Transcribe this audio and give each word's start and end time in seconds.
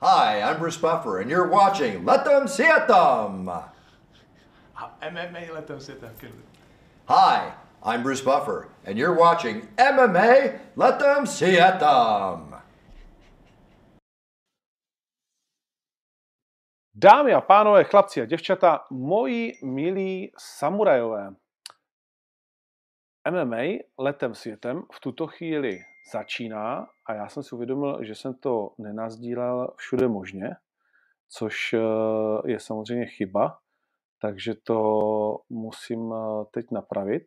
Hi, 0.00 0.42
I'm 0.42 0.60
Bruce 0.60 0.76
Buffer, 0.76 1.18
and 1.18 1.28
you're 1.28 1.48
watching 1.48 2.04
Let 2.04 2.24
Them 2.24 2.46
See 2.46 2.62
It 2.62 2.86
Them. 2.86 3.50
MMA 5.02 5.52
Let 5.52 5.66
Them 5.66 5.80
See 5.80 5.92
It 5.92 6.00
Them. 6.00 6.14
Hi, 7.08 7.52
I'm 7.82 8.04
Bruce 8.04 8.20
Buffer, 8.20 8.68
and 8.84 8.96
you're 8.96 9.18
watching 9.18 9.66
MMA 9.76 10.60
Let 10.76 11.00
Them 11.00 11.26
See 11.26 11.56
It 11.58 11.80
Them. 11.80 12.54
Dámy 16.94 17.32
a 17.34 17.40
pánové, 17.40 17.84
chlapci 17.84 18.20
a 18.20 18.24
děvčata, 18.24 18.84
moji 18.90 19.52
milí 19.64 20.32
samurajové, 20.38 21.30
MMA 23.30 23.78
letem 23.98 24.34
světem 24.34 24.82
v 24.92 25.00
tuto 25.00 25.26
chvíli 25.26 25.80
začíná 26.12 26.86
a 27.06 27.14
já 27.14 27.28
jsem 27.28 27.42
si 27.42 27.54
uvědomil, 27.54 28.04
že 28.04 28.14
jsem 28.14 28.34
to 28.34 28.74
nenazdílel 28.78 29.74
všude 29.76 30.08
možně, 30.08 30.56
což 31.28 31.72
eh, 31.72 32.50
je 32.50 32.60
samozřejmě 32.60 33.06
chyba, 33.06 33.58
takže 34.20 34.54
to 34.54 34.80
musím 35.50 36.12
eh, 36.12 36.44
teď 36.50 36.66
napravit 36.70 37.26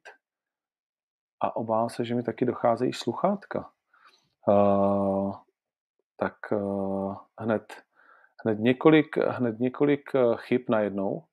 a 1.41 1.55
obávám 1.55 1.89
se, 1.89 2.05
že 2.05 2.15
mi 2.15 2.23
taky 2.23 2.45
docházejí 2.45 2.93
sluchátka. 2.93 3.69
Uh, 4.47 5.35
tak 6.17 6.35
uh, 6.51 7.15
hned, 7.39 7.73
hned, 8.45 8.59
několik, 8.59 9.17
hned 9.17 9.59
několik 9.59 10.09
chyb 10.35 10.61
najednou, 10.69 11.23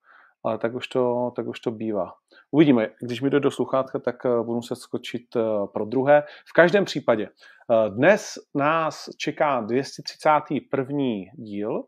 ale 0.45 0.59
tak 0.59 0.75
už 0.75 0.89
to, 0.89 1.33
tak 1.37 1.47
už 1.47 1.61
to 1.61 1.71
bývá. 1.71 2.15
Uvidíme, 2.51 2.89
když 3.01 3.21
mi 3.21 3.31
jde 3.31 3.41
do 3.41 3.51
sluchátka, 3.51 3.99
tak 3.99 4.27
eh, 4.27 4.29
budu 4.29 4.55
muset 4.55 4.77
skočit 4.77 5.37
eh, 5.37 5.41
pro 5.73 5.85
druhé. 5.85 6.23
V 6.49 6.53
každém 6.53 6.85
případě, 6.85 7.27
eh, 7.27 7.91
dnes 7.91 8.35
nás 8.55 9.09
čeká 9.17 9.61
231. 9.61 10.99
díl, 11.35 11.85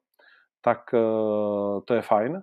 tak 0.63 0.79
to 1.85 1.95
je 1.95 2.03
fajn. 2.03 2.43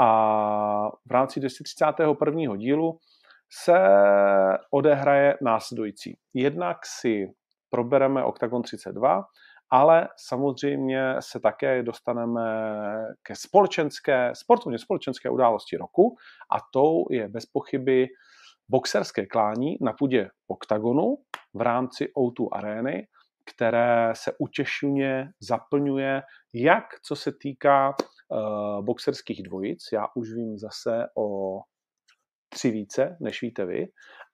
A 0.00 0.88
v 1.06 1.10
rámci 1.10 1.40
231. 1.40 2.56
dílu 2.56 2.98
se 3.64 3.78
odehraje 4.70 5.38
následující. 5.42 6.18
Jednak 6.34 6.76
si 6.86 7.32
probereme 7.70 8.24
Octagon 8.24 8.62
32, 8.62 9.24
ale 9.70 10.08
samozřejmě 10.16 11.14
se 11.20 11.40
také 11.40 11.82
dostaneme 11.82 12.42
ke 13.22 13.34
společenské, 13.36 14.30
sportovně 14.34 14.78
společenské 14.78 15.30
události 15.30 15.76
roku 15.76 16.16
a 16.52 16.56
tou 16.72 17.04
je 17.10 17.28
bez 17.28 17.46
pochyby 17.46 18.06
boxerské 18.68 19.26
klání 19.26 19.76
na 19.80 19.92
půdě 19.92 20.28
oktagonu 20.46 21.16
v 21.54 21.60
rámci 21.60 22.12
O2 22.18 22.48
arény, 22.52 23.06
které 23.54 24.12
se 24.16 24.32
utěšuně 24.38 25.30
zaplňuje, 25.40 26.22
jak 26.54 26.84
co 27.02 27.16
se 27.16 27.32
týká 27.40 27.94
uh, 28.28 28.84
boxerských 28.84 29.42
dvojic. 29.42 29.88
Já 29.92 30.06
už 30.14 30.32
vím 30.32 30.58
zase 30.58 31.06
o 31.18 31.58
tři 32.48 32.70
více, 32.70 33.16
než 33.20 33.42
víte 33.42 33.64
vy, 33.64 33.86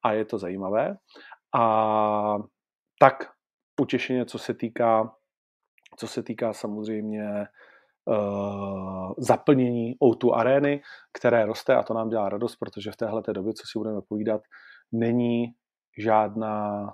a 0.05 0.13
je 0.13 0.25
to 0.25 0.39
zajímavé. 0.39 0.97
A 1.55 2.37
tak 2.99 3.33
utěšeně, 3.81 4.25
co 4.25 4.39
se 4.39 4.55
týká 4.55 5.15
co 5.97 6.07
se 6.07 6.23
týká 6.23 6.53
samozřejmě 6.53 7.47
uh, 8.05 9.13
zaplnění 9.19 9.95
O2 10.03 10.35
arény, 10.35 10.83
které 11.13 11.47
roste 11.47 11.77
a 11.77 11.83
to 11.83 11.95
nám 11.95 12.09
dělá 12.09 12.29
radost, 12.29 12.57
protože 12.57 12.91
v 12.93 12.97
téhle 12.97 13.23
době, 13.33 13.53
co 13.53 13.67
si 13.67 13.79
budeme 13.79 14.01
povídat, 14.09 14.41
není 14.93 15.55
žádná 15.99 16.87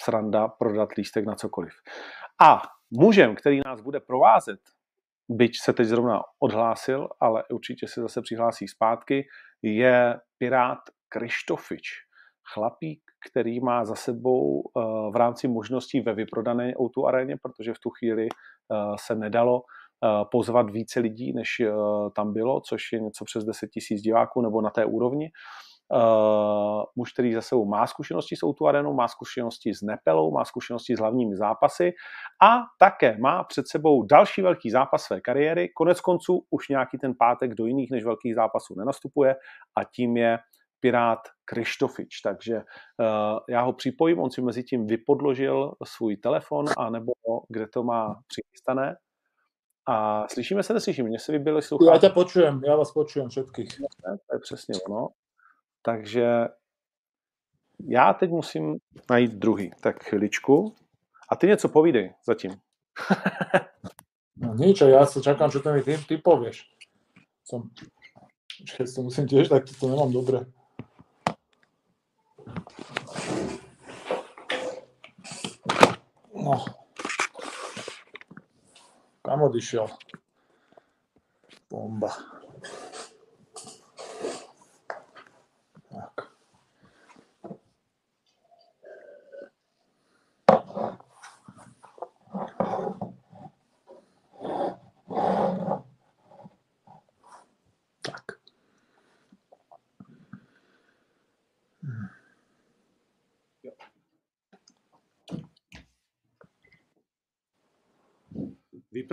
sranda 0.00 0.48
prodat 0.48 0.92
lístek 0.92 1.26
na 1.26 1.34
cokoliv. 1.34 1.72
A 2.42 2.62
mužem, 2.90 3.34
který 3.34 3.60
nás 3.66 3.80
bude 3.80 4.00
provázet, 4.00 4.60
byť 5.28 5.52
se 5.64 5.72
teď 5.72 5.86
zrovna 5.86 6.22
odhlásil, 6.42 7.08
ale 7.20 7.44
určitě 7.52 7.88
se 7.88 8.00
zase 8.00 8.22
přihlásí 8.22 8.68
zpátky, 8.68 9.26
je 9.62 10.20
pirát 10.38 10.78
Krištofič. 11.08 12.03
Chlapík, 12.52 13.00
který 13.30 13.60
má 13.60 13.84
za 13.84 13.94
sebou 13.94 14.62
eh, 14.62 14.80
v 15.10 15.16
rámci 15.16 15.48
možností 15.48 16.00
ve 16.00 16.14
vyprodané 16.14 16.72
O2 16.72 17.06
aréně, 17.06 17.36
protože 17.42 17.74
v 17.74 17.78
tu 17.78 17.90
chvíli 17.90 18.28
eh, 18.28 18.76
se 18.96 19.14
nedalo 19.14 19.62
eh, 19.62 20.24
pozvat 20.30 20.70
více 20.70 21.00
lidí, 21.00 21.32
než 21.32 21.62
tam 22.16 22.32
bylo, 22.32 22.60
což 22.60 22.92
je 22.92 23.00
něco 23.00 23.24
přes 23.24 23.44
10 23.44 23.70
tisíc 23.70 24.00
diváků 24.00 24.42
nebo 24.42 24.60
na 24.60 24.70
té 24.70 24.84
úrovni. 24.84 25.30
Uh, 25.92 26.82
muž, 26.96 27.12
který 27.12 27.34
za 27.34 27.40
sebou 27.40 27.64
má 27.64 27.86
zkušenosti 27.86 28.36
s 28.36 28.42
o 28.42 28.66
arenou, 28.66 28.94
má 28.94 29.08
zkušenosti 29.08 29.74
s 29.74 29.82
Nepelou, 29.82 30.32
má 30.32 30.44
zkušenosti 30.44 30.96
s 30.96 30.98
hlavními 30.98 31.36
zápasy 31.36 31.92
a 32.42 32.62
také 32.78 33.16
má 33.18 33.44
před 33.44 33.68
sebou 33.68 34.02
další 34.02 34.42
velký 34.42 34.70
zápas 34.70 35.02
své 35.02 35.20
kariéry. 35.20 35.68
Konec 35.68 36.00
konců 36.00 36.44
už 36.50 36.68
nějaký 36.68 36.98
ten 36.98 37.14
pátek 37.18 37.54
do 37.54 37.66
jiných 37.66 37.90
než 37.90 38.04
velkých 38.04 38.34
zápasů 38.34 38.74
nenastupuje 38.74 39.36
a 39.76 39.84
tím 39.84 40.16
je 40.16 40.38
Pirát 40.84 41.20
Krištofič. 41.44 42.20
Takže 42.20 42.56
uh, 42.56 43.38
já 43.48 43.62
ho 43.62 43.72
připojím, 43.72 44.18
on 44.18 44.30
si 44.30 44.42
mezi 44.42 44.62
tím 44.62 44.86
vypodložil 44.86 45.72
svůj 45.84 46.16
telefon, 46.16 46.66
a 46.78 46.90
nebo 46.90 47.12
kde 47.48 47.66
to 47.68 47.82
má 47.82 48.20
přichystané. 48.26 48.96
A 49.86 50.28
slyšíme 50.28 50.62
se, 50.62 50.74
neslyšíme? 50.74 51.08
Mně 51.08 51.18
se 51.18 51.32
vybili 51.32 51.62
sluchátka. 51.62 51.94
Já 51.94 52.00
tě 52.00 52.08
počujem, 52.08 52.60
já 52.64 52.76
vás 52.76 52.92
počujem 52.92 53.28
všetkých. 53.28 53.68
To 54.02 54.34
je 54.34 54.40
přesně 54.40 54.74
ono. 54.88 55.08
Takže 55.82 56.26
já 57.88 58.12
teď 58.12 58.30
musím 58.30 58.76
najít 59.10 59.32
druhý. 59.32 59.70
Tak 59.82 60.04
chviličku. 60.04 60.74
A 61.30 61.36
ty 61.36 61.46
něco 61.46 61.68
povídej 61.68 62.14
zatím. 62.26 62.50
no 64.36 64.54
nič, 64.54 64.80
já 64.80 65.06
se 65.06 65.22
čakám, 65.22 65.50
čo 65.50 65.60
to 65.60 65.72
mi 65.72 65.82
ty, 65.82 65.98
ty 66.08 66.16
povieš. 66.18 66.68
Som... 67.44 67.70
Počkej, 68.60 68.86
to 68.94 69.02
musím 69.02 69.26
tiež, 69.26 69.48
tak 69.48 69.64
to 69.80 69.88
nemám 69.88 70.12
dobre. 70.12 70.46
Bomba 79.44 79.50
do 79.50 79.60
chão. 79.60 79.86
Bomba. 81.70 82.43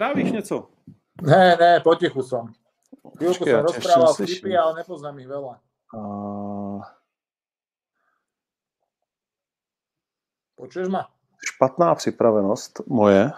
Vyprávíš 0.01 0.31
něco? 0.31 0.69
Ne, 1.21 1.57
ne, 1.59 1.79
potichu 1.79 2.23
som. 2.25 2.49
Chvíľku 3.21 3.45
som 3.45 3.61
rozprával 3.61 4.17
vtipy, 4.17 4.49
ale 4.57 4.81
nepoznám 4.81 5.13
ich 5.21 5.29
veľa. 5.29 5.61
A... 5.93 5.99
Počuješ 10.57 10.89
ma? 10.89 11.05
Špatná 11.37 11.93
připravenost 11.95 12.81
moje, 12.89 13.29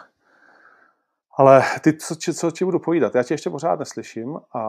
ale 1.36 1.64
ty, 1.84 1.98
co, 1.98 2.16
co 2.16 2.52
ti 2.52 2.66
budu 2.66 2.80
povídat? 2.80 3.16
Já 3.16 3.24
tě 3.24 3.34
ještě 3.34 3.50
pořád 3.50 3.80
neslyším 3.80 4.40
a... 4.56 4.62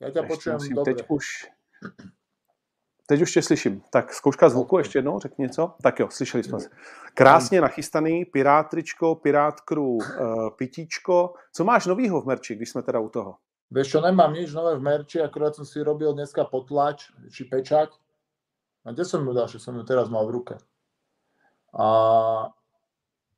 Já 0.00 0.10
tě 0.10 0.22
počujem 0.22 0.58
dobře. 0.58 0.94
Teď 0.94 1.04
už, 1.08 1.24
Teď 3.08 3.22
už 3.22 3.32
tě 3.32 3.42
slyším. 3.42 3.82
Tak 3.90 4.12
zkouška 4.14 4.48
zvuku 4.48 4.78
ještě 4.78 4.98
jednou, 4.98 5.18
řekni 5.18 5.42
něco. 5.42 5.74
Tak 5.82 5.98
jo, 6.00 6.08
slyšeli 6.10 6.44
jsme 6.44 6.60
se. 6.60 6.68
Krásně 7.14 7.60
nachystaný, 7.60 8.24
pirátričko, 8.24 9.14
pirátkru, 9.14 9.86
uh, 9.86 10.50
pitíčko. 10.56 11.34
Co 11.52 11.64
máš 11.64 11.86
novýho 11.86 12.20
v 12.20 12.26
merči, 12.26 12.54
když 12.54 12.70
jsme 12.70 12.82
teda 12.82 13.00
u 13.00 13.08
toho? 13.08 13.36
Vieš 13.70 13.88
čo, 13.88 14.00
nemám 14.00 14.32
nič 14.32 14.52
nové 14.52 14.76
v 14.76 14.80
merči, 14.80 15.20
akurát 15.20 15.52
som 15.52 15.64
si 15.68 15.84
robil 15.84 16.12
dneska 16.16 16.44
potlač, 16.48 17.12
či 17.28 17.44
pečať. 17.44 17.92
A 18.84 18.96
kde 18.96 19.04
som 19.04 19.20
ju 19.20 19.32
dal, 19.36 19.48
že 19.48 19.60
som 19.60 19.76
ju 19.76 19.84
teraz 19.84 20.08
mal 20.08 20.24
v 20.24 20.40
ruke. 20.40 20.56
A, 21.76 21.88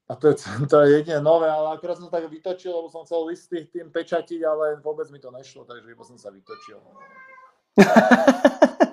a 0.06 0.12
to, 0.14 0.30
je, 0.30 0.34
to 0.70 0.80
je 0.80 1.02
jediné 1.02 1.22
nové, 1.22 1.50
ale 1.50 1.74
akurát 1.74 1.98
som 1.98 2.10
tak 2.10 2.30
vytočil, 2.30 2.74
lebo 2.74 2.90
som 2.90 3.02
chcel 3.06 3.26
listy 3.26 3.66
tým 3.70 3.90
pečatiť, 3.90 4.40
ale 4.46 4.78
vôbec 4.82 5.10
mi 5.10 5.18
to 5.18 5.30
nešlo, 5.30 5.66
takže 5.66 5.90
iba 5.90 6.04
som 6.06 6.18
sa 6.18 6.30
vytočil. 6.30 6.78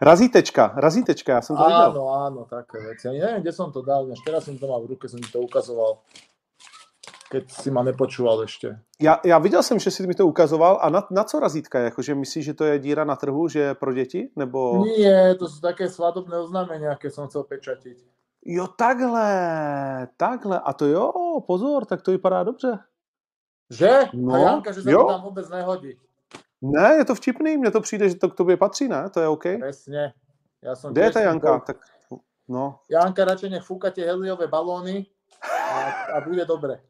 Razítečka, 0.00 0.72
razítečka, 0.76 1.32
já 1.32 1.40
jsem 1.42 1.56
to 1.56 1.62
viděl. 1.62 1.90
Áno, 1.90 2.04
áno, 2.08 2.40
také 2.44 2.78
veci. 2.80 3.06
Ja 3.06 3.12
neviem, 3.12 3.40
kde 3.42 3.52
som 3.52 3.72
to 3.72 3.82
dal, 3.82 4.06
než 4.06 4.18
teraz 4.26 4.44
som 4.44 4.58
to 4.58 4.66
mal 4.68 4.80
v 4.82 4.94
ruke, 4.96 5.08
som 5.08 5.20
ti 5.20 5.30
to 5.32 5.40
ukazoval. 5.40 5.98
Keď 7.30 7.50
si 7.50 7.70
ma 7.70 7.82
nepočúval 7.82 8.42
ještě. 8.42 8.78
Já, 9.00 9.20
já 9.24 9.38
viděl 9.38 9.62
jsem, 9.62 9.78
že 9.78 9.90
si 9.90 10.06
mi 10.06 10.14
to 10.14 10.26
ukazoval. 10.26 10.78
A 10.82 10.90
na, 10.90 11.06
na 11.10 11.24
co 11.24 11.40
razítka? 11.40 11.78
Jakože 11.78 12.14
myslíš, 12.14 12.44
že 12.44 12.54
to 12.54 12.64
je 12.64 12.78
díra 12.78 13.04
na 13.04 13.16
trhu, 13.16 13.48
že 13.48 13.60
je 13.60 13.74
pro 13.74 13.92
děti? 13.92 14.30
Nebo... 14.36 14.84
Nie, 14.84 15.34
to 15.34 15.48
jsou 15.48 15.60
také 15.60 15.88
svadobné 15.90 16.38
oznámenia, 16.38 16.92
aké 16.92 17.10
som 17.10 17.26
chcel 17.28 17.42
pečatiť. 17.42 17.98
Jo, 18.46 18.66
takhle, 18.66 19.28
takhle. 20.16 20.60
A 20.60 20.72
to 20.72 20.86
jo, 20.86 21.12
pozor, 21.46 21.84
tak 21.84 22.02
to 22.02 22.10
vypadá 22.10 22.42
dobře. 22.44 22.78
Že? 23.70 23.90
No, 24.14 24.32
No, 24.32 24.38
Janka, 24.38 24.72
že 24.72 24.82
sa 24.82 24.90
jo. 24.90 24.98
to 24.98 25.12
tam 25.12 25.22
vôbec 25.24 25.48
nehodí. 25.48 25.96
Ne, 26.64 26.94
je 26.94 27.04
to 27.04 27.14
vtipný, 27.14 27.56
mně 27.56 27.70
to 27.70 27.80
přijde, 27.80 28.08
že 28.08 28.14
to 28.16 28.30
k 28.30 28.34
tobě 28.34 28.56
patří, 28.56 28.88
ne? 28.88 29.10
To 29.10 29.20
je 29.20 29.28
OK. 29.28 29.42
Presne. 29.60 30.12
Ja 30.64 30.72
som 30.72 30.96
Kde 30.96 31.04
je 31.04 31.10
ta 31.12 31.20
Janka? 31.20 31.60
Tak, 31.60 31.76
no, 32.48 32.80
Janka, 32.88 33.28
radšej 33.28 33.52
nech 33.52 33.64
fúka 33.68 33.92
tie 33.92 34.08
heliové 34.08 34.48
balóny 34.48 35.04
a, 35.44 36.16
a 36.16 36.24
bude 36.24 36.40
dobre. 36.48 36.80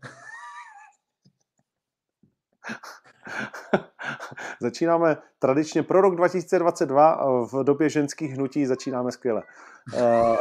Začínáme 4.63 5.17
tradičně 5.39 5.83
pro 5.83 6.01
rok 6.01 6.17
2022 6.17 7.15
eh, 7.15 7.47
v 7.53 7.65
době 7.65 7.89
ženských 7.89 8.33
hnutí 8.33 8.67
začínáme 8.67 9.13
skvěle. 9.13 9.43
Eh, 9.95 9.99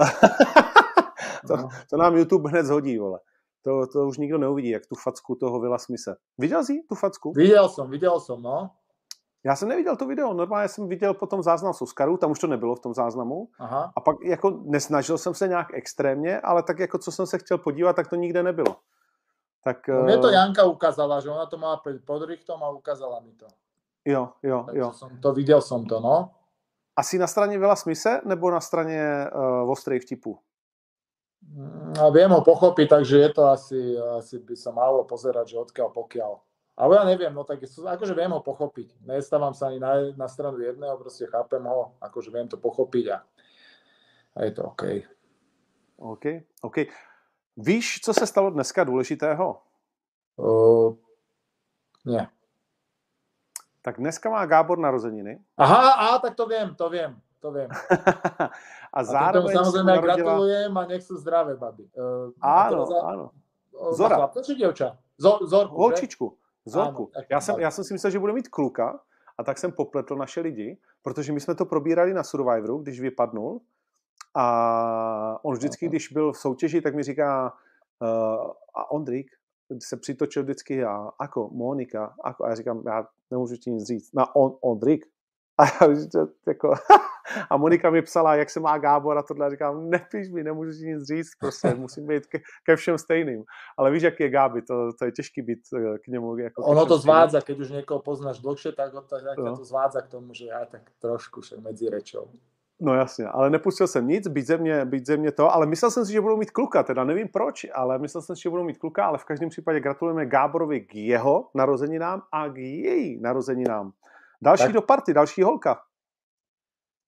to, 1.48 1.58
No. 1.58 1.70
to 1.90 1.98
nám 1.98 2.16
YouTube 2.16 2.50
hned 2.50 2.66
zhodí, 2.66 2.98
vole. 2.98 3.20
To, 3.62 3.88
to 3.88 4.08
už 4.08 4.18
nikdo 4.18 4.38
neuvidí, 4.38 4.70
jak 4.70 4.86
tu 4.86 4.96
facku 4.96 5.36
toho 5.36 5.60
Vila 5.60 5.78
Smise. 5.78 6.16
Viděl 6.38 6.64
jsi 6.64 6.82
tu 6.90 6.96
facku? 6.96 7.34
Videl 7.36 7.70
som, 7.70 7.90
videl 7.90 8.20
som, 8.20 8.42
no. 8.42 8.70
Já 9.46 9.56
jsem 9.56 9.70
neviděl 9.70 9.96
to 9.96 10.06
video, 10.06 10.34
normálně 10.34 10.68
jsem 10.68 10.88
viděl 10.88 11.14
potom 11.14 11.44
záznam 11.44 11.74
z 11.74 11.82
Oscaru, 11.82 12.18
tam 12.18 12.32
už 12.32 12.40
to 12.40 12.48
nebylo 12.48 12.76
v 12.76 12.80
tom 12.80 12.94
záznamu. 12.94 13.48
Aha. 13.60 13.92
A 13.96 14.02
pak 14.02 14.16
jako 14.24 14.50
nesnažil 14.50 15.18
jsem 15.18 15.34
se 15.34 15.48
nějak 15.48 15.68
extrémně, 15.74 16.40
ale 16.42 16.64
tak 16.64 16.80
jako 16.80 16.98
co 16.98 17.12
jsem 17.12 17.26
se 17.28 17.38
chtěl 17.38 17.58
podívat, 17.58 17.96
tak 17.96 18.08
to 18.08 18.16
nikde 18.16 18.44
nebylo. 18.44 18.76
Tak 19.64 19.88
No, 19.88 20.22
to 20.22 20.28
eh, 20.28 20.34
Janka 20.34 20.64
ukázala, 20.64 21.20
že 21.20 21.30
ona 21.30 21.46
to 21.46 21.58
má 21.58 21.78
pred 21.78 22.06
podrichtom 22.06 22.64
a 22.64 22.70
ukázala 22.70 23.20
mi 23.20 23.32
to. 23.32 23.48
jo, 24.06 24.30
jo, 24.44 24.64
Takže 24.66 24.80
jo. 24.80 24.92
som 24.94 25.10
to, 25.22 25.34
videl 25.34 25.62
som 25.62 25.86
to, 25.86 26.00
no. 26.00 26.32
Asi 26.96 27.18
na 27.18 27.28
straně 27.28 27.60
Vila 27.60 27.76
Smise 27.76 28.22
nebo 28.26 28.52
na 28.52 28.60
straně 28.62 29.28
uh, 29.36 29.72
ostrých 29.72 30.02
vtipů? 30.02 30.38
Mm, 31.56 31.94
A 32.00 32.10
viem 32.10 32.32
ho 32.32 32.42
pochopiť, 32.42 32.90
takže 32.90 33.18
je 33.18 33.30
to 33.34 33.44
asi, 33.46 33.98
asi 34.00 34.40
by 34.40 34.56
sa 34.56 34.72
malo 34.72 35.04
pozerať, 35.04 35.48
že 35.48 35.58
odkiaľ 35.60 35.90
pokiaľ. 35.92 36.32
Ale 36.74 36.98
ja 36.98 37.04
neviem, 37.06 37.30
no 37.30 37.46
tak 37.46 37.62
akože 37.62 38.18
viem 38.18 38.34
ho 38.34 38.42
pochopiť. 38.42 38.98
Nestávam 39.06 39.54
sa 39.54 39.70
ani 39.70 39.78
na, 39.78 40.10
na 40.18 40.26
stranu 40.26 40.58
jedného, 40.58 40.98
proste 40.98 41.30
chápem 41.30 41.62
ho, 41.62 41.94
akože 42.02 42.34
viem 42.34 42.50
to 42.50 42.58
pochopiť 42.58 43.06
a, 43.14 43.18
a 44.34 44.40
je 44.50 44.52
to 44.58 44.62
OK. 44.74 44.84
OK, 46.02 46.26
OK. 46.66 46.78
Víš, 47.58 48.02
co 48.02 48.14
se 48.14 48.28
stalo 48.28 48.50
dneska 48.50 48.84
důležitého? 48.84 49.62
Uh, 50.36 50.98
nie. 52.06 52.28
Tak 53.82 53.98
dneska 53.98 54.30
má 54.30 54.46
Gábor 54.46 54.80
narozeniny 54.80 55.44
Aha, 55.58 56.16
a 56.16 56.20
tak 56.20 56.36
to 56.36 56.48
viem, 56.48 56.76
to 56.76 56.90
viem, 56.90 57.22
to 57.40 57.52
viem. 57.52 57.70
a 58.94 59.00
A 59.00 59.04
zároveň 59.04 59.54
samozrejme 59.54 59.92
aj 59.92 59.96
narodila... 60.00 60.16
gratulujem 60.16 60.72
a 60.78 60.84
nech 60.88 61.04
sú 61.04 61.16
zdravé, 61.22 61.54
babi. 61.54 61.86
Uh, 61.94 62.34
a 62.42 62.72
Áno, 62.72 62.86
za- 62.90 63.04
áno. 63.06 63.26
o, 63.76 63.94
Zora. 63.94 64.16
Za 64.16 64.20
chlapca 64.26 64.40
či 64.42 64.54
dievča? 64.58 64.88
Zo, 65.20 65.32
zorku, 65.46 65.76
že? 65.76 65.80
Holčičku, 65.84 66.26
Zorku. 66.26 66.43
Áno, 67.08 67.22
tak 67.22 67.26
já, 67.30 67.42
jsem, 67.42 67.60
já 67.60 67.72
jsem 67.72 67.84
si 67.84 67.94
myslel, 67.94 68.12
že 68.12 68.20
bude 68.20 68.34
mít 68.34 68.48
kluka 68.48 69.00
a 69.38 69.44
tak 69.44 69.58
jsem 69.58 69.72
popletl 69.72 70.16
naše 70.16 70.42
lidi, 70.42 70.78
protože 71.02 71.34
my 71.34 71.40
jsme 71.40 71.56
to 71.56 71.66
probírali 71.66 72.14
na 72.14 72.24
Survivoru, 72.24 72.78
když 72.78 73.00
vypadnul. 73.00 73.62
A 74.36 75.40
on 75.46 75.56
vždycky, 75.56 75.88
když 75.88 76.12
byl 76.12 76.32
v 76.32 76.38
soutěži, 76.38 76.82
tak 76.82 76.96
mi 76.96 77.04
říká 77.04 77.54
uh, 78.02 78.52
a 78.76 78.92
Ondrik 78.92 79.28
se 79.80 79.98
přitočil 79.98 80.44
vždycky 80.44 80.76
já, 80.76 81.10
ako 81.20 81.50
Monika, 81.50 82.16
ako, 82.24 82.46
a 82.46 82.50
já 82.50 82.56
říkám, 82.56 82.84
já 82.86 83.08
nemůžu 83.32 83.56
ti 83.56 83.72
nic 83.72 83.88
říct, 83.88 84.14
na 84.14 84.36
on, 84.36 84.58
Ondrik. 84.62 85.06
A, 85.58 85.66
já 85.66 85.88
jako, 86.48 86.74
a 87.50 87.58
Monika 87.58 87.90
mi 87.90 88.02
psala, 88.02 88.36
jak 88.36 88.50
se 88.50 88.60
má 88.60 88.78
Gábor 88.78 89.18
a 89.18 89.24
tohle. 89.24 89.46
A 89.46 89.50
říkám, 89.50 89.90
nepíš 89.90 90.30
mi, 90.30 90.44
nemůžu 90.44 90.72
ti 90.72 90.86
nic 90.86 91.08
říct, 91.08 91.30
prostě 91.40 91.74
musím 91.78 92.08
být 92.08 92.28
ke, 92.28 92.40
ke 92.66 92.76
všem 92.76 92.98
stejným. 92.98 93.44
Ale 93.78 93.92
víš, 93.92 94.04
jak 94.04 94.20
je 94.20 94.30
Gáby, 94.30 94.62
to, 94.62 94.94
to 95.00 95.06
je 95.06 95.12
těžký 95.12 95.42
být 95.42 95.60
eh, 95.78 96.00
k 96.00 96.08
němu. 96.08 96.38
Jako 96.38 96.64
Ono 96.64 96.86
to 96.86 96.98
zvádza, 96.98 97.42
keď 97.42 97.60
už 97.60 97.70
niekoho 97.70 98.02
poznáš 98.02 98.40
dlhšie, 98.40 98.72
tak, 98.74 98.94
ho 98.94 99.02
to, 99.02 99.16
No. 99.38 99.58
to 99.58 99.66
zvádza 99.66 100.02
k 100.02 100.08
tomu, 100.08 100.34
že 100.34 100.46
ja 100.46 100.66
tak 100.66 100.82
trošku 101.00 101.42
však 101.42 101.60
medzi 101.60 101.90
rečou. 101.90 102.30
No 102.82 102.94
jasně, 102.96 103.28
ale 103.28 103.50
nepustil 103.50 103.88
jsem 103.88 104.08
nic, 104.08 104.28
byť 104.28 104.46
ze 104.46 104.58
mě, 104.58 104.86
byť 104.86 105.06
ze 105.06 105.18
mě 105.18 105.32
to, 105.32 105.54
ale 105.56 105.66
myslel 105.66 105.92
jsem 105.92 106.06
si, 106.06 106.12
že 106.12 106.22
budou 106.22 106.38
mít 106.38 106.52
kluka, 106.52 106.84
teda 106.84 107.04
nevím 107.04 107.28
proč, 107.28 107.66
ale 107.74 108.00
myslel 108.00 108.22
jsem 108.22 108.36
si, 108.36 108.42
že 108.42 108.50
budou 108.50 108.64
mít 108.64 108.78
kluka, 108.78 109.06
ale 109.06 109.18
v 109.18 109.26
každém 109.26 109.50
případě 109.50 109.80
gratulujeme 109.80 110.26
Gáborovi 110.26 110.82
k 110.82 110.96
jeho 110.96 111.50
narozeninám 111.56 112.22
a 112.32 112.50
k 112.50 112.58
její 112.58 113.22
narozeninám. 113.22 113.92
Další 114.44 114.64
Tak. 114.64 114.74
do 114.74 114.82
party, 114.82 115.14
další 115.14 115.44
holka. 115.44 115.82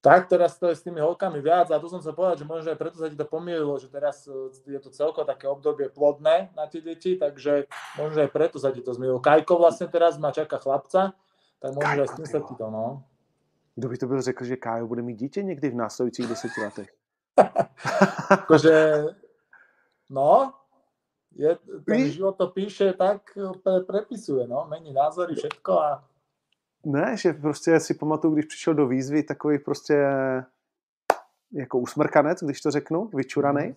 Tak 0.01 0.27
teraz 0.27 0.59
to 0.61 0.69
je 0.69 0.75
s 0.75 0.85
tými 0.85 1.01
holkami 1.01 1.41
viac 1.41 1.73
a 1.73 1.81
tu 1.81 1.89
som 1.89 1.97
sa 1.97 2.13
povedať, 2.13 2.45
že 2.45 2.45
možno 2.45 2.69
aj 2.69 2.77
preto 2.77 3.01
sa 3.01 3.09
ti 3.09 3.17
to 3.17 3.25
pomýlilo, 3.25 3.73
že 3.81 3.89
teraz 3.89 4.29
uh, 4.29 4.53
je 4.53 4.77
to 4.77 4.93
celko 4.93 5.25
také 5.25 5.49
obdobie 5.49 5.89
plodné 5.89 6.53
na 6.53 6.69
tie 6.69 6.77
deti, 6.77 7.17
takže 7.17 7.65
možno 7.97 8.21
aj 8.21 8.29
preto 8.29 8.61
sa 8.61 8.69
ti 8.69 8.85
to 8.85 8.93
zmýlilo. 8.93 9.17
Kajko 9.17 9.57
vlastne 9.57 9.89
teraz 9.89 10.21
má 10.21 10.29
čaká 10.29 10.61
chlapca, 10.61 11.17
tak 11.57 11.69
možno 11.73 12.05
aj 12.05 12.09
s 12.13 12.17
tým 12.21 12.27
sa 12.29 12.39
ti 12.45 12.53
to, 12.53 12.69
no. 12.69 13.01
Kdo 13.75 13.89
by 13.89 13.97
to 13.97 14.07
byl 14.07 14.21
řekl, 14.21 14.45
že 14.45 14.55
Kájo 14.55 14.87
bude 14.87 15.01
mít 15.01 15.17
dítě 15.17 15.43
někdy 15.43 15.69
v 15.69 15.75
následujících 15.75 16.27
deseti 16.27 16.61
letech? 16.61 16.89
Akože, 18.29 19.03
no, 20.09 20.53
je, 21.35 21.57
ten 21.85 22.11
život 22.11 22.37
to 22.37 22.47
píše 22.47 22.93
tak, 22.93 23.37
pre, 23.63 23.79
prepisuje, 23.81 24.47
no, 24.47 24.65
mení 24.69 24.93
názory, 24.93 25.35
všetko 25.35 25.79
a 25.81 26.03
Ne, 26.85 27.17
že 27.17 27.33
prostě 27.33 27.79
si 27.79 27.93
pamatuju, 27.93 28.33
když 28.33 28.45
přišel 28.45 28.73
do 28.73 28.87
výzvy 28.87 29.23
takový 29.23 29.59
prostě 29.59 30.07
jako 31.53 31.79
usmrkanec, 31.79 32.43
když 32.43 32.61
to 32.61 32.71
řeknu, 32.71 33.09
vyčuranej. 33.13 33.75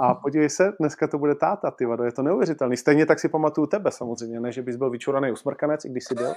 A 0.00 0.14
podívej 0.14 0.50
se, 0.50 0.72
dneska 0.80 1.08
to 1.08 1.18
bude 1.18 1.34
táta, 1.34 1.70
ty 1.70 1.86
vado, 1.86 2.04
je 2.04 2.12
to 2.12 2.22
neuvěřitelný. 2.22 2.76
Stejně 2.76 3.06
tak 3.06 3.20
si 3.20 3.28
pamatuju 3.28 3.66
tebe 3.66 3.90
samozřejmě, 3.90 4.40
ne, 4.40 4.52
že 4.52 4.62
bys 4.62 4.76
byl 4.76 4.90
vyčuraný 4.90 5.32
usmrkanec, 5.32 5.84
i 5.84 5.88
když 5.88 6.04
jsi 6.04 6.14
byl, 6.14 6.34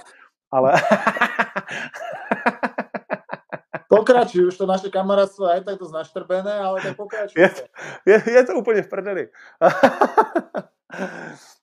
ale... 0.50 0.72
pokračuj, 3.88 4.46
už 4.46 4.56
to 4.56 4.66
naše 4.66 4.88
kamarátstvo 4.88 5.46
je 5.46 5.52
aj 5.52 5.62
tak 5.68 5.76
dosť 5.78 5.94
naštrbené, 5.94 6.54
ale 6.58 6.80
tak 6.80 6.96
pokračuj. 6.96 7.36
Je, 7.36 7.48
je, 8.06 8.16
je 8.24 8.42
to 8.44 8.52
úplně 8.54 8.82
v 8.82 8.88
prdeli. 8.88 9.28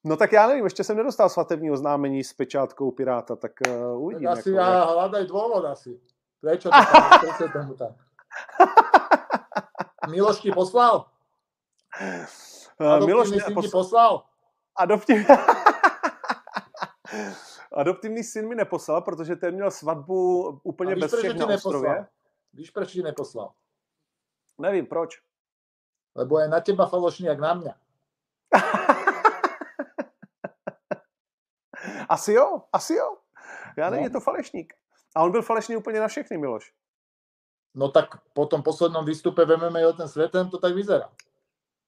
No 0.03 0.17
tak 0.17 0.31
já 0.31 0.47
nevím, 0.47 0.63
ještě 0.63 0.83
jsem 0.83 0.97
nedostal 0.97 1.29
svatební 1.29 1.71
oznámení 1.71 2.23
s 2.23 2.33
pečátkou 2.33 2.91
Piráta, 2.91 3.35
tak 3.35 3.51
uh, 3.67 3.73
Tak 3.73 3.97
uvidím. 3.97 4.27
asi 4.27 4.49
jako, 4.51 4.59
ja 4.61 4.85
hľadaj 4.85 5.23
dôvod 5.27 5.63
asi. 5.67 5.99
Prečo 6.39 6.69
to 6.71 6.79
tam, 6.91 7.09
prečo 7.21 7.45
tomu 7.53 7.73
tak? 7.75 7.93
Miloš 10.09 10.39
ti 10.39 10.51
poslal? 10.51 11.05
Uh, 12.79 13.05
Miloš 13.05 13.29
ti 13.29 13.39
nepos- 13.43 13.71
poslal? 13.71 14.23
adoptiv... 14.75 15.27
Adoptivní 17.73 18.23
syn 18.31 18.47
mi 18.47 18.56
neposlal, 18.56 19.01
protože 19.01 19.35
ten 19.35 19.53
měl 19.53 19.71
svatbu 19.71 20.49
úplně 20.63 20.95
bez 20.95 21.15
všech 21.15 21.31
ti 21.33 21.39
na 21.39 21.45
neposlal? 21.45 21.75
ostrově. 21.75 22.07
Víš, 22.53 22.69
prečo 22.71 22.91
ti 22.91 23.03
neposlal? 23.03 23.51
Nevím 24.61 24.85
proč. 24.85 25.21
Lebo 26.15 26.39
je 26.39 26.47
na 26.47 26.59
teba 26.59 26.85
falošný, 26.85 27.25
jak 27.25 27.39
na 27.39 27.53
mňa. 27.53 27.73
Asi 32.09 32.33
jo, 32.33 32.61
asi 32.73 32.94
jo. 32.94 33.18
Já 33.78 33.89
nevím, 33.89 34.04
No. 34.04 34.07
je 34.07 34.09
to 34.09 34.19
falešník. 34.19 34.73
A 35.16 35.23
on 35.23 35.31
byl 35.31 35.42
falešný 35.42 35.75
úplně 35.78 35.99
na 35.99 36.07
všechny, 36.07 36.37
Miloš. 36.37 36.73
No 37.75 37.89
tak 37.89 38.06
po 38.33 38.45
tom 38.45 38.63
poslednom 38.63 39.06
výstupe 39.06 39.45
v 39.45 39.57
MMA 39.57 39.94
ten 39.97 40.07
svetem 40.09 40.49
to 40.49 40.57
tak 40.57 40.73
vyzerá. 40.73 41.09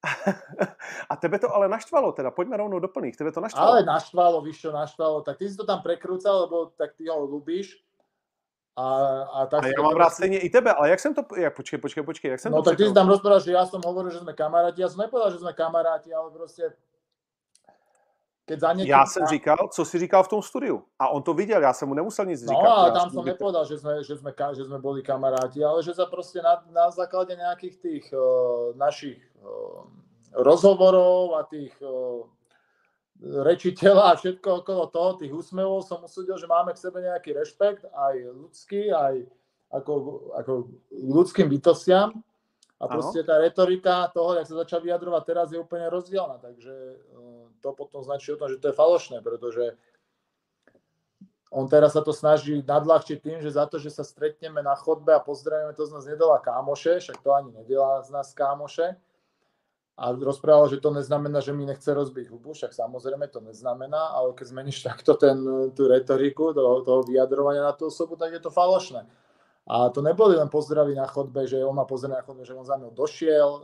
A 1.10 1.16
tebe 1.16 1.40
to 1.40 1.50
ale 1.56 1.70
naštvalo, 1.70 2.12
teda 2.12 2.32
pojďme 2.32 2.58
rovnou 2.58 2.80
do 2.80 2.88
plných. 2.88 3.18
Tebe 3.18 3.32
to 3.32 3.42
naštvalo. 3.42 3.68
Ale 3.68 3.86
naštvalo, 3.86 4.42
víš 4.42 4.62
čo, 4.62 4.72
naštvalo. 4.72 5.22
Tak 5.22 5.38
ty 5.38 5.50
si 5.50 5.58
to 5.58 5.66
tam 5.66 5.82
prekrúcal, 5.82 6.42
lebo 6.42 6.66
tak 6.78 6.94
ty 6.98 7.06
ho 7.10 7.25
ľubíš. 7.25 7.78
A, 8.78 8.88
a 9.24 9.46
tak 9.46 9.63
A 9.63 9.68
já 9.68 9.82
mám 9.82 9.96
rád 9.96 10.10
stejně 10.10 10.40
i 10.40 10.50
tebe, 10.50 10.74
ale 10.74 10.90
jak 10.90 11.00
jsem 11.00 11.13
to... 11.13 11.22
Jak, 11.38 11.56
počkej, 11.56 11.80
počkej, 11.80 12.04
počkej, 12.04 12.32
jak 12.32 12.40
jsem 12.40 12.51
No 12.51 12.63
to 12.63 12.70
tak 12.70 12.78
ty 12.78 12.88
si 12.88 12.94
tam 12.94 13.08
rozprával, 13.10 13.40
že 13.40 13.51
ja 13.51 13.66
som 13.66 13.82
hovoril, 13.84 14.12
že 14.12 14.24
sme 14.24 14.34
kamaráti. 14.34 14.82
Ja 14.82 14.90
som 14.90 15.04
nepovedal, 15.04 15.32
že 15.36 15.44
sme 15.44 15.54
kamaráti, 15.54 16.13
ale 16.13 16.32
proste 16.32 16.72
keď 18.51 18.60
za. 18.60 18.70
Já 18.84 19.05
jsem 19.05 19.24
říkal, 19.27 19.70
co 19.72 19.81
jsi 19.86 19.96
říkal 20.00 20.24
v 20.24 20.27
tom 20.27 20.41
studiu. 20.41 20.84
A 21.00 21.08
on 21.10 21.24
to 21.24 21.34
viděl, 21.34 21.62
já 21.62 21.74
jsem 21.74 21.88
mu 21.88 21.93
nemusel 21.96 22.25
nic 22.25 22.43
No 22.43 22.51
říkat. 22.51 22.67
ale 22.67 22.88
já 22.89 22.93
tam 22.93 23.10
jsem 23.10 23.25
nepovedal, 23.25 23.63
že 23.65 23.77
sme, 23.79 24.03
že, 24.03 24.15
sme, 24.20 24.31
ka- 24.36 24.51
že 24.51 24.63
sme 24.67 24.77
boli 24.84 25.00
kamaráti, 25.00 25.63
ale 25.63 25.79
že 25.79 25.96
sa 25.96 26.03
proste 26.05 26.43
na, 26.43 26.60
na 26.75 26.91
základe 26.91 27.31
nejakých 27.39 27.75
tých 27.79 28.05
uh, 28.12 28.75
našich 28.75 29.24
uh, 29.39 29.88
rozhovorov 30.36 31.39
a 31.39 31.48
tých 31.48 31.72
uh, 31.79 32.27
rečí 33.46 33.72
tela 33.72 34.12
a 34.12 34.17
všetko 34.17 34.65
okolo 34.65 34.84
toho, 34.89 35.10
tých 35.22 35.29
úsmevov 35.34 35.86
som 35.86 36.03
usúdil, 36.03 36.38
že 36.41 36.50
máme 36.50 36.74
k 36.74 36.81
sebe 36.81 37.01
nejaký 37.05 37.38
rešpekt, 37.38 37.86
aj 37.93 38.15
ľudský, 38.34 38.89
aj 38.89 39.29
ako, 39.72 39.93
ako 40.36 40.51
ľudským 40.91 41.48
bytostiam. 41.48 42.12
A 42.82 42.90
Áno. 42.90 42.98
proste 42.98 43.22
tá 43.22 43.38
retorika 43.38 44.10
toho, 44.10 44.42
jak 44.42 44.50
sa 44.50 44.66
začal 44.66 44.82
vyjadrovať 44.82 45.22
teraz, 45.22 45.48
je 45.54 45.62
úplne 45.62 45.86
rozdielna. 45.86 46.42
Takže 46.42 46.74
uh, 47.14 47.46
to 47.62 47.78
potom 47.78 48.02
značí 48.02 48.34
o 48.34 48.40
tom, 48.42 48.50
že 48.50 48.58
to 48.58 48.74
je 48.74 48.80
falošné, 48.80 49.22
pretože 49.22 49.78
on 51.52 51.68
teraz 51.68 51.94
sa 51.94 52.02
to 52.02 52.16
snaží 52.16 52.64
nadľahčiť 52.64 53.18
tým, 53.20 53.38
že 53.44 53.52
za 53.52 53.68
to, 53.68 53.76
že 53.76 53.92
sa 53.92 54.08
stretneme 54.08 54.64
na 54.64 54.72
chodbe 54.74 55.12
a 55.12 55.20
pozdravíme, 55.20 55.76
to 55.76 55.84
z 55.84 55.92
nás 55.94 56.08
nedala 56.08 56.40
kámoše, 56.40 57.04
však 57.04 57.20
to 57.20 57.30
ani 57.36 57.52
nedela 57.52 58.00
z 58.02 58.10
nás 58.10 58.32
kámoše. 58.32 58.96
a 60.02 60.16
rozprával, 60.16 60.72
že 60.72 60.82
to 60.82 60.90
neznamená, 60.90 61.44
že 61.44 61.54
mi 61.54 61.68
nechce 61.68 61.86
rozbiť 61.94 62.32
hubu, 62.32 62.56
však 62.56 62.74
samozrejme 62.74 63.28
to 63.28 63.44
neznamená, 63.44 64.16
ale 64.16 64.34
keď 64.34 64.46
zmeníš 64.48 64.82
takto 64.82 65.14
ten, 65.14 65.38
tú 65.76 65.86
retoriku 65.92 66.56
toho, 66.56 66.82
toho 66.82 67.04
vyjadrovania 67.06 67.62
na 67.68 67.76
tú 67.76 67.92
osobu, 67.92 68.16
tak 68.16 68.34
je 68.34 68.42
to 68.42 68.50
falošné. 68.50 69.06
A 69.72 69.88
to 69.88 70.04
neboli 70.04 70.36
len 70.36 70.51
pozdravy 70.51 70.92
na 70.92 71.08
chodbe, 71.08 71.48
že 71.48 71.63
on 71.63 71.80
ma 71.80 71.88
pozrie 71.88 72.12
na 72.12 72.20
chodbe, 72.20 72.44
že 72.44 72.51
on 72.51 72.68
za 72.68 72.75
mnou 72.75 72.92
došiel, 72.92 73.63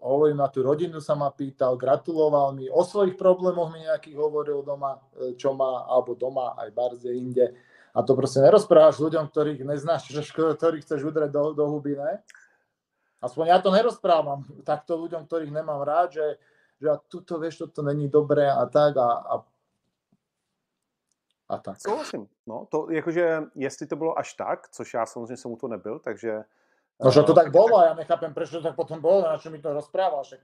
hovorím 0.00 0.40
na 0.40 0.48
tú 0.48 0.64
rodinu 0.64 1.02
sa 1.02 1.12
ma 1.12 1.28
pýtal, 1.28 1.76
gratuloval 1.76 2.56
mi, 2.56 2.70
o 2.72 2.80
svojich 2.80 3.20
problémoch 3.20 3.68
mi 3.68 3.84
nejakých 3.84 4.16
hovoril 4.16 4.64
doma, 4.64 5.02
e, 5.18 5.34
čo 5.36 5.52
má, 5.52 5.84
alebo 5.90 6.16
doma, 6.16 6.56
aj 6.56 6.68
barze 6.72 7.10
inde. 7.12 7.52
A 7.96 8.00
to 8.00 8.16
proste 8.16 8.44
nerozprávaš 8.44 8.96
ľuďom, 8.96 9.28
ktorých 9.28 9.60
neznáš, 9.64 10.08
ktorých 10.32 10.84
chceš 10.84 11.04
udrieť 11.04 11.32
do, 11.32 11.52
do 11.52 11.64
huby, 11.68 11.96
ne? 11.96 12.20
Aspoň 13.24 13.44
ja 13.50 13.58
to 13.58 13.72
nerozprávam 13.72 14.44
takto 14.62 15.00
ľuďom, 15.00 15.24
ktorých 15.24 15.52
nemám 15.52 15.80
rád, 15.82 16.16
že, 16.16 16.26
že 16.76 16.92
a 16.92 17.00
tuto, 17.00 17.40
vieš, 17.40 17.64
toto 17.64 17.80
není 17.80 18.12
dobré 18.12 18.46
a 18.48 18.68
tak 18.68 19.00
a, 19.00 19.08
a 19.24 19.34
a 21.48 21.58
tak. 21.58 21.80
Souhlasím. 21.80 22.28
No, 22.46 22.66
to 22.70 22.90
jakože, 22.90 23.42
jestli 23.54 23.86
to 23.86 23.96
bylo 23.96 24.18
až 24.18 24.34
tak, 24.34 24.68
což 24.68 24.94
já 24.94 25.06
samozřejmě 25.06 25.36
jsem 25.36 25.50
mu 25.50 25.56
to 25.56 25.68
nebyl, 25.68 25.98
takže... 25.98 26.44
No, 27.00 27.10
že 27.10 27.22
to 27.22 27.34
tak 27.34 27.52
bolo, 27.52 27.84
ja 27.84 27.92
nechápem, 27.92 28.32
prečo 28.32 28.56
to 28.56 28.64
tak 28.64 28.76
potom 28.76 29.04
bolo, 29.04 29.20
na 29.20 29.36
čo 29.36 29.52
mi 29.52 29.60
to 29.60 29.68
rozprával, 29.68 30.24
však 30.24 30.40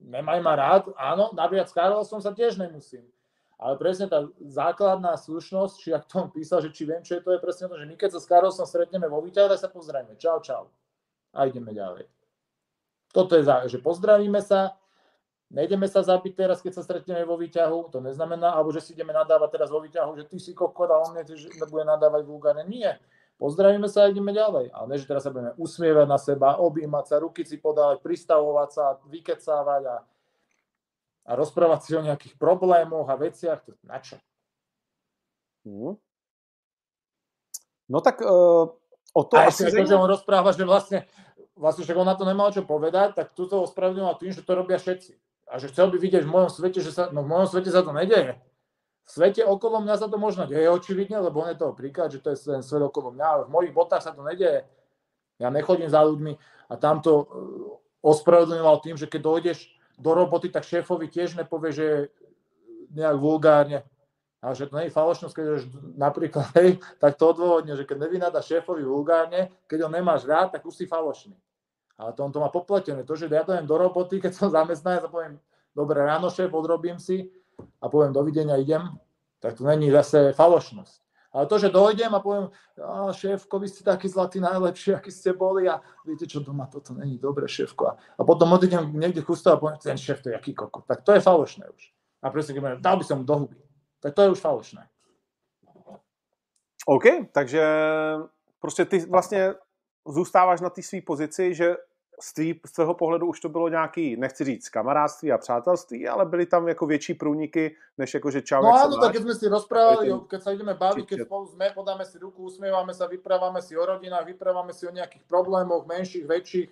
nemaj 0.00 0.40
ma 0.40 0.56
rád, 0.56 0.88
áno, 0.96 1.36
nabíjať 1.36 1.68
s 1.68 1.76
Karlosom 1.76 2.24
sa 2.24 2.32
tiež 2.32 2.56
nemusím. 2.56 3.04
Ale 3.60 3.76
presne 3.76 4.08
tá 4.08 4.24
základná 4.40 5.20
slušnosť, 5.20 5.74
či 5.76 5.92
ak 5.92 6.08
tom 6.08 6.32
písal, 6.32 6.64
že 6.64 6.72
či 6.72 6.88
viem, 6.88 7.04
čo 7.04 7.20
je 7.20 7.20
to, 7.20 7.36
je 7.36 7.44
presne 7.44 7.68
to, 7.68 7.76
že 7.76 7.84
my 7.84 7.92
keď 7.92 8.16
sa 8.16 8.20
s 8.24 8.30
Karlosom 8.32 8.64
stretneme 8.64 9.04
vo 9.04 9.20
výťahu, 9.20 9.52
tak 9.52 9.60
sa 9.60 9.68
pozdravíme. 9.68 10.16
Čau, 10.16 10.40
čau. 10.40 10.72
A 11.36 11.44
ideme 11.44 11.76
ďalej. 11.76 12.08
Toto 13.12 13.36
je, 13.36 13.44
že 13.44 13.84
pozdravíme 13.84 14.40
sa, 14.40 14.79
Nejdeme 15.50 15.90
sa 15.90 16.06
zabiť 16.06 16.38
teraz, 16.38 16.62
keď 16.62 16.78
sa 16.78 16.82
stretneme 16.86 17.26
vo 17.26 17.34
výťahu, 17.34 17.90
to 17.90 17.98
neznamená, 17.98 18.54
alebo 18.54 18.70
že 18.70 18.86
si 18.86 18.94
ideme 18.94 19.10
nadávať 19.10 19.58
teraz 19.58 19.68
vo 19.74 19.82
výťahu, 19.82 20.14
že 20.14 20.24
ty 20.30 20.38
si 20.38 20.54
kokot 20.54 20.86
a 20.86 21.02
on 21.02 21.10
nebude 21.18 21.84
nadávať 21.90 22.22
vulgárne. 22.22 22.62
Nie. 22.70 23.02
Pozdravíme 23.34 23.90
sa 23.90 24.06
a 24.06 24.14
ideme 24.14 24.30
ďalej. 24.30 24.70
Ale 24.70 24.86
ne, 24.86 24.96
že 25.02 25.10
teraz 25.10 25.26
sa 25.26 25.34
budeme 25.34 25.50
usmievať 25.58 26.06
na 26.06 26.22
seba, 26.22 26.54
objímať 26.62 27.04
sa, 27.10 27.18
ruky 27.18 27.42
si 27.42 27.58
podávať, 27.58 27.98
pristavovať 27.98 28.68
sa, 28.70 28.84
vykecávať 29.10 29.82
a, 29.90 29.96
a 31.26 31.30
rozprávať 31.34 31.80
si 31.82 31.90
o 31.98 32.06
nejakých 32.06 32.38
problémoch 32.38 33.10
a 33.10 33.18
veciach. 33.18 33.58
To, 33.66 33.74
na 33.90 33.98
čo? 33.98 34.22
Hmm. 35.66 35.98
No 37.90 37.98
tak 37.98 38.22
uh, 38.22 38.70
o 39.18 39.22
to 39.26 39.34
a 39.34 39.50
asi... 39.50 39.66
to, 39.66 39.82
že 39.82 39.98
on 39.98 40.06
rozpráva, 40.06 40.54
že 40.54 40.62
vlastne, 40.62 41.10
vlastne, 41.58 41.82
že 41.82 41.90
on 41.90 42.06
na 42.06 42.14
to 42.14 42.22
nemal 42.22 42.54
čo 42.54 42.62
povedať, 42.62 43.18
tak 43.18 43.34
tu 43.34 43.50
to 43.50 43.66
ospravedlňoval 43.66 44.14
tým, 44.14 44.30
že 44.30 44.46
to 44.46 44.54
robia 44.54 44.78
všetci 44.78 45.18
a 45.50 45.58
že 45.58 45.66
chcel 45.74 45.90
by 45.90 45.98
vidieť 45.98 46.22
v 46.22 46.30
mojom 46.30 46.50
svete, 46.50 46.78
že 46.78 46.94
sa, 46.94 47.10
no 47.10 47.26
v 47.26 47.30
mojom 47.34 47.50
svete 47.50 47.74
sa 47.74 47.82
to 47.82 47.90
nedeje. 47.90 48.38
V 49.02 49.10
svete 49.10 49.42
okolo 49.42 49.82
mňa 49.82 49.98
sa 49.98 50.06
to 50.06 50.14
možno 50.22 50.46
deje 50.46 50.70
očividne, 50.70 51.18
lebo 51.18 51.42
on 51.42 51.50
je 51.50 51.58
toho 51.58 51.74
príklad, 51.74 52.14
že 52.14 52.22
to 52.22 52.30
je 52.30 52.38
ten 52.38 52.62
svet 52.62 52.86
okolo 52.86 53.10
mňa, 53.10 53.26
ale 53.26 53.42
v 53.50 53.54
mojich 53.58 53.74
botách 53.74 54.06
sa 54.06 54.14
to 54.14 54.22
nedeje. 54.22 54.62
Ja 55.42 55.50
nechodím 55.50 55.90
za 55.90 56.06
ľuďmi 56.06 56.38
a 56.70 56.74
tam 56.78 57.02
to 57.02 57.12
uh, 57.18 57.26
ospravedlňoval 58.06 58.76
tým, 58.86 58.94
že 58.94 59.10
keď 59.10 59.20
dojdeš 59.26 59.58
do 59.98 60.10
roboty, 60.14 60.48
tak 60.48 60.62
šéfovi 60.62 61.10
tiež 61.10 61.34
nepovie, 61.34 61.74
že 61.74 61.86
nejak 62.94 63.18
vulgárne. 63.18 63.82
A 64.40 64.56
že 64.56 64.64
to 64.70 64.80
nie 64.80 64.88
je 64.88 64.96
falošnosť, 64.96 65.34
keď 65.36 65.46
už 65.58 65.62
napríklad, 66.00 66.46
hej, 66.62 66.78
tak 67.02 67.18
to 67.18 67.34
odôvodne, 67.34 67.74
že 67.74 67.84
keď 67.84 68.06
nevynáda 68.06 68.40
šéfovi 68.40 68.86
vulgárne, 68.86 69.50
keď 69.66 69.84
ho 69.84 69.90
nemáš 69.90 70.24
rád, 70.24 70.54
tak 70.54 70.64
už 70.64 70.78
si 70.78 70.84
falošný. 70.86 71.34
Ale 72.00 72.16
to 72.16 72.24
on 72.24 72.32
to 72.32 72.40
má 72.40 72.48
popletené. 72.48 73.04
To, 73.04 73.12
že 73.12 73.28
ja 73.28 73.44
to 73.44 73.52
do 73.60 73.76
roboty, 73.76 74.24
keď 74.24 74.32
som 74.32 74.48
zamestnanec 74.48 75.04
a 75.04 75.12
poviem, 75.12 75.36
dobre 75.76 76.00
ráno 76.00 76.32
šéf, 76.32 76.48
odrobím 76.48 76.96
si 76.96 77.28
a 77.76 77.92
poviem 77.92 78.16
dovidenia, 78.16 78.56
idem, 78.56 78.88
tak 79.36 79.60
to 79.60 79.68
není 79.68 79.92
zase 79.92 80.32
falošnosť. 80.32 80.96
Ale 81.30 81.46
to, 81.46 81.62
že 81.62 81.68
dojdem 81.70 82.10
a 82.10 82.24
poviem, 82.24 82.50
šéfko, 83.12 83.62
vy 83.62 83.68
ste 83.68 83.86
takí 83.86 84.08
zlatí, 84.08 84.40
najlepší, 84.40 84.98
akí 84.98 85.14
ste 85.14 85.30
boli 85.30 85.68
a 85.68 85.78
viete 86.02 86.26
čo, 86.26 86.42
doma 86.42 86.66
toto 86.66 86.90
není 86.96 87.22
dobre, 87.22 87.46
šéfko. 87.46 87.86
A, 87.86 87.92
a 88.18 88.22
potom 88.26 88.50
odídem 88.50 88.90
niekde 88.96 89.22
chustať 89.22 89.54
a 89.54 89.60
poviem, 89.60 89.78
ten 89.78 89.94
šéf 89.94 90.24
to 90.24 90.32
je 90.32 90.34
aký 90.34 90.56
kokot. 90.56 90.88
Tak 90.88 91.06
to 91.06 91.14
je 91.14 91.22
falošné 91.22 91.70
už. 91.70 91.82
A 92.24 92.34
presne, 92.34 92.56
keď 92.56 92.82
dal 92.82 92.98
by 92.98 93.04
som 93.06 93.22
mu 93.22 93.24
do 93.28 93.46
huby. 93.46 93.60
Tak 94.00 94.16
to 94.16 94.22
je 94.22 94.30
už 94.34 94.40
falošné. 94.40 94.88
OK, 96.88 97.04
takže 97.32 97.62
prostě 98.58 98.84
ty 98.84 99.06
vlastně 99.06 99.54
zůstáváš 100.08 100.60
na 100.60 100.70
té 100.70 100.82
své 100.82 101.00
pozici, 101.00 101.54
že 101.54 101.76
z, 102.22 102.32
tvý, 102.32 102.60
z 102.66 102.72
tvého 102.72 102.94
pohledu 102.94 103.26
už 103.26 103.40
to 103.40 103.48
bylo 103.48 103.68
nějaký, 103.68 104.16
nechci 104.16 104.44
říct, 104.44 104.68
kamarádství 104.68 105.32
a 105.32 105.38
přátelství, 105.38 106.08
ale 106.08 106.26
byly 106.26 106.46
tam 106.46 106.68
jako 106.68 106.86
větší 106.86 107.14
průniky, 107.14 107.76
než 107.98 108.14
jako, 108.14 108.30
že 108.30 108.42
čau, 108.42 108.62
No 108.62 108.72
áno, 108.72 108.96
tak 109.00 109.12
keď 109.12 109.22
sme 109.22 109.34
si 109.34 109.46
rozprávali, 109.48 110.08
ten... 110.08 110.20
keď 110.28 110.40
sa 110.42 110.50
ideme 110.52 110.74
baviť, 110.76 111.04
keď 111.08 111.18
spolu 111.24 111.44
sme, 111.48 111.66
podáme 111.72 112.04
si 112.04 112.16
ruku, 112.20 112.44
usmievame 112.44 112.92
sa, 112.94 113.08
vyprávame 113.08 113.60
si 113.64 113.76
o 113.76 113.82
rodinách, 113.84 114.24
vyprávame 114.28 114.72
si 114.72 114.84
o 114.86 114.92
nejakých 114.92 115.24
problémoch, 115.24 115.88
menších, 115.88 116.28
väčších, 116.28 116.68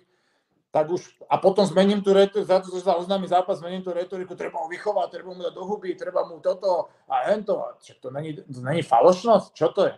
tak 0.69 0.85
už, 0.85 1.01
a 1.25 1.41
potom 1.41 1.65
zmením 1.65 2.05
tú 2.05 2.13
retoriku, 2.13 2.45
za 2.45 2.61
to, 2.61 2.69
že 2.69 2.85
sa 2.85 2.93
oznámi 2.93 3.25
zápas, 3.25 3.57
zmením 3.57 3.81
tú 3.81 3.89
retoriku, 3.89 4.37
treba 4.37 4.61
ho 4.61 4.69
vychovať, 4.69 5.07
treba 5.09 5.33
mu 5.33 5.41
dať 5.41 5.53
do 5.57 5.65
huby, 5.65 5.97
treba 5.97 6.29
mu 6.29 6.37
toto 6.37 6.93
a 7.09 7.25
hento. 7.33 7.57
Čo 7.81 7.97
to 7.97 8.07
není, 8.13 8.37
to 8.37 8.61
není 8.61 8.85
falošnosť? 8.85 9.49
Čo 9.57 9.73
to 9.73 9.89
je? 9.89 9.95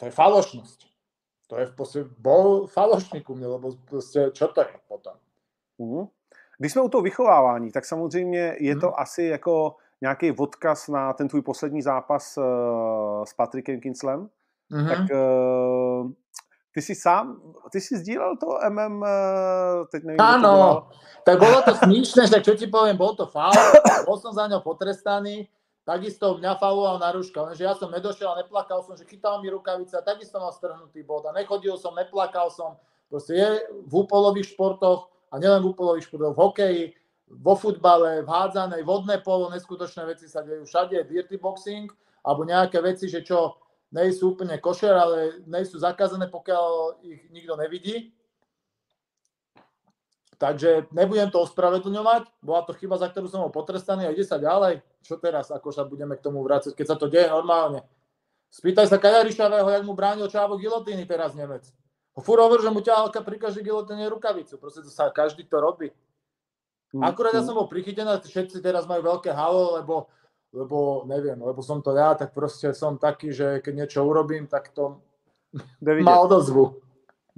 To 0.00 0.02
je 0.08 0.12
falošnosť 0.16 0.87
to 1.48 1.56
je 1.56 1.66
v 1.66 1.74
podstate, 1.74 2.04
bol 2.20 2.68
mne, 3.32 3.48
lebo 3.48 3.72
proste, 3.88 4.28
čo 4.36 4.52
to 4.52 4.60
je 4.60 4.76
potom? 4.84 5.16
Mm. 5.80 6.06
Když 6.58 6.72
jsme 6.72 6.82
u 6.82 6.88
toho 6.88 7.02
vychovávání, 7.02 7.72
tak 7.72 7.84
samozřejmě 7.84 8.56
je 8.60 8.76
to 8.76 8.86
mm. 8.86 8.94
asi 8.96 9.22
jako 9.22 9.76
nějaký 10.00 10.32
odkaz 10.32 10.88
na 10.88 11.12
ten 11.12 11.28
tvůj 11.28 11.42
poslední 11.42 11.82
zápas 11.82 12.36
uh, 12.36 12.44
s 13.24 13.32
Patrikem 13.34 13.80
Kinslem. 13.80 14.28
Mm-hmm. 14.72 14.88
Tak 14.88 15.00
uh, 15.10 16.10
ty 16.74 16.82
si 16.82 16.94
sám, 16.94 17.40
ty 17.72 17.80
si 17.80 17.98
sdílel 17.98 18.36
to 18.36 18.46
MM, 18.68 19.02
uh, 19.02 19.08
teď 19.92 20.04
nevím, 20.04 20.20
Áno, 20.20 20.86
tak 21.24 21.40
bolo 21.40 21.62
to 21.62 21.74
smiešné, 21.74 22.28
tak 22.28 22.44
čo 22.44 22.54
ti 22.54 22.68
poviem, 22.68 22.96
bol 22.96 23.16
to 23.16 23.26
faul, 23.26 23.56
bol 24.06 24.20
som 24.20 24.36
za 24.36 24.46
ňo 24.46 24.60
potrestaný, 24.60 25.48
Takisto 25.88 26.36
mňa 26.36 26.60
fauloval 26.60 27.00
na 27.00 27.08
rúška, 27.16 27.40
lenže 27.48 27.64
ja 27.64 27.72
som 27.72 27.88
nedošiel 27.88 28.28
a 28.28 28.44
neplakal 28.44 28.84
som, 28.84 28.92
že 28.92 29.08
chytal 29.08 29.40
mi 29.40 29.48
rukavice 29.48 29.96
a 29.96 30.04
takisto 30.04 30.36
mal 30.36 30.52
strhnutý 30.52 31.00
bod 31.00 31.24
a 31.24 31.32
nechodil 31.32 31.80
som, 31.80 31.96
neplakal 31.96 32.52
som. 32.52 32.76
Proste 33.08 33.32
je 33.32 33.48
v 33.88 33.92
úpolových 34.04 34.52
športoch 34.52 35.08
a 35.32 35.40
nielen 35.40 35.64
v 35.64 35.72
úpolových 35.72 36.12
športoch, 36.12 36.36
v 36.36 36.42
hokeji, 36.44 36.84
vo 37.32 37.56
futbale, 37.56 38.20
v 38.20 38.28
hádzanej, 38.28 38.84
vodné 38.84 39.24
polo, 39.24 39.48
neskutočné 39.48 40.04
veci 40.12 40.28
sa 40.28 40.44
dejú 40.44 40.68
všade, 40.68 41.08
dirty 41.08 41.40
boxing, 41.40 41.88
alebo 42.20 42.44
nejaké 42.44 42.84
veci, 42.84 43.08
že 43.08 43.24
čo 43.24 43.56
nejsú 43.88 44.36
úplne 44.36 44.60
košer, 44.60 44.92
ale 44.92 45.40
nejsú 45.48 45.80
zakázané, 45.80 46.28
pokiaľ 46.28 47.00
ich 47.00 47.32
nikto 47.32 47.56
nevidí. 47.56 48.12
Takže 50.38 50.86
nebudem 50.94 51.34
to 51.34 51.42
ospravedlňovať, 51.42 52.30
bola 52.46 52.62
to 52.62 52.70
chyba, 52.78 52.94
za 52.94 53.10
ktorú 53.10 53.26
som 53.26 53.42
bol 53.42 53.50
potrestaný 53.50 54.06
a 54.06 54.14
ide 54.14 54.22
sa 54.22 54.38
ďalej. 54.38 54.86
Čo 55.02 55.18
teraz, 55.18 55.50
ako 55.50 55.74
sa 55.74 55.82
budeme 55.82 56.14
k 56.14 56.22
tomu 56.22 56.46
vrácať, 56.46 56.78
keď 56.78 56.86
sa 56.86 56.96
to 56.96 57.10
deje 57.10 57.26
normálne. 57.26 57.82
Spýtaj 58.48 58.86
sa 58.86 59.02
Kajarišavého, 59.02 59.66
jak 59.66 59.84
mu 59.84 59.98
bránil 59.98 60.30
Čávo 60.30 60.54
gilotíny 60.56 61.04
teraz 61.10 61.34
Nemec. 61.34 61.66
Fúr 62.18 62.38
hovor, 62.38 62.62
že 62.62 62.70
mu 62.70 62.78
ťahalka 62.82 63.22
pri 63.22 63.36
každej 63.38 63.66
gilotíne 63.66 64.06
rukavicu. 64.10 64.58
Proste 64.58 64.82
to 64.86 64.90
sa 64.90 65.10
každý 65.10 65.46
to 65.46 65.58
robí. 65.58 65.90
Mm, 66.94 67.04
Akurát 67.04 67.34
ja 67.34 67.42
mm. 67.44 67.48
som 67.50 67.58
bol 67.58 67.68
prichytený, 67.68 68.22
všetci 68.24 68.64
teraz 68.64 68.88
majú 68.88 69.04
veľké 69.04 69.30
halo, 69.34 69.76
lebo, 69.76 70.08
lebo 70.54 71.04
neviem, 71.04 71.36
lebo 71.36 71.60
som 71.60 71.84
to 71.84 71.92
ja, 71.92 72.16
tak 72.16 72.32
proste 72.32 72.72
som 72.72 72.96
taký, 72.96 73.30
že 73.30 73.60
keď 73.60 73.72
niečo 73.84 74.00
urobím, 74.06 74.48
tak 74.48 74.72
to 74.72 75.02
má 75.84 76.16
odozvu. 76.24 76.80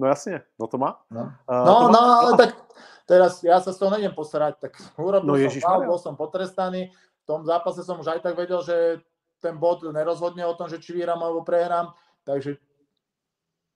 No 0.01 0.09
jasne, 0.09 0.41
no 0.57 0.65
to 0.65 0.81
má. 0.81 0.97
No, 1.13 1.29
uh, 1.45 1.61
no, 1.61 1.73
to 1.77 1.85
má, 1.85 1.93
no 1.93 2.01
ale 2.25 2.31
tak 2.33 2.51
teraz 3.05 3.45
ja 3.45 3.61
sa 3.61 3.69
z 3.69 3.77
toho 3.77 3.93
nejdem 3.93 4.17
posrať, 4.17 4.57
tak 4.57 4.73
urobil 4.97 5.37
no, 5.37 5.45
som 5.45 5.85
bol 5.85 5.99
som 6.01 6.17
potrestaný, 6.17 6.89
v 7.21 7.23
tom 7.29 7.45
zápase 7.45 7.85
som 7.85 8.01
už 8.01 8.17
aj 8.17 8.25
tak 8.25 8.33
vedel, 8.33 8.65
že 8.65 9.05
ten 9.37 9.61
bod 9.61 9.85
nerozhodne 9.85 10.41
o 10.49 10.57
tom, 10.57 10.65
že 10.65 10.81
či 10.81 10.97
vyhrám 10.97 11.21
alebo 11.21 11.45
prehrám, 11.45 11.93
takže 12.25 12.57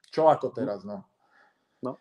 čo 0.09 0.25
ako 0.25 0.49
teraz, 0.49 0.81
no. 0.81 1.05
no. 1.85 1.93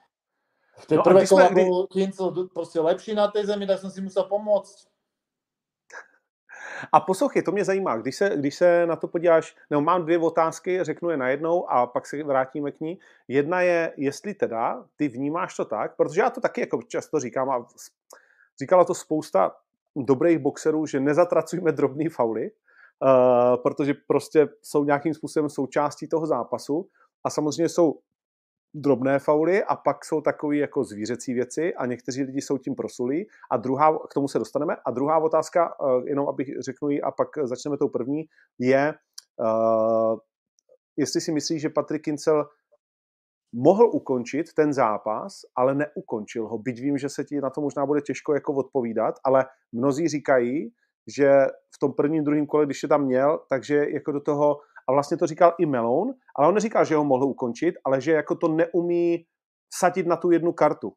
V 0.80 0.84
tej 0.88 0.98
no, 1.00 1.04
prvé 1.04 1.28
kola 1.28 1.52
bol 1.52 1.84
Kincel 1.92 2.48
proste 2.48 2.80
lepší 2.80 3.12
na 3.12 3.28
tej 3.28 3.52
zemi, 3.52 3.68
tak 3.68 3.84
som 3.84 3.92
si 3.92 4.00
musel 4.00 4.24
pomôcť. 4.24 4.88
A 6.92 7.00
poslouchej, 7.00 7.42
to 7.42 7.52
mě 7.52 7.64
zajímá, 7.64 7.96
když 7.96 8.16
se, 8.16 8.30
když 8.36 8.54
se 8.54 8.86
na 8.86 8.96
to 8.96 9.08
podíváš, 9.08 9.56
nebo 9.70 9.80
mám 9.80 10.02
dvě 10.02 10.18
otázky, 10.18 10.84
řeknu 10.84 11.10
je 11.10 11.16
najednou 11.16 11.70
a 11.70 11.86
pak 11.86 12.06
se 12.06 12.22
vrátíme 12.22 12.72
k 12.72 12.80
ní. 12.80 12.98
Jedna 13.28 13.60
je, 13.60 13.92
jestli 13.96 14.34
teda 14.34 14.84
ty 14.96 15.08
vnímáš 15.08 15.56
to 15.56 15.64
tak, 15.64 15.96
protože 15.96 16.20
já 16.20 16.30
to 16.30 16.40
taky 16.40 16.60
jako 16.60 16.82
často 16.82 17.20
říkám 17.20 17.50
a 17.50 17.66
říkala 18.60 18.84
to 18.84 18.94
spousta 18.94 19.52
dobrých 19.96 20.38
boxerů, 20.38 20.86
že 20.86 21.00
nezatracujme 21.00 21.72
drobný 21.72 22.08
fauly, 22.08 22.50
uh, 22.50 23.62
protože 23.62 23.94
prostě 24.06 24.48
jsou 24.62 24.84
nějakým 24.84 25.14
způsobem 25.14 25.50
součástí 25.50 26.08
toho 26.08 26.26
zápasu 26.26 26.88
a 27.24 27.30
samozřejmě 27.30 27.68
jsou 27.68 27.98
drobné 28.74 29.18
fauly 29.18 29.64
a 29.64 29.76
pak 29.76 30.04
jsou 30.04 30.20
takové 30.20 30.56
jako 30.56 30.84
zvířecí 30.84 31.34
věci 31.34 31.74
a 31.74 31.86
někteří 31.86 32.22
lidi 32.22 32.40
jsou 32.40 32.58
tím 32.58 32.74
prosulí 32.74 33.26
a 33.50 33.56
druhá, 33.56 33.98
k 34.10 34.14
tomu 34.14 34.28
se 34.28 34.38
dostaneme 34.38 34.76
a 34.86 34.90
druhá 34.90 35.18
otázka, 35.18 35.80
uh, 35.80 36.06
jenom 36.06 36.28
abych 36.28 36.48
řeknu 36.60 36.90
ji 36.90 37.02
a 37.02 37.10
pak 37.10 37.28
začneme 37.42 37.76
tou 37.76 37.88
první, 37.88 38.24
je, 38.58 38.94
uh, 39.40 40.18
jestli 40.96 41.20
si 41.20 41.32
myslíš, 41.32 41.62
že 41.62 41.68
Patrik 41.68 42.02
Kincel 42.02 42.48
mohl 43.54 43.90
ukončit 43.92 44.52
ten 44.54 44.72
zápas, 44.72 45.40
ale 45.56 45.74
neukončil 45.74 46.48
ho. 46.48 46.58
Byť 46.58 46.80
vím, 46.80 46.98
že 46.98 47.08
se 47.08 47.24
ti 47.24 47.40
na 47.40 47.50
to 47.50 47.60
možná 47.60 47.86
bude 47.86 48.00
těžko 48.00 48.34
jako 48.34 48.54
odpovídat, 48.54 49.14
ale 49.24 49.46
mnozí 49.72 50.08
říkají, 50.08 50.72
že 51.16 51.46
v 51.74 51.78
tom 51.78 51.92
prvním, 51.92 52.24
druhém 52.24 52.46
kole, 52.46 52.66
když 52.66 52.82
je 52.82 52.88
tam 52.88 53.04
měl, 53.04 53.40
takže 53.48 53.86
jako 53.90 54.12
do 54.12 54.20
toho, 54.20 54.60
a 54.88 54.92
vlastně 54.92 55.16
to 55.16 55.26
říkal 55.26 55.54
i 55.58 55.66
Melon, 55.66 56.14
ale 56.36 56.48
on 56.48 56.54
neříkal, 56.54 56.84
že 56.84 56.96
ho 56.96 57.04
mohl 57.04 57.24
ukončit, 57.24 57.74
ale 57.84 58.00
že 58.00 58.12
jako 58.12 58.34
to 58.34 58.48
neumí 58.48 59.26
vsadit 59.74 60.06
na 60.06 60.16
tu 60.16 60.30
jednu 60.30 60.52
kartu. 60.52 60.92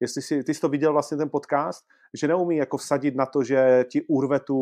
Jestli 0.00 0.22
si, 0.22 0.44
ty 0.44 0.54
jsi 0.54 0.60
to 0.60 0.68
viděl 0.68 0.92
vlastně 0.92 1.16
ten 1.16 1.30
podcast, 1.30 1.84
že 2.20 2.28
neumí 2.28 2.56
jako 2.56 2.76
vsadit 2.76 3.16
na 3.16 3.26
to, 3.26 3.42
že 3.44 3.84
ti 3.90 4.02
urve 4.08 4.40
tu, 4.40 4.58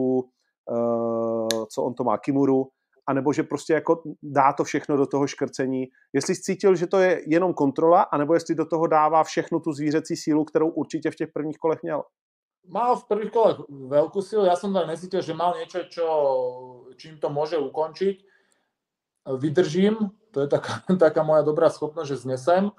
uh, 0.71 1.65
co 1.71 1.83
on 1.83 1.95
to 1.95 2.05
má, 2.05 2.19
Kimuru, 2.19 2.69
anebo 3.07 3.33
že 3.33 3.43
prostě 3.43 3.73
jako 3.73 4.03
dá 4.23 4.53
to 4.53 4.65
všechno 4.65 4.97
do 4.97 5.07
toho 5.07 5.27
škrcení. 5.27 5.89
Jestli 6.13 6.35
jsi 6.35 6.43
cítil, 6.43 6.75
že 6.75 6.87
to 6.87 6.99
je 6.99 7.23
jenom 7.27 7.55
kontrola, 7.55 8.03
anebo 8.03 8.35
jestli 8.35 8.55
do 8.55 8.65
toho 8.65 8.87
dává 8.87 9.25
všechnu 9.25 9.61
tu 9.61 9.73
zvířecí 9.73 10.17
sílu, 10.17 10.45
kterou 10.45 10.71
určitě 10.71 11.11
v 11.11 11.17
těch 11.17 11.29
prvních 11.33 11.59
kolech 11.59 11.83
měl. 11.83 12.03
Mal 12.69 12.93
v 12.97 13.09
prvých 13.09 13.33
kolech 13.33 13.57
veľkú 13.73 14.21
silu, 14.21 14.45
ja 14.45 14.53
som 14.53 14.71
tak 14.77 14.85
necítil, 14.85 15.25
že 15.25 15.33
mal 15.33 15.57
čo, 15.65 16.07
čím 17.01 17.17
to 17.17 17.33
môže 17.33 17.57
ukončiť. 17.57 18.30
Vydržím, 19.37 20.11
to 20.31 20.41
je 20.41 20.49
taká, 20.49 20.83
taká 21.11 21.23
moja 21.23 21.43
dobrá 21.43 21.71
schopnosť, 21.71 22.09
že 22.09 22.23
znesem. 22.25 22.71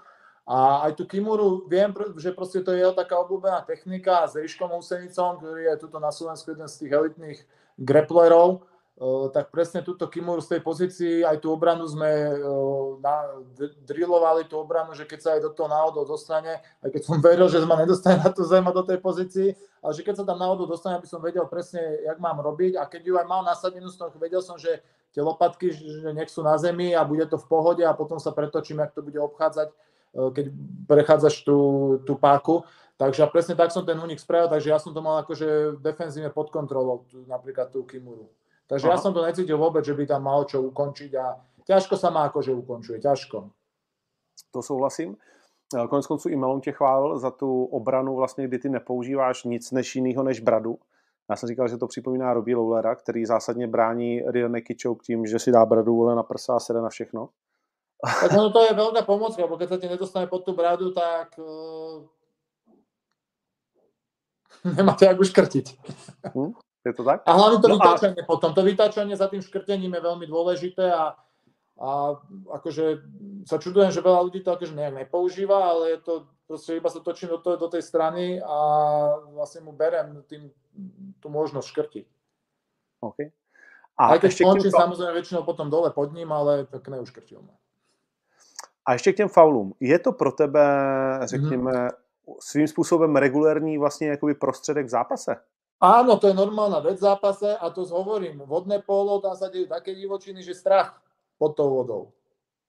A 0.48 0.90
aj 0.90 0.98
tu 0.98 1.06
Kimuru 1.06 1.70
viem, 1.70 1.94
že 2.18 2.34
proste 2.34 2.66
to 2.66 2.74
je 2.74 2.82
jeho 2.82 2.92
taká 2.98 3.22
obľúbená 3.22 3.62
technika 3.62 4.26
s 4.26 4.36
Ríškom 4.36 4.74
Husenicom, 4.74 5.38
ktorý 5.38 5.70
je 5.70 5.82
tuto 5.86 6.02
na 6.02 6.10
Slovensku 6.10 6.52
jeden 6.52 6.66
z 6.66 6.76
tých 6.82 6.92
elitných 6.92 7.40
grapplerov, 7.78 8.66
tak 9.34 9.50
presne 9.50 9.82
túto 9.82 10.06
Kimuru 10.06 10.46
z 10.46 10.54
tej 10.54 10.62
pozícii, 10.62 11.26
aj 11.26 11.42
tú 11.42 11.50
obranu 11.50 11.90
sme 11.90 12.38
drillovali 13.82 14.46
tú 14.46 14.62
obranu, 14.62 14.94
že 14.94 15.10
keď 15.10 15.20
sa 15.20 15.30
aj 15.34 15.42
do 15.42 15.52
toho 15.58 15.66
náhodou 15.66 16.06
dostane, 16.06 16.62
aj 16.86 16.90
keď 16.94 17.02
som 17.10 17.18
veril, 17.18 17.50
že 17.50 17.66
ma 17.66 17.82
nedostane 17.82 18.22
na 18.22 18.30
tú 18.30 18.46
zem 18.46 18.62
do 18.62 18.84
tej 18.86 19.02
pozícii, 19.02 19.58
ale 19.82 19.92
že 19.98 20.06
keď 20.06 20.22
sa 20.22 20.26
tam 20.30 20.38
náhodou 20.38 20.70
dostane, 20.70 21.02
aby 21.02 21.10
som 21.10 21.18
vedel 21.18 21.50
presne, 21.50 21.82
jak 21.82 22.22
mám 22.22 22.46
robiť 22.46 22.78
a 22.78 22.86
keď 22.86 23.02
ju 23.02 23.14
aj 23.18 23.26
mal 23.26 23.42
nasadenú, 23.42 23.90
vedel 24.22 24.46
som, 24.46 24.62
že 24.62 24.86
tie 25.18 25.26
lopatky, 25.26 25.74
že 25.74 26.14
nech 26.14 26.30
sú 26.30 26.46
na 26.46 26.54
zemi 26.62 26.94
a 26.94 27.02
bude 27.02 27.26
to 27.26 27.42
v 27.42 27.50
pohode 27.50 27.82
a 27.82 27.98
potom 27.98 28.22
sa 28.22 28.30
pretočím, 28.30 28.86
jak 28.86 28.94
to 28.94 29.02
bude 29.02 29.18
obchádzať, 29.18 29.74
keď 30.14 30.46
prechádzaš 30.86 31.42
tú, 31.42 31.58
tú 32.06 32.14
páku. 32.22 32.62
Takže 33.02 33.26
presne 33.34 33.58
tak 33.58 33.74
som 33.74 33.82
ten 33.82 33.98
únik 33.98 34.22
spravil, 34.22 34.46
takže 34.46 34.70
ja 34.70 34.78
som 34.78 34.94
to 34.94 35.02
mal 35.02 35.26
akože 35.26 35.82
defenzívne 35.82 36.30
pod 36.30 36.54
kontrolou, 36.54 37.02
napríklad 37.26 37.74
tú 37.74 37.82
Kimuru. 37.82 38.30
Takže 38.72 38.88
Aha. 38.88 38.96
ja 38.96 39.04
som 39.04 39.12
to 39.12 39.20
necítil 39.20 39.60
vôbec, 39.60 39.84
že 39.84 39.92
by 39.92 40.08
tam 40.08 40.24
mal 40.24 40.48
čo 40.48 40.64
ukončiť 40.64 41.12
a 41.20 41.36
ťažko 41.68 42.00
sa 42.00 42.08
má 42.08 42.32
akože 42.32 42.56
ukončuje, 42.56 43.04
ťažko. 43.04 43.52
To 44.56 44.62
souhlasím. 44.64 45.20
Konec 45.90 46.08
konců 46.08 46.30
i 46.30 46.36
Melon 46.36 46.62
tě 46.62 46.72
chválil 46.72 47.20
za 47.20 47.32
tu 47.32 47.64
obranu, 47.64 48.16
vlastně, 48.16 48.48
kdy 48.48 48.60
ty 48.60 48.70
nepoužíváš 48.70 49.44
nic 49.44 49.72
než 49.72 49.96
jiného 49.96 50.24
než 50.24 50.40
bradu. 50.40 50.80
Já 51.30 51.36
jsem 51.36 51.50
říkal, 51.50 51.68
že 51.68 51.78
to 51.78 51.88
připomíná 51.88 52.34
Robbie 52.34 52.58
Lowlera, 52.58 52.96
který 52.96 53.26
zásadně 53.26 53.68
brání 53.68 54.22
Rione 54.28 54.62
Kičouk 54.62 55.04
tím, 55.04 55.26
že 55.26 55.40
si 55.40 55.52
dá 55.52 55.66
bradu 55.66 55.96
vole 55.96 56.16
na 56.16 56.24
prsa 56.24 56.56
a 56.56 56.60
sede 56.60 56.82
na 56.82 56.90
všechno. 56.90 57.30
Tak 58.22 58.32
ono 58.34 58.50
to 58.50 58.66
je 58.66 58.74
veľká 58.74 59.06
pomoc, 59.06 59.38
lebo 59.38 59.62
keď 59.62 59.70
sa 59.70 59.78
ti 59.78 59.86
nedostane 59.86 60.26
pod 60.26 60.42
tú 60.42 60.58
bradu, 60.58 60.90
tak 60.90 61.38
uh, 61.38 62.02
nemáte 64.66 65.06
jak 65.06 65.20
už 65.20 65.30
krtiť. 65.30 65.78
Hm? 66.34 66.58
Je 66.86 66.94
to 66.94 67.04
tak? 67.06 67.22
A 67.26 67.32
hlavne 67.38 67.62
to 67.62 67.70
no 67.70 67.78
vytáčanie 67.78 68.22
a... 68.22 68.26
potom. 68.26 68.54
To 68.54 68.62
vytáčanie 68.66 69.14
za 69.14 69.30
tým 69.30 69.42
škrtením 69.42 69.94
je 69.94 70.02
veľmi 70.02 70.26
dôležité 70.26 70.90
a, 70.90 71.14
a 71.78 71.90
akože 72.58 73.06
sa 73.46 73.62
čudujem, 73.62 73.94
že 73.94 74.02
veľa 74.02 74.26
ľudí 74.26 74.42
to 74.42 74.50
akože 74.54 74.74
nejak 74.74 75.06
nepoužíva, 75.06 75.58
ale 75.78 75.94
je 75.94 76.00
to 76.02 76.14
proste 76.52 76.76
iba 76.76 76.90
sa 76.90 77.00
točím 77.00 77.30
do, 77.30 77.38
to, 77.38 77.56
do 77.56 77.68
tej 77.72 77.80
strany 77.86 78.42
a 78.44 78.58
vlastne 79.32 79.64
mu 79.64 79.72
berem 79.72 80.20
tým 80.28 80.52
tú 81.24 81.30
možnosť 81.30 81.68
škrtiť. 81.70 82.06
OK. 83.00 83.20
A 83.98 84.18
Aj 84.18 84.20
keď 84.20 84.32
skončím 84.34 84.74
to... 84.74 84.82
samozrejme 84.82 85.14
väčšinou 85.14 85.46
potom 85.46 85.70
dole 85.70 85.94
pod 85.94 86.12
ním, 86.12 86.32
ale 86.34 86.66
tak 86.66 86.88
neuškrtil 86.88 87.42
ma. 87.42 87.56
A 88.86 88.94
ještě 88.94 89.14
k 89.14 89.16
těm 89.16 89.30
faulům. 89.30 89.74
Je 89.80 90.00
to 90.00 90.12
pro 90.12 90.32
tebe, 90.32 90.66
řekněme, 91.24 91.72
mm. 91.72 91.90
svým 92.40 92.68
způsobem 92.68 93.16
regulérní 93.16 93.78
vlastně 93.78 94.08
jakoby 94.08 94.34
prostředek 94.34 94.86
v 94.86 94.90
zápase? 94.90 95.36
Áno, 95.82 96.22
to 96.22 96.30
je 96.30 96.38
normálna 96.38 96.78
vec 96.78 97.02
v 97.02 97.10
zápase 97.10 97.58
a 97.58 97.66
to 97.74 97.82
hovorím, 97.90 98.46
vodné 98.46 98.78
polo, 98.86 99.18
tam 99.18 99.34
sa 99.34 99.50
dejú 99.50 99.66
také 99.66 99.98
divočiny, 99.98 100.46
že 100.46 100.54
strach 100.54 100.94
pod 101.42 101.58
tou 101.58 101.74
vodou. 101.74 102.14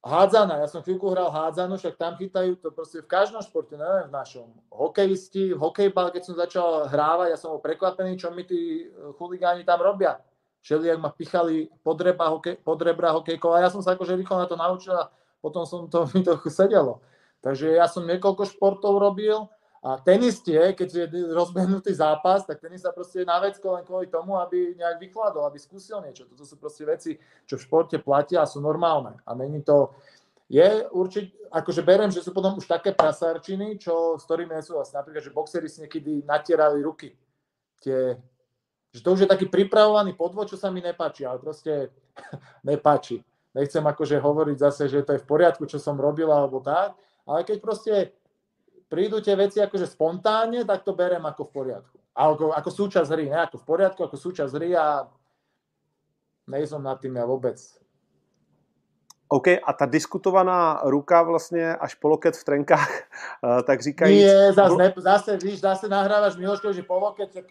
Hádzana, 0.01 0.65
ja 0.65 0.67
som 0.67 0.81
chvíľku 0.81 1.13
hral 1.13 1.29
hádzanu, 1.29 1.77
však 1.77 1.95
tam 1.95 2.17
chytajú 2.17 2.59
to 2.59 2.73
proste 2.73 3.05
v 3.05 3.13
každom 3.13 3.45
športe, 3.45 3.77
neviem 3.77 4.09
v 4.09 4.17
našom. 4.17 4.49
Hokejisti, 4.73 5.53
hokejbal, 5.53 6.09
keď 6.11 6.23
som 6.25 6.35
začal 6.35 6.89
hrávať, 6.89 7.37
ja 7.37 7.39
som 7.39 7.55
bol 7.55 7.63
prekvapený, 7.63 8.17
čo 8.17 8.33
mi 8.33 8.49
tí 8.49 8.89
chuligáni 9.21 9.63
tam 9.63 9.85
robia. 9.85 10.19
Všeli, 10.65 10.89
jak 10.89 10.99
ma 10.99 11.13
pichali 11.13 11.69
pod, 11.85 12.01
hokej, 12.03 12.65
pod 12.65 12.81
rebra 12.81 13.13
hokejkov 13.13 13.51
a 13.55 13.63
ja 13.63 13.69
som 13.69 13.85
sa 13.85 13.93
akože 13.93 14.17
rýchlo 14.19 14.41
na 14.41 14.49
to 14.49 14.57
naučil 14.57 14.97
a 14.97 15.13
potom 15.39 15.69
som 15.69 15.85
to, 15.87 16.09
mi 16.17 16.25
to 16.25 16.35
sedelo. 16.49 17.05
Takže 17.45 17.77
ja 17.77 17.87
som 17.87 18.09
niekoľko 18.09 18.49
športov 18.57 18.97
robil, 18.97 19.47
a 19.83 19.99
tenisti, 19.99 20.55
keď 20.55 20.89
je 20.95 21.07
rozbehnutý 21.35 21.91
zápas, 21.91 22.47
tak 22.47 22.63
tenista 22.63 22.95
proste 22.95 23.23
je 23.23 23.27
na 23.27 23.43
vecko 23.43 23.75
len 23.75 23.83
kvôli 23.83 24.07
tomu, 24.07 24.39
aby 24.39 24.79
nejak 24.79 25.03
vykladol, 25.03 25.43
aby 25.43 25.59
skúsil 25.59 25.99
niečo. 25.99 26.23
Toto 26.31 26.47
sú 26.47 26.55
proste 26.55 26.87
veci, 26.87 27.19
čo 27.51 27.59
v 27.59 27.67
športe 27.67 27.99
platia 27.99 28.47
a 28.47 28.51
sú 28.51 28.63
normálne. 28.63 29.19
A 29.27 29.35
není 29.35 29.59
to... 29.67 29.91
Je 30.47 30.87
určite, 30.93 31.35
akože 31.51 31.83
berem, 31.83 32.13
že 32.13 32.23
sú 32.23 32.31
potom 32.31 32.61
už 32.61 32.69
také 32.69 32.95
prasárčiny, 32.95 33.81
čo, 33.81 34.21
s 34.21 34.29
ktorými 34.29 34.55
nesúhlasím. 34.55 35.03
Napríklad, 35.03 35.25
že 35.25 35.35
boxery 35.35 35.67
si 35.67 35.83
niekedy 35.83 36.23
natierali 36.29 36.79
ruky. 36.85 37.17
Tie, 37.83 38.21
že 38.93 39.01
to 39.01 39.17
už 39.17 39.27
je 39.27 39.33
taký 39.33 39.49
pripravovaný 39.49 40.15
podvod, 40.15 40.47
čo 40.47 40.61
sa 40.61 40.71
mi 40.71 40.79
nepáči, 40.79 41.27
ale 41.27 41.43
proste 41.43 41.91
nepáči. 42.69 43.25
Nechcem 43.51 43.83
akože 43.83 44.21
hovoriť 44.21 44.57
zase, 44.63 44.87
že 44.87 45.03
to 45.03 45.19
je 45.19 45.23
v 45.25 45.27
poriadku, 45.27 45.67
čo 45.67 45.83
som 45.83 45.99
robil 45.99 46.31
alebo 46.31 46.63
tak, 46.63 46.95
ale 47.27 47.43
keď 47.43 47.59
proste 47.59 47.93
prídu 48.93 49.25
tie 49.25 49.33
veci 49.33 49.57
akože 49.57 49.89
spontánne, 49.89 50.69
tak 50.69 50.85
to 50.85 50.93
berem 50.93 51.25
ako 51.25 51.49
v 51.49 51.53
poriadku. 51.57 51.97
Ako, 52.13 52.53
ako 52.53 52.69
súčasť 52.69 53.09
hry, 53.09 53.33
ne 53.33 53.41
ako 53.49 53.57
v 53.57 53.65
poriadku, 53.65 54.01
ako 54.05 54.17
súčasť 54.21 54.53
hry 54.53 54.77
a 54.77 55.09
nejsem 56.45 56.85
nad 56.85 57.01
tým 57.01 57.17
ja 57.17 57.25
vôbec. 57.25 57.57
OK, 59.33 59.65
a 59.65 59.73
ta 59.73 59.87
diskutovaná 59.89 60.85
ruka 60.85 61.23
vlastně 61.23 61.77
až 61.77 61.95
po 61.95 62.09
loket 62.09 62.37
v 62.37 62.45
trenkách, 62.45 62.91
eh, 63.01 63.63
tak 63.63 63.81
říkají... 63.81 64.17
Nie, 64.19 64.53
zase, 64.53 64.77
ne, 64.77 64.95
zase, 64.97 65.37
víš, 65.37 65.61
zase 65.61 65.89
nahrávaš 65.89 66.37
Miloško, 66.37 66.73
že 66.73 66.83
po 66.83 67.01
loket, 67.01 67.33
tak 67.33 67.45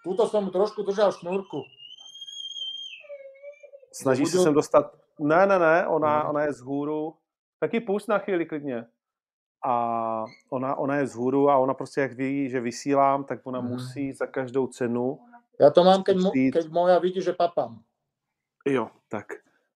túto 0.00 0.24
som 0.24 0.44
mu 0.44 0.50
trošku 0.50 0.80
držal 0.82 1.12
šnúrku. 1.12 1.60
Snaží 3.92 4.26
se 4.26 4.38
sem 4.38 4.54
dostat... 4.54 4.96
Ne, 5.20 5.46
ne, 5.46 5.58
ne, 5.58 5.86
ona, 5.86 6.28
ona 6.28 6.42
je 6.42 6.52
z 6.52 6.60
hůru. 6.60 7.14
Taky 7.60 7.80
pust 7.80 8.08
na 8.08 8.18
chvíli 8.18 8.46
klidně 8.46 8.86
a 9.66 10.24
ona, 10.50 10.76
ona 10.76 10.96
je 10.96 11.06
z 11.06 11.14
hůru 11.14 11.50
a 11.50 11.56
ona 11.56 11.74
prostě 11.74 12.00
jak 12.00 12.12
ví, 12.12 12.48
že 12.48 12.60
vysílám, 12.60 13.24
tak 13.24 13.40
ona 13.44 13.58
hmm. 13.58 13.70
musí 13.70 14.12
za 14.12 14.26
každou 14.26 14.66
cenu. 14.66 15.18
Já 15.60 15.70
to 15.70 15.84
mám, 15.84 16.02
keď, 16.02 16.16
keď 16.16 16.52
keď 16.52 16.70
moja 16.70 16.98
vidí, 16.98 17.22
že 17.22 17.32
papám. 17.32 17.80
Jo, 18.66 18.88
tak. 19.08 19.26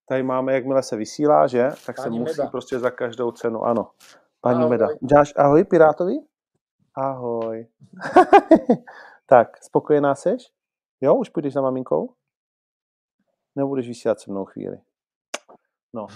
Tady 0.09 0.23
máme, 0.23 0.55
jakmile 0.55 0.83
se 0.83 0.97
vysílá, 0.97 1.47
že? 1.47 1.71
Tak 1.87 1.97
Pani 1.97 2.17
se 2.17 2.21
musí 2.21 2.41
Meda. 2.41 2.51
prostě 2.51 2.79
za 2.79 2.91
každou 2.91 3.33
cenu, 3.33 3.63
ano. 3.63 3.91
Paní 4.41 4.59
ahoj. 4.59 4.71
Meda. 4.71 4.89
Děláš 5.01 5.33
ahoj, 5.37 5.65
Pirátovi? 5.65 6.15
Ahoj. 6.95 7.67
tak, 9.27 9.63
spokojená 9.63 10.15
seš? 10.15 10.53
Jo, 11.01 11.15
už 11.15 11.29
půjdeš 11.29 11.53
za 11.53 11.61
maminkou? 11.61 12.15
Nebo 13.57 13.69
budeš 13.69 13.89
vysílat 13.89 14.21
se 14.21 14.31
mnou 14.31 14.45
chvíli? 14.45 14.81
No, 15.95 16.07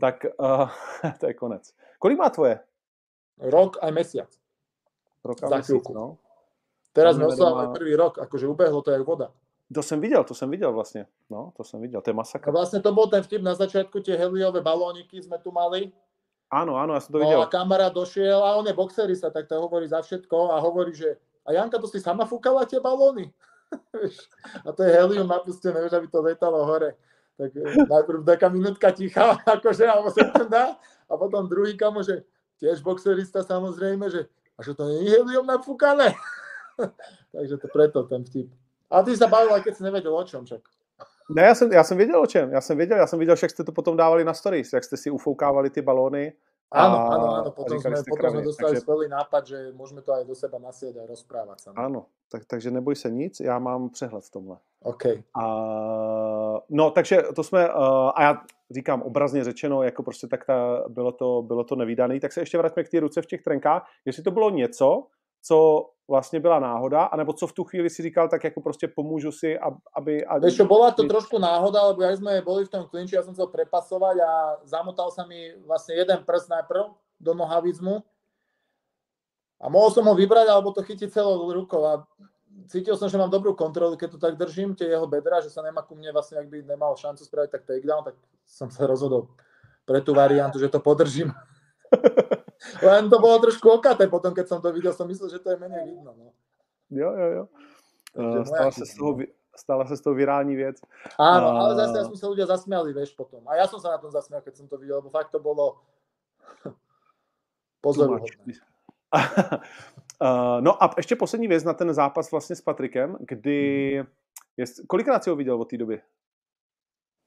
tak 0.00 0.24
uh, 0.38 0.70
to 1.20 1.26
je 1.26 1.34
konec. 1.34 1.74
Kolik 1.98 2.18
má 2.18 2.30
tvoje? 2.30 2.60
Rok 3.40 3.80
aj 3.80 3.90
mesiac. 3.92 4.30
Rok 5.24 5.38
a 5.44 5.48
mesiac, 5.48 5.84
no. 5.92 6.20
Teraz 6.90 7.16
sme 7.16 7.30
oslavili 7.30 7.66
prvý 7.72 7.92
rok, 7.94 8.18
akože 8.18 8.46
ubehlo 8.50 8.82
to 8.82 8.90
jak 8.90 9.06
voda. 9.06 9.30
To 9.74 9.82
jsem 9.82 10.00
viděl, 10.00 10.24
to 10.24 10.34
jsem 10.34 10.50
viděl 10.50 10.72
vlastně. 10.72 11.06
No, 11.30 11.52
to 11.56 11.64
jsem 11.64 11.80
viděl, 11.80 12.00
to 12.00 12.10
je 12.10 12.14
masakr. 12.14 12.48
A 12.48 12.52
vlastně 12.52 12.80
to 12.80 12.92
bol 12.92 13.06
ten 13.06 13.22
vtip 13.22 13.42
na 13.42 13.54
začiatku, 13.54 14.00
tie 14.02 14.18
heliové 14.18 14.60
balóniky 14.60 15.22
sme 15.22 15.38
tu 15.38 15.54
mali. 15.54 15.94
Áno, 16.50 16.74
áno, 16.74 16.98
ja 16.98 17.00
som 17.00 17.14
to 17.14 17.22
no, 17.22 17.30
videl. 17.30 17.42
a 17.42 17.46
kamarát 17.46 17.94
došiel 17.94 18.42
a 18.42 18.58
on 18.58 18.66
je 18.66 18.74
boxerista, 18.74 19.30
tak 19.30 19.46
to 19.46 19.54
hovorí 19.54 19.86
za 19.86 20.02
všetko 20.02 20.50
a 20.50 20.58
hovorí, 20.58 20.90
že 20.90 21.14
a 21.46 21.54
Janka, 21.54 21.78
to 21.78 21.86
si 21.86 22.02
sama 22.02 22.26
fúkala 22.26 22.66
tie 22.66 22.82
balóny? 22.82 23.30
a 24.66 24.68
to 24.74 24.82
je 24.82 24.90
helium 24.90 25.30
napustené, 25.30 25.78
vieš, 25.78 25.94
aby 25.94 26.10
to 26.10 26.18
letalo 26.18 26.66
hore. 26.66 26.98
Tak 27.38 27.54
eh, 27.54 27.86
najprv 27.86 28.26
taká 28.26 28.50
minútka 28.50 28.90
ticha, 28.90 29.38
akože, 29.56 29.86
alebo 29.86 30.10
sekunda, 30.10 30.74
a 31.06 31.12
potom 31.14 31.46
druhý 31.46 31.78
kamo, 31.78 32.02
že 32.02 32.26
tiež 32.60 32.84
boxerista 32.84 33.40
samozrejme, 33.42 34.12
že 34.12 34.28
a 34.60 34.62
že 34.62 34.76
to 34.76 34.84
je 34.88 35.08
helium 35.08 35.46
nafúkané. 35.48 36.12
Takže 37.32 37.56
to 37.56 37.66
preto 37.72 38.04
ten 38.04 38.24
vtip. 38.24 38.52
A 38.92 39.00
ty 39.02 39.16
sa 39.16 39.24
bavil, 39.24 39.56
aj 39.56 39.64
keď 39.64 39.74
si 39.76 39.82
nevedel 39.82 40.12
o 40.12 40.24
čom 40.24 40.44
však. 40.44 40.60
Ne, 41.30 41.42
já 41.42 41.54
jsem, 41.54 41.72
já 41.72 41.84
jsem 41.84 41.96
věděl 41.96 42.20
o 42.20 42.26
čem. 42.26 42.52
Já 42.52 42.60
jsem 42.60 42.76
věděl, 42.76 42.96
já 42.96 43.06
jsem 43.06 43.18
viděl, 43.18 43.36
jak 43.42 43.50
jste 43.50 43.64
to 43.64 43.72
potom 43.72 43.96
dávali 43.96 44.24
na 44.24 44.34
stories, 44.34 44.72
jak 44.72 44.84
jste 44.84 44.96
si 44.96 45.10
ufoukávali 45.10 45.70
ty 45.70 45.82
balóny. 45.82 46.32
Áno, 46.70 46.96
áno, 47.10 47.26
áno, 47.34 47.50
potom 47.50 47.82
sme, 47.82 47.98
potom 48.06 48.30
sme 48.30 48.42
dostali 48.46 48.78
takže... 48.78 48.86
skvelý 48.86 49.06
nápad, 49.10 49.42
že 49.42 49.58
môžeme 49.74 50.06
to 50.06 50.14
aj 50.14 50.22
do 50.22 50.34
seba 50.38 50.62
nasieť 50.62 51.02
a 51.02 51.06
rozprávať 51.06 51.58
sa. 51.60 51.68
Ano, 51.74 52.06
tak, 52.30 52.46
takže 52.46 52.70
neboj 52.70 52.94
se 52.96 53.10
nic, 53.10 53.40
já 53.40 53.58
mám 53.58 53.90
přehled 53.90 54.24
v 54.24 54.30
tomhle. 54.30 54.56
OK. 54.82 55.04
A, 55.34 55.44
no, 56.70 56.90
takže 56.90 57.22
to 57.34 57.42
jsme, 57.42 57.74
uh, 57.74 58.10
a 58.14 58.22
já 58.22 58.42
říkám 58.70 59.02
obrazně 59.02 59.44
řečeno, 59.44 59.82
jako 59.82 60.02
prostě 60.02 60.26
tak 60.26 60.44
ta, 60.44 60.84
bylo 60.88 61.12
to, 61.12 61.42
bylo 61.42 61.64
to 61.64 61.76
nevýdaný, 61.76 62.20
tak 62.20 62.32
se 62.32 62.40
ještě 62.40 62.58
vraťme 62.58 62.84
k 62.84 62.88
té 62.88 63.00
ruce 63.00 63.22
v 63.22 63.26
těch 63.26 63.42
trenkách, 63.42 63.86
jestli 64.04 64.22
to 64.22 64.30
bylo 64.30 64.50
něco, 64.50 65.06
co 65.42 65.90
vlastně 66.08 66.40
byla 66.40 66.58
náhoda, 66.58 67.04
anebo 67.04 67.32
co 67.32 67.46
v 67.46 67.52
tu 67.52 67.64
chvíli 67.64 67.90
si 67.90 68.02
říkal, 68.02 68.28
tak 68.28 68.44
jako 68.44 68.60
prostě 68.60 68.88
pomůžu 68.88 69.32
si, 69.32 69.58
aby... 69.94 70.26
aby 70.26 70.46
Vieš 70.46 70.56
čo, 70.56 70.66
bola 70.66 70.90
to 70.90 71.06
trošku 71.06 71.38
náhoda, 71.38 71.86
lebo 71.86 72.02
ja 72.02 72.10
sme 72.18 72.42
boli 72.42 72.66
v 72.66 72.72
tom 72.74 72.90
klinči, 72.90 73.14
ja 73.14 73.22
som 73.22 73.30
chcel 73.30 73.46
prepasovať 73.46 74.16
a 74.18 74.30
zamotal 74.66 75.14
sa 75.14 75.22
mi 75.22 75.54
vlastne 75.62 75.94
jeden 75.94 76.18
prst 76.26 76.50
najprv 76.50 76.90
do 77.22 77.32
nohavizmu 77.38 78.02
a 79.62 79.66
mohol 79.70 79.94
som 79.94 80.02
ho 80.02 80.14
vybrať, 80.18 80.50
alebo 80.50 80.74
to 80.74 80.82
chytiť 80.82 81.14
celou 81.14 81.46
rukou 81.46 81.86
a 81.86 82.02
cítil 82.66 82.98
som, 82.98 83.06
že 83.06 83.14
mám 83.14 83.30
dobrú 83.30 83.54
kontrolu, 83.54 83.94
keď 83.94 84.08
to 84.10 84.18
tak 84.18 84.34
držím, 84.34 84.74
tie 84.74 84.90
jeho 84.90 85.06
bedra, 85.06 85.38
že 85.38 85.54
sa 85.54 85.62
nemá 85.62 85.86
ku 85.86 85.94
mne 85.94 86.10
vlastne, 86.10 86.42
ak 86.42 86.50
by 86.50 86.66
nemal 86.66 86.98
šancu 86.98 87.22
spraviť 87.22 87.50
tak 87.54 87.62
takedown, 87.70 88.02
tak 88.02 88.18
som 88.42 88.66
sa 88.66 88.82
rozhodol 88.90 89.30
pre 89.86 90.02
tú 90.02 90.10
variantu, 90.10 90.58
že 90.58 90.66
to 90.66 90.82
podržím. 90.82 91.30
Len 92.82 93.10
to 93.10 93.16
bolo 93.18 93.40
trošku 93.40 93.68
okaté 93.70 94.04
potom, 94.08 94.34
keď 94.36 94.46
som 94.48 94.60
to 94.60 94.68
videl, 94.72 94.92
som 94.92 95.08
myslel, 95.08 95.32
že 95.32 95.40
to 95.40 95.50
je 95.50 95.56
menej 95.56 95.84
vidno. 95.88 96.12
No. 96.12 96.32
Jo, 96.90 97.10
jo, 97.16 97.28
jo. 97.32 97.44
Uh, 98.14 98.44
stala, 98.44 98.70
se 98.70 98.86
z 98.86 98.94
toho, 98.96 99.18
stala 99.56 99.84
se 99.86 99.96
z 99.96 100.00
toho 100.00 100.14
virální 100.14 100.56
věc. 100.56 100.76
Áno, 101.18 101.46
uh, 101.46 101.58
ale 101.60 101.74
zase 101.74 102.04
som 102.04 102.16
sa 102.16 102.26
ľudia 102.26 102.46
zasmiali, 102.46 102.90
vieš, 102.92 103.14
potom. 103.14 103.46
A 103.46 103.54
ja 103.54 103.70
som 103.70 103.78
sa 103.80 103.94
na 103.94 103.98
tom 104.02 104.10
zasmial, 104.10 104.42
keď 104.42 104.58
som 104.58 104.66
to 104.68 104.76
videl, 104.76 104.98
lebo 104.98 105.08
fakt 105.14 105.30
to 105.30 105.38
bolo 105.38 105.78
pozoruhodné. 107.84 108.58
uh, 110.18 110.58
no 110.66 110.82
a 110.82 110.90
ještě 110.96 111.16
poslední 111.16 111.48
věc 111.48 111.64
na 111.64 111.74
ten 111.74 111.94
zápas 111.94 112.30
vlastně 112.30 112.56
s 112.56 112.60
Patrikem, 112.60 113.16
kdy... 113.20 113.94
Je, 114.56 114.64
kolikrát 114.86 115.24
si 115.24 115.30
ho 115.30 115.36
viděl 115.36 115.60
od 115.60 115.70
té 115.70 115.76
doby? 115.76 116.02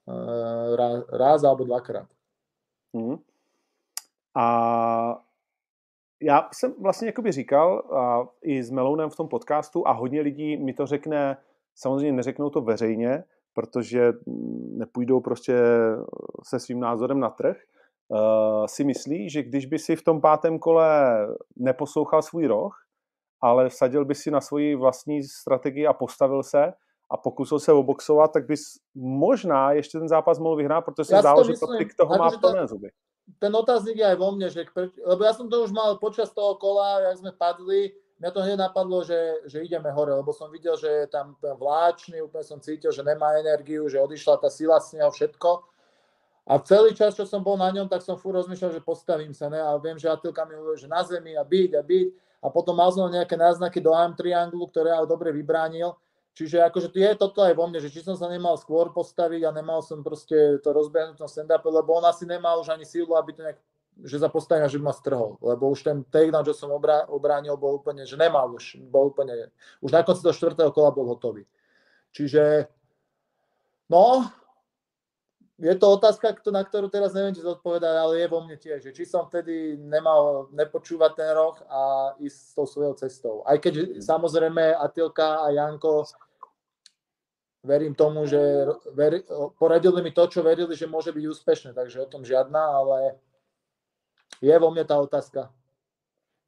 Uh, 0.05 0.75
raz, 0.75 1.03
raz 1.09 1.43
alebo 1.43 1.63
dvakrát. 1.63 2.07
Uh-huh. 2.93 3.23
A 4.35 5.23
já 6.21 6.49
jsem 6.53 6.73
vlastně 6.81 7.07
jakoby 7.07 7.31
říkal 7.31 7.77
a 7.77 8.27
i 8.41 8.63
s 8.63 8.71
Melounem 8.71 9.09
v 9.09 9.15
tom 9.15 9.27
podcastu 9.27 9.87
a 9.87 9.91
hodně 9.91 10.21
lidí 10.21 10.57
mi 10.57 10.73
to 10.73 10.85
řekne, 10.85 11.37
samozřejmě 11.75 12.11
neřeknou 12.11 12.49
to 12.49 12.61
veřejně, 12.61 13.23
protože 13.53 14.13
nepůjdou 14.77 15.19
prostě 15.19 15.61
se 16.43 16.59
svým 16.59 16.79
názorem 16.79 17.19
na 17.19 17.29
trh, 17.29 17.57
uh, 18.07 18.65
si 18.65 18.83
myslí, 18.83 19.29
že 19.29 19.43
když 19.43 19.65
by 19.65 19.79
si 19.79 19.95
v 19.95 20.03
tom 20.03 20.21
pátém 20.21 20.59
kole 20.59 21.17
neposlouchal 21.55 22.21
svůj 22.21 22.47
roh, 22.47 22.85
ale 23.41 23.69
vsadil 23.69 24.05
by 24.05 24.15
si 24.15 24.31
na 24.31 24.41
svoji 24.41 24.75
vlastní 24.75 25.23
strategii 25.23 25.87
a 25.87 25.93
postavil 25.93 26.43
se 26.43 26.73
a 27.11 27.17
pokusil 27.17 27.59
se 27.59 27.73
oboxovat, 27.73 28.31
tak 28.33 28.45
bys 28.45 28.61
možná 28.95 29.71
ještě 29.71 29.99
ten 29.99 30.07
zápas 30.07 30.39
mohl 30.39 30.55
vyhrát, 30.55 30.85
protože 30.85 31.05
se 31.05 31.19
zdálo, 31.19 31.43
že 31.43 31.53
Patrik 31.59 31.95
toho 31.95 32.17
má 32.17 32.29
plné 32.41 32.67
zuby 32.67 32.89
ten 33.39 33.51
otáznik 33.55 33.99
je 33.99 34.07
aj 34.07 34.17
vo 34.19 34.29
mne, 34.35 34.47
že, 34.51 34.67
lebo 35.03 35.21
ja 35.23 35.33
som 35.35 35.47
to 35.47 35.63
už 35.63 35.71
mal 35.71 35.95
počas 35.99 36.31
toho 36.31 36.59
kola, 36.59 37.11
jak 37.11 37.23
sme 37.23 37.31
padli, 37.31 37.95
mňa 38.19 38.29
to 38.31 38.39
hneď 38.39 38.57
napadlo, 38.59 39.03
že, 39.03 39.43
že 39.47 39.63
ideme 39.63 39.91
hore, 39.91 40.15
lebo 40.15 40.31
som 40.31 40.47
videl, 40.47 40.79
že 40.79 40.87
je 40.87 41.07
tam 41.11 41.35
ten 41.39 41.55
vláčny, 41.55 42.23
úplne 42.23 42.45
som 42.47 42.59
cítil, 42.63 42.91
že 42.91 43.03
nemá 43.03 43.35
energiu, 43.39 43.87
že 43.87 43.99
odišla 43.99 44.39
tá 44.39 44.47
sila 44.47 44.79
z 44.79 44.99
neho, 44.99 45.11
všetko. 45.11 45.49
A 46.43 46.59
celý 46.59 46.91
čas, 46.91 47.15
čo 47.15 47.23
som 47.23 47.39
bol 47.39 47.55
na 47.55 47.71
ňom, 47.71 47.87
tak 47.87 48.03
som 48.03 48.19
furt 48.19 48.35
rozmýšľal, 48.43 48.75
že 48.75 48.83
postavím 48.83 49.31
sa, 49.31 49.47
ne? 49.47 49.63
A 49.63 49.79
viem, 49.79 49.95
že 49.95 50.11
Atilka 50.11 50.43
mi 50.43 50.59
hovorí, 50.59 50.75
že 50.75 50.91
na 50.91 50.99
zemi 50.99 51.39
a 51.39 51.43
byť 51.47 51.71
a 51.79 51.81
byť. 51.83 52.07
A 52.43 52.51
potom 52.51 52.75
mal 52.75 52.91
som 52.91 53.07
nejaké 53.07 53.39
náznaky 53.39 53.79
do 53.79 53.95
arm 53.95 54.11
trianglu, 54.11 54.67
ktoré 54.67 54.91
ale 54.91 55.07
dobre 55.07 55.31
vybránil. 55.31 55.95
Čiže 56.33 56.65
akože 56.65 56.89
je 56.89 57.13
toto 57.13 57.45
aj 57.45 57.53
vo 57.53 57.69
mne, 57.69 57.77
že 57.77 57.93
či 57.93 58.01
som 58.01 58.17
sa 58.17 58.25
nemal 58.25 58.57
skôr 58.57 58.89
postaviť 58.89 59.45
a 59.45 59.53
nemal 59.53 59.85
som 59.85 60.01
proste 60.01 60.57
to 60.65 60.69
rozbehnúť 60.73 61.21
na 61.21 61.29
stand 61.29 61.53
lebo 61.53 61.93
on 61.93 62.05
asi 62.09 62.25
nemal 62.25 62.57
už 62.57 62.73
ani 62.73 62.89
sílu, 62.89 63.13
aby 63.13 63.37
to 63.37 63.45
nejak, 63.45 63.61
že 64.01 64.17
sa 64.17 64.33
postavil 64.33 64.65
že 64.65 64.81
by 64.81 64.89
ma 64.89 64.95
strhol, 64.97 65.37
lebo 65.37 65.69
už 65.69 65.85
ten 65.85 66.01
takedown, 66.01 66.41
čo 66.41 66.57
som 66.57 66.73
obrá, 66.73 67.05
obránil, 67.05 67.53
bol 67.53 67.77
úplne, 67.77 68.09
že 68.09 68.17
nemal 68.17 68.49
už, 68.49 68.81
bol 68.89 69.13
úplne, 69.13 69.53
už 69.85 69.93
na 69.93 70.01
konci 70.01 70.25
toho 70.25 70.33
štvrtého 70.33 70.73
kola 70.73 70.89
bol 70.89 71.05
hotový. 71.05 71.45
Čiže, 72.09 72.65
no, 73.93 74.25
je 75.61 75.75
to 75.77 75.87
otázka, 75.93 76.33
na 76.49 76.65
ktorú 76.65 76.89
teraz 76.89 77.13
neviem 77.13 77.37
ti 77.37 77.45
zodpovedať, 77.45 77.93
ale 77.93 78.13
je 78.25 78.27
vo 78.27 78.39
mne 78.41 78.57
tiež, 78.57 78.79
že 78.89 78.91
či 78.91 79.05
som 79.05 79.29
vtedy 79.29 79.77
nemal 79.77 80.49
nepočúvať 80.49 81.11
ten 81.13 81.29
roh 81.29 81.53
a 81.69 82.13
ísť 82.17 82.37
s 82.37 82.51
tou 82.57 82.65
svojou 82.65 82.93
cestou. 82.97 83.35
Aj 83.45 83.61
keď 83.61 84.01
samozrejme 84.01 84.73
Atilka 84.73 85.45
a 85.45 85.53
Janko 85.53 86.09
verím 87.63 87.95
tomu, 87.95 88.25
že 88.25 88.39
veri, 88.91 89.23
poradili 89.55 90.01
mi 90.01 90.11
to, 90.11 90.27
čo 90.27 90.43
verili, 90.43 90.75
že 90.75 90.89
môže 90.89 91.13
byť 91.15 91.25
úspešné, 91.31 91.69
takže 91.71 92.01
o 92.01 92.11
tom 92.11 92.25
žiadna, 92.25 92.59
ale 92.59 92.97
je 94.41 94.55
vo 94.57 94.69
mne 94.73 94.83
tá 94.83 94.99
otázka. 94.99 95.53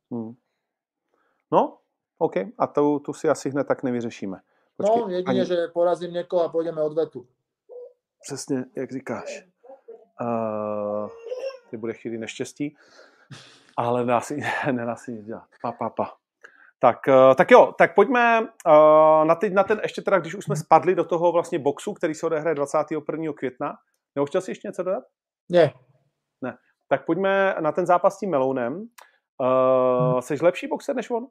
Hmm. 0.10 0.36
No, 1.54 1.80
OK. 2.20 2.52
A 2.58 2.66
tu, 2.68 3.00
tu 3.00 3.14
si 3.14 3.30
asi 3.30 3.50
hned 3.50 3.68
tak 3.68 3.84
nevyřešíme. 3.84 4.38
Počkej, 4.76 5.02
no, 5.02 5.10
jedine, 5.10 5.42
ani... 5.42 5.46
že 5.46 5.58
porazím 5.72 6.12
niekoho 6.12 6.44
a 6.44 6.52
pôjdeme 6.52 6.84
odvetu. 6.84 7.24
Přesně, 8.26 8.66
jak 8.76 8.92
říkáš. 8.92 9.44
Uh, 10.22 11.10
ty 11.70 11.78
bude 11.78 11.94
chvíli 11.94 12.18
neštěstí, 12.18 12.78
ale 13.78 14.06
nedá 14.06 14.22
si, 14.22 14.42
nedá 14.72 14.96
si 14.96 15.12
nic 15.12 15.26
dělat. 15.26 15.48
Pa, 15.62 15.72
pa, 15.72 15.90
pa. 15.90 16.14
Tak, 16.80 17.08
eh, 17.08 17.36
tak 17.36 17.52
jo, 17.52 17.74
tak 17.78 17.96
pojďme 17.96 18.42
uh, 18.42 19.26
na, 19.26 19.36
ty, 19.36 19.50
na 19.50 19.64
ten, 19.64 19.80
ještě 19.84 20.02
teda, 20.02 20.20
když 20.20 20.36
už 20.36 20.44
jsme 20.44 20.56
spadli 20.56 20.96
do 20.96 21.04
toho 21.04 21.32
vlastně 21.32 21.60
boxu, 21.60 21.94
který 21.94 22.14
se 22.14 22.26
odehraje 22.26 22.56
21. 22.56 23.34
května. 23.34 23.78
Nebo 24.16 24.26
chtěl 24.26 24.42
jsi 24.42 24.52
ještě 24.52 24.68
něco 24.68 24.84
dodat? 24.84 25.04
Ne. 25.50 25.74
Ne. 26.42 26.58
Tak 26.88 27.06
pojďme 27.06 27.56
na 27.60 27.72
ten 27.72 27.86
zápas 27.86 28.16
s 28.16 28.20
tím 28.20 28.30
Melounem. 28.30 28.74
Uh, 28.76 30.14
hmm. 30.14 30.22
Jsi 30.22 30.38
lepší 30.42 30.68
boxer 30.68 30.96
než 30.96 31.10
on? 31.10 31.28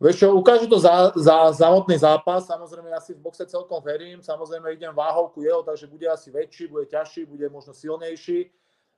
Vieš 0.00 0.16
čo, 0.16 0.26
ukážu 0.32 0.64
to 0.64 0.80
za, 0.80 1.12
za 1.12 1.52
samotný 1.52 2.00
zápas, 2.00 2.48
samozrejme 2.48 2.88
ja 2.88 3.04
si 3.04 3.12
v 3.12 3.20
boxe 3.20 3.44
celkom 3.44 3.84
verím, 3.84 4.24
samozrejme 4.24 4.72
idem 4.72 4.96
váhovku 4.96 5.44
jeho, 5.44 5.60
takže 5.60 5.84
bude 5.86 6.08
asi 6.08 6.32
väčší, 6.32 6.72
bude 6.72 6.88
ťažší, 6.88 7.28
bude 7.28 7.44
možno 7.52 7.76
silnejší 7.76 8.48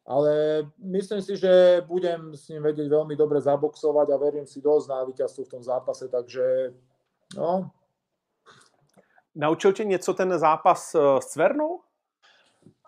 ale 0.06 0.62
myslím 0.78 1.22
si, 1.22 1.36
že 1.36 1.82
budem 1.86 2.34
s 2.34 2.48
ním 2.48 2.62
vedieť 2.62 2.90
veľmi 2.90 3.14
dobre 3.14 3.38
zaboxovať 3.38 4.10
a 4.10 4.16
verím 4.18 4.46
si 4.46 4.58
dosť 4.58 4.86
na 4.90 4.98
víťazstvo 5.06 5.42
v 5.46 5.52
tom 5.58 5.62
zápase, 5.62 6.08
takže 6.08 6.74
no. 7.36 7.70
Naučil 9.34 9.72
tě 9.72 9.84
něco 9.84 10.14
ten 10.14 10.38
zápas 10.38 10.94
eh, 10.94 11.20
s 11.20 11.26
Cvernou? 11.26 11.80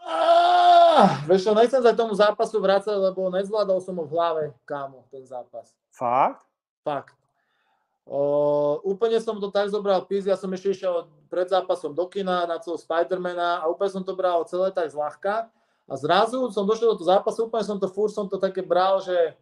Ah, 0.07 1.25
vieš 1.27 1.49
čo, 1.49 1.55
nechcem 1.57 1.81
sa 1.81 1.97
k 1.97 1.97
tomu 1.97 2.13
zápasu 2.13 2.61
vrácať, 2.61 2.93
lebo 2.93 3.33
nezvládol 3.33 3.81
som 3.81 3.97
ho 3.97 4.05
v 4.05 4.13
hlave, 4.13 4.43
kámo, 4.69 5.09
ten 5.09 5.25
zápas. 5.25 5.73
Fakt? 5.89 6.45
Fakt. 6.85 7.17
O, 8.05 8.85
úplne 8.85 9.17
som 9.17 9.41
to 9.41 9.49
tak 9.49 9.73
zobral 9.73 10.05
pís, 10.05 10.29
ja 10.29 10.37
som 10.37 10.53
ešte 10.53 10.77
išiel 10.77 11.09
pred 11.33 11.49
zápasom 11.49 11.97
do 11.97 12.05
kina 12.05 12.45
na 12.45 12.61
celého 12.61 12.77
Spidermana 12.77 13.65
a 13.65 13.69
úplne 13.73 13.97
som 13.97 14.05
to 14.05 14.13
bral 14.13 14.45
celé 14.45 14.69
tak 14.77 14.93
zľahka 14.93 15.49
a 15.89 15.95
zrazu 15.97 16.53
som 16.53 16.69
došiel 16.69 16.93
do 16.93 17.01
toho 17.01 17.17
zápasu, 17.17 17.49
úplne 17.49 17.65
som 17.65 17.81
to 17.81 17.89
fúr, 17.89 18.13
som 18.13 18.29
to 18.29 18.37
také 18.37 18.61
bral, 18.61 19.01
že 19.01 19.33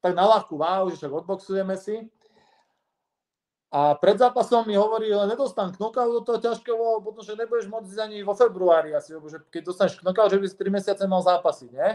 tak 0.00 0.16
na 0.16 0.24
ľahkú 0.24 0.56
váhu, 0.56 0.92
že 0.92 1.00
však 1.00 1.12
odboxujeme 1.12 1.76
si. 1.76 2.08
A 3.68 3.92
pred 4.00 4.16
zápasom 4.16 4.64
mi 4.64 4.80
hovorí, 4.80 5.12
len 5.12 5.28
nedostan 5.28 5.74
knockout 5.76 6.12
do 6.12 6.22
toho 6.24 6.38
ťažkého, 6.40 7.04
potom, 7.04 7.20
že 7.20 7.36
nebudeš 7.36 7.68
môcť 7.68 7.96
ani 8.00 8.24
vo 8.24 8.32
februári 8.32 8.96
asi, 8.96 9.12
lebo 9.12 9.28
že 9.28 9.44
keď 9.52 9.60
dostaneš 9.60 10.00
knockout, 10.00 10.32
že 10.32 10.40
by 10.40 10.46
si 10.46 10.56
3 10.56 10.72
mesiace 10.72 11.02
mal 11.04 11.20
zápasiť, 11.20 11.68
nie? 11.68 11.90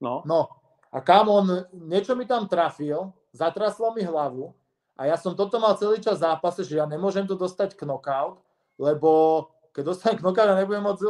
No. 0.00 0.24
No. 0.24 0.48
A 0.94 1.02
kam 1.04 1.28
on, 1.28 1.66
niečo 1.74 2.14
mi 2.16 2.24
tam 2.24 2.48
trafil, 2.48 3.10
zatraslo 3.34 3.92
mi 3.92 4.06
hlavu 4.06 4.54
a 4.94 5.10
ja 5.10 5.16
som 5.18 5.34
toto 5.34 5.58
mal 5.58 5.74
celý 5.74 5.98
čas 5.98 6.22
zápase, 6.22 6.62
že 6.62 6.78
ja 6.78 6.86
nemôžem 6.86 7.26
to 7.26 7.34
dostať 7.34 7.74
knockout, 7.74 8.38
lebo 8.78 9.50
keď 9.74 9.82
dostanem 9.90 10.22
knockout, 10.22 10.54
ja 10.54 10.56
nebudem 10.58 10.86
môcť 10.86 11.02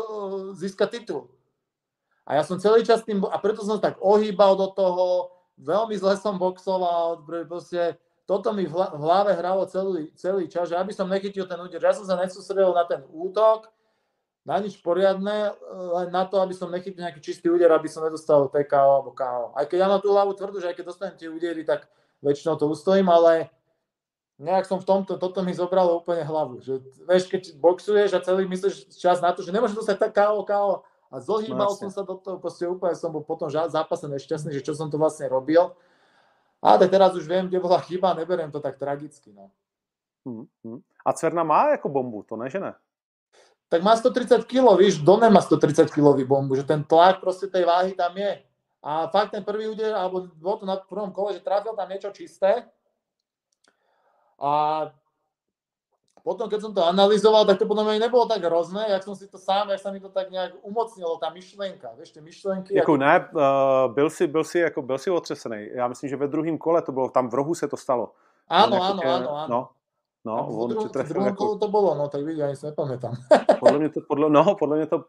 získať 0.57 0.88
titul. 1.01 1.29
A 2.25 2.40
ja 2.40 2.42
som 2.42 2.57
celý 2.57 2.81
čas 2.81 3.05
tým, 3.05 3.20
a 3.29 3.37
preto 3.37 3.61
som 3.61 3.77
tak 3.77 4.01
ohýbal 4.01 4.57
do 4.57 4.73
toho, 4.73 5.05
veľmi 5.61 5.92
zle 6.01 6.16
som 6.16 6.40
boxoval, 6.40 7.20
proste 7.44 8.01
toto 8.25 8.57
mi 8.57 8.64
v 8.64 8.73
hlave 8.73 9.37
hralo 9.37 9.68
celý, 9.68 10.09
celý 10.16 10.49
čas, 10.49 10.73
že 10.73 10.81
aby 10.81 10.97
som 10.97 11.05
nechytil 11.05 11.44
ten 11.44 11.61
úder, 11.61 11.77
ja 11.77 11.92
som 11.92 12.09
sa 12.09 12.16
nesústredil 12.16 12.73
na 12.73 12.88
ten 12.88 13.05
útok, 13.12 13.68
na 14.49 14.61
nič 14.61 14.81
poriadne, 14.81 15.53
len 15.92 16.09
na 16.09 16.25
to, 16.25 16.40
aby 16.40 16.57
som 16.57 16.73
nechytil 16.73 17.05
nejaký 17.05 17.20
čistý 17.20 17.53
úder, 17.53 17.68
aby 17.68 17.88
som 17.88 18.05
nedostal 18.05 18.49
TKO 18.49 18.88
alebo 19.01 19.12
KO. 19.12 19.53
Aj 19.57 19.64
keď 19.68 19.79
ja 19.85 19.88
na 19.88 20.01
tú 20.01 20.12
hlavu 20.12 20.33
tvrdú, 20.37 20.61
že 20.61 20.73
aj 20.73 20.77
keď 20.81 20.85
dostanem 20.88 21.16
tie 21.16 21.29
údery, 21.29 21.64
tak 21.64 21.88
väčšinou 22.25 22.57
to 22.57 22.68
ustojím, 22.68 23.09
ale 23.12 23.53
nejak 24.38 24.66
som 24.66 24.83
v 24.83 24.87
tomto, 24.87 25.18
toto 25.18 25.42
mi 25.42 25.55
zobralo 25.55 26.03
úplne 26.03 26.27
hlavu. 26.27 26.62
Že, 26.62 26.83
vieš, 27.07 27.25
keď 27.31 27.42
boxuješ 27.59 28.11
a 28.14 28.25
celý 28.25 28.47
myslíš 28.51 28.94
čas 28.99 29.23
na 29.23 29.31
to, 29.31 29.47
že 29.47 29.55
nemôžeš 29.55 29.79
dostať 29.79 29.97
tak 29.99 30.12
KO, 30.14 30.42
KO 30.42 30.73
a 31.11 31.14
zohýbal 31.23 31.70
no, 31.70 31.79
som 31.79 31.90
sa 31.90 32.03
do 32.03 32.18
toho, 32.18 32.42
proste 32.42 32.66
úplne 32.66 32.99
som 32.99 33.14
bol 33.14 33.23
potom 33.23 33.47
zápase 33.51 34.07
nešťastný, 34.11 34.51
že 34.59 34.66
čo 34.66 34.75
som 34.75 34.90
to 34.90 34.99
vlastne 34.99 35.31
robil. 35.31 35.75
Ale 36.64 36.88
teraz 36.88 37.12
už 37.12 37.29
viem, 37.29 37.47
kde 37.47 37.61
bola 37.61 37.79
chyba, 37.85 38.16
neberiem 38.16 38.49
to 38.49 38.59
tak 38.59 38.81
tragicky. 38.81 39.31
No. 39.37 39.53
Hmm, 40.25 40.49
hmm. 40.64 40.81
A 41.05 41.12
Cerna 41.12 41.44
má 41.44 41.70
jako 41.70 41.88
bombu, 41.88 42.23
to 42.23 42.37
ne, 42.37 42.51
že 42.51 42.61
ne? 42.61 42.75
tak 43.75 43.83
má 43.83 43.97
130 43.97 44.47
kg, 44.47 44.79
víš, 44.79 45.03
Done 45.03 45.27
má 45.31 45.42
130 45.42 45.90
kg 45.90 46.14
bombu, 46.23 46.55
že 46.55 46.62
ten 46.62 46.85
tlak 46.87 47.18
proste 47.18 47.51
tej 47.51 47.66
váhy 47.66 47.90
tam 47.99 48.14
je. 48.14 48.38
A 48.79 49.11
fakt 49.11 49.35
ten 49.35 49.42
prvý 49.42 49.66
úder, 49.66 49.90
alebo 49.90 50.31
bolo 50.38 50.57
to 50.62 50.66
na 50.68 50.79
prvom 50.79 51.11
kole, 51.11 51.35
že 51.35 51.42
trafil 51.42 51.75
tam 51.75 51.90
niečo 51.90 52.14
čisté. 52.14 52.68
A 54.38 54.53
potom, 56.25 56.49
keď 56.49 56.61
som 56.64 56.73
to 56.73 56.81
analyzoval, 56.81 57.44
tak 57.44 57.61
to 57.61 57.68
podľa 57.68 57.85
mňa 57.85 58.09
nebolo 58.09 58.25
tak 58.25 58.40
hrozné, 58.40 58.88
jak 58.88 59.05
som 59.05 59.12
si 59.12 59.29
to 59.29 59.37
sám, 59.37 59.68
jak 59.68 59.81
sa 59.81 59.92
mi 59.92 60.01
to 60.01 60.09
tak 60.09 60.33
nejak 60.33 60.57
umocnilo, 60.64 61.20
tá 61.20 61.29
myšlenka, 61.29 61.92
vieš, 62.01 62.16
tie 62.16 62.25
myšlenky. 62.25 62.73
Jako, 62.73 62.97
ne, 62.97 63.29
uh, 63.29 63.92
byl 63.92 64.11
si, 64.11 64.27
byl 64.27 64.44
si, 64.44 64.59
jako, 64.59 64.83
byl 64.83 64.99
si 64.99 65.11
otřesený. 65.11 65.68
Já 65.75 65.88
myslím, 65.88 66.11
že 66.11 66.16
ve 66.16 66.29
druhém 66.29 66.59
kole 66.59 66.83
to 66.83 66.92
bylo, 66.92 67.09
tam 67.09 67.29
v 67.29 67.35
rohu 67.35 67.55
se 67.55 67.68
to 67.68 67.77
stalo. 67.77 68.16
Áno, 68.49 68.77
áno, 68.77 69.01
áno, 69.05 69.29
áno. 69.37 69.49
No, 69.49 69.61
No, 70.25 70.38
a 70.38 70.47
on 70.47 70.88
trefil 70.88 71.23
jako... 71.23 71.57
to 71.57 71.68
bylo, 71.68 71.94
no, 71.94 72.09
tak 72.09 72.25
vidíš, 72.25 72.38
já 72.38 72.55
si 72.55 72.66
nepamětám. 72.66 73.14
podle 73.61 73.79
mě 73.79 73.88
to, 73.88 74.01
podle, 74.09 74.31
no, 74.31 74.55
podle 74.55 74.77
mě 74.77 74.87
to, 74.87 75.05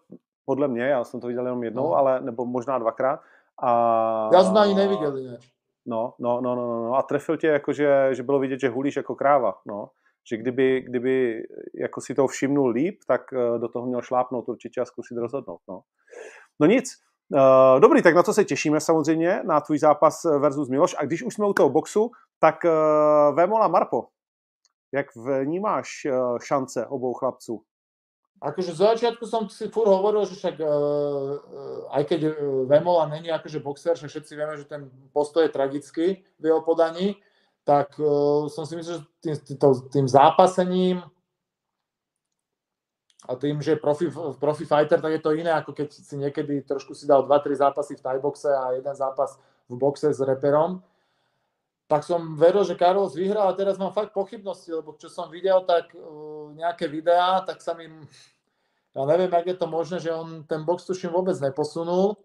podle 0.45 0.67
mě, 0.67 0.83
já 0.83 1.03
jsem 1.03 1.19
to 1.19 1.27
viděl 1.27 1.45
jenom 1.45 1.63
jednou, 1.63 1.89
no. 1.89 1.95
ale, 1.95 2.21
nebo 2.21 2.45
možná 2.45 2.79
dvakrát. 2.79 3.19
A... 3.57 4.29
Já 4.33 4.43
jsem 4.43 4.57
ani 4.57 4.73
neviděl 4.73 5.17
jinak. 5.17 5.39
No, 5.87 6.13
no, 6.19 6.41
no, 6.41 6.55
no, 6.55 6.83
no, 6.83 6.95
a 6.95 7.01
trefil 7.03 7.37
tě 7.37 7.47
jako, 7.47 7.73
že, 7.73 8.09
že 8.11 8.23
bylo 8.23 8.39
vidět, 8.39 8.59
že 8.59 8.69
hulíš 8.69 8.95
jako 8.95 9.15
kráva, 9.15 9.53
no. 9.65 9.89
Že 10.29 10.37
kdyby, 10.37 10.81
kdyby 10.81 11.43
jako 11.79 12.01
si 12.01 12.15
to 12.15 12.27
všimnul 12.27 12.69
líp, 12.69 12.99
tak 13.07 13.21
eh, 13.33 13.59
do 13.59 13.67
toho 13.67 13.85
měl 13.85 14.01
šlápnout 14.01 14.49
určitě 14.49 14.81
a 14.81 14.85
zkusit 14.85 15.17
rozhodnout, 15.17 15.59
no. 15.67 15.81
No 16.59 16.67
nic, 16.67 17.05
Uh, 17.33 17.79
dobrý, 17.79 18.01
tak 18.01 18.15
na 18.15 18.23
to 18.23 18.33
se 18.33 18.45
těšíme 18.45 18.79
samozřejmě, 18.79 19.41
na 19.43 19.61
tvůj 19.61 19.79
zápas 19.79 20.23
versus 20.23 20.69
Miloš. 20.69 20.95
A 20.97 21.05
když 21.05 21.23
už 21.23 21.33
jsme 21.33 21.47
u 21.47 21.53
toho 21.53 21.69
boxu, 21.69 22.11
tak 22.39 22.55
uh, 22.63 23.35
Vemola 23.35 23.67
Marpo, 23.67 24.07
Jak 24.93 25.05
vnímáš 25.15 26.05
eh, 26.05 26.11
šance 26.43 26.87
obou 26.87 27.13
chlapců? 27.13 27.63
Akože 28.43 28.75
z 28.75 28.83
začiatku 28.83 29.23
som 29.23 29.47
si 29.47 29.71
furt 29.71 29.87
hovoril, 29.87 30.27
že 30.27 30.35
však 30.35 30.59
uh, 30.59 30.67
aj 31.95 32.03
keď 32.03 32.19
Vemola 32.67 33.07
není 33.07 33.31
akože 33.31 33.63
boxer, 33.63 33.95
však 33.95 34.11
všetci 34.11 34.33
vieme, 34.35 34.55
že 34.59 34.67
ten 34.67 34.91
postoj 35.15 35.47
je 35.47 35.55
tragický 35.55 36.07
v 36.39 36.43
jeho 36.43 36.59
podaní, 36.59 37.15
tak 37.63 37.95
uh, 37.95 38.51
som 38.51 38.67
si 38.67 38.75
myslel, 38.75 38.99
že 38.99 39.03
tým, 39.23 39.35
tým, 39.39 39.57
tým 39.87 40.07
zápasením 40.11 40.99
a 43.25 43.33
tým, 43.39 43.63
že 43.63 43.79
profi, 43.79 44.11
profi 44.37 44.67
fighter, 44.67 45.01
tak 45.01 45.15
je 45.15 45.21
to 45.23 45.33
iné, 45.33 45.49
ako 45.55 45.71
keď 45.73 45.87
si 45.95 46.15
niekedy 46.19 46.61
trošku 46.67 46.93
si 46.93 47.09
dal 47.09 47.25
2-3 47.25 47.55
zápasy 47.55 47.97
v 47.97 48.03
tajboxe 48.03 48.51
a 48.51 48.75
jeden 48.77 48.93
zápas 48.93 49.39
v 49.65 49.79
boxe 49.79 50.13
s 50.13 50.21
reperom 50.21 50.83
tak 51.85 52.01
som 52.01 52.33
veril, 52.33 52.65
že 52.65 52.77
Carlos 52.77 53.13
vyhrá 53.13 53.45
a 53.45 53.57
teraz 53.57 53.77
mám 53.77 53.93
fakt 53.93 54.09
pochybnosti, 54.09 54.73
lebo 54.73 54.97
čo 54.97 55.05
som 55.05 55.29
videl, 55.29 55.61
tak 55.69 55.93
uh, 55.93 56.49
nejaké 56.57 56.89
videá, 56.89 57.45
tak 57.45 57.61
sa 57.61 57.77
mi, 57.77 57.85
ja 58.97 59.03
neviem, 59.05 59.29
jak 59.29 59.47
je 59.53 59.57
to 59.57 59.67
možné, 59.69 59.97
že 60.01 60.09
on 60.09 60.41
ten 60.49 60.65
box 60.65 60.89
tuším 60.89 61.13
vôbec 61.13 61.37
neposunul 61.37 62.17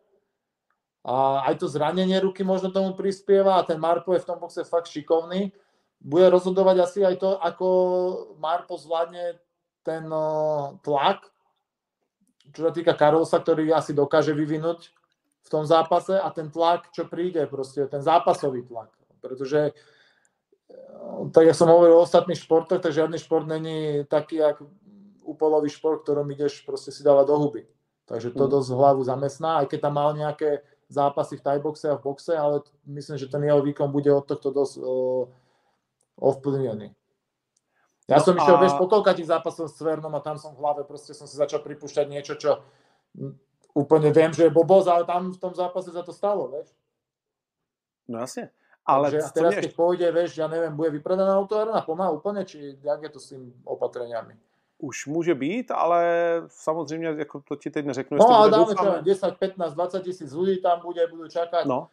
a 1.05 1.45
aj 1.53 1.61
to 1.61 1.67
zranenie 1.69 2.17
ruky 2.25 2.41
možno 2.41 2.73
tomu 2.73 2.97
prispieva 2.97 3.61
a 3.61 3.67
ten 3.69 3.77
Marpo 3.77 4.17
je 4.17 4.25
v 4.25 4.29
tom 4.29 4.41
boxe 4.41 4.65
fakt 4.65 4.89
šikovný. 4.89 5.53
Bude 6.01 6.33
rozhodovať 6.33 6.77
asi 6.81 7.01
aj 7.05 7.21
to, 7.21 7.37
ako 7.37 7.69
Marpo 8.41 8.81
zvládne 8.81 9.37
ten 9.85 10.09
uh, 10.09 10.73
tlak, 10.81 11.29
čo 12.57 12.65
sa 12.65 12.73
týka 12.73 12.97
Karolsa, 12.97 13.45
ktorý 13.45 13.77
asi 13.77 13.93
dokáže 13.93 14.33
vyvinúť 14.33 14.89
v 15.45 15.49
tom 15.53 15.69
zápase 15.69 16.17
a 16.17 16.29
ten 16.33 16.49
tlak, 16.49 16.89
čo 16.97 17.05
príde, 17.05 17.45
proste 17.45 17.85
ten 17.85 18.01
zápasový 18.01 18.65
tlak 18.65 19.00
pretože 19.21 19.71
eh, 19.71 21.25
tak 21.31 21.45
jak 21.47 21.57
som 21.57 21.69
hovoril 21.69 22.01
o 22.01 22.05
ostatných 22.05 22.41
športoch, 22.41 22.81
tak 22.81 22.97
žiadny 22.97 23.21
šport 23.21 23.47
není 23.47 24.05
taký, 24.09 24.43
jak 24.43 24.59
úpolový 25.23 25.71
šport, 25.71 26.03
ktorom 26.03 26.27
ideš 26.35 26.67
proste 26.67 26.91
si 26.91 27.07
dávať 27.07 27.31
do 27.31 27.37
huby. 27.39 27.63
Takže 28.11 28.35
to 28.35 28.45
mm. 28.49 28.51
dosť 28.51 28.69
hlavu 28.75 29.03
zamestná, 29.07 29.63
aj 29.63 29.71
keď 29.71 29.79
tam 29.87 29.95
mal 29.95 30.11
nejaké 30.19 30.67
zápasy 30.91 31.39
v 31.39 31.47
tajboxe 31.47 31.87
a 31.87 31.95
v 31.95 32.03
boxe, 32.03 32.35
ale 32.35 32.67
myslím, 32.91 33.15
že 33.15 33.31
ten 33.31 33.39
jeho 33.47 33.63
výkon 33.63 33.95
bude 33.95 34.11
od 34.11 34.27
tohto 34.27 34.51
dosť 34.51 34.75
uh, 34.83 35.31
ovplyvnený. 36.19 36.91
Ja 38.11 38.19
no 38.19 38.27
som 38.27 38.35
a... 38.35 38.43
išiel, 38.43 38.57
vieš, 38.59 38.75
po 38.75 38.91
tých 38.91 39.31
zápasov 39.31 39.71
s 39.71 39.79
Cvernom 39.79 40.11
a 40.19 40.21
tam 40.21 40.35
som 40.35 40.59
v 40.59 40.67
hlave 40.67 40.83
proste 40.83 41.15
som 41.15 41.31
si 41.31 41.39
začal 41.39 41.63
pripúšťať 41.63 42.07
niečo, 42.11 42.35
čo 42.35 42.67
úplne 43.71 44.11
viem, 44.11 44.35
že 44.35 44.51
je 44.51 44.55
blbosť, 44.55 44.89
ale 44.91 45.03
tam 45.07 45.31
v 45.31 45.39
tom 45.39 45.55
zápase 45.55 45.95
za 45.95 46.03
to 46.03 46.11
stalo, 46.11 46.51
vieš. 46.51 46.75
No 48.11 48.27
jasne. 48.27 48.51
Ale 48.91 49.11
Takže 49.11 49.31
teraz, 49.31 49.55
keď 49.55 49.73
pôjde, 49.79 50.07
vieš, 50.11 50.35
ja 50.35 50.51
neviem, 50.51 50.75
bude 50.75 50.91
vypredaná 50.91 51.39
autoárna 51.39 51.79
plná 51.79 52.11
úplne, 52.11 52.43
či 52.43 52.75
jak 52.83 53.01
je 53.03 53.11
to 53.15 53.21
s 53.23 53.27
tým 53.31 53.55
opatreniami? 53.63 54.35
Už 54.81 55.07
může 55.07 55.35
být, 55.35 55.71
ale 55.71 56.03
samozřejmě 56.49 57.09
jako 57.09 57.41
to 57.41 57.57
ti 57.57 57.71
teď 57.71 57.87
neřeknu. 57.87 58.19
No 58.19 58.29
ale 58.29 58.51
dáme 58.51 58.75
čo, 58.75 59.03
10, 59.03 59.37
15, 59.39 59.75
20 59.75 60.03
tisíc 60.03 60.33
ľudí 60.33 60.57
tam 60.63 60.81
bude, 60.81 61.07
budú 61.07 61.29
čakať. 61.29 61.69
No. 61.69 61.89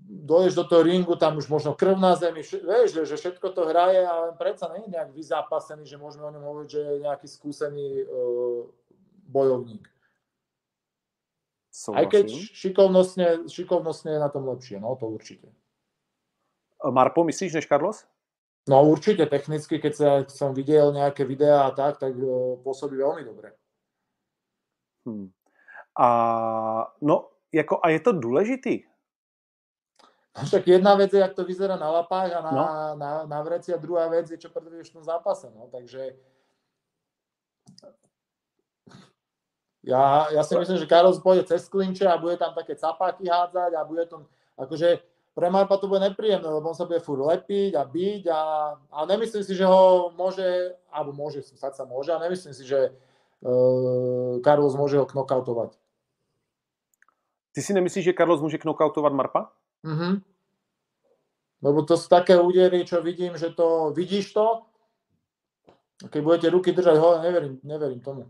Doješ 0.00 0.54
do 0.54 0.64
toho 0.64 0.82
ringu, 0.82 1.16
tam 1.16 1.36
už 1.36 1.48
možno 1.48 1.76
krv 1.76 2.00
na 2.00 2.16
zemi, 2.16 2.40
vieš, 2.40 2.88
že, 2.96 3.04
že 3.04 3.16
všetko 3.16 3.52
to 3.52 3.68
hraje, 3.68 4.00
ale 4.00 4.32
predsa 4.32 4.72
nie 4.72 4.88
je 4.88 4.96
nejak 4.96 5.12
vyzápasený, 5.12 5.84
že 5.84 6.00
môžeme 6.00 6.24
o 6.24 6.32
ňom 6.32 6.40
hovoriť, 6.40 6.68
že 6.72 6.80
je 6.80 6.96
nejaký 7.04 7.28
skúsený 7.28 7.88
uh, 8.08 8.64
bojovník. 9.28 9.84
Souhlasím. 11.70 12.00
Aj 12.00 12.06
keď 12.10 12.26
šikovnostne, 12.32 13.26
šikovnostne 13.46 14.10
je 14.16 14.20
na 14.20 14.28
tom 14.32 14.48
lepšie, 14.48 14.80
no 14.80 14.96
to 14.96 15.06
určite. 15.06 15.52
Marpo 16.90 17.24
myslíš 17.24 17.52
než 17.52 17.68
Carlos? 17.68 18.06
No 18.68 18.84
určite 18.84 19.26
technicky, 19.26 19.80
keď 19.80 19.92
sa, 19.96 20.10
som 20.28 20.54
videl 20.54 20.92
nejaké 20.92 21.24
videá 21.24 21.68
a 21.68 21.74
tak, 21.74 21.96
tak 21.96 22.12
pôsobí 22.60 22.96
veľmi 22.96 23.24
dobre. 23.24 23.56
Hmm. 25.08 25.32
A, 25.96 26.08
no, 27.00 27.30
jako, 27.52 27.80
a 27.82 27.88
je 27.88 28.00
to 28.00 28.12
důležitý? 28.12 28.84
No 30.38 30.44
však 30.44 30.66
jedna 30.66 30.94
vec 30.94 31.12
je, 31.12 31.20
jak 31.20 31.34
to 31.34 31.44
vyzerá 31.44 31.76
na 31.76 31.90
lapách 31.90 32.32
a 32.32 32.40
na, 32.40 32.50
no. 32.50 32.64
na, 32.96 33.26
na 33.26 33.42
vreci 33.42 33.74
a 33.74 33.76
druhá 33.76 34.08
vec 34.08 34.30
je, 34.30 34.38
čo 34.38 34.48
predvedeš 34.48 34.90
v 34.90 34.92
tom 34.92 35.04
zápase. 35.04 35.50
No. 35.50 35.66
Takže 35.66 36.14
ja, 39.82 40.30
ja 40.30 40.42
si 40.44 40.54
myslím, 40.54 40.78
že 40.78 40.86
Carlos 40.86 41.18
pôjde 41.18 41.50
cez 41.50 41.66
klinče 41.66 42.06
a 42.06 42.20
bude 42.20 42.36
tam 42.36 42.54
také 42.54 42.76
capáky 42.76 43.26
hádzať 43.26 43.74
a 43.74 43.82
bude 43.84 44.06
to, 44.06 44.22
akože 44.54 45.02
pre 45.34 45.46
Marpa 45.50 45.78
to 45.78 45.86
bude 45.86 46.02
nepríjemné, 46.02 46.46
lebo 46.46 46.68
on 46.68 46.76
sa 46.76 46.84
bude 46.84 46.98
furt 46.98 47.22
lepiť 47.22 47.78
a 47.78 47.86
byť 47.86 48.22
a, 48.28 48.42
a 48.90 48.98
nemyslím 49.06 49.42
si, 49.46 49.54
že 49.54 49.64
ho 49.64 50.10
môže, 50.18 50.74
alebo 50.90 51.14
môže, 51.14 51.46
stať 51.46 51.78
sa 51.78 51.84
môže, 51.86 52.10
a 52.10 52.18
nemyslím 52.18 52.50
si, 52.50 52.66
že 52.66 52.90
uh, 52.90 54.42
Carlos 54.42 54.74
môže 54.74 54.98
ho 54.98 55.06
knockoutovať. 55.06 55.78
Ty 57.50 57.60
si 57.62 57.72
nemyslíš, 57.74 58.10
že 58.10 58.18
Carlos 58.18 58.42
môže 58.42 58.58
knockoutovať 58.58 59.12
Marpa? 59.14 59.54
Mhm. 59.86 60.22
Lebo 61.60 61.84
to 61.84 62.00
sú 62.00 62.08
také 62.08 62.40
údery, 62.40 62.88
čo 62.88 63.04
vidím, 63.04 63.36
že 63.36 63.52
to, 63.52 63.92
vidíš 63.92 64.32
to, 64.32 64.64
keď 66.08 66.20
budete 66.24 66.48
ruky 66.48 66.72
držať 66.72 66.96
hole, 66.96 67.20
neverím, 67.20 67.60
neverím 67.60 68.00
tomu. 68.00 68.24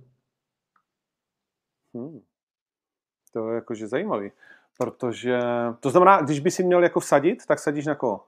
Hmm. 1.94 2.22
To 3.30 3.38
je 3.50 3.62
jakože 3.62 3.86
zajímavý. 3.86 4.34
Protože, 4.80 5.36
to 5.80 5.90
znamená, 5.90 6.24
když 6.24 6.40
by 6.40 6.50
si 6.50 6.64
měl 6.64 6.82
jako 6.82 7.00
vsadit, 7.00 7.46
tak 7.46 7.58
sadíš 7.58 7.86
na 7.86 7.94
koho? 7.94 8.24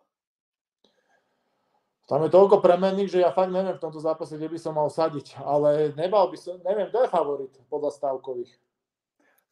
Tam 2.04 2.20
je 2.20 2.28
toľko 2.28 2.60
premenných, 2.60 3.08
že 3.08 3.24
ja 3.24 3.32
fakt 3.32 3.48
neviem 3.48 3.72
v 3.72 3.80
tomto 3.80 3.96
zápase, 3.96 4.36
kde 4.36 4.52
by 4.52 4.58
som 4.60 4.76
mal 4.76 4.92
sadiť, 4.92 5.40
ale 5.40 5.96
nebal 5.96 6.28
by 6.28 6.36
som, 6.36 6.60
neviem, 6.60 6.92
kto 6.92 7.08
je 7.08 7.08
favorit 7.08 7.52
podľa 7.72 7.90
stávkových. 7.96 8.52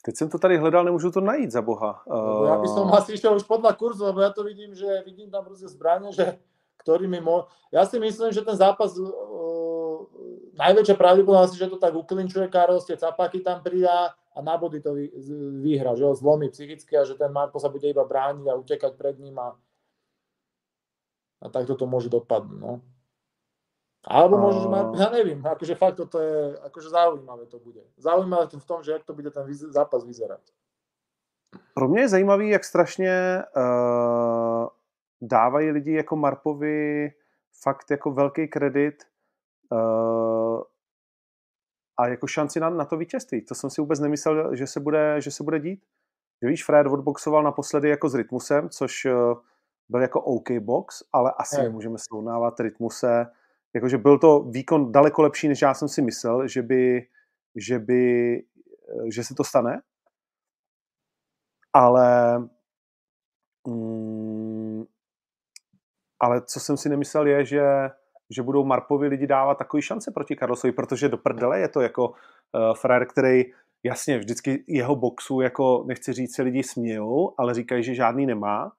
Teď 0.05 0.17
jsem 0.17 0.29
to 0.29 0.39
tady 0.39 0.59
hledal, 0.61 0.85
nemůžu 0.85 1.11
to 1.11 1.21
najít 1.21 1.51
za 1.51 1.63
boha. 1.63 2.05
Uh... 2.05 2.53
Ja 2.53 2.61
by 2.61 2.69
som 2.69 2.93
asi 2.93 3.17
išiel 3.17 3.33
už 3.41 3.49
podľa 3.49 3.81
kurzu, 3.81 4.05
lebo 4.05 4.21
ja 4.21 4.29
to 4.29 4.45
vidím, 4.45 4.77
že 4.77 5.01
vidím 5.09 5.33
tam 5.33 5.49
rôzne 5.49 5.73
zbranie, 5.73 6.13
že 6.13 6.37
ktorými 6.85 7.25
mo... 7.25 7.49
Ja 7.73 7.89
si 7.89 7.97
myslím, 7.97 8.29
že 8.29 8.45
ten 8.45 8.61
zápas 8.61 8.93
uh, 9.01 10.05
najväčšia 10.53 11.01
pravdepodobnosť, 11.01 11.57
že 11.57 11.71
to 11.73 11.81
tak 11.81 11.97
uklinčuje 11.97 12.53
Karol, 12.53 12.85
tie 12.85 13.01
capáky 13.01 13.41
tam 13.41 13.65
pridá, 13.65 14.13
a 14.37 14.39
na 14.43 14.55
body 14.57 14.81
to 14.81 14.95
vyhra, 15.63 15.99
že 15.99 16.05
ho 16.07 16.15
zlomí 16.15 16.49
psychicky 16.49 16.97
a 16.97 17.05
že 17.05 17.19
ten 17.19 17.33
Marko 17.33 17.59
sa 17.59 17.69
bude 17.69 17.91
iba 17.91 18.07
brániť 18.07 18.47
a 18.47 18.59
utekať 18.59 18.93
pred 18.95 19.19
ním 19.19 19.39
a, 19.39 19.59
a 21.43 21.47
takto 21.51 21.75
to 21.75 21.91
môže 21.91 22.07
dopadnúť. 22.07 22.59
No. 22.61 22.81
Alebo 24.07 24.41
možno, 24.41 24.65
že 24.65 24.69
má, 24.73 24.81
ja 24.97 25.13
nevím, 25.13 25.45
akože 25.45 25.75
fakt 25.77 26.01
toto 26.01 26.17
je, 26.17 26.57
akože 26.57 26.89
zaujímavé 26.89 27.45
to 27.53 27.61
bude. 27.61 27.85
Zaujímavé 28.01 28.49
to 28.49 28.57
v 28.57 28.65
tom, 28.65 28.81
že 28.81 28.97
jak 28.97 29.05
to 29.05 29.13
bude 29.13 29.31
ten 29.31 29.45
zápas 29.53 30.05
vyzerať. 30.05 30.41
Pro 31.75 31.89
mě 31.89 32.01
je 32.01 32.09
zajímavý, 32.09 32.49
jak 32.49 32.65
strašně 32.65 33.43
uh, 33.57 34.69
dávají 35.21 35.71
lidi 35.71 35.93
jako 35.93 36.17
Marpovi 36.17 37.13
fakt 37.63 37.91
jako 37.91 38.11
velký 38.11 38.49
kredit 38.49 39.05
uh, 39.73 40.63
a 42.01 42.09
jako 42.09 42.27
šanci 42.27 42.61
na, 42.61 42.71
na 42.71 42.85
to 42.85 42.97
vítězství. 42.97 43.45
To 43.45 43.55
jsem 43.55 43.71
si 43.71 43.81
vůbec 43.81 44.01
nemyslel, 44.01 44.57
že 44.57 44.67
se 44.67 44.81
bude, 44.81 45.21
že 45.21 45.31
se 45.31 45.45
bude 45.45 45.61
dít. 45.61 45.85
Že 46.43 46.49
víš, 46.49 46.65
Fred 46.65 46.87
odboxoval 46.87 47.43
naposledy 47.43 47.89
jako 47.89 48.09
s 48.09 48.15
Rytmusem, 48.15 48.69
což 48.69 49.05
uh, 49.05 49.41
byl 49.89 50.03
jako 50.03 50.21
OK 50.21 50.51
box, 50.51 51.03
ale 51.13 51.33
asi 51.37 51.57
je. 51.57 51.63
nemůžeme 51.63 51.99
srovnávat 51.99 52.61
Rytmuse. 52.61 53.27
Jakože 53.75 53.99
byl 53.99 54.19
to 54.19 54.41
výkon 54.41 54.93
daleko 54.93 55.23
lepší, 55.23 55.49
než 55.49 55.63
já 55.63 55.75
jsem 55.75 55.89
si 55.89 56.03
myslel, 56.03 56.49
že 56.49 56.63
by, 56.63 57.07
že 57.57 57.79
by, 57.79 58.43
že 59.13 59.25
se 59.25 59.35
to 59.35 59.45
stane. 59.45 59.81
Ale 61.73 62.39
mm, 63.67 64.85
ale 66.21 66.43
co 66.43 66.61
jsem 66.61 66.77
si 66.77 66.89
nemyslel 66.89 67.27
je, 67.27 67.45
že, 67.45 67.63
že 68.31 68.43
budou 68.43 68.65
Marpovi 68.65 69.09
lidi 69.09 69.27
dávat 69.27 69.59
takový 69.59 69.83
šance 69.83 70.11
proti 70.11 70.37
Carlosovi, 70.37 70.73
protože 70.73 71.09
do 71.09 71.19
prdele 71.19 71.61
je 71.61 71.69
to 71.69 71.81
jako 71.81 72.09
uh, 72.09 72.15
frajer, 72.75 73.07
který 73.07 73.45
jasně 73.83 74.19
vždycky 74.19 74.65
jeho 74.69 74.97
boxu, 74.97 75.41
jako 75.41 75.85
nechci 75.87 76.13
říct, 76.13 76.35
se 76.35 76.43
lidi 76.43 76.63
smějou, 76.63 77.35
ale 77.39 77.55
říkají, 77.55 77.85
že 77.85 77.95
žádný 77.95 78.27
nemá, 78.27 78.73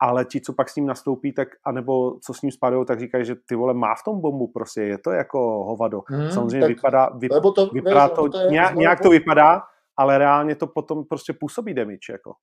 ale 0.00 0.24
ti, 0.24 0.40
co 0.40 0.52
pak 0.52 0.68
s 0.68 0.76
ním 0.76 0.86
nastoupí, 0.86 1.32
tak, 1.32 1.48
anebo 1.64 2.18
co 2.20 2.34
s 2.34 2.42
ním 2.42 2.52
spadou, 2.52 2.84
tak 2.84 3.00
říkají, 3.00 3.24
že 3.24 3.34
ty 3.48 3.54
vole 3.54 3.74
má 3.74 3.94
v 3.94 4.04
tom 4.04 4.20
bombu, 4.20 4.46
prostě 4.46 4.80
je 4.82 4.98
to 4.98 5.10
jako 5.10 5.64
hovado. 5.64 6.02
Hmm, 6.06 6.30
Samozřejmě 6.30 6.68
vypadá, 6.68 7.08
vy, 7.18 7.28
to, 7.28 7.66
vypadá 7.72 8.08
to, 8.08 8.28
to 8.28 8.38
je, 8.38 8.50
nějak, 8.50 8.74
nějak 8.74 9.00
to 9.00 9.10
vypadá, 9.10 9.62
ale 9.96 10.18
reálně 10.18 10.54
to 10.54 10.66
potom 10.66 11.04
prostě 11.04 11.32
působí 11.32 11.74
damage, 11.74 12.12
jako. 12.12 12.34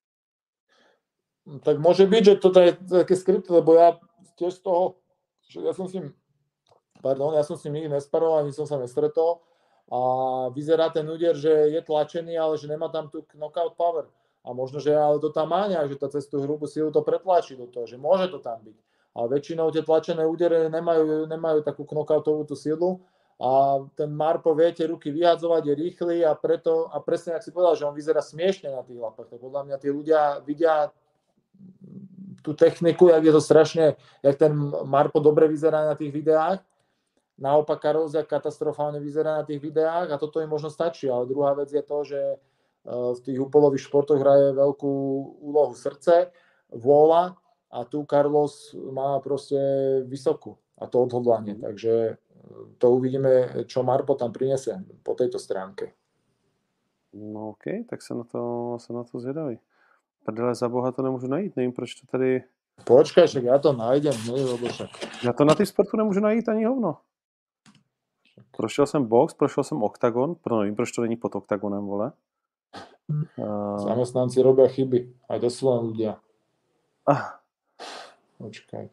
Tak 1.43 1.75
môže 1.83 2.07
byť, 2.07 2.23
že 2.23 2.35
toto 2.39 2.63
je 2.63 2.71
také 3.03 3.19
skryté, 3.19 3.51
lebo 3.51 3.75
ja 3.75 3.99
tiež 4.39 4.55
z 4.55 4.61
toho, 4.63 5.03
že 5.43 5.59
ja 5.59 5.75
som 5.75 5.91
s 5.91 5.99
ním, 5.99 6.15
pardon, 7.03 7.35
ja 7.35 7.43
som 7.43 7.59
s 7.59 7.67
ním 7.67 7.83
nikdy 7.83 7.99
nesparoval, 7.99 8.47
ani 8.47 8.55
som 8.55 8.63
sa 8.63 8.79
nestretol 8.79 9.43
a 9.91 9.99
vyzerá 10.55 10.87
ten 10.89 11.03
úder, 11.03 11.35
že 11.35 11.51
je 11.51 11.81
tlačený, 11.83 12.39
ale 12.39 12.55
že 12.55 12.71
nemá 12.71 12.87
tam 12.87 13.11
tu 13.11 13.27
knockout 13.35 13.75
power. 13.75 14.07
A 14.43 14.51
možno, 14.51 14.79
že 14.79 14.91
ale 14.95 15.19
to 15.19 15.31
tam 15.31 15.51
má 15.51 15.67
nejak, 15.67 15.95
že 15.95 15.99
tá 15.99 16.07
cez 16.11 16.27
tú 16.27 16.39
hrubú 16.43 16.67
silu 16.67 16.91
to 16.91 17.03
pretlačí 17.03 17.55
do 17.55 17.67
toho, 17.67 17.87
že 17.87 17.99
môže 17.99 18.31
to 18.31 18.39
tam 18.39 18.59
byť. 18.63 18.77
Ale 19.13 19.27
väčšinou 19.39 19.71
tie 19.71 19.83
tlačené 19.83 20.23
údery 20.23 20.71
nemajú, 20.71 21.27
nemajú 21.27 21.59
takú 21.63 21.85
knockoutovú 21.87 22.47
tú 22.47 22.55
silu 22.55 23.03
a 23.39 23.79
ten 23.93 24.11
Marpo 24.11 24.51
vie 24.55 24.71
tie 24.73 24.87
ruky 24.87 25.11
vyhadzovať, 25.11 25.61
je 25.67 25.73
rýchly 25.75 26.15
a 26.25 26.33
preto, 26.35 26.89
a 26.91 26.99
presne 26.99 27.35
ak 27.37 27.43
si 27.45 27.53
povedal, 27.53 27.75
že 27.75 27.85
on 27.87 27.95
vyzerá 27.95 28.19
smiešne 28.23 28.73
na 28.73 28.81
tých 28.81 28.99
lapách, 28.99 29.31
tak 29.31 29.39
podľa 29.39 29.61
mňa 29.69 29.75
tí 29.79 29.87
ľudia 29.91 30.21
vidia 30.43 30.91
tú 32.43 32.51
techniku, 32.51 33.13
jak 33.13 33.23
je 33.23 33.33
to 33.33 33.41
strašne, 33.41 33.85
jak 34.19 34.35
ten 34.35 34.51
Marpo 34.83 35.23
dobre 35.23 35.47
vyzerá 35.47 35.87
na 35.87 35.95
tých 35.95 36.11
videách. 36.11 36.59
Naopak 37.43 37.83
Karolzia 37.83 38.23
katastrofálne 38.23 39.03
vyzerá 39.03 39.35
na 39.35 39.43
tých 39.43 39.59
videách 39.59 40.15
a 40.15 40.21
toto 40.21 40.39
im 40.39 40.47
možno 40.47 40.71
stačí. 40.71 41.11
Ale 41.11 41.27
druhá 41.27 41.51
vec 41.51 41.67
je 41.75 41.83
to, 41.83 41.97
že 42.07 42.19
e, 42.23 42.37
v 42.87 43.19
tých 43.19 43.35
upolových 43.43 43.83
športoch 43.91 44.15
hraje 44.15 44.55
veľkú 44.55 44.93
úlohu 45.43 45.75
srdce, 45.75 46.31
vôľa 46.71 47.35
a 47.67 47.83
tu 47.83 48.07
Carlos 48.07 48.71
má 48.95 49.19
proste 49.19 49.59
vysokú 50.07 50.55
a 50.79 50.87
to 50.87 51.03
odhodlanie. 51.03 51.59
Takže 51.59 51.93
e, 52.07 52.13
to 52.79 52.95
uvidíme, 52.95 53.67
čo 53.67 53.83
Marpo 53.83 54.15
tam 54.15 54.31
prinese 54.31 54.79
po 55.03 55.11
tejto 55.11 55.35
stránke. 55.35 55.91
No 57.11 57.59
OK, 57.59 57.83
tak 57.91 57.99
sa 58.01 58.15
na 58.15 58.23
to, 58.23 58.41
sa 58.79 58.95
na 58.95 59.03
to 59.03 59.19
zvedavý. 59.19 59.59
Prdele 60.23 60.55
za 60.55 60.69
boha 60.69 60.91
to 60.91 61.01
nemůžu 61.01 61.27
najít, 61.27 61.55
nevím, 61.55 61.71
proč 61.71 61.95
to 61.95 62.07
tady... 62.07 62.43
Počkej, 62.83 63.27
však 63.27 63.43
já 63.43 63.57
to 63.59 63.73
najdem, 63.73 64.13
však. 64.71 64.89
Já 65.23 65.33
to 65.33 65.45
na 65.45 65.55
ty 65.55 65.65
sportu 65.65 65.97
nemůžu 65.97 66.19
najít 66.19 66.49
ani 66.49 66.65
hovno. 66.65 66.97
Prošel 68.51 68.85
jsem 68.85 69.05
box, 69.05 69.33
prošel 69.33 69.63
jsem 69.63 69.83
oktagon, 69.83 70.35
pro 70.35 70.59
nevím, 70.59 70.75
proč 70.75 70.91
to 70.91 71.01
není 71.01 71.15
pod 71.15 71.35
oktagonem, 71.35 71.85
vole. 71.85 72.11
Uh... 73.37 73.77
Zamestnanci 73.77 74.39
robia 74.41 74.71
chyby, 74.71 75.11
aj 75.27 75.43
to 75.43 75.49
sú 75.51 75.67
len 75.67 75.91
ľudia. 75.91 76.23
Ah. 77.03 77.43
Počkaj. 78.39 78.87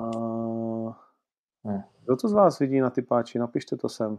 Uh... 0.00 0.96
Kdo 2.10 2.16
to 2.16 2.28
z 2.28 2.32
vás 2.32 2.58
vidí 2.58 2.80
na 2.80 2.90
ty 2.90 3.02
páči? 3.02 3.38
Napište 3.38 3.76
to 3.76 3.88
sem. 3.88 4.18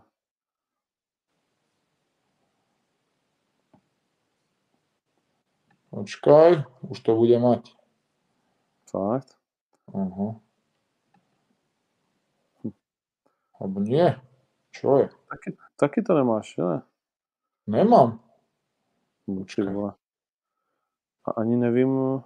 Počkaj, 5.90 6.64
už 6.88 7.00
to 7.04 7.12
bude 7.20 7.36
mať. 7.36 7.76
Fakt? 8.88 9.36
Uh-huh. 9.92 10.40
Alebo 13.62 13.78
nie. 13.80 14.18
Čo 14.74 14.98
je? 14.98 15.06
Taky, 15.30 15.50
taky 15.78 16.00
to 16.02 16.18
nemáš, 16.18 16.58
ne? 16.58 16.82
Nemám. 17.68 18.20
Vole. 19.28 19.94
A 21.26 21.30
ani 21.32 21.56
nevím... 21.56 22.24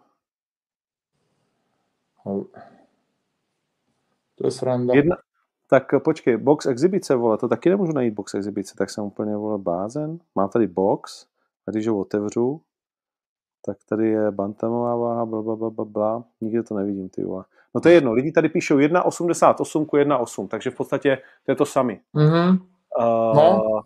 To 4.36 4.48
je 4.48 4.52
sranda. 4.52 4.94
Jedna, 4.96 5.16
tak 5.70 6.04
počkej, 6.04 6.38
box 6.38 6.66
exibice, 6.66 7.16
vole, 7.16 7.38
to 7.38 7.48
taky 7.48 7.70
nemůžu 7.70 7.92
najít 7.92 8.14
box 8.14 8.34
exibice, 8.34 8.76
tak 8.78 8.90
jsem 8.90 9.04
úplně, 9.04 9.36
vole, 9.36 9.58
bázen. 9.58 10.20
Mám 10.36 10.50
tady 10.50 10.68
box, 10.68 11.28
a 11.68 11.72
když 11.72 11.88
ho 11.88 12.00
otevřu, 12.00 12.62
tak 13.66 13.78
tady 13.90 14.08
je 14.08 14.32
bantamová 14.32 14.96
váha, 14.96 15.26
bla, 15.26 15.42
bla, 15.42 15.56
bla, 15.56 15.70
bla, 15.70 15.86
bla. 15.86 16.24
Nikde 16.42 16.64
to 16.64 16.76
nevidím, 16.76 17.10
ty 17.10 17.24
vole. 17.24 17.46
No 17.76 17.82
to 17.82 17.90
je 17.90 17.96
jedno, 17.96 18.14
lidi 18.14 18.32
tady 18.32 18.50
píšou 18.50 18.78
1,88 18.78 19.86
ku 19.86 19.98
1,8, 19.98 20.48
takže 20.48 20.72
v 20.72 20.76
podstatě 20.76 21.18
to 21.46 21.52
je 21.52 21.56
to 21.56 21.66
sami. 21.66 22.02
Mm-hmm. 22.16 22.60
Uh, 23.00 23.36
no. 23.36 23.82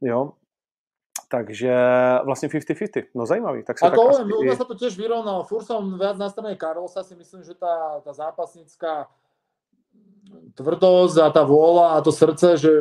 Jo, 0.00 0.32
takže 1.28 1.74
vlastně 2.24 2.48
50-50, 2.48 3.04
no 3.14 3.26
zajímavý. 3.26 3.64
Tak 3.64 3.78
se 3.78 3.86
Ako 3.86 3.96
tak 3.96 4.20
asi... 4.20 4.32
u 4.32 4.44
nás 4.44 4.58
sa 4.58 4.64
to 4.64 4.74
tiež 4.74 4.96
vyrovnalo. 5.00 5.48
Fúr 5.48 5.64
som 5.64 5.96
viac 5.96 6.20
na 6.20 6.28
strane 6.28 6.52
Karolsa, 6.60 7.00
si 7.00 7.16
myslím, 7.16 7.40
že 7.40 7.56
tá, 7.56 8.04
tá 8.04 8.12
zápasnická 8.12 9.08
tvrdosť 10.52 11.16
a 11.24 11.28
tá 11.32 11.42
vôľa 11.48 11.96
a 11.96 12.04
to 12.04 12.12
srdce, 12.12 12.60
že 12.60 12.72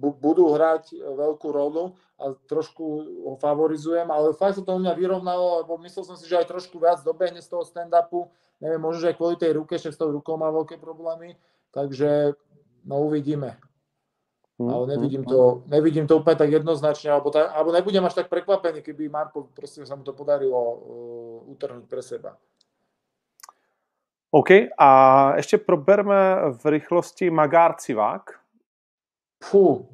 budú 0.00 0.56
hrať 0.56 0.96
veľkú 0.96 1.48
rolu 1.52 2.00
a 2.16 2.32
trošku 2.48 2.84
ho 3.28 3.36
favorizujem, 3.36 4.08
ale 4.08 4.32
fakt 4.32 4.56
sa 4.56 4.62
to 4.64 4.72
u 4.72 4.80
mňa 4.80 4.96
vyrovnalo, 4.96 5.62
lebo 5.62 5.76
myslel 5.84 6.04
som 6.08 6.16
si, 6.16 6.24
že 6.24 6.38
aj 6.40 6.48
trošku 6.48 6.80
viac 6.80 7.04
dobehne 7.04 7.44
z 7.44 7.48
toho 7.50 7.62
stand-upu, 7.66 8.30
neviem, 8.60 8.80
možno, 8.80 9.04
že 9.04 9.10
aj 9.12 9.18
kvôli 9.18 9.36
tej 9.38 9.56
ruke, 9.58 9.78
však 9.78 9.94
s 9.94 10.00
tou 10.00 10.10
rukou 10.10 10.38
má 10.38 10.50
veľké 10.50 10.78
problémy, 10.78 11.34
takže 11.74 12.34
no 12.86 13.06
uvidíme. 13.06 13.58
Mm, 14.58 14.70
ale 14.74 14.84
nevidím 14.98 15.22
to, 15.22 15.62
nevidím 15.70 16.06
to 16.10 16.18
úplne 16.18 16.34
tak 16.34 16.50
jednoznačne, 16.50 17.14
alebo, 17.14 17.30
tak, 17.30 17.46
alebo 17.54 17.70
nebudem 17.70 18.02
až 18.02 18.24
tak 18.24 18.26
prekvapený, 18.26 18.82
keby 18.82 19.06
Marko 19.06 19.46
proste 19.54 19.86
sa 19.86 19.94
mu 19.94 20.02
to 20.02 20.10
podarilo 20.10 20.58
uh, 20.58 21.52
utrhnúť 21.54 21.86
pre 21.86 22.02
seba. 22.02 22.34
OK, 24.34 24.74
a 24.76 24.88
ešte 25.40 25.56
proberme 25.56 26.52
v 26.58 26.62
rýchlosti 26.76 27.32
Magár 27.32 27.80
Civák. 27.80 28.36
Fú, 29.40 29.88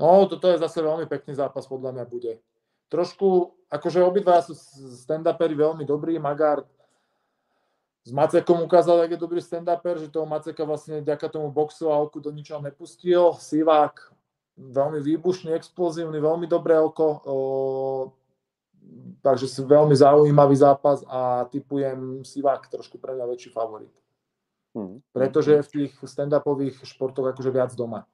No, 0.00 0.24
toto 0.24 0.48
je 0.48 0.56
zase 0.56 0.80
veľmi 0.80 1.04
pekný 1.04 1.36
zápas, 1.36 1.68
podľa 1.68 1.92
mňa 1.92 2.04
bude. 2.08 2.40
Trošku, 2.88 3.52
akože 3.68 4.00
obidva 4.00 4.40
sú 4.40 4.56
stand-uperi 4.96 5.52
veľmi 5.52 5.84
dobrí, 5.84 6.16
Magár 6.16 6.64
s 8.00 8.10
Macekom 8.12 8.64
ukázal, 8.64 9.04
jak 9.04 9.10
je 9.10 9.20
dobrý 9.20 9.40
stand-uper, 9.44 10.00
že 10.00 10.08
toho 10.08 10.24
Maceka 10.24 10.64
vlastne 10.64 11.04
vďaka 11.04 11.28
tomu 11.28 11.52
boxu 11.52 11.92
a 11.92 12.00
oku 12.00 12.16
do 12.16 12.32
ničoho 12.32 12.64
nepustil. 12.64 13.36
Sivák 13.36 14.16
veľmi 14.56 15.04
výbušný, 15.04 15.52
explozívny, 15.52 16.16
veľmi 16.16 16.48
dobré 16.48 16.80
oko. 16.80 17.06
O, 17.28 17.36
takže 19.20 19.44
si 19.48 19.60
veľmi 19.60 19.92
zaujímavý 19.92 20.56
zápas 20.56 21.04
a 21.04 21.44
typujem 21.52 22.24
Sivák 22.24 22.72
trošku 22.72 22.96
pre 22.96 23.12
mňa 23.12 23.24
väčší 23.28 23.52
favorit. 23.52 23.92
Hmm. 24.72 25.04
Pretože 25.12 25.60
je 25.60 25.62
v 25.62 25.72
tých 25.76 25.92
stand-upových 26.00 26.80
športoch 26.86 27.36
akože 27.36 27.50
viac 27.52 27.74
doma. 27.76 28.08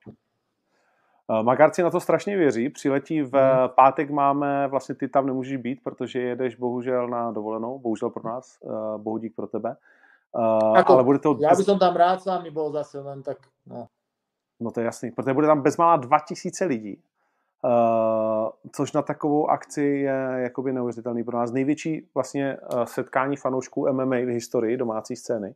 Eh, 1.30 1.42
Magarci 1.42 1.82
na 1.82 1.90
to 1.90 2.00
strašně 2.00 2.36
věří. 2.36 2.68
Přiletí 2.68 3.22
v 3.22 3.32
hmm. 3.32 3.68
pátek 3.68 4.10
máme, 4.10 4.68
vlastně 4.68 4.94
ty 4.94 5.08
tam 5.08 5.26
nemůžeš 5.26 5.56
být, 5.56 5.84
protože 5.84 6.20
jedeš 6.20 6.56
bohužel 6.56 7.08
na 7.08 7.30
dovolenou, 7.30 7.78
bohužel 7.78 8.10
pro 8.10 8.28
nás, 8.28 8.58
uh, 8.60 8.98
bohudík 8.98 9.36
pro 9.36 9.46
tebe. 9.46 9.76
Uh, 10.32 10.78
Ako, 10.78 10.92
ale 10.92 11.04
bude 11.04 11.18
to... 11.18 11.38
Já 11.40 11.54
bych 11.56 11.66
tam 11.66 11.96
rád 11.96 12.22
s 12.22 12.26
vámi 12.26 12.50
byl 12.50 12.72
zase, 12.72 13.00
len 13.00 13.22
tak... 13.22 13.38
No. 13.66 13.86
no 14.60 14.70
to 14.70 14.80
je 14.80 14.84
jasný, 14.84 15.10
protože 15.10 15.34
bude 15.34 15.46
tam 15.46 15.62
bezmála 15.62 15.96
2000 15.96 16.64
lidí. 16.64 17.02
Což 18.72 18.92
na 18.92 19.02
takovou 19.02 19.50
akci 19.50 19.82
je 19.82 20.28
jakoby 20.36 20.72
neuvěřitelný 20.72 21.24
pro 21.24 21.38
nás. 21.38 21.52
Největší 21.52 22.08
vlastně 22.14 22.56
setkání 22.84 23.36
fanoušků 23.36 23.92
MMA 23.92 24.16
v 24.16 24.32
historii 24.32 24.76
domácí 24.76 25.16
scény. 25.16 25.54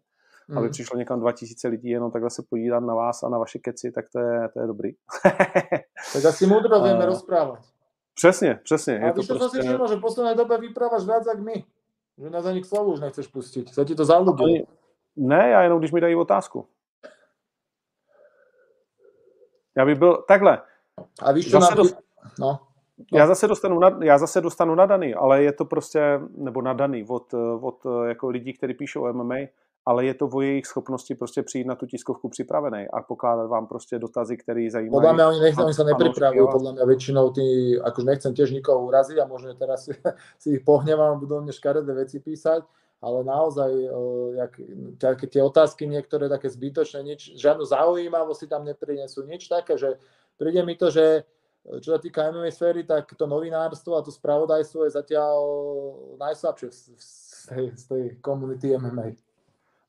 Mm. 0.51 0.59
aby 0.59 0.69
přišlo 0.69 0.99
někam 0.99 1.21
2000 1.21 1.69
lidí 1.69 1.89
jenom 1.89 2.11
takhle 2.11 2.31
se 2.31 2.43
podívat 2.51 2.81
na 2.81 2.95
vás 2.95 3.23
a 3.23 3.29
na 3.29 3.39
vaše 3.39 3.59
keci, 3.59 3.93
tak 3.93 4.05
to 4.13 4.19
je, 4.19 4.49
to 4.49 4.61
je 4.61 4.67
dobrý. 4.67 4.91
tak 6.13 6.25
asi 6.25 6.47
moudro 6.47 6.81
vieme 6.81 7.07
rozprávať. 7.07 7.61
Přesně, 8.15 8.61
přesně. 8.65 9.01
A 9.01 9.07
je 9.07 9.13
to 9.13 9.23
prostě... 9.23 9.61
si 9.61 9.69
všimol, 9.69 9.89
že 9.89 9.97
v 9.97 10.01
poslednej 10.01 10.35
dobe 10.35 10.59
vyprávaš 10.59 11.05
viac 11.05 11.27
jak 11.27 11.41
my. 11.41 11.65
Že 12.19 12.31
nás 12.31 12.47
ani 12.47 12.61
k 12.61 12.67
slovu 12.67 12.93
už 12.93 13.01
nechceš 13.01 13.27
pustit. 13.27 13.75
Se 13.75 13.85
ti 13.85 13.95
to 13.95 14.05
zalúbilo. 14.05 14.49
Ne, 15.17 15.49
já 15.49 15.63
jenom 15.63 15.79
když 15.79 15.93
mi 15.93 16.01
dají 16.01 16.15
otázku. 16.15 16.67
Já 19.77 19.85
bych 19.85 19.99
byl 19.99 20.25
takhle. 20.29 20.63
A 21.23 21.33
víš, 21.33 21.51
co 21.51 21.59
nám... 21.59 21.75
Dost... 21.75 21.99
No. 22.39 22.59
No. 23.13 23.19
Já 23.19 23.27
zase 23.27 23.49
dostanu, 23.49 23.79
na, 23.79 23.99
já 24.03 24.19
zase 24.19 24.41
dostanu 24.41 24.75
nadaný, 24.75 25.15
ale 25.15 25.43
je 25.43 25.53
to 25.53 25.65
prostě, 25.65 26.21
nebo 26.37 26.63
nadaný 26.63 27.05
od, 27.09 27.35
od 27.61 27.87
jako 28.09 28.29
lidí, 28.29 28.53
kteří 28.53 28.75
píšou 28.75 29.13
MMA, 29.13 29.35
ale 29.91 30.07
je 30.07 30.15
to 30.15 30.31
o 30.31 30.41
jejich 30.41 30.67
schopnosti 30.67 31.15
prostě 31.15 31.43
přijít 31.43 31.67
na 31.67 31.75
tu 31.75 31.87
tiskovku 31.87 32.29
připravený 32.29 32.89
a 32.93 33.03
pokládat 33.03 33.47
vám 33.47 33.67
prostě 33.67 33.99
dotazy, 33.99 34.37
které 34.37 34.71
zajímají. 34.71 35.03
Podľa 35.03 35.13
mňa 35.13 35.25
oni, 35.29 35.41
nechcem, 35.41 35.65
oni 35.67 35.75
sa 35.75 35.85
nepripravujú, 35.91 36.45
podľa 36.47 36.73
mňa 36.79 36.85
väčšinou 36.87 37.25
tí, 37.35 37.75
akože 37.75 38.07
nechcem 38.07 38.31
tiež 38.31 38.55
nikoho 38.55 38.87
uraziť 38.87 39.19
a 39.19 39.27
možno 39.27 39.51
teraz 39.59 39.91
si, 39.91 39.93
si 40.43 40.49
ich 40.55 40.63
pohnevám, 40.63 41.19
budú 41.19 41.43
mne 41.43 41.51
škaredé 41.51 41.91
veci 41.91 42.23
písať, 42.23 42.63
ale 43.03 43.19
naozaj, 43.27 43.71
jak, 44.39 44.53
také 45.03 45.27
tie 45.27 45.43
otázky 45.43 45.91
niektoré 45.91 46.31
také 46.31 46.47
zbytočné, 46.47 47.03
nič, 47.03 47.35
žiadnu 47.35 47.67
zaujímavosť 47.67 48.41
si 48.41 48.47
tam 48.47 48.63
neprinesú, 48.63 49.27
nič 49.27 49.51
také, 49.51 49.75
že 49.75 49.99
príde 50.39 50.63
mi 50.63 50.79
to, 50.79 50.95
že 50.95 51.27
čo 51.83 51.89
sa 51.93 51.99
týka 51.99 52.31
MMA 52.31 52.55
sféry, 52.55 52.87
tak 52.87 53.11
to 53.19 53.27
novinárstvo 53.27 53.99
a 53.99 54.07
to 54.07 54.15
spravodajstvo 54.15 54.87
je 54.87 54.97
zatiaľ 54.97 55.35
najslabšie 56.15 56.69
z 56.71 56.81
tej, 57.51 57.65
z 57.75 57.85
tej 57.91 58.05
komunity 58.23 58.71
MMA. 58.79 59.30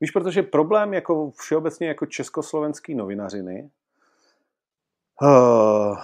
Víš, 0.02 0.12
protože 0.12 0.44
problém 0.44 0.94
jako 0.94 1.32
všeobecně 1.32 1.88
jako 1.88 2.06
československý 2.06 2.96
novinařiny 2.96 3.70
uh, 5.22 5.98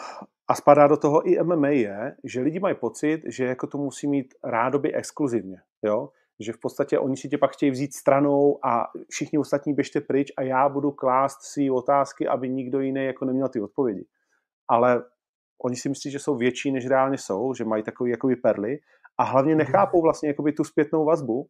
a 0.47 0.55
spadá 0.55 0.87
do 0.87 0.97
toho 0.97 1.29
i 1.29 1.43
MMA 1.43 1.69
je, 1.69 2.15
že 2.23 2.41
lidi 2.41 2.59
mají 2.59 2.75
pocit, 2.75 3.21
že 3.27 3.45
jako 3.45 3.67
to 3.67 3.77
musí 3.77 4.07
mít 4.07 4.33
rádoby 4.43 4.93
exkluzivně, 4.93 5.61
jo? 5.83 6.09
že 6.39 6.53
v 6.53 6.57
podstatě 6.57 6.99
oni 6.99 7.17
si 7.17 7.29
tě 7.29 7.37
pak 7.37 7.51
chtějí 7.51 7.71
vzít 7.71 7.93
stranou 7.93 8.65
a 8.65 8.87
všichni 9.09 9.39
ostatní 9.39 9.73
běžte 9.73 10.01
pryč 10.01 10.31
a 10.37 10.41
já 10.41 10.69
budu 10.69 10.91
klást 10.91 11.41
si 11.41 11.69
otázky, 11.71 12.27
aby 12.27 12.49
nikdo 12.49 12.79
jiný 12.79 13.05
jako 13.05 13.25
neměl 13.25 13.49
ty 13.49 13.61
odpovědi. 13.61 14.05
Ale 14.67 15.03
oni 15.63 15.75
si 15.75 15.89
myslí, 15.89 16.11
že 16.11 16.19
jsou 16.19 16.35
větší, 16.35 16.71
než 16.71 16.87
reálně 16.87 17.17
jsou, 17.17 17.53
že 17.53 17.65
mají 17.65 17.83
takový 17.83 18.11
jakoby 18.11 18.35
perly 18.35 18.79
a 19.17 19.23
hlavně 19.23 19.55
mhm. 19.55 19.59
nechápou 19.59 20.01
vlastně 20.01 20.29
jakoby 20.29 20.51
tu 20.51 20.63
zpětnou 20.63 21.05
vazbu, 21.05 21.47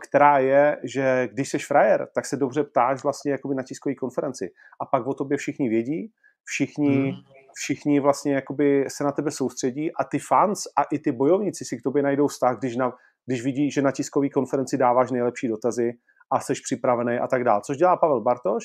která 0.00 0.38
je, 0.38 0.78
že 0.84 1.28
když 1.32 1.50
jsi 1.50 1.58
frajer, 1.58 2.08
tak 2.14 2.26
se 2.26 2.36
dobře 2.36 2.64
ptáš 2.64 3.02
vlastně 3.02 3.32
jakoby 3.32 3.54
na 3.54 3.62
tiskové 3.62 3.94
konferenci 3.94 4.50
a 4.80 4.86
pak 4.86 5.06
o 5.06 5.14
tobě 5.14 5.38
všichni 5.38 5.68
vědí, 5.68 6.12
všichni, 6.44 7.10
hmm. 7.10 7.20
všichni 7.54 8.00
vlastně 8.00 8.34
jakoby 8.34 8.84
se 8.88 9.04
na 9.04 9.12
tebe 9.12 9.30
soustředí 9.30 9.92
a 9.92 10.04
ty 10.04 10.18
fans 10.18 10.60
a 10.78 10.82
i 10.82 10.98
ty 10.98 11.12
bojovníci 11.12 11.64
si 11.64 11.76
k 11.76 11.82
tobě 11.82 12.02
najdou 12.02 12.26
vztah, 12.26 12.58
když, 12.58 12.76
na, 12.76 12.92
když 13.26 13.44
vidí, 13.44 13.70
že 13.70 13.82
na 13.82 13.92
tiskové 13.92 14.28
konferenci 14.28 14.76
dáváš 14.76 15.10
nejlepší 15.10 15.48
dotazy 15.48 15.92
a 16.30 16.40
jsi 16.40 16.52
připravený 16.52 17.18
a 17.18 17.26
tak 17.26 17.44
dále. 17.44 17.60
Což 17.64 17.76
dělá 17.76 17.96
Pavel 17.96 18.20
Bartoš 18.20 18.64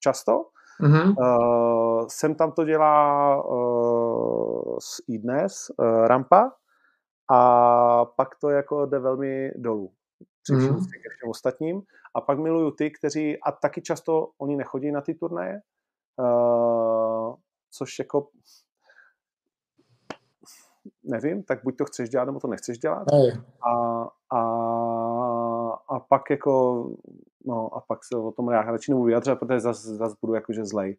často, 0.00 0.32
Mm-hmm. 0.82 1.14
Uh, 1.18 2.06
sem 2.08 2.34
tam 2.34 2.52
to 2.52 2.64
dělá 2.64 3.44
uh, 3.44 4.76
z 4.80 5.00
iDnes, 5.08 5.70
uh, 5.76 6.06
Rampa, 6.06 6.50
a 7.30 8.04
pak 8.04 8.28
to 8.40 8.50
jako 8.50 8.86
jde 8.86 8.98
velmi 8.98 9.50
dolů. 9.56 9.92
Mm-hmm. 10.50 10.74
ke 10.74 11.08
všem 11.16 11.30
ostatním. 11.30 11.82
A 12.14 12.20
pak 12.20 12.38
miluju 12.38 12.70
ty, 12.70 12.90
kteří, 12.90 13.38
a 13.38 13.52
taky 13.52 13.82
často 13.82 14.30
oni 14.38 14.56
nechodí 14.56 14.92
na 14.92 15.00
ty 15.00 15.14
turnaje, 15.14 15.60
uh, 16.18 17.34
což 17.70 17.98
jako 17.98 18.28
nevím, 21.04 21.42
tak 21.42 21.64
buď 21.64 21.76
to 21.76 21.84
chceš 21.84 22.08
dělat, 22.08 22.24
nebo 22.24 22.40
to 22.40 22.48
nechceš 22.48 22.78
dělat. 22.78 23.06
A, 23.66 24.02
a, 24.36 24.40
a 25.88 26.00
pak 26.00 26.30
jako 26.30 26.84
No 27.46 27.74
a 27.74 27.80
pak 27.80 28.04
se 28.04 28.16
o 28.16 28.32
tom 28.32 28.50
já 28.50 28.62
radši 28.62 28.90
nebudu 28.90 29.06
vyjadřovat, 29.06 29.38
protože 29.38 29.60
zase 29.60 29.96
zas 29.96 30.14
budu 30.20 30.34
jakože 30.34 30.64
zlej. 30.64 30.96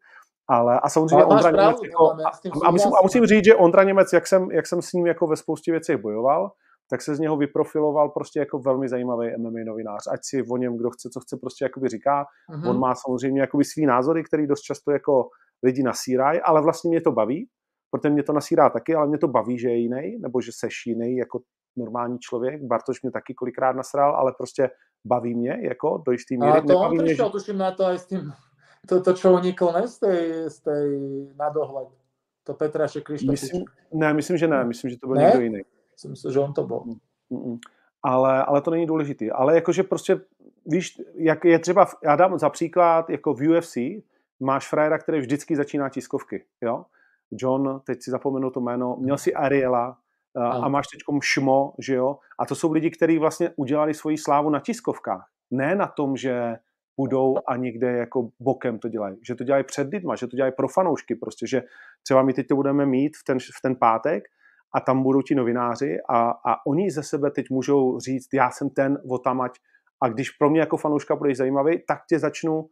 Ale 0.47 0.79
a 0.79 0.89
samozřejmě 0.89 1.23
ale 1.23 1.35
Ondra 1.35 1.51
Němec, 1.51 1.77
jako, 1.83 2.11
a, 2.11 2.67
a, 2.67 2.71
musím, 2.71 2.91
a 2.93 2.99
musím 3.03 3.25
říct, 3.25 3.45
že 3.45 3.55
Ondra 3.55 3.83
Němec, 3.83 4.13
jak 4.13 4.27
jsem, 4.27 4.51
jak 4.51 4.67
jsem 4.67 4.81
s 4.81 4.93
ním 4.93 5.07
jako 5.07 5.27
ve 5.27 5.35
spoustě 5.35 5.71
věcech 5.71 5.97
bojoval, 5.97 6.51
tak 6.89 7.01
se 7.01 7.15
z 7.15 7.19
něho 7.19 7.37
vyprofiloval 7.37 8.09
prostě 8.09 8.39
jako 8.39 8.59
velmi 8.59 8.89
zajímavý 8.89 9.27
MMA 9.37 9.59
novinář. 9.65 10.07
Ať 10.11 10.19
si 10.23 10.43
o 10.43 10.57
něm, 10.57 10.77
kdo 10.77 10.89
chce, 10.89 11.09
co 11.09 11.19
chce, 11.19 11.37
prostě 11.37 11.65
jakoby 11.65 11.89
říká. 11.89 12.25
Mm-hmm. 12.51 12.69
On 12.69 12.79
má 12.79 12.95
samozřejmě 12.95 13.41
jakoby 13.41 13.63
svý 13.63 13.85
názory, 13.85 14.23
který 14.23 14.47
dost 14.47 14.61
často 14.61 14.91
jako 14.91 15.29
lidi 15.63 15.83
nasírají, 15.83 16.41
ale 16.41 16.61
vlastně 16.61 16.89
mě 16.89 17.01
to 17.01 17.11
baví, 17.11 17.47
protože 17.91 18.09
mě 18.09 18.23
to 18.23 18.33
nasírá 18.33 18.69
taky, 18.69 18.95
ale 18.95 19.07
mě 19.07 19.17
to 19.17 19.27
baví, 19.27 19.59
že 19.59 19.69
je 19.69 19.77
jiný, 19.77 20.17
nebo 20.19 20.41
že 20.41 20.51
seš 20.55 20.73
jiný 20.85 21.17
jako 21.17 21.39
normální 21.77 22.19
člověk. 22.19 22.63
Bartoš 22.63 23.01
mě 23.01 23.11
taky 23.11 23.33
kolikrát 23.33 23.75
nasral, 23.75 24.15
ale 24.15 24.33
prostě 24.37 24.69
baví 25.05 25.35
mě, 25.35 25.59
jako 25.61 26.03
do 26.05 26.11
jistý 26.11 26.37
míry. 26.37 26.51
A 26.51 26.61
to 26.61 26.79
on 26.79 26.97
prišiel, 26.97 27.25
že... 27.27 27.31
tuším 27.31 27.57
na 27.57 27.71
to 27.71 27.85
aj 27.85 27.99
s 27.99 28.05
tým, 28.05 28.33
to, 28.87 29.01
to 29.01 29.13
čo 29.13 29.31
uniklo, 29.33 29.71
ne, 29.71 29.87
z 29.87 29.99
tej, 29.99 30.49
z 30.49 30.57
tej 30.59 30.85
na 31.39 31.49
dohled. 31.49 31.87
To 32.43 32.53
Petraše 32.53 33.01
Krištofič. 33.01 33.41
Myslím, 33.41 33.65
ne, 33.93 34.13
myslím, 34.13 34.37
že 34.37 34.47
ne, 34.47 34.63
myslím, 34.63 34.91
že 34.91 34.97
to 34.97 35.07
byl 35.07 35.15
ne? 35.15 35.23
někdo 35.23 35.41
jiný. 35.41 35.61
Myslím 35.93 36.15
si, 36.15 36.33
že 36.33 36.39
on 36.39 36.53
to 36.53 36.63
byl. 36.63 36.83
Mm-mm. 37.31 37.59
Ale, 38.03 38.45
ale 38.45 38.61
to 38.61 38.71
není 38.71 38.85
důležitý. 38.85 39.31
Ale 39.31 39.55
jakože 39.55 39.83
prostě, 39.83 40.21
víš, 40.65 41.01
jak 41.15 41.45
je 41.45 41.59
třeba, 41.59 41.87
já 42.03 42.15
dám 42.15 42.39
za 42.39 42.49
příklad, 42.49 43.09
jako 43.09 43.33
v 43.33 43.49
UFC 43.49 43.77
máš 44.39 44.69
frajera, 44.69 44.97
který 44.97 45.19
vždycky 45.19 45.55
začíná 45.55 45.89
tiskovky, 45.89 46.45
jo? 46.61 46.85
John, 47.31 47.81
teď 47.85 48.03
si 48.03 48.11
zapomenu 48.11 48.49
to 48.49 48.61
jméno, 48.61 48.97
měl 48.99 49.17
si 49.17 49.33
Ariela, 49.33 49.97
a 50.35 50.69
máš 50.69 50.87
teď 50.87 50.99
šmo, 51.21 51.73
že 51.79 51.95
jo? 51.95 52.17
A 52.39 52.45
to 52.45 52.55
jsou 52.55 52.71
lidi, 52.71 52.91
kteří 52.91 53.19
vlastně 53.19 53.49
udělali 53.55 53.93
svoji 53.93 54.17
slávu 54.17 54.49
na 54.49 54.59
tiskovkách. 54.59 55.29
Ne 55.51 55.75
na 55.75 55.87
tom, 55.87 56.17
že 56.17 56.55
budou 56.97 57.35
a 57.47 57.55
někde 57.55 57.91
jako 57.91 58.29
bokem 58.39 58.79
to 58.79 58.89
dělají. 58.89 59.17
Že 59.27 59.35
to 59.35 59.43
dělají 59.43 59.63
před 59.63 59.93
lidma, 59.93 60.15
že 60.15 60.27
to 60.27 60.35
dělají 60.35 60.53
pro 60.57 60.67
fanoušky 60.67 61.15
prostě, 61.15 61.47
že 61.47 61.63
třeba 62.03 62.23
my 62.23 62.33
teď 62.33 62.47
to 62.47 62.55
budeme 62.55 62.85
mít 62.85 63.17
v 63.17 63.23
ten, 63.23 63.39
v 63.39 63.61
ten 63.61 63.75
pátek 63.75 64.23
a 64.75 64.79
tam 64.79 65.03
budou 65.03 65.21
ti 65.21 65.35
novináři 65.35 65.97
a, 66.09 66.29
a 66.29 66.65
oni 66.67 66.91
ze 66.91 67.03
sebe 67.03 67.31
teď 67.31 67.45
můžou 67.49 67.99
říct, 67.99 68.33
já 68.33 68.51
jsem 68.51 68.69
ten 68.69 68.97
otamať 69.09 69.51
a 70.03 70.09
když 70.09 70.29
pro 70.29 70.49
mě 70.49 70.59
jako 70.59 70.77
fanouška 70.77 71.15
budeš 71.15 71.37
zajímavý, 71.37 71.83
tak 71.87 71.99
tě 72.09 72.19
začnu 72.19 72.67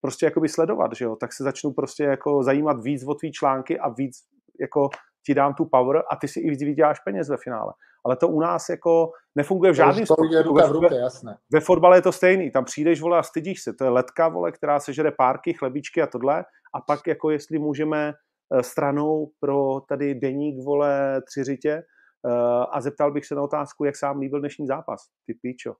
prostě 0.00 0.26
jakoby 0.26 0.48
sledovat, 0.48 0.90
že 0.96 1.04
jo? 1.04 1.16
tak 1.16 1.32
se 1.32 1.44
začnu 1.44 1.72
prostě 1.72 2.04
jako 2.04 2.42
zajímat 2.42 2.82
víc 2.82 3.04
o 3.06 3.14
tvý 3.14 3.32
články 3.32 3.78
a 3.78 3.88
víc 3.88 4.16
jako 4.60 4.88
ti 5.26 5.34
dám 5.34 5.54
tu 5.54 5.64
power 5.64 6.02
a 6.10 6.16
ty 6.16 6.28
si 6.28 6.40
i 6.40 6.50
víc 6.50 6.62
vyděláš 6.62 7.00
peněz 7.00 7.28
ve 7.28 7.36
finále. 7.36 7.72
Ale 8.04 8.16
to 8.16 8.28
u 8.28 8.40
nás 8.40 8.68
jako 8.68 9.10
nefunguje 9.34 9.72
v 9.72 9.74
žádném 9.74 10.06
sportu. 10.06 10.34
Jako 10.34 10.48
ruka 10.48 10.66
v 10.66 10.70
ruce, 10.70 10.96
jasné. 10.96 11.36
Ve 11.52 11.60
fotbale 11.60 11.96
je 11.96 12.02
to 12.02 12.12
stejný. 12.12 12.50
Tam 12.50 12.64
přijdeš, 12.64 13.00
vole, 13.00 13.18
a 13.18 13.22
stydíš 13.22 13.62
se. 13.62 13.72
To 13.72 13.84
je 13.84 13.90
letka, 13.90 14.28
vole, 14.28 14.52
která 14.52 14.80
sežere 14.80 15.10
párky, 15.10 15.52
chlebičky 15.52 16.02
a 16.02 16.06
tohle. 16.06 16.44
A 16.74 16.80
pak 16.80 17.06
jako 17.06 17.30
jestli 17.30 17.58
můžeme 17.58 18.12
stranou 18.60 19.30
pro 19.40 19.80
tady 19.88 20.14
deník, 20.14 20.64
vole, 20.64 21.22
třiřitě 21.22 21.72
eh, 21.72 22.66
a 22.70 22.80
zeptal 22.80 23.12
bych 23.12 23.26
se 23.26 23.34
na 23.34 23.42
otázku, 23.42 23.84
jak 23.84 23.96
sám 23.96 24.18
líbil 24.18 24.40
dnešní 24.40 24.66
zápas. 24.66 25.00
Ty 25.26 25.34
píčo. 25.34 25.74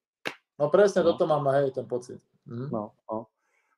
No 0.57 0.73
presne, 0.73 1.05
no. 1.05 1.13
toto 1.13 1.27
mám, 1.29 1.45
hej, 1.53 1.71
ten 1.71 1.85
pocit. 1.85 2.21
Mhm. 2.47 2.69
No, 2.73 2.91
no. 3.13 3.27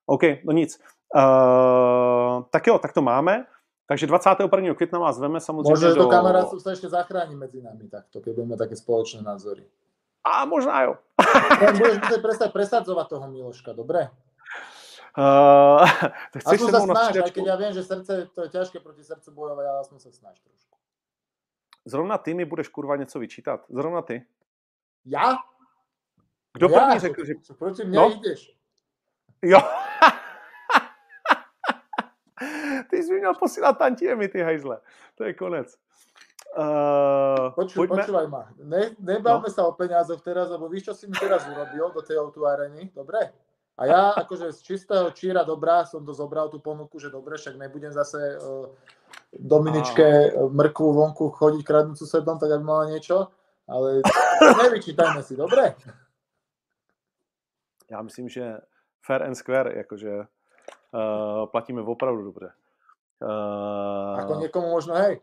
OK, 0.07 0.23
no 0.45 0.53
nic. 0.53 0.79
Uh, 1.15 2.45
tak 2.51 2.67
jo, 2.67 2.79
tak 2.79 2.93
to 2.93 3.03
máme. 3.03 3.45
Takže 3.89 4.07
21. 4.07 4.75
května 4.75 4.99
vás 4.99 5.17
zveme 5.17 5.41
samozřejmě 5.41 5.71
Možno, 5.71 5.89
že 5.89 5.95
to 5.95 6.03
do... 6.03 6.09
kamarátstvo 6.09 6.61
sa 6.61 6.77
ešte 6.77 6.93
zachráni 6.93 7.33
medzi 7.33 7.65
nami 7.65 7.89
takto, 7.89 8.21
keď 8.21 8.33
budeme 8.37 8.57
také 8.61 8.77
spoločné 8.77 9.25
názory. 9.25 9.65
A 10.29 10.45
možná 10.45 10.83
jo. 10.85 11.01
budeš 11.73 11.97
musieť 12.05 12.21
prestať 12.21 12.51
presadzovať 12.53 13.07
toho 13.09 13.27
Miloška, 13.33 13.73
dobre? 13.73 14.13
Uh, 15.19 15.83
tak 16.33 16.47
chceš 16.47 16.71
sa 16.71 16.87
snaž, 16.87 17.27
aj 17.27 17.35
keď 17.35 17.43
ja 17.43 17.59
viem, 17.59 17.75
že 17.75 17.83
srdce, 17.83 18.31
to 18.31 18.47
je 18.47 18.55
ťažké 18.55 18.79
proti 18.79 19.03
srdcu 19.03 19.35
bojovať, 19.35 19.67
ale 19.67 19.79
aspoň 19.83 19.99
sa 19.99 20.15
snaž 20.15 20.39
trošku. 20.47 20.79
Zrovna 21.83 22.23
ty 22.23 22.39
mi 22.39 22.45
budeš 22.45 22.69
kurva 22.69 22.97
něco 22.97 23.19
vyčítat. 23.19 23.67
Zrovna 23.69 24.03
ty. 24.03 24.27
Já? 25.05 25.39
Kdo 26.55 26.69
ja? 26.71 26.81
první 26.81 27.01
řekl, 27.01 27.25
že... 27.25 27.35
Proti 27.59 27.85
mně 27.85 27.99
no? 27.99 28.11
jdeš. 28.11 28.57
Jo. 29.43 29.59
ty 32.91 33.03
jsi 33.03 33.13
mi 33.13 33.19
měl 33.19 33.35
posílat 33.35 33.79
tantiemy, 33.79 34.29
ty 34.29 34.43
hajzle. 34.43 34.81
To 35.15 35.25
je 35.25 35.35
konec. 35.35 35.79
Uh, 36.59 37.55
Poču, 37.55 37.75
poďme... 37.75 38.03
Počúvaj 38.03 38.27
ma, 38.27 38.49
ne, 38.65 38.97
nebavme 38.99 39.47
no. 39.47 39.53
sa 39.53 39.69
o 39.69 39.77
peniazoch 39.77 40.25
teraz, 40.25 40.49
lebo 40.49 40.69
víš, 40.69 40.91
čo 40.91 40.95
si 40.97 41.07
mi 41.07 41.13
teraz 41.13 41.45
urobil 41.45 41.93
do 41.93 42.01
tej 42.01 42.19
o 42.19 42.47
areny, 42.47 42.91
dobre? 42.97 43.19
A 43.79 43.87
ja 43.87 44.11
akože 44.11 44.51
z 44.51 44.61
čistého 44.63 45.07
číra 45.15 45.47
dobrá 45.47 45.87
som 45.87 46.03
to 46.03 46.11
zobral 46.11 46.51
tú 46.51 46.59
ponuku, 46.59 46.99
že 46.99 47.15
dobre, 47.15 47.39
však 47.39 47.55
nebudem 47.55 47.95
zase 47.95 48.35
uh, 48.43 48.67
Dominičke 49.31 50.35
a... 50.35 50.51
mrkvu 50.51 50.89
vonku 50.93 51.31
chodiť 51.31 51.63
kradnúť 51.63 51.95
susedom, 51.95 52.43
tak 52.43 52.51
aby 52.51 52.65
mala 52.65 52.91
niečo, 52.91 53.31
ale 53.71 54.03
nevyčítajme 54.63 55.23
si, 55.23 55.37
dobre? 55.39 55.79
Já 57.91 58.03
myslím, 58.03 58.29
že 58.29 58.61
fair 59.07 59.23
and 59.23 59.35
square, 59.35 59.77
jakože 59.77 60.19
uh, 60.19 61.47
platíme 61.47 61.83
opravdu 61.83 62.25
dobře. 62.25 62.53
Uh, 63.23 64.21
Ako 64.21 64.35
někomu 64.35 64.71
možno 64.71 64.95
hej. 64.95 65.21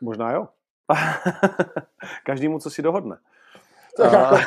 Možná 0.00 0.32
jo. 0.32 0.48
Každému, 2.26 2.58
co 2.58 2.70
si 2.70 2.82
dohodne. 2.82 3.16
Tak 3.96 4.32
uh, 4.32 4.40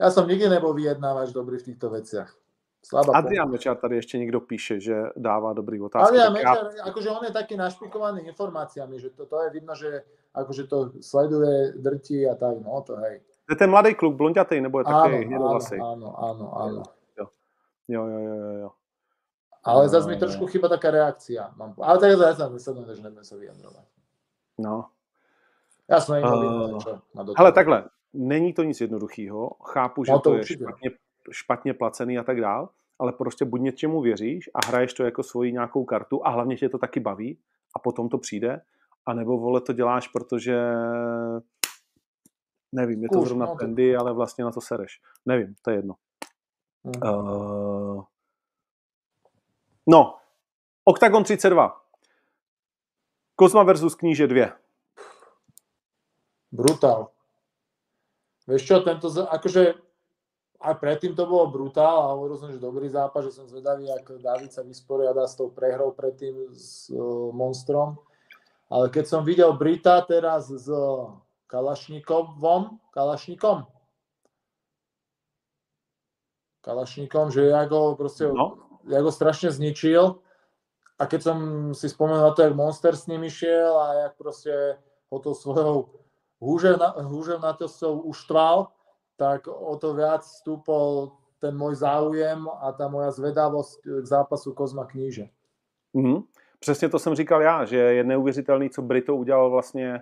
já 0.00 0.10
jsem 0.10 0.28
nikdy 0.28 0.48
nebyl 0.48 0.74
vyjednávač 0.74 1.32
dobrý 1.32 1.58
v 1.58 1.62
těchto 1.62 1.90
věcech. 1.90 2.36
Slabá 2.82 3.12
Adrian 3.14 3.50
Mečar 3.50 3.76
tady 3.76 3.96
ještě 3.96 4.18
někdo 4.18 4.40
píše, 4.40 4.80
že 4.80 5.02
dává 5.16 5.52
dobrý 5.52 5.80
otázky. 5.80 6.08
Adrian 6.08 6.32
Mečar, 6.32 6.70
já... 6.76 6.84
akože 6.84 7.10
on 7.10 7.24
je 7.24 7.30
taký 7.30 7.56
našpikovaný 7.56 8.26
informacemi, 8.26 9.00
že 9.00 9.10
to, 9.10 9.26
to 9.26 9.42
je 9.42 9.50
vidno, 9.50 9.74
že 9.74 10.02
akože 10.34 10.64
to 10.64 10.90
sleduje, 11.00 11.72
drtí 11.76 12.28
a 12.28 12.34
tak, 12.34 12.56
no 12.64 12.82
to 12.86 12.96
hej. 12.96 13.20
Je 13.50 13.56
ten 13.56 13.70
mladý 13.70 13.94
kluk, 13.94 14.14
blondětej, 14.16 14.60
nebo 14.60 14.78
je 14.78 14.84
taky 14.84 15.24
hnědovlasý? 15.24 15.74
Áno, 15.74 16.14
áno, 16.14 16.46
áno. 16.54 16.82
Jo, 17.18 17.26
jo, 17.88 18.06
jo, 18.06 18.34
jo. 18.34 18.52
jo. 18.62 18.70
Ale 19.64 19.88
zase 19.88 20.08
mi 20.08 20.16
trošku 20.16 20.46
chyba 20.46 20.68
taká 20.68 20.90
reakcia. 20.90 21.52
Mám, 21.56 21.74
ale 21.82 21.98
tak 21.98 22.10
ja 22.16 22.32
sa 22.32 22.48
nesledujem, 22.48 22.88
takže 22.88 23.02
nebudem 23.02 23.26
sa 23.26 23.36
vyjadrovať. 23.36 23.86
No. 24.58 24.88
Já 25.90 26.00
jsem 26.00 26.24
uh, 26.24 26.78
Ale 27.36 27.52
takhle, 27.52 27.84
není 28.12 28.52
to 28.52 28.62
nic 28.62 28.80
jednoduchého. 28.80 29.50
Chápu, 29.64 30.04
že 30.04 30.12
no, 30.12 30.20
to, 30.20 30.30
to 30.30 30.36
je 30.36 30.46
špatně, 30.46 30.90
špatně 31.30 31.74
placený 31.74 32.18
a 32.18 32.22
tak 32.22 32.40
dál, 32.40 32.68
ale 32.98 33.12
prostě 33.12 33.44
buď 33.44 33.60
něčemu 33.60 34.00
věříš 34.00 34.50
a 34.54 34.66
hraješ 34.66 34.94
to 34.94 35.04
jako 35.04 35.22
svoji 35.22 35.52
nějakou 35.52 35.84
kartu 35.84 36.26
a 36.26 36.30
hlavně 36.30 36.56
tě 36.56 36.68
to 36.68 36.78
taky 36.78 37.00
baví 37.00 37.38
a 37.76 37.78
potom 37.78 38.08
to 38.08 38.18
přijde, 38.18 38.60
anebo 39.06 39.38
vole 39.38 39.60
to 39.60 39.72
děláš, 39.72 40.08
protože 40.08 40.60
nevím, 42.72 43.02
je 43.02 43.08
to 43.08 43.18
Kůž, 43.18 43.28
zrovna 43.28 43.46
no, 43.46 43.56
trendy, 43.56 43.96
ale 43.96 44.12
vlastně 44.12 44.44
na 44.44 44.50
to 44.50 44.60
sereš. 44.60 45.00
Nevím, 45.26 45.54
to 45.62 45.70
je 45.70 45.76
jedno. 45.76 45.94
Hmm. 46.84 47.12
Uh, 47.14 48.04
no, 49.86 50.16
Octagon 50.84 51.24
32. 51.24 51.80
Kozma 53.36 53.62
versus 53.62 53.94
Kníže 53.94 54.26
2. 54.26 54.46
Brutál. 56.52 57.08
Vieš 58.48 58.62
čo, 58.64 58.76
tento, 58.80 59.08
akože 59.08 59.76
aj 60.60 60.74
predtým 60.76 61.16
to 61.16 61.24
bolo 61.24 61.48
brutál 61.48 62.04
a 62.04 62.12
hovoril 62.12 62.36
som, 62.36 62.52
že 62.52 62.60
dobrý 62.60 62.92
zápas, 62.92 63.24
že 63.24 63.32
som 63.32 63.48
zvedavý, 63.48 63.88
ako 63.88 64.20
David 64.20 64.52
sa 64.52 64.60
vysporiada 64.60 65.24
s 65.24 65.32
tou 65.32 65.48
prehrou 65.48 65.96
predtým 65.96 66.52
s 66.52 66.92
uh, 66.92 67.32
Monstrom. 67.32 67.96
Ale 68.68 68.92
keď 68.92 69.04
som 69.08 69.24
videl 69.24 69.50
Brita 69.56 69.98
teraz 70.04 70.52
s 70.52 70.68
Kalašnikovom, 71.50 72.78
Kalašnikom, 72.94 73.66
Kalašnikom, 76.60 77.32
že 77.32 77.50
ja 77.50 77.64
go 77.64 77.96
proste, 77.96 78.28
no. 78.28 78.60
ja 78.86 79.00
go 79.00 79.08
strašne 79.08 79.48
zničil 79.48 80.20
a 81.00 81.02
keď 81.08 81.20
som 81.24 81.38
si 81.72 81.88
spomenul 81.88 82.30
na 82.30 82.32
to, 82.36 82.44
jak 82.44 82.54
Monster 82.54 82.92
s 82.92 83.08
ním 83.08 83.24
išiel 83.24 83.72
a 83.80 83.86
jak 84.06 84.12
proste 84.20 84.76
ho 85.08 85.16
to 85.18 85.32
svojou 85.32 85.88
húževnatosťou 86.40 88.00
uštval, 88.00 88.68
tak 89.16 89.48
o 89.48 89.76
to 89.76 89.94
viac 89.94 90.24
stúpol 90.24 91.12
ten 91.40 91.56
môj 91.56 91.80
záujem 91.80 92.48
a 92.48 92.72
ta 92.72 92.88
moja 92.88 93.10
zvedavosť 93.12 93.80
k 93.84 94.06
zápasu 94.06 94.52
Kozma 94.52 94.84
Kníže. 94.84 95.28
Mm, 95.92 96.22
přesně 96.60 96.88
to 96.88 96.98
jsem 96.98 97.14
říkal 97.14 97.42
já, 97.42 97.64
že 97.64 97.76
je 97.76 98.04
neuvěřitelný, 98.04 98.70
co 98.70 98.82
Brito 98.82 99.16
udělal 99.16 99.50
vlastně 99.50 100.00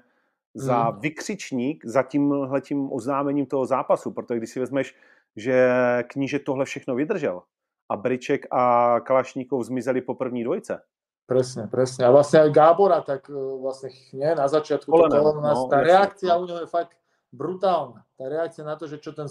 za 0.54 0.90
mm. 0.90 1.00
vykřičník 1.00 1.84
za 1.84 2.02
tímhletím 2.02 2.92
oznámením 2.92 3.46
toho 3.46 3.66
zápasu, 3.66 4.10
protože 4.10 4.38
když 4.38 4.50
si 4.50 4.60
vezmeš, 4.60 4.94
že 5.36 5.68
kníže 6.06 6.38
tohle 6.38 6.64
všechno 6.64 6.94
vydržel 6.94 7.42
a 7.88 7.96
Briček 7.96 8.46
a 8.50 8.96
Kalašníkov 9.00 9.66
zmizeli 9.66 10.00
po 10.00 10.14
první 10.14 10.44
dvojce, 10.44 10.82
Presne, 11.28 11.68
presne. 11.68 12.08
A 12.08 12.10
vlastne 12.10 12.48
aj 12.48 12.56
Gábora, 12.56 13.04
tak 13.04 13.28
e, 13.28 13.36
vlastne 13.36 13.92
nie, 14.16 14.32
na 14.32 14.48
začiatku 14.48 14.88
kolena, 14.88 15.20
to 15.20 15.36
no, 15.36 15.68
tá 15.68 15.84
reakcia 15.84 16.32
no. 16.32 16.40
u 16.40 16.44
neho 16.48 16.60
je 16.64 16.70
fakt 16.72 16.96
brutálna. 17.28 18.00
Tá 18.16 18.32
reakcia 18.32 18.64
na 18.64 18.80
to, 18.80 18.88
že 18.88 18.96
čo 18.96 19.12
ten... 19.12 19.28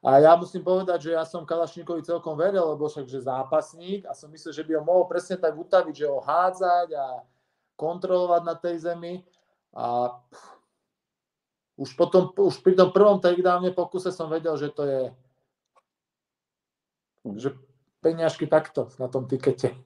A 0.00 0.24
ja 0.24 0.32
musím 0.40 0.64
povedať, 0.64 1.10
že 1.10 1.10
ja 1.12 1.28
som 1.28 1.44
Kalašnikovi 1.44 2.00
celkom 2.00 2.32
veril, 2.32 2.64
lebo 2.72 2.88
však, 2.88 3.04
že 3.04 3.28
zápasník 3.28 4.08
a 4.08 4.16
som 4.16 4.32
myslel, 4.32 4.56
že 4.56 4.64
by 4.64 4.80
ho 4.80 4.82
mohol 4.88 5.04
presne 5.04 5.36
tak 5.36 5.52
utaviť, 5.52 5.94
že 6.00 6.06
ho 6.08 6.24
hádzať 6.24 6.88
a 6.96 7.06
kontrolovať 7.76 8.42
na 8.48 8.54
tej 8.56 8.88
zemi. 8.88 9.20
A 9.76 10.16
pff, 10.32 10.48
už, 11.76 11.92
potom, 11.92 12.32
už 12.40 12.56
pri 12.64 12.72
tom 12.72 12.88
prvom 12.88 13.20
takedowne 13.20 13.70
pokuse 13.76 14.16
som 14.16 14.32
vedel, 14.32 14.56
že 14.56 14.72
to 14.72 14.82
je 14.88 15.02
že 17.36 17.52
peňažky 18.00 18.48
takto 18.48 18.88
na 18.96 19.12
tom 19.12 19.28
tikete. 19.28 19.76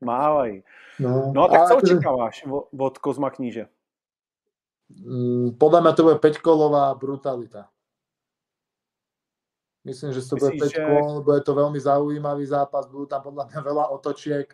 Mávají. 0.00 0.64
No, 0.98 1.32
no 1.34 1.48
tak 1.48 1.68
co 1.68 1.76
očekáváš 1.76 2.44
od 2.78 2.98
Kozma 2.98 3.30
kníže? 3.30 3.68
Mm, 4.90 5.54
podľa 5.54 5.80
mňa 5.80 5.92
to 5.92 6.02
bude 6.02 6.18
5-kolová 6.18 6.94
brutalita. 6.98 7.70
Myslím, 9.84 10.12
že 10.12 10.20
to 10.26 10.36
bude 10.36 10.60
5 10.60 10.76
že... 10.76 10.82
kol, 10.84 11.24
bude 11.24 11.40
to 11.40 11.52
veľmi 11.56 11.80
zaujímavý 11.80 12.44
zápas, 12.44 12.84
budú 12.90 13.06
tam 13.08 13.22
podľa 13.22 13.48
mňa 13.48 13.60
veľa 13.64 13.84
otočiek. 13.96 14.48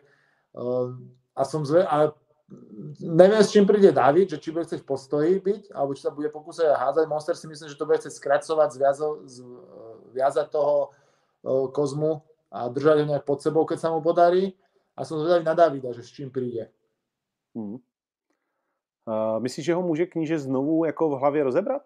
Ehm, 0.54 1.14
a 1.34 1.42
som 1.42 1.66
zve, 1.66 1.82
ale 1.82 2.14
neviem, 3.02 3.42
s 3.42 3.50
čím 3.50 3.66
príde 3.66 3.90
David, 3.90 4.30
že 4.30 4.38
či 4.38 4.54
bude 4.54 4.62
chcieť 4.68 4.86
v 4.86 4.90
postoji 4.90 5.34
byť, 5.42 5.74
alebo 5.74 5.98
či 5.98 6.06
sa 6.06 6.14
bude 6.14 6.30
pokúsať 6.30 6.70
házať. 6.70 7.04
Monster 7.10 7.34
si 7.34 7.50
myslím, 7.50 7.66
že 7.66 7.78
to 7.78 7.86
bude 7.88 7.98
chcieť 7.98 8.14
skracovať, 8.14 8.68
zviazo, 8.70 9.08
zviazať 10.14 10.46
toho 10.54 10.74
e, 10.86 10.88
kozmu 11.74 12.22
a 12.54 12.70
držať 12.70 13.02
ho 13.02 13.06
nejak 13.10 13.24
pod 13.26 13.42
sebou, 13.42 13.66
keď 13.66 13.78
sa 13.82 13.88
mu 13.90 13.98
podarí 13.98 14.54
a 14.96 15.04
som 15.04 15.20
zvedavý 15.20 15.44
na 15.44 15.54
Davida, 15.54 15.92
že 15.92 16.02
s 16.02 16.08
čím 16.08 16.30
přijde. 16.30 16.70
Hmm. 17.54 17.76
Uh, 19.06 19.40
myslíš, 19.40 19.66
že 19.66 19.74
ho 19.74 19.82
může 19.82 20.06
kníže 20.06 20.38
znovu 20.38 20.84
jako 20.84 21.08
v 21.08 21.18
hlavě 21.18 21.44
rozebrat? 21.44 21.82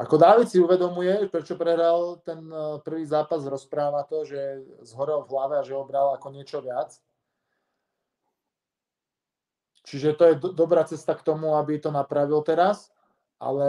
Ako 0.00 0.16
David 0.16 0.48
si 0.48 0.56
uvedomuje, 0.56 1.28
prečo 1.28 1.60
prehral 1.60 2.24
ten 2.24 2.40
eh, 2.48 2.80
prvý 2.80 3.04
zápas, 3.04 3.44
rozpráva 3.44 4.00
to, 4.08 4.24
že 4.24 4.64
zhorel 4.80 5.28
v 5.28 5.30
hlave 5.30 5.60
a 5.60 5.62
že 5.62 5.76
ho 5.76 5.84
bral 5.84 6.16
ako 6.16 6.32
niečo 6.32 6.64
viac. 6.64 6.96
Čiže 9.84 10.16
to 10.16 10.24
je 10.24 10.34
do, 10.40 10.48
dobrá 10.56 10.88
cesta 10.88 11.12
k 11.12 11.20
tomu, 11.20 11.52
aby 11.52 11.76
to 11.76 11.92
napravil 11.92 12.40
teraz, 12.40 12.88
ale 13.36 13.68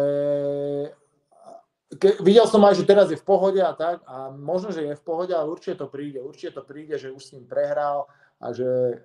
ke, 1.97 2.19
videl 2.23 2.47
som 2.47 2.63
aj, 2.63 2.79
že 2.79 2.87
teraz 2.87 3.11
je 3.11 3.19
v 3.19 3.25
pohode 3.25 3.59
a 3.59 3.75
tak 3.75 4.03
a 4.07 4.31
možno, 4.31 4.71
že 4.71 4.85
je 4.85 4.95
v 4.95 5.03
pohode, 5.03 5.33
ale 5.35 5.51
určite 5.51 5.83
to 5.83 5.87
príde. 5.91 6.23
Určite 6.23 6.59
to 6.59 6.63
príde, 6.63 6.95
že 6.95 7.11
už 7.11 7.19
s 7.19 7.31
ním 7.35 7.43
prehral 7.47 8.07
a 8.39 8.55
že 8.55 9.01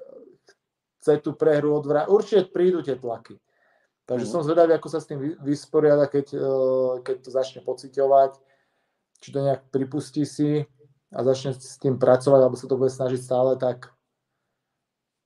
chce 1.03 1.19
tú 1.23 1.35
prehru 1.35 1.75
odvrátiť. 1.79 2.11
Určite 2.11 2.43
prídu 2.51 2.83
tie 2.83 2.95
tlaky. 2.95 3.39
Takže 4.07 4.27
mm. 4.27 4.31
som 4.31 4.47
zvedavý, 4.47 4.79
ako 4.79 4.89
sa 4.91 5.03
s 5.03 5.11
tým 5.11 5.35
vysporiada, 5.43 6.07
keď, 6.07 6.27
e, 6.35 6.51
keď 7.03 7.17
to 7.27 7.31
začne 7.35 7.61
pociťovať, 7.67 8.39
či 9.19 9.29
to 9.35 9.39
nejak 9.43 9.67
pripustí 9.75 10.23
si 10.23 10.63
a 11.11 11.19
začne 11.27 11.59
s 11.59 11.79
tým 11.83 11.99
pracovať, 11.99 12.39
alebo 12.39 12.55
sa 12.55 12.71
to 12.71 12.79
bude 12.79 12.95
snažiť 12.95 13.19
stále 13.19 13.59
tak 13.59 13.91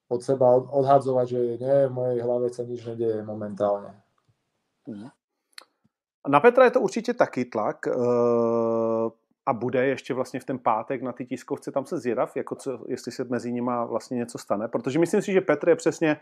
od 0.09 0.21
seba 0.25 0.59
odhadzovať, 0.59 1.27
že 1.29 1.41
nie, 1.61 1.77
v 1.87 1.93
mojej 1.93 2.19
hlave 2.25 2.47
sa 2.51 2.65
nič 2.65 2.83
nedieje 2.89 3.21
momentálne. 3.21 4.01
Mm. 4.89 5.13
Na 6.29 6.41
Petra 6.41 6.65
je 6.65 6.71
to 6.71 6.81
určitě 6.81 7.15
taky 7.15 7.45
tlak 7.45 7.87
uh, 7.87 9.11
a 9.47 9.53
bude 9.53 9.87
ještě 9.87 10.15
vlastně 10.15 10.41
v 10.41 10.45
ten 10.45 10.59
pátek 10.59 11.03
na 11.03 11.13
ty 11.13 11.27
tiskovce, 11.27 11.73
tam 11.73 11.87
se 11.87 11.99
zvědav, 11.99 12.37
jako 12.37 12.55
co, 12.55 12.85
jestli 12.89 13.13
se 13.13 13.25
mezi 13.25 13.53
nimi 13.53 13.71
vlastně 13.89 14.17
něco 14.17 14.39
stane, 14.39 14.69
protože 14.69 14.99
myslím 14.99 15.23
si, 15.23 15.33
že 15.33 15.41
Petr 15.41 15.69
je 15.69 15.77
přesně, 15.77 16.21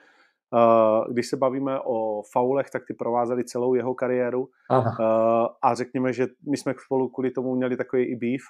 uh, 0.52 1.12
když 1.12 1.28
se 1.28 1.36
bavíme 1.36 1.80
o 1.80 2.22
faulech, 2.32 2.70
tak 2.70 2.82
ty 2.86 2.94
provázeli 2.94 3.44
celou 3.44 3.74
jeho 3.74 3.94
kariéru. 3.94 4.40
Uh, 4.40 5.46
a 5.62 5.74
řekněme, 5.74 6.12
že 6.12 6.26
my 6.50 6.56
jsme 6.56 6.74
spolu 6.84 7.08
kvůli 7.08 7.30
tomu 7.30 7.54
měli 7.54 7.76
takový 7.76 8.02
i 8.04 8.16
beef, 8.16 8.42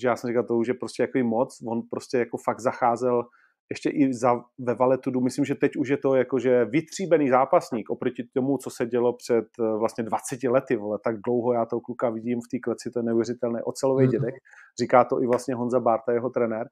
že 0.00 0.08
já 0.08 0.16
jsem 0.16 0.28
říkal, 0.28 0.44
to 0.44 0.56
už 0.56 0.68
je 0.68 0.74
prostě 0.74 1.02
jako 1.02 1.18
moc, 1.18 1.58
on 1.68 1.82
prostě 1.90 2.18
jako 2.18 2.36
fakt 2.36 2.60
zacházel 2.60 3.22
ještě 3.70 3.90
i 3.90 4.14
za, 4.14 4.40
ve 4.58 4.74
Valetudu, 4.74 5.20
myslím, 5.20 5.44
že 5.44 5.54
teď 5.54 5.76
už 5.76 5.88
je 5.88 5.96
to 5.96 6.14
jakože 6.14 6.64
vytříbený 6.64 7.30
zápasník 7.30 7.90
oproti 7.90 8.24
tomu, 8.34 8.58
co 8.58 8.70
se 8.70 8.86
dělo 8.86 9.12
před 9.12 9.44
eh, 9.60 9.78
vlastně 9.78 10.04
20 10.04 10.42
lety, 10.42 10.76
vole, 10.76 10.98
tak 11.04 11.16
dlouho 11.26 11.52
já 11.52 11.66
toho 11.66 11.80
kluka 11.80 12.10
vidím 12.10 12.38
v 12.40 12.48
té 12.50 12.58
kleci, 12.58 12.90
to 12.90 12.98
je 12.98 13.02
neuvěřitelné, 13.02 13.62
ocelový 13.62 14.06
mm-hmm. 14.06 14.10
dědek, 14.10 14.34
říká 14.80 15.04
to 15.04 15.22
i 15.22 15.26
vlastně 15.26 15.54
Honza 15.54 15.80
Barta, 15.80 16.12
jeho 16.12 16.30
trenér. 16.30 16.68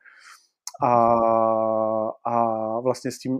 A, 0.82 0.94
a 2.26 2.34
vlastně 2.80 3.10
s 3.10 3.18
tím 3.18 3.38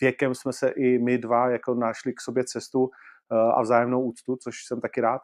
věkem 0.00 0.34
jsme 0.34 0.52
se 0.52 0.68
i 0.68 0.98
my 0.98 1.18
dva 1.18 1.50
jako 1.50 1.74
našli 1.74 2.12
k 2.12 2.20
sobě 2.20 2.44
cestu 2.44 2.88
eh, 3.32 3.52
a 3.54 3.62
vzájemnou 3.62 4.02
úctu, 4.02 4.36
což 4.36 4.54
jsem 4.66 4.80
taky 4.80 5.00
rád. 5.00 5.20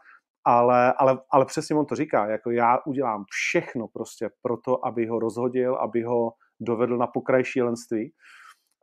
Ale, 0.48 0.92
ale, 0.92 1.18
ale 1.30 1.44
přesně 1.44 1.76
on 1.76 1.86
to 1.86 1.94
říká, 1.94 2.26
jako 2.26 2.50
já 2.50 2.78
udělám 2.86 3.24
všechno 3.30 3.88
prostě 3.88 4.30
pro 4.42 4.56
to, 4.56 4.86
aby 4.86 5.06
ho 5.06 5.18
rozhodil, 5.18 5.74
aby 5.76 6.02
ho 6.02 6.32
dovedl 6.60 6.96
na 6.96 7.06
pokraj 7.06 7.44
šílenství. 7.44 8.12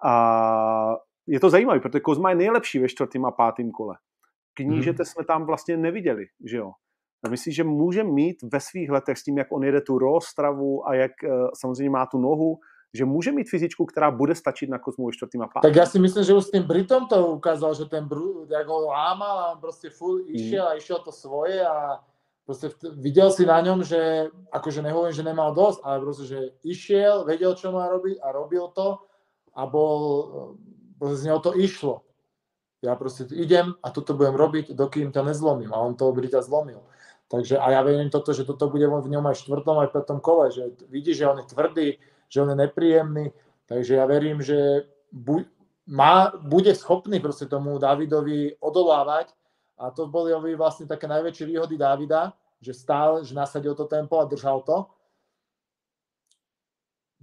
A 0.06 0.96
je 1.28 1.40
to 1.40 1.50
zajímavé, 1.50 1.80
protože 1.80 2.00
Kozma 2.00 2.30
je 2.30 2.36
nejlepší 2.36 2.80
ve 2.80 2.90
čtvrtém 2.90 3.26
a 3.26 3.32
pátém 3.32 3.72
kole. 3.72 3.96
Knížete 4.54 5.04
hmm. 5.04 5.06
jsme 5.06 5.26
tam 5.26 5.46
vlastně 5.46 5.78
neviděli, 5.78 6.26
že 6.46 6.58
jo. 6.58 6.72
Myslíš, 7.30 7.56
že 7.56 7.64
může 7.64 8.04
mít 8.04 8.36
ve 8.54 8.60
svých 8.60 8.90
letech 8.90 9.18
s 9.18 9.24
tím, 9.24 9.38
jak 9.38 9.52
on 9.52 9.64
jede 9.64 9.82
tu 9.82 10.00
stravu 10.20 10.88
a 10.88 10.96
jak 10.96 11.12
eh, 11.24 11.30
samozřejmě 11.62 11.90
má 11.90 12.06
tu 12.06 12.18
nohu, 12.18 12.60
že 12.94 13.06
může 13.06 13.32
mít 13.32 13.50
fyzičku, 13.50 13.86
která 13.86 14.12
bude 14.12 14.36
stačit 14.36 14.70
na 14.70 14.80
Kozmu 14.80 15.12
čtvrtým 15.12 15.42
a 15.42 15.48
pátým. 15.48 15.70
Tak 15.70 15.76
já 15.76 15.86
si 15.86 16.00
myslím, 16.00 16.24
že 16.24 16.34
už 16.34 16.44
s 16.44 16.52
tím 16.52 16.64
Britom 16.64 17.08
to 17.08 17.28
ukázal, 17.28 17.74
že 17.74 17.86
ten 17.86 18.10
jak 18.50 18.68
ho 18.68 18.86
lámal 18.86 19.40
a 19.40 19.52
on 19.52 19.60
prostě 19.60 19.90
full 19.90 20.22
išiel 20.28 20.68
a 20.68 20.78
išiel 20.78 21.00
to 21.00 21.12
svoje 21.12 21.68
a 21.68 22.00
prostě 22.46 22.70
viděl 22.92 23.32
si 23.32 23.46
na 23.46 23.62
ňom, 23.62 23.84
že 23.84 24.28
akože 24.52 24.82
nehovorím, 24.82 25.16
že 25.16 25.24
nemal 25.24 25.56
dosť, 25.56 25.80
ale 25.84 26.00
prostě, 26.00 26.26
že 26.26 26.40
išiel, 26.64 27.24
vedel, 27.24 27.56
čo 27.56 27.72
má 27.72 27.88
robiť 27.88 28.20
a 28.22 28.32
robil 28.32 28.68
to 28.68 28.98
a 29.56 29.66
bol, 29.66 30.56
prostě 31.00 31.16
z 31.16 31.24
něho 31.24 31.40
to 31.40 31.58
išlo. 31.58 32.02
Ja 32.84 32.96
prostě 32.96 33.24
idem 33.32 33.74
a 33.84 33.90
toto 33.90 34.14
budem 34.14 34.36
robiť, 34.36 34.76
dokým 34.76 35.12
to 35.12 35.24
nezlomím. 35.24 35.74
A 35.74 35.78
on 35.78 35.96
to 35.96 36.12
Brita 36.12 36.42
zlomil. 36.42 36.84
Takže 37.32 37.58
a 37.58 37.72
ja 37.72 37.82
verím 37.82 38.10
toto, 38.10 38.34
že 38.34 38.44
toto 38.44 38.70
bude 38.70 38.88
v 38.88 39.10
ňom 39.10 39.26
aj 39.26 39.34
v 39.34 39.42
štvrtom, 39.42 39.78
aj 39.80 39.88
v 39.88 39.96
petom 39.96 40.20
kole, 40.20 40.52
že 40.52 40.76
vidí, 40.92 41.16
že 41.16 41.26
on 41.26 41.40
je 41.40 41.48
tvrdý, 41.48 41.88
že 42.30 42.42
on 42.44 42.50
je 42.52 42.58
nepríjemný, 42.60 43.32
takže 43.66 43.96
ja 43.96 44.06
verím, 44.06 44.42
že 44.44 44.86
bu, 45.10 45.42
má, 45.88 46.30
bude 46.44 46.76
schopný 46.76 47.20
proste 47.24 47.48
tomu 47.48 47.80
Davidovi 47.80 48.60
odolávať 48.60 49.34
a 49.78 49.92
to 49.92 50.08
boli 50.08 50.34
vlastne 50.56 50.86
také 50.86 51.08
najväčšie 51.08 51.46
výhody 51.50 51.78
Davida, 51.78 52.34
že 52.62 52.74
stál, 52.74 53.24
že 53.24 53.36
nasadil 53.36 53.76
to 53.76 53.86
tempo 53.86 54.20
a 54.20 54.30
držal 54.30 54.62
to. 54.62 54.88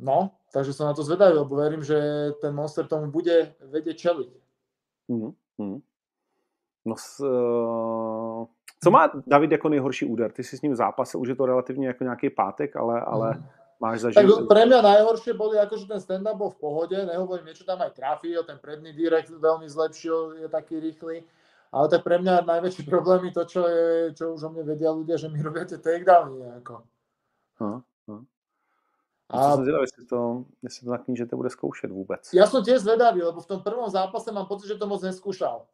No, 0.01 0.33
takže 0.53 0.73
som 0.73 0.89
na 0.89 0.95
to 0.97 1.05
zvedavý, 1.05 1.37
lebo 1.37 1.57
verím, 1.57 1.85
že 1.85 2.33
ten 2.41 2.55
Monster 2.55 2.89
tomu 2.89 3.13
bude 3.13 3.53
vedieť 3.61 3.97
čeliť. 3.97 4.31
Mm, 5.09 5.33
mm. 5.61 5.79
No, 6.85 6.95
s, 6.97 7.21
uh, 7.21 8.49
co 8.83 8.91
má 8.91 9.13
David 9.27 9.53
jako 9.53 9.69
nejhorší 9.69 10.05
úder? 10.07 10.33
Ty 10.33 10.45
si 10.45 10.57
s 10.57 10.63
ním 10.63 10.77
zápasil, 10.77 11.21
už 11.21 11.29
je 11.29 11.37
to 11.37 11.47
relativně 11.47 11.87
jako 11.87 12.05
nějaký 12.05 12.31
pátek, 12.31 12.77
ale, 12.77 13.01
ale 13.01 13.35
mm 13.35 13.45
máš 13.81 14.05
zažiť. 14.05 14.21
Tak 14.21 14.45
pre 14.47 14.63
mňa 14.69 14.81
najhoršie 14.85 15.33
boli, 15.33 15.57
akože 15.57 15.89
ten 15.89 16.01
stand-up 16.05 16.37
bol 16.37 16.53
v 16.53 16.61
pohode, 16.61 16.97
nehovorím, 17.01 17.49
niečo 17.49 17.65
tam 17.65 17.81
aj 17.81 17.97
trafil, 17.97 18.45
ten 18.45 18.61
predný 18.61 18.93
direkt 18.93 19.33
veľmi 19.33 19.65
zlepšil, 19.67 20.45
je 20.45 20.49
taký 20.53 20.77
rýchly, 20.79 21.25
ale 21.73 21.87
tak 21.89 22.03
pre 22.03 22.19
mňa 22.19 22.47
najväčší 22.47 22.83
problém 22.83 23.31
je 23.31 23.33
to, 23.33 23.45
čo, 23.45 23.63
je, 23.67 23.87
čo 24.15 24.25
už 24.35 24.41
o 24.43 24.51
mne 24.51 24.63
vedia 24.67 24.91
ľudia, 24.91 25.17
že 25.17 25.31
mi 25.31 25.39
robia 25.43 25.65
tie 25.65 25.79
takedowny 25.79 26.43
nejako. 26.43 26.83
Hm, 27.63 27.81
hm. 28.11 28.25
A 29.31 29.55
jsem 29.55 29.63
zvědavý, 29.63 29.83
jestli 29.83 30.05
to, 30.07 30.45
jestli 30.63 30.85
to 30.85 30.91
na 30.91 30.99
knížete 30.99 31.37
bude 31.37 31.51
zkoušet 31.51 31.91
vůbec. 31.91 32.35
Ja 32.35 32.51
som 32.51 32.67
tiež 32.67 32.83
zvedavý, 32.83 33.23
lebo 33.23 33.39
v 33.39 33.47
tom 33.47 33.63
prvom 33.63 33.87
zápase 33.87 34.33
mám 34.35 34.51
pocit, 34.51 34.75
že 34.75 34.79
to 34.79 34.91
moc 34.91 35.03
neskúšal. 35.03 35.71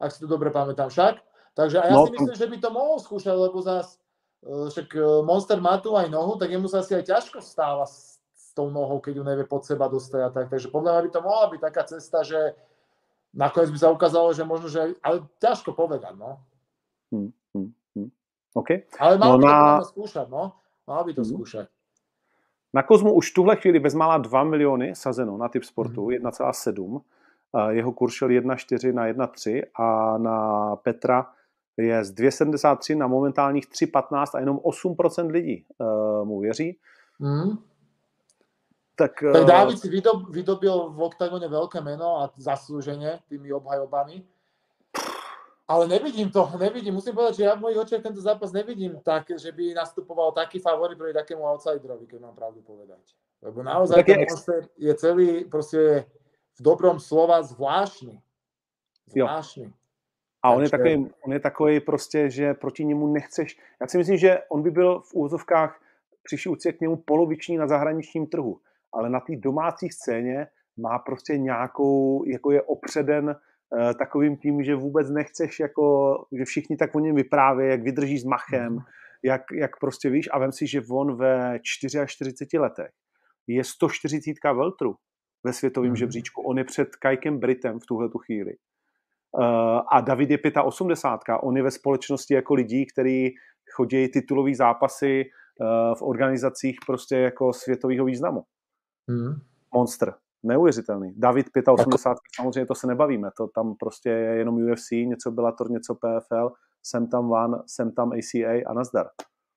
Ak 0.00 0.12
si 0.12 0.20
to 0.20 0.26
dobre 0.26 0.48
pamätám 0.48 0.88
však. 0.88 1.20
Takže 1.52 1.76
a 1.80 1.84
ja 1.88 1.92
no, 1.92 2.08
si 2.08 2.12
myslím, 2.16 2.36
že 2.36 2.46
by 2.48 2.56
to 2.56 2.70
mohol 2.72 2.96
skúšať, 2.96 3.36
lebo 3.36 3.60
zase 3.60 4.00
Eh, 4.46 4.68
však 4.70 4.88
eh, 4.94 5.22
Monster 5.26 5.58
má 5.60 5.78
tu 5.82 5.96
aj 5.96 6.06
nohu, 6.06 6.38
tak 6.38 6.50
jemu 6.50 6.68
sa 6.68 6.84
asi 6.84 6.94
aj 6.94 7.04
ťažko 7.10 7.42
stáva 7.42 7.88
s, 7.88 8.22
s 8.36 8.54
tou 8.54 8.70
nohou, 8.70 9.02
keď 9.02 9.18
ju 9.18 9.24
nevie 9.24 9.46
pod 9.48 9.66
seba 9.66 9.90
dostať 9.90 10.20
a 10.22 10.30
tak. 10.30 10.46
Takže 10.52 10.70
podľa 10.70 10.90
mňa 10.92 11.02
by 11.02 11.10
to 11.10 11.20
mohla 11.20 11.46
byť 11.50 11.60
taká 11.60 11.82
cesta, 11.88 12.18
že 12.22 12.54
nakoniec 13.36 13.70
by 13.70 13.78
sa 13.78 13.92
ukázalo, 13.92 14.32
že 14.32 14.42
možno, 14.42 14.72
že... 14.72 14.96
Ale 15.04 15.28
ťažko 15.38 15.76
povedať, 15.76 16.16
no. 16.16 16.40
Hmm, 17.12 17.30
hmm, 17.52 17.70
hmm. 17.94 18.10
Okay. 18.56 18.88
Ale 18.96 19.20
mal 19.20 19.36
no 19.36 19.38
by 19.38 19.44
na... 19.44 19.56
to 19.84 19.92
skúšať, 19.92 20.26
no. 20.32 20.56
Mal 20.88 21.02
by 21.04 21.12
to 21.12 21.22
hmm. 21.22 21.30
skúšať. 21.36 21.66
Na 22.72 22.82
Kozmu 22.82 23.12
už 23.12 23.30
v 23.30 23.34
tuhle 23.34 23.54
chvíli 23.56 23.78
bezmála 23.78 24.18
2 24.18 24.44
miliony 24.44 24.96
sazeno 24.96 25.36
na 25.36 25.48
typ 25.48 25.64
sportu, 25.64 26.08
hmm. 26.08 26.26
1,7. 26.26 27.00
Jeho 27.70 27.92
kurz 27.92 28.12
šel 28.14 28.28
1,4 28.28 28.92
na 28.92 29.06
1,3 29.06 29.70
a 29.72 30.18
na 30.18 30.38
Petra 30.76 31.32
je 31.76 32.04
z 32.04 32.10
273 32.10 32.94
na 32.94 33.06
momentálních 33.06 33.66
3,15 33.66 34.26
a 34.34 34.40
jenom 34.40 34.56
8% 34.56 35.30
lidí 35.30 35.64
uh, 35.78 36.28
mu 36.28 36.40
věří. 36.40 36.78
Mm. 37.18 37.58
Tak, 38.96 39.20
tak 39.20 39.42
uh, 39.42 39.46
Dávid 39.46 39.76
si 39.76 39.88
vydob, 39.92 40.32
vydobil 40.32 40.88
v 40.88 41.00
oktagone 41.04 41.44
veľké 41.48 41.84
meno 41.84 42.24
a 42.24 42.32
zaslúženie 42.40 43.20
tými 43.28 43.52
obhajobami. 43.52 44.24
Ale 45.68 45.84
nevidím 45.90 46.30
to, 46.30 46.48
nevidím. 46.56 46.94
Musím 46.94 47.12
povedať, 47.12 47.34
že 47.36 47.42
ja 47.42 47.58
v 47.58 47.68
mojich 47.68 47.78
očiach 47.78 48.02
tento 48.02 48.22
zápas 48.22 48.54
nevidím 48.54 49.02
tak, 49.02 49.34
že 49.34 49.52
by 49.52 49.74
nastupoval 49.74 50.32
taký 50.32 50.62
favorit 50.62 50.96
proti 50.98 51.12
takému 51.12 51.42
outsiderovi, 51.42 52.06
keď 52.06 52.20
mám 52.22 52.34
pravdu 52.38 52.62
povedať. 52.62 53.02
Lebo 53.42 53.62
naozaj 53.62 54.04
ten 54.06 54.24
monster 54.30 54.70
je 54.78 54.94
celý 54.94 55.44
proste 55.44 56.06
v 56.56 56.60
dobrom 56.62 57.02
slova 57.02 57.42
zvláštny. 57.42 58.22
Zvláštny. 59.06 59.64
Jo. 59.64 59.70
A 60.42 60.52
on 60.54 60.62
je, 60.62 60.70
takový, 60.70 61.10
on 61.26 61.32
je 61.32 61.40
takový 61.40 61.80
prostě, 61.80 62.30
že 62.30 62.54
proti 62.54 62.84
němu 62.84 63.06
nechceš. 63.06 63.58
Já 63.80 63.86
si 63.86 63.98
myslím, 63.98 64.16
že 64.16 64.42
on 64.48 64.62
by 64.62 64.70
byl 64.70 65.00
v 65.00 65.14
úzovkách 65.14 65.80
přišli 66.22 66.72
k 66.72 66.80
němu 66.80 66.96
poloviční 66.96 67.56
na 67.56 67.66
zahraničním 67.66 68.26
trhu, 68.26 68.60
ale 68.96 69.10
na 69.10 69.20
té 69.20 69.36
domácí 69.36 69.88
scéně 69.90 70.46
má 70.78 70.98
prostě 70.98 71.38
nějakou, 71.38 72.24
jako 72.26 72.50
je 72.50 72.62
opředen 72.62 73.26
uh, 73.26 73.92
takovým 73.98 74.36
tím, 74.36 74.62
že 74.64 74.74
vůbec 74.74 75.10
nechceš, 75.10 75.60
jako, 75.60 76.14
že 76.38 76.44
všichni 76.44 76.76
tak 76.76 76.94
o 76.94 77.00
něm 77.00 77.16
vyprávějí, 77.16 77.70
jak 77.70 77.82
vydrží 77.82 78.18
s 78.18 78.24
machem, 78.24 78.72
mm. 78.72 78.78
jak, 79.22 79.42
jak 79.54 79.80
prostě 79.80 80.10
víš, 80.10 80.28
a 80.32 80.38
vem 80.38 80.52
si, 80.52 80.66
že 80.66 80.82
on 80.90 81.16
ve 81.16 81.58
44 81.62 82.58
letech 82.58 82.90
je 83.46 83.64
140 83.64 84.34
veltru 84.44 84.94
ve 85.44 85.52
světovém 85.52 85.90
mm. 85.90 85.96
žebříčku. 85.96 86.42
On 86.42 86.58
je 86.58 86.64
před 86.64 86.96
Kajkem 86.96 87.38
Britem 87.38 87.80
v 87.80 87.86
tuhle 87.86 88.08
tu 88.08 88.18
chvíli. 88.18 88.52
Eh, 89.40 89.80
a 89.92 90.00
David 90.00 90.30
je 90.30 90.38
85. 90.62 91.38
On 91.42 91.56
je 91.56 91.62
ve 91.62 91.70
společnosti 91.70 92.34
jako 92.34 92.54
lidí, 92.54 92.86
kteří 92.86 93.34
chodí 93.74 94.08
titulový 94.08 94.54
zápasy 94.54 95.24
eh, 95.24 95.64
v 95.98 96.02
organizacích 96.02 96.76
prostě 96.86 97.16
jako 97.16 97.52
světového 97.52 98.04
významu. 98.04 98.42
Hmm. 99.08 99.40
Monster. 99.74 100.14
Neuvěřitelný. 100.42 101.12
David 101.16 101.46
85, 101.68 102.18
samozřejmě 102.36 102.66
to 102.66 102.74
se 102.74 102.86
nebavíme, 102.86 103.30
to 103.36 103.48
tam 103.48 103.74
prostě 103.74 104.08
je 104.10 104.36
jenom 104.36 104.72
UFC, 104.72 104.90
něco 104.90 105.30
Bellator, 105.30 105.70
něco 105.70 105.94
PFL, 105.94 106.52
jsem 106.82 107.06
tam 107.06 107.32
One, 107.32 107.58
jsem 107.66 107.92
tam 107.92 108.12
ACA 108.12 108.62
a 108.66 108.72
nazdar. 108.72 109.06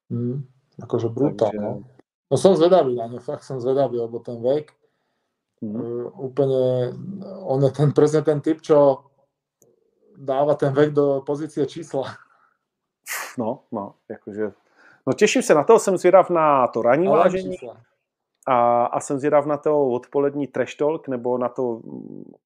Hmm. 0.09 0.43
Akože 0.83 1.07
brutál, 1.07 1.51
Takže... 1.51 1.65
no. 1.65 1.83
No 2.29 2.37
som 2.37 2.53
zvedavý 2.53 2.93
na 2.93 3.09
ňo, 3.09 3.19
fakt 3.25 3.41
som 3.41 3.57
zvedavý, 3.57 3.97
lebo 3.97 4.21
ten 4.21 4.37
vek, 4.37 4.69
mm. 5.65 5.73
uh, 5.73 6.05
úplne, 6.13 6.93
on 7.41 7.57
je 7.65 7.71
ten, 7.73 7.89
presne 7.89 8.21
ten 8.21 8.37
typ, 8.37 8.61
čo 8.61 9.09
dáva 10.13 10.53
ten 10.53 10.69
vek 10.69 10.93
do 10.93 11.25
pozície 11.25 11.65
čísla. 11.65 12.05
No, 13.37 13.65
no, 13.71 13.95
jakože... 14.09 14.51
No 15.07 15.13
těším 15.13 15.41
se 15.41 15.53
na 15.53 15.63
to, 15.63 15.79
jsem 15.79 15.97
zvědav 15.97 16.29
na 16.29 16.67
to 16.67 16.81
ranní 16.81 17.07
vážení 17.07 17.57
a, 18.49 18.85
a 18.85 18.99
jsem 18.99 19.19
zvědav 19.19 19.45
na 19.45 19.57
to 19.57 19.87
odpolední 19.87 20.47
trash 20.47 20.75
talk 20.75 21.07
nebo 21.07 21.37
na 21.37 21.49
to 21.49 21.81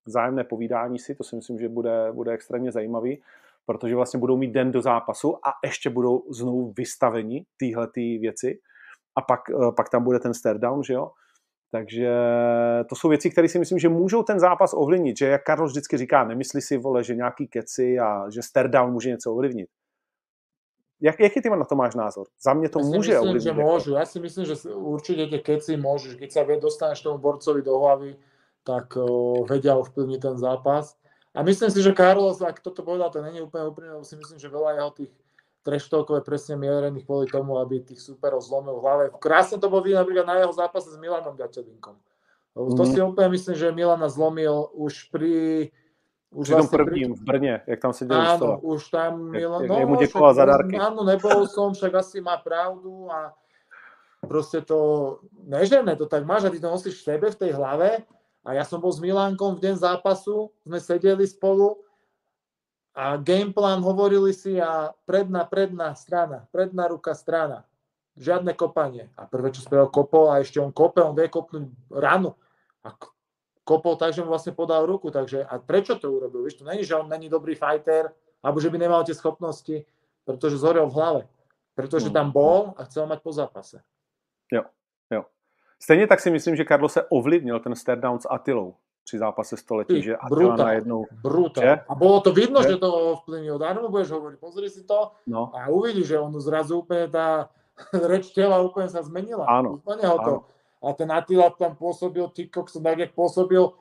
vzájemné 0.05 0.43
povídání 0.43 0.99
si, 0.99 1.15
to 1.15 1.23
si 1.23 1.35
myslím, 1.35 1.59
že 1.59 1.69
bude, 1.69 2.11
bude 2.11 2.31
extrémně 2.31 2.71
zajímavý, 2.71 3.21
protože 3.65 3.95
vlastně 3.95 4.19
budou 4.19 4.37
mít 4.37 4.51
den 4.51 4.71
do 4.71 4.81
zápasu 4.81 5.35
a 5.35 5.51
ještě 5.63 5.89
budou 5.89 6.23
znovu 6.29 6.73
vystaveni 6.77 7.45
tyhle 7.57 7.87
věci 7.95 8.59
a 9.15 9.21
pak, 9.21 9.39
eh, 9.49 9.71
pak 9.75 9.89
tam 9.89 10.03
bude 10.03 10.19
ten 10.19 10.33
stare 10.33 10.59
down, 10.59 10.83
že 10.83 10.93
jo? 10.93 11.11
Takže 11.71 12.09
to 12.89 12.95
jsou 12.95 13.09
věci, 13.09 13.29
které 13.29 13.47
si 13.47 13.59
myslím, 13.59 13.79
že 13.79 13.89
můžou 13.89 14.23
ten 14.23 14.39
zápas 14.39 14.73
ovlivnit. 14.73 15.17
Že 15.17 15.27
jak 15.27 15.43
Karlo 15.43 15.65
vždycky 15.65 15.97
říká, 15.97 16.23
nemyslí 16.23 16.61
si, 16.61 16.77
vole, 16.77 17.03
že 17.03 17.15
nějaký 17.15 17.47
keci 17.47 17.99
a 17.99 18.29
že 18.29 18.41
stare 18.41 18.69
down 18.69 18.91
může 18.91 19.09
něco 19.09 19.31
ovlivnit. 19.33 19.69
Jak, 21.03 21.19
jaký 21.19 21.41
ty 21.41 21.49
na 21.51 21.67
to 21.67 21.75
máš 21.75 21.95
názor? 21.95 22.31
Za 22.39 22.53
mě 22.53 22.69
to 22.69 22.79
ja 22.79 22.85
může 22.85 23.11
myslím. 23.19 23.39
Že 23.39 23.51
môžu. 23.53 23.91
Ja 23.99 24.05
si 24.07 24.19
myslím, 24.23 24.45
že 24.47 24.55
určite 24.71 25.27
tie 25.27 25.39
keci 25.43 25.75
môžeš. 25.75 26.15
Keď 26.15 26.29
sa 26.31 26.47
dostaneš 26.47 27.03
tomu 27.03 27.19
borcovi 27.19 27.59
do 27.59 27.75
hlavy, 27.75 28.15
tak 28.63 28.95
o, 28.95 29.43
vedia 29.43 29.75
ovplyvniť 29.75 30.19
ten 30.23 30.39
zápas. 30.39 30.95
A 31.35 31.43
myslím 31.43 31.67
si, 31.75 31.83
že 31.83 31.91
Carlos, 31.91 32.39
ak 32.39 32.63
toto 32.63 32.87
povedal, 32.87 33.11
to 33.11 33.19
není 33.19 33.43
úplne 33.43 33.67
úprimné, 33.67 33.99
si 34.07 34.15
myslím, 34.15 34.39
že 34.39 34.47
veľa 34.47 34.79
jeho 34.79 34.91
tých 34.95 35.11
treštovkové 35.67 36.23
presne 36.23 36.55
mierených 36.55 37.03
kvôli 37.03 37.27
tomu, 37.27 37.59
aby 37.59 37.83
tých 37.83 37.99
superov 37.99 38.39
zlomil 38.39 38.79
v 38.79 38.83
hlave. 38.83 39.03
Krásne 39.19 39.59
to 39.59 39.67
bol 39.67 39.83
vidieť 39.83 39.99
napríklad 39.99 40.27
na 40.27 40.35
jeho 40.39 40.53
zápase 40.55 40.87
s 40.87 40.97
Milanom 40.99 41.35
Gačevinkom. 41.35 41.99
Mm-hmm. 42.53 42.77
To 42.79 42.83
si 42.85 42.97
úplne 43.01 43.29
myslím, 43.33 43.55
že 43.57 43.75
Milana 43.75 44.07
zlomil 44.07 44.69
už 44.77 45.09
pri 45.09 45.67
už 46.33 46.45
Při 46.49 46.51
tom 46.51 46.61
vlastne 46.65 46.77
prvním 46.77 47.09
v 47.15 47.21
Brně, 47.21 47.61
jak 47.67 47.79
tam 47.79 47.93
seděl 47.93 48.17
Áno, 48.17 48.37
stola. 48.37 48.55
už 48.61 48.81
tam 48.89 49.11
Milan... 49.29 49.61
Jak, 49.61 49.69
no, 49.69 49.79
jak 49.79 49.89
mu 49.89 49.95
děkoval 49.95 50.33
za 50.33 50.45
dárky. 50.45 50.75
Áno, 50.77 51.01
nebol 51.05 51.47
som, 51.47 51.73
však 51.73 51.93
asi 51.93 52.21
má 52.21 52.37
pravdu 52.41 53.05
a 53.11 53.37
proste 54.25 54.61
to 54.65 55.19
nežené, 55.45 55.95
to 55.95 56.09
tak 56.09 56.25
máš 56.25 56.43
a 56.43 56.49
ty 56.49 56.59
to 56.59 56.71
nosíš 56.71 57.01
v 57.01 57.05
sebe, 57.05 57.27
v 57.31 57.39
tej 57.39 57.51
hlave 57.53 58.01
a 58.43 58.49
ja 58.57 58.67
som 58.67 58.81
bol 58.81 58.91
s 58.91 58.99
Milánkom 58.99 59.55
v 59.55 59.63
deň 59.69 59.75
zápasu, 59.79 60.51
sme 60.67 60.79
sedeli 60.81 61.23
spolu 61.23 61.79
a 62.91 63.15
gameplan 63.17 63.79
hovorili 63.79 64.35
si 64.35 64.59
a 64.59 64.91
predná, 65.07 65.47
predná 65.47 65.95
strana, 65.95 66.45
predná 66.51 66.91
ruka 66.91 67.15
strana. 67.15 67.65
Žiadne 68.13 68.53
kopanie. 68.53 69.09
A 69.17 69.25
prvé, 69.25 69.49
čo 69.49 69.65
spravil, 69.65 69.89
kopol 69.89 70.29
a 70.29 70.37
ešte 70.37 70.61
on 70.61 70.69
kope, 70.69 71.01
on 71.01 71.17
vie 71.17 71.25
kopnúť 71.25 71.65
ranu. 71.89 72.37
A 72.85 72.93
kopol 73.63 73.95
tak, 73.95 74.13
že 74.13 74.21
mu 74.21 74.29
vlastne 74.29 74.51
podal 74.51 74.85
ruku. 74.85 75.11
Takže, 75.11 75.43
a 75.43 75.59
prečo 75.59 75.95
to 75.95 76.11
urobil? 76.11 76.43
Víš, 76.43 76.59
to 76.59 76.65
není, 76.65 76.83
že 76.83 76.95
on 76.95 77.09
není 77.09 77.29
dobrý 77.29 77.55
fighter, 77.55 78.11
alebo 78.43 78.59
že 78.59 78.69
by 78.69 78.77
nemal 78.77 79.03
tie 79.03 79.15
schopnosti, 79.15 79.85
pretože 80.25 80.57
zhorel 80.59 80.87
v 80.87 80.93
hlave. 80.93 81.23
pretože 81.73 82.05
Hmm. 82.05 82.13
tam 82.13 82.27
bol 82.31 82.77
a 82.77 82.85
chcel 82.85 83.09
mať 83.09 83.19
po 83.25 83.31
zápase. 83.33 83.81
Jo, 84.53 84.61
jo. 85.09 85.25
Stejně 85.81 86.07
tak 86.07 86.19
si 86.21 86.29
myslím, 86.31 86.55
že 86.55 86.63
Karlo 86.63 86.89
se 86.89 87.01
ovlivnil 87.09 87.59
ten 87.59 87.75
stare 87.75 88.01
down 88.01 88.19
s 88.19 88.29
Atilou 88.29 88.75
při 89.03 89.17
zápase 89.17 89.57
století, 89.57 89.93
Ty, 89.93 90.01
že 90.01 90.17
Attila 90.17 90.29
brutál. 90.29 90.65
najednou, 90.65 91.05
Brutál. 91.23 91.79
A 91.89 91.95
bolo 91.95 92.21
to 92.21 92.31
vidno, 92.31 92.61
Že? 92.63 92.69
že 92.69 92.77
to 92.77 92.89
ovplyvnilo. 93.17 93.57
Darmo 93.57 93.89
budeš 93.89 94.09
hovoriť, 94.13 94.37
pozri 94.39 94.69
si 94.69 94.83
to 94.85 95.11
no, 95.27 95.49
a 95.55 95.67
uvidíš, 95.73 96.07
že 96.13 96.19
on 96.21 96.29
zrazu 96.39 96.77
úplne 96.85 97.09
tá 97.09 97.49
reč 98.11 98.29
tela 98.37 98.61
úplne 98.61 98.85
sa 98.93 99.01
zmenila. 99.01 99.49
Áno, 99.49 99.81
Úplne 99.81 100.05
ho 100.07 100.17
to. 100.21 100.33
A 100.83 100.91
ten 100.91 101.07
Attila 101.11 101.47
tam 101.55 101.79
pôsobil, 101.79 102.27
ty 102.35 102.51
kokso, 102.51 102.83
tak 102.83 102.99
jak 102.99 103.11
pôsobil 103.15 103.71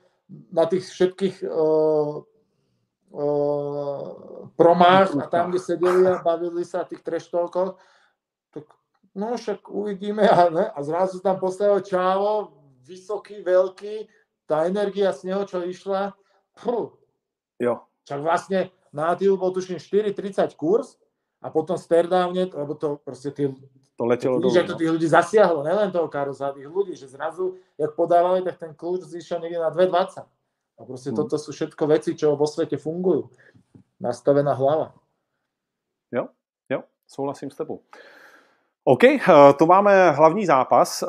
na 0.54 0.64
tých 0.70 0.86
všetkých 0.86 1.42
uh, 1.44 2.22
uh, 3.10 4.06
promách 4.54 5.18
a 5.18 5.26
tam, 5.26 5.50
kde 5.50 5.60
sedeli 5.60 6.06
a 6.06 6.22
bavili 6.22 6.62
sa 6.64 6.86
tých 6.86 7.02
treštolkov, 7.02 7.76
tak 8.54 8.64
no 9.18 9.34
však 9.34 9.66
uvidíme 9.68 10.24
a, 10.24 10.48
ne? 10.48 10.64
a 10.70 10.78
zrazu 10.80 11.20
tam 11.20 11.42
postavil 11.42 11.82
Čávo, 11.82 12.54
vysoký, 12.86 13.42
veľký, 13.42 14.08
tá 14.46 14.64
energia 14.70 15.12
z 15.12 15.30
neho, 15.30 15.42
čo 15.44 15.62
išla, 15.66 16.14
pú, 16.54 16.94
jo, 17.58 17.74
však 18.06 18.20
vlastne 18.22 18.60
na 18.92 19.14
Attilu 19.14 19.40
bol 19.40 19.50
tuším 19.50 19.80
4,30 19.80 20.54
kurz 20.54 21.00
a 21.42 21.48
potom 21.48 21.80
stairdowne, 21.80 22.52
lebo 22.52 22.72
to 22.76 23.00
proste 23.00 23.32
tí, 23.32 23.48
to 24.08 24.36
vidíš, 24.36 24.42
dolů. 24.42 24.54
jak 24.56 24.66
to 24.66 24.72
No. 24.72 24.78
tých 24.78 24.90
ľudí 24.90 25.06
zasiahlo, 25.08 25.62
nelen 25.62 25.90
toho 25.92 26.08
Karosa, 26.08 26.52
tých 26.52 26.66
ľudí, 26.66 26.96
že 26.96 27.08
zrazu, 27.08 27.54
jak 27.78 27.94
podávali, 27.94 28.42
tak 28.42 28.58
ten 28.58 28.74
kurz 28.74 29.04
zišiel 29.06 29.40
niekde 29.40 29.58
na 29.58 29.70
2,20. 29.70 30.24
A 30.78 30.84
proste 30.84 31.10
Hmm. 31.10 31.16
toto 31.22 31.38
sú 31.38 31.52
všetko 31.52 31.86
veci, 31.86 32.16
čo 32.16 32.34
vo 32.36 32.46
svete 32.46 32.76
fungujú. 32.76 33.30
Nastavená 34.00 34.54
hlava. 34.54 34.92
Jo, 36.12 36.28
jo, 36.70 36.82
souhlasím 37.06 37.50
s 37.50 37.56
tebou. 37.56 37.80
OK, 38.84 39.04
eh, 39.04 39.20
to 39.58 39.66
máme 39.66 40.10
hlavní 40.10 40.46
zápas. 40.46 41.02
Eh, 41.02 41.06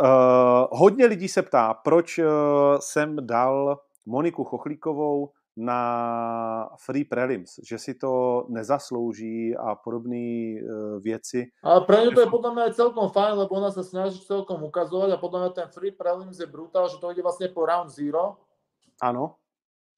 Hodně 0.72 1.06
lidí 1.06 1.28
se 1.28 1.42
ptá, 1.42 1.74
proč 1.74 2.20
eh, 2.20 2.26
jsem 2.80 3.16
dal 3.28 3.80
Moniku 4.06 4.44
Chochlíkovou 4.44 5.30
na 5.54 5.80
free 6.82 7.06
prelims, 7.06 7.62
že 7.62 7.78
si 7.78 7.94
to 7.94 8.46
nezaslouží 8.50 9.54
a 9.56 9.76
podobné 9.76 10.58
věci. 11.00 11.52
Ale 11.62 11.86
pre 11.86 12.06
ňu 12.06 12.12
to 12.12 12.22
je 12.26 12.30
mňa 12.30 12.64
aj 12.70 12.74
celkom 12.74 13.08
fajn, 13.14 13.34
lebo 13.38 13.54
ona 13.62 13.70
sa 13.70 13.86
snaží 13.86 14.18
celkom 14.26 14.66
ukazovať 14.66 15.14
a 15.14 15.22
podľa 15.22 15.40
mňa 15.40 15.52
ten 15.54 15.68
free 15.70 15.94
prelims 15.94 16.42
je 16.42 16.50
brutál, 16.50 16.90
že 16.90 16.98
to 16.98 17.14
ide 17.14 17.22
vlastne 17.22 17.54
po 17.54 17.70
round 17.70 17.94
zero. 17.94 18.42
Ano, 19.02 19.38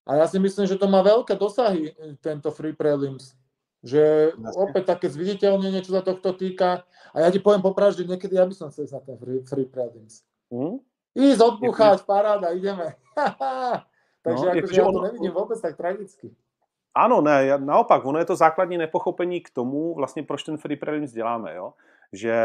A 0.06 0.20
ja 0.20 0.26
si 0.28 0.38
myslím, 0.38 0.68
že 0.68 0.76
to 0.76 0.91
má 0.91 0.99
veľké 1.01 1.39
dosahy, 1.39 1.95
tento 2.20 2.51
free 2.51 2.76
prelims. 2.76 3.34
Že 3.86 4.34
Jasne. 4.34 4.60
opäť 4.60 4.84
také 4.97 5.08
zviditeľnenie, 5.08 5.80
čo 5.86 5.95
sa 5.95 6.01
tohto 6.03 6.36
týka. 6.36 6.84
A 7.16 7.24
ja 7.24 7.30
ti 7.32 7.39
poviem 7.39 7.64
popravde, 7.64 8.03
že 8.03 8.10
niekedy 8.10 8.36
ja 8.36 8.43
by 8.43 8.53
som 8.53 8.68
chcel 8.74 8.89
na 8.91 8.99
ten 8.99 9.16
free, 9.16 9.41
free 9.45 9.70
prelims. 9.70 10.26
hm? 10.51 10.84
Ísť 11.16 11.39
odbuchať, 11.39 12.03
paráda, 12.03 12.51
ideme. 12.51 12.99
Takže 14.26 14.46
No, 14.46 14.50
akože 14.52 14.58
jakože 14.58 14.82
ja 14.82 14.84
to 14.84 14.90
ono- 14.90 15.02
nevidím 15.06 15.32
vôbec 15.32 15.62
tak 15.62 15.78
tragicky. 15.78 16.34
Ano, 16.96 17.22
ne, 17.22 17.46
já- 17.46 17.58
naopak, 17.62 18.06
ono 18.06 18.20
je 18.20 18.26
to 18.26 18.36
základní 18.36 18.78
nepochopení 18.78 19.42
k 19.42 19.50
tomu, 19.50 19.94
vlastně 19.96 20.24
proč 20.24 20.44
ten 20.44 20.58
free 20.58 20.78
prelims 20.78 21.12
děláme, 21.12 21.56
jo? 21.56 21.74
že 22.14 22.36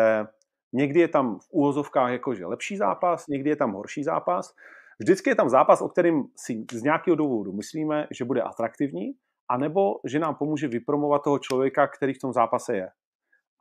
někdy 0.73 1.01
je 1.01 1.09
tam 1.09 1.39
v 1.39 1.47
úvozovkách 1.51 2.13
jakože 2.13 2.47
lepší 2.47 2.77
zápas, 2.77 3.27
někdy 3.27 3.51
je 3.51 3.57
tam 3.57 3.73
horší 3.73 4.05
zápas, 4.05 4.55
vždycky 4.99 5.31
je 5.31 5.35
tam 5.37 5.49
zápas, 5.49 5.83
o 5.83 5.89
kterým 5.89 6.25
si 6.37 6.65
z 6.73 6.83
nějakého 6.83 7.17
důvodu 7.17 7.53
myslíme, 7.53 8.07
že 8.11 8.25
bude 8.25 8.43
atraktivní, 8.43 9.13
anebo 9.49 10.01
že 10.05 10.19
nám 10.19 10.35
pomůže 10.35 10.69
vypromovat 10.69 11.23
toho 11.25 11.39
člověka, 11.39 11.87
který 11.87 12.15
v 12.15 12.19
tom 12.19 12.33
zápase 12.33 12.77
je. 12.77 12.89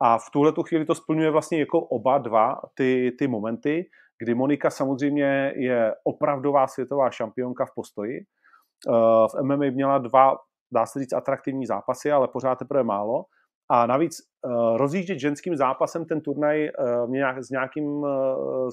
A 0.02 0.18
v 0.18 0.30
tuhle 0.32 0.52
tu 0.52 0.62
chvíli 0.62 0.84
to 0.84 0.94
splňuje 0.94 1.30
vlastně 1.30 1.58
jako 1.60 1.80
oba 1.80 2.18
dva 2.18 2.60
ty, 2.74 3.12
ty 3.18 3.28
momenty, 3.28 3.86
kdy 4.20 4.34
Monika 4.34 4.70
samozřejmě 4.70 5.52
je 5.56 5.94
opravdová 6.04 6.66
světová 6.66 7.10
šampionka 7.10 7.66
v 7.66 7.74
postoji. 7.74 8.18
Eh, 8.18 9.28
V 9.28 9.42
MMA 9.42 9.70
měla 9.70 9.98
dva, 9.98 10.36
dá 10.72 10.86
se 10.86 10.98
říct, 10.98 11.12
atraktivní 11.12 11.66
zápasy, 11.66 12.12
ale 12.12 12.28
pořád 12.28 12.58
teprve 12.58 12.84
málo. 12.84 13.24
A 13.70 13.86
navíc 13.86 14.16
eh, 14.20 14.48
rozjíždět 14.76 15.18
ženským 15.18 15.56
zápasem 15.56 16.04
ten 16.04 16.20
turnaj 16.20 16.66
eh, 16.66 16.70
mě 17.06 17.18
nějak, 17.18 17.44
s 17.44 17.50
nějakým 17.50 18.02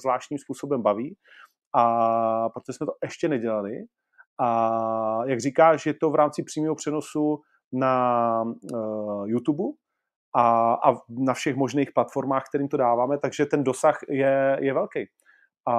zvláštním 0.01 0.39
způsobem 0.39 0.81
baví. 0.81 1.17
A 1.75 2.49
protože 2.49 2.73
jsme 2.73 2.85
to 2.85 2.93
ještě 3.03 3.29
nedělali. 3.29 3.71
A 4.39 5.25
jak 5.25 5.39
říkáš, 5.39 5.85
je 5.85 5.93
to 5.93 6.09
v 6.09 6.15
rámci 6.15 6.43
přímého 6.43 6.75
přenosu 6.75 7.41
na 7.73 8.43
uh, 8.73 9.29
YouTube 9.29 9.63
a, 10.35 10.73
a 10.73 10.95
na 11.09 11.33
všech 11.33 11.55
možných 11.55 11.91
platformách, 11.91 12.43
kterým 12.49 12.67
to 12.67 12.77
dáváme, 12.77 13.17
takže 13.17 13.45
ten 13.45 13.63
dosah 13.63 13.99
je, 14.09 14.57
je 14.61 14.73
velký. 14.73 14.99
A, 15.67 15.75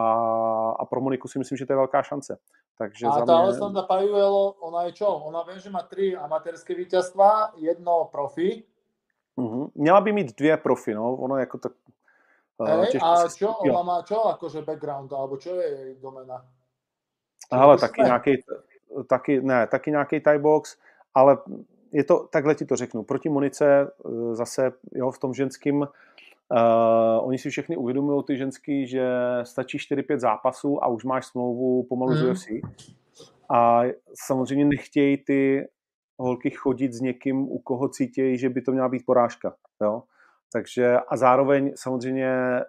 a 0.78 0.84
pro 0.84 1.00
Moniku 1.00 1.28
si 1.28 1.38
myslím, 1.38 1.58
že 1.58 1.66
to 1.66 1.72
je 1.72 1.76
velká 1.76 2.02
šance. 2.02 2.38
Takže 2.78 3.06
A 3.06 3.10
za 3.10 3.24
tá 3.24 3.32
mě... 3.32 3.42
Alessandra 3.42 3.82
Pajuelo, 3.82 4.52
ona 4.60 4.82
je 4.82 4.92
čo? 4.92 5.08
Ona 5.08 5.42
viem, 5.42 5.58
že 5.58 5.70
má 5.70 5.82
tri 5.82 6.16
amatérske 6.16 6.74
víťazstva, 6.74 7.52
jedno 7.56 8.08
profi. 8.12 8.64
Mhm. 9.36 9.66
Měla 9.74 10.00
by 10.00 10.12
mít 10.12 10.36
dvě 10.36 10.56
profi, 10.56 10.94
no, 10.94 11.16
ono 11.16 11.36
jako 11.36 11.58
tak... 11.58 11.72
eh, 12.66 12.86
těžko 12.86 13.06
a 13.06 13.28
čo? 13.28 13.48
Ona 13.48 13.82
má 13.82 14.02
čo 14.02 14.26
akože 14.26 14.62
background, 14.62 15.12
alebo 15.12 15.36
čo 15.36 15.54
je 15.54 15.68
jej 15.68 15.94
domena? 16.02 16.44
Ale 17.50 17.78
taky 17.78 18.02
nějaký, 18.02 18.44
taky, 19.08 19.40
ne, 19.40 19.66
taky 19.66 19.90
nějaký 19.90 20.20
Thai 20.20 20.38
box, 20.38 20.76
ale 21.14 21.38
je 21.92 22.04
to, 22.04 22.26
takhle 22.30 22.54
ti 22.54 22.64
to 22.64 22.76
řeknu, 22.76 23.02
proti 23.02 23.28
Monice 23.28 23.66
eh, 23.82 24.34
zase, 24.34 24.72
jo, 24.92 25.10
v 25.10 25.18
tom 25.18 25.34
ženským, 25.34 25.88
uh, 26.52 27.28
oni 27.28 27.38
si 27.38 27.50
všechny 27.50 27.76
uvědomují, 27.76 28.24
ty 28.26 28.36
ženský, 28.36 28.86
že 28.86 29.08
stačí 29.42 29.78
4-5 29.78 30.18
zápasů 30.18 30.84
a 30.84 30.88
už 30.88 31.04
máš 31.04 31.26
smlouvu 31.26 31.86
pomalu 31.88 32.14
z 32.14 32.22
Mhm. 32.22 32.30
UFC. 32.30 32.46
A 33.50 33.82
samozřejmě 34.26 34.64
nechtějí 34.64 35.16
ty 35.16 35.68
holky 36.18 36.50
chodit 36.50 36.92
s 36.92 37.00
někým, 37.00 37.42
u 37.42 37.58
koho 37.58 37.88
cítějí, 37.88 38.38
že 38.38 38.48
by 38.48 38.62
to 38.62 38.72
měla 38.72 38.88
být 38.88 39.06
porážka, 39.06 39.54
jo. 39.82 40.02
Takže 40.52 40.96
a 41.08 41.16
zároveň 41.16 41.72
samozřejmě 41.76 42.60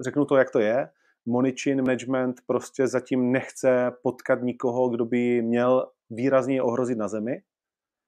řeknu 0.00 0.24
to, 0.24 0.36
jak 0.36 0.50
to 0.50 0.58
je, 0.60 0.88
Monichin 1.26 1.82
management 1.82 2.36
prostě 2.46 2.86
zatím 2.86 3.32
nechce 3.32 3.92
potkat 4.02 4.42
nikoho, 4.42 4.88
kdo 4.88 5.04
by 5.04 5.42
měl 5.42 5.86
výrazně 6.10 6.62
ohrozit 6.62 6.98
na 6.98 7.08
zemi. 7.08 7.42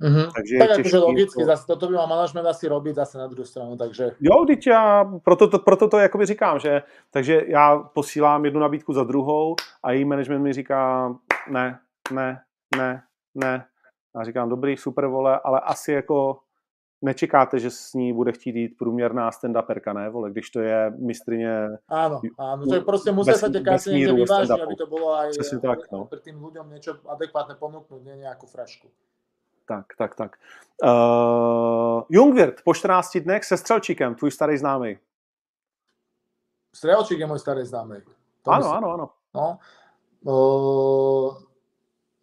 Mhm. 0.03 0.23
Takže 0.35 0.59
Tak 0.59 0.69
je 0.69 0.75
akože 0.75 0.99
logicky, 0.99 1.41
to- 1.41 1.47
zase 1.47 1.67
toto 1.67 1.87
by 1.89 1.95
mal 1.95 2.07
manažment 2.11 2.47
asi 2.47 2.69
robiť 2.69 2.95
zase 2.95 3.19
na 3.19 3.27
druhou 3.27 3.47
stranu, 3.47 3.77
takže 3.77 4.11
Jo, 4.21 4.45
teď 4.47 4.67
já, 4.67 5.05
proto 5.25 5.49
to, 5.49 5.59
proto 5.59 5.89
to 5.89 5.99
jakoby 5.99 6.27
říkám, 6.27 6.59
že, 6.59 6.83
takže 7.11 7.43
já 7.47 7.77
posílám 7.79 8.45
jednu 8.45 8.61
nabídku 8.61 8.93
za 8.93 9.05
druhou 9.05 9.57
a 9.83 9.93
její 9.93 10.05
management 10.05 10.43
mi 10.43 10.53
říká 10.53 11.15
ne, 11.51 11.79
ne, 12.13 12.43
ne, 12.77 13.03
ne. 13.35 13.65
A 14.17 14.25
říkám, 14.25 14.49
dobrý, 14.49 14.77
super 14.77 15.07
vole, 15.07 15.41
ale 15.45 15.61
asi 15.61 15.93
jako 15.93 16.39
nečekáte, 17.03 17.59
že 17.59 17.71
s 17.71 17.93
ní 17.95 18.13
bude 18.13 18.33
chtít 18.33 18.57
jít 18.57 18.75
průměrná 18.79 19.31
stand-uperka, 19.31 19.93
ne, 19.95 20.11
vole, 20.11 20.31
když 20.31 20.51
to 20.51 20.61
je 20.61 20.91
mistrině, 20.99 21.69
áno, 21.91 22.21
áno, 22.39 22.63
že 22.65 22.81
proste 22.81 23.13
musia 23.13 23.33
Bez- 23.37 23.41
sa 23.41 23.49
tie 23.53 23.61
bez 23.61 23.69
karty 23.85 23.91
niekde 23.93 24.13
míru 24.13 24.17
vyvážiť, 24.25 24.49
stand-upu. 24.51 24.65
aby 24.65 24.75
to 24.77 24.87
bolo 24.87 25.09
aj, 25.19 25.29
Přesně 25.31 25.59
tak, 25.59 25.79
no. 25.93 26.09
tým 26.25 26.37
ľuďom 26.41 26.67
niečo 26.73 26.97
adekvátne 27.07 27.55
ponúknuť, 27.61 28.01
nie 28.05 28.17
nejakú 28.25 28.47
frašku. 28.49 28.89
Tak, 29.67 29.87
tak, 29.99 30.15
tak. 30.15 30.31
Uh, 30.83 32.03
Jungwirth 32.11 32.63
po 32.65 32.75
14 32.75 33.21
dnech 33.21 33.45
se 33.45 33.57
Střelčíkem, 33.57 34.15
tvůj 34.15 34.31
starý 34.31 34.57
známý. 34.59 34.99
Strelčík 36.75 37.19
je 37.23 37.27
môj 37.31 37.39
starý 37.39 37.63
známy. 37.63 38.03
To 38.43 38.51
Ano, 38.51 38.67
myslím. 38.67 38.77
ano, 38.77 38.89
ano. 38.93 39.07
No. 39.35 39.47
Uh, 40.27 41.31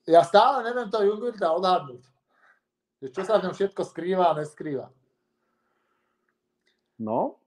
ja 0.07 0.27
stále 0.27 0.63
neviem 0.67 0.91
to 0.91 0.99
Jungwirta 0.99 1.55
odhadnúť. 1.55 2.03
Že 3.01 3.07
čo 3.15 3.21
sa 3.23 3.39
v 3.39 3.43
ňom 3.47 3.53
všetko 3.55 3.81
skrýva 3.87 4.35
a 4.35 4.37
neskrýva. 4.37 4.91
No, 6.99 7.39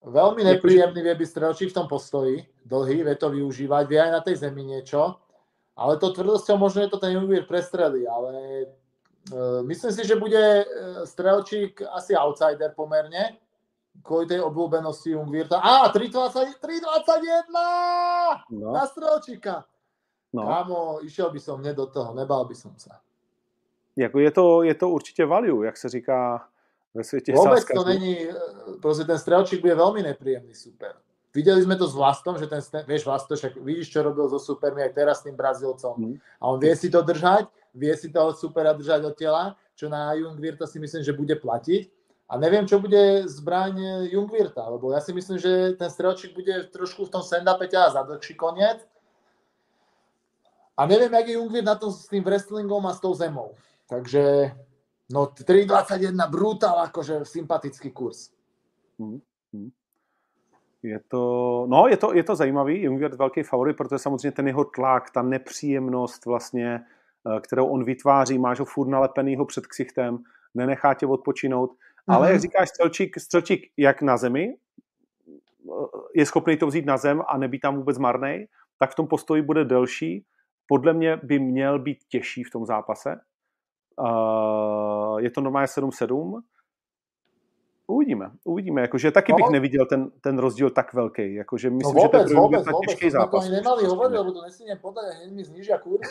Veľmi 0.00 0.40
Akože- 0.40 0.52
nepríjemný 0.56 1.00
vie 1.04 1.12
byť 1.12 1.28
strelčík 1.28 1.68
v 1.72 1.76
tom 1.76 1.84
postoji, 1.84 2.40
dlhý, 2.64 3.04
vie 3.04 3.16
to 3.20 3.28
využívať, 3.36 3.84
vie 3.84 4.00
aj 4.00 4.12
na 4.16 4.20
tej 4.24 4.36
zemi 4.40 4.64
niečo, 4.64 5.20
ale 5.76 6.00
to 6.00 6.08
tvrdosťou 6.16 6.56
možno 6.56 6.80
je 6.80 6.88
to 6.88 6.96
ten 6.96 7.12
Jungwirth 7.20 7.44
prestrelí, 7.44 8.08
ale 8.08 8.32
myslím 9.62 9.92
si, 9.92 10.06
že 10.06 10.16
bude 10.16 10.64
uh, 10.64 11.04
strelčík 11.04 11.82
asi 11.82 12.16
outsider 12.16 12.72
pomerne, 12.76 13.36
kvôli 14.02 14.26
tej 14.26 14.40
obľúbenosti 14.40 15.12
Jungwirta. 15.12 15.60
Á, 15.60 15.92
3,20 15.92 16.56
3,21 16.62 17.52
no, 18.50 18.72
na 18.72 18.86
strelčíka. 18.86 19.66
no. 20.32 20.46
Kámo, 20.46 21.02
išiel 21.02 21.30
by 21.30 21.40
som 21.40 21.60
hneď 21.60 21.76
do 21.76 21.86
toho, 21.86 22.14
nebál 22.14 22.44
by 22.46 22.54
som 22.54 22.72
sa. 22.78 23.00
Jako 23.96 24.18
je 24.18 24.30
to, 24.30 24.62
je 24.62 24.74
to 24.74 24.88
určitě 24.88 25.26
value, 25.26 25.66
jak 25.66 25.76
se 25.76 25.88
říká 25.88 26.48
ve 26.94 27.04
světě 27.04 27.32
Vôbec 27.32 27.64
to 27.74 27.84
není, 27.84 28.30
e, 28.30 28.34
proste 28.82 29.04
ten 29.04 29.18
strelčík 29.18 29.60
bude 29.60 29.74
veľmi 29.74 30.02
nepríjemný 30.02 30.54
super. 30.54 30.94
Videli 31.30 31.62
sme 31.62 31.78
to 31.78 31.86
s 31.86 31.94
Vlastom, 31.94 32.34
že 32.34 32.50
ten, 32.50 32.58
vieš 32.90 33.06
Vlasto, 33.06 33.38
však 33.38 33.62
vidíš, 33.62 33.94
čo 33.94 34.02
robil 34.02 34.26
so 34.26 34.42
supermi 34.42 34.82
aj 34.82 34.92
teraz 34.98 35.22
s 35.22 35.30
tým 35.30 35.38
Brazílcom. 35.38 35.94
Mhm. 35.94 36.14
A 36.42 36.44
on 36.50 36.58
vie 36.58 36.74
si 36.74 36.90
to 36.90 37.06
držať, 37.06 37.46
vie 37.74 37.94
si 37.94 38.10
toho 38.10 38.34
supera 38.34 38.74
držať 38.74 39.00
od 39.06 39.14
tela, 39.14 39.54
čo 39.78 39.86
na 39.86 40.12
Jungwirta 40.18 40.66
si 40.66 40.82
myslím, 40.82 41.06
že 41.06 41.14
bude 41.14 41.38
platiť. 41.38 41.86
A 42.30 42.38
neviem, 42.38 42.62
čo 42.62 42.78
bude 42.78 43.26
zbraň 43.26 44.06
Jungvirta, 44.06 44.62
lebo 44.70 44.94
ja 44.94 45.02
si 45.02 45.10
myslím, 45.10 45.38
že 45.42 45.74
ten 45.74 45.90
strelčík 45.90 46.30
bude 46.30 46.70
trošku 46.70 47.10
v 47.10 47.12
tom 47.18 47.22
stand-upe 47.26 47.66
ťa 47.66 47.90
za 47.90 48.06
dlhší 48.06 48.38
koniec. 48.38 48.86
A 50.78 50.86
neviem, 50.86 51.10
jak 51.10 51.26
je 51.26 51.34
Jungvirt 51.34 51.66
na 51.66 51.74
tom 51.74 51.90
s 51.90 52.06
tým 52.06 52.22
wrestlingom 52.22 52.86
a 52.86 52.94
s 52.94 53.02
tou 53.02 53.14
zemou. 53.18 53.58
Takže 53.90 54.54
no 55.10 55.26
3,21 55.26 56.14
brutál, 56.30 56.78
akože 56.86 57.26
sympatický 57.26 57.90
kurz. 57.90 58.30
Hmm. 58.94 59.18
Hmm. 59.50 59.74
Je 60.82 61.00
to, 61.08 61.66
no, 61.68 61.88
je 61.88 61.96
to, 61.96 62.14
je 62.14 62.22
to 62.22 62.36
zajímavý, 62.36 62.82
Jungwirth 62.82 63.18
velký 63.18 63.42
favorit, 63.42 63.76
protože 63.76 63.98
samozřejmě 63.98 64.32
ten 64.32 64.46
jeho 64.46 64.64
tlak, 64.64 65.10
ta 65.10 65.22
nepříjemnost 65.22 66.26
vlastně, 66.26 66.80
eh, 67.36 67.40
kterou 67.40 67.66
on 67.66 67.84
vytváří, 67.84 68.38
máš 68.38 68.58
ho 68.58 68.64
furt 68.64 68.88
nalepenýho 68.88 69.44
před 69.44 69.66
ksichtem, 69.66 70.18
nenechá 70.54 70.94
tě 70.94 71.06
odpočinout, 71.06 71.70
mm-hmm. 71.70 72.14
ale 72.14 72.26
jak 72.26 72.34
mhm. 72.34 72.42
říkáš, 72.42 72.68
střelčík, 72.68 73.20
střelčík 73.20 73.72
jak 73.76 74.02
na 74.02 74.16
zemi, 74.16 74.54
eh, 74.54 75.72
je 76.14 76.26
schopný 76.26 76.56
to 76.56 76.66
vzít 76.66 76.86
na 76.86 76.96
zem 76.96 77.22
a 77.28 77.38
nebýt 77.38 77.60
tam 77.60 77.76
vůbec 77.76 77.98
marný, 77.98 78.46
tak 78.78 78.90
v 78.90 78.94
tom 78.94 79.06
postoji 79.06 79.42
bude 79.42 79.64
delší. 79.64 80.24
Podle 80.66 80.92
mě 80.92 81.20
by 81.22 81.38
měl 81.38 81.78
být 81.78 81.98
těžší 82.08 82.44
v 82.44 82.50
tom 82.50 82.66
zápase. 82.66 83.20
Eh, 84.00 85.22
je 85.22 85.30
to 85.30 85.40
normálně 85.40 85.66
7-7, 85.66 86.40
Uvidíme, 87.90 88.30
uvidíme. 88.44 88.80
Jakože 88.80 89.10
taky 89.10 89.32
no. 89.32 89.36
bych 89.36 89.50
neviděl 89.50 89.86
ten, 89.86 90.10
ten 90.20 90.38
rozdíl 90.38 90.70
tak 90.70 90.94
velký. 90.94 91.34
Jakože 91.34 91.70
myslím, 91.70 91.96
no 91.96 92.02
vůbec, 92.02 92.28
že 92.28 92.34
to 92.34 92.40
bude 92.40 92.58
vůbec, 92.58 92.76
těžký 92.86 93.10
zápas. 93.10 93.44
To 93.44 93.52
nemali 93.52 93.84
hovoriť, 93.84 94.18
lebo 94.18 94.32
to 94.32 94.42
nesmiem 94.46 94.78
podať 94.78 95.04
a 95.10 95.12
hneď 95.18 95.30
mi 95.34 95.42
znižia 95.44 95.78
kurz. 95.78 96.06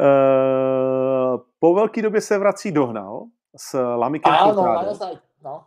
uh, 0.00 1.44
po 1.60 1.74
velké 1.74 2.02
době 2.02 2.20
se 2.20 2.38
vrací 2.38 2.72
dohnal 2.72 3.24
s 3.56 3.76
Lamikem 3.76 4.32
Áno, 4.32 4.64
ja 4.64 4.94
sa, 4.94 5.12
no. 5.44 5.66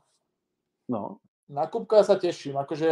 no. 0.89 1.17
Na 1.49 1.67
Kupka 1.69 2.01
sa 2.01 2.17
teším. 2.17 2.57
Akože 2.57 2.89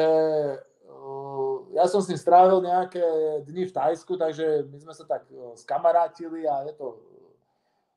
uh, 0.86 1.56
ja 1.74 1.90
som 1.90 1.98
s 2.04 2.14
ním 2.14 2.22
strávil 2.22 2.62
nejaké 2.62 3.02
dni 3.42 3.66
v 3.66 3.74
Tajsku, 3.74 4.22
takže 4.22 4.70
my 4.70 4.78
sme 4.78 4.94
sa 4.94 5.10
tak 5.10 5.26
uh, 5.34 5.58
skamarátili 5.58 6.46
a 6.46 6.70
je 6.70 6.78
to 6.78 7.02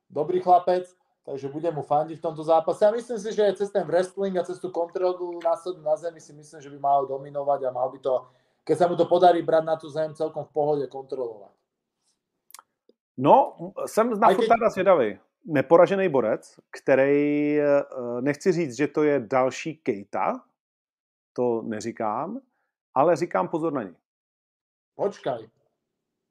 dobrý 0.09 0.41
chlapec 0.41 0.89
takže 1.25 1.49
budem 1.49 1.73
mu 1.73 1.81
fandiť 1.81 2.21
v 2.21 2.25
tomto 2.25 2.45
zápase. 2.45 2.85
A 2.85 2.93
myslím 2.93 3.17
si, 3.17 3.33
že 3.33 3.57
cez 3.57 3.73
ten 3.73 3.83
wrestling 3.83 4.37
a 4.37 4.45
cez 4.45 4.61
tú 4.61 4.69
kontrolu 4.69 5.41
následnú 5.41 5.81
na 5.81 5.97
zemi 5.97 6.21
si 6.21 6.33
myslím, 6.33 6.61
že 6.61 6.69
by 6.69 6.79
mal 6.79 7.09
dominovať 7.09 7.65
a 7.65 7.73
mal 7.73 7.89
by 7.89 7.97
to, 7.97 8.29
keď 8.61 8.75
sa 8.77 8.85
mu 8.85 8.95
to 8.95 9.09
podarí 9.09 9.41
brať 9.41 9.63
na 9.65 9.75
tú 9.75 9.89
zem, 9.89 10.13
celkom 10.13 10.45
v 10.45 10.53
pohode 10.53 10.85
kontrolovat. 10.87 11.51
No, 13.17 13.55
jsem 13.85 14.19
na. 14.19 14.29
Futada 14.29 14.69
zvědavý. 14.69 15.19
Neporažený 15.45 16.09
borec, 16.09 16.59
který, 16.71 17.59
eh, 17.59 17.83
nechci 18.21 18.51
říct, 18.51 18.75
že 18.75 18.87
to 18.87 19.03
je 19.03 19.19
další 19.19 19.77
Kejta, 19.77 20.43
to 21.33 21.61
neříkám, 21.61 22.39
ale 22.93 23.15
říkám 23.15 23.47
pozor 23.47 23.73
na 23.73 23.83
ní. 23.83 23.95
Počkaj. 24.95 25.47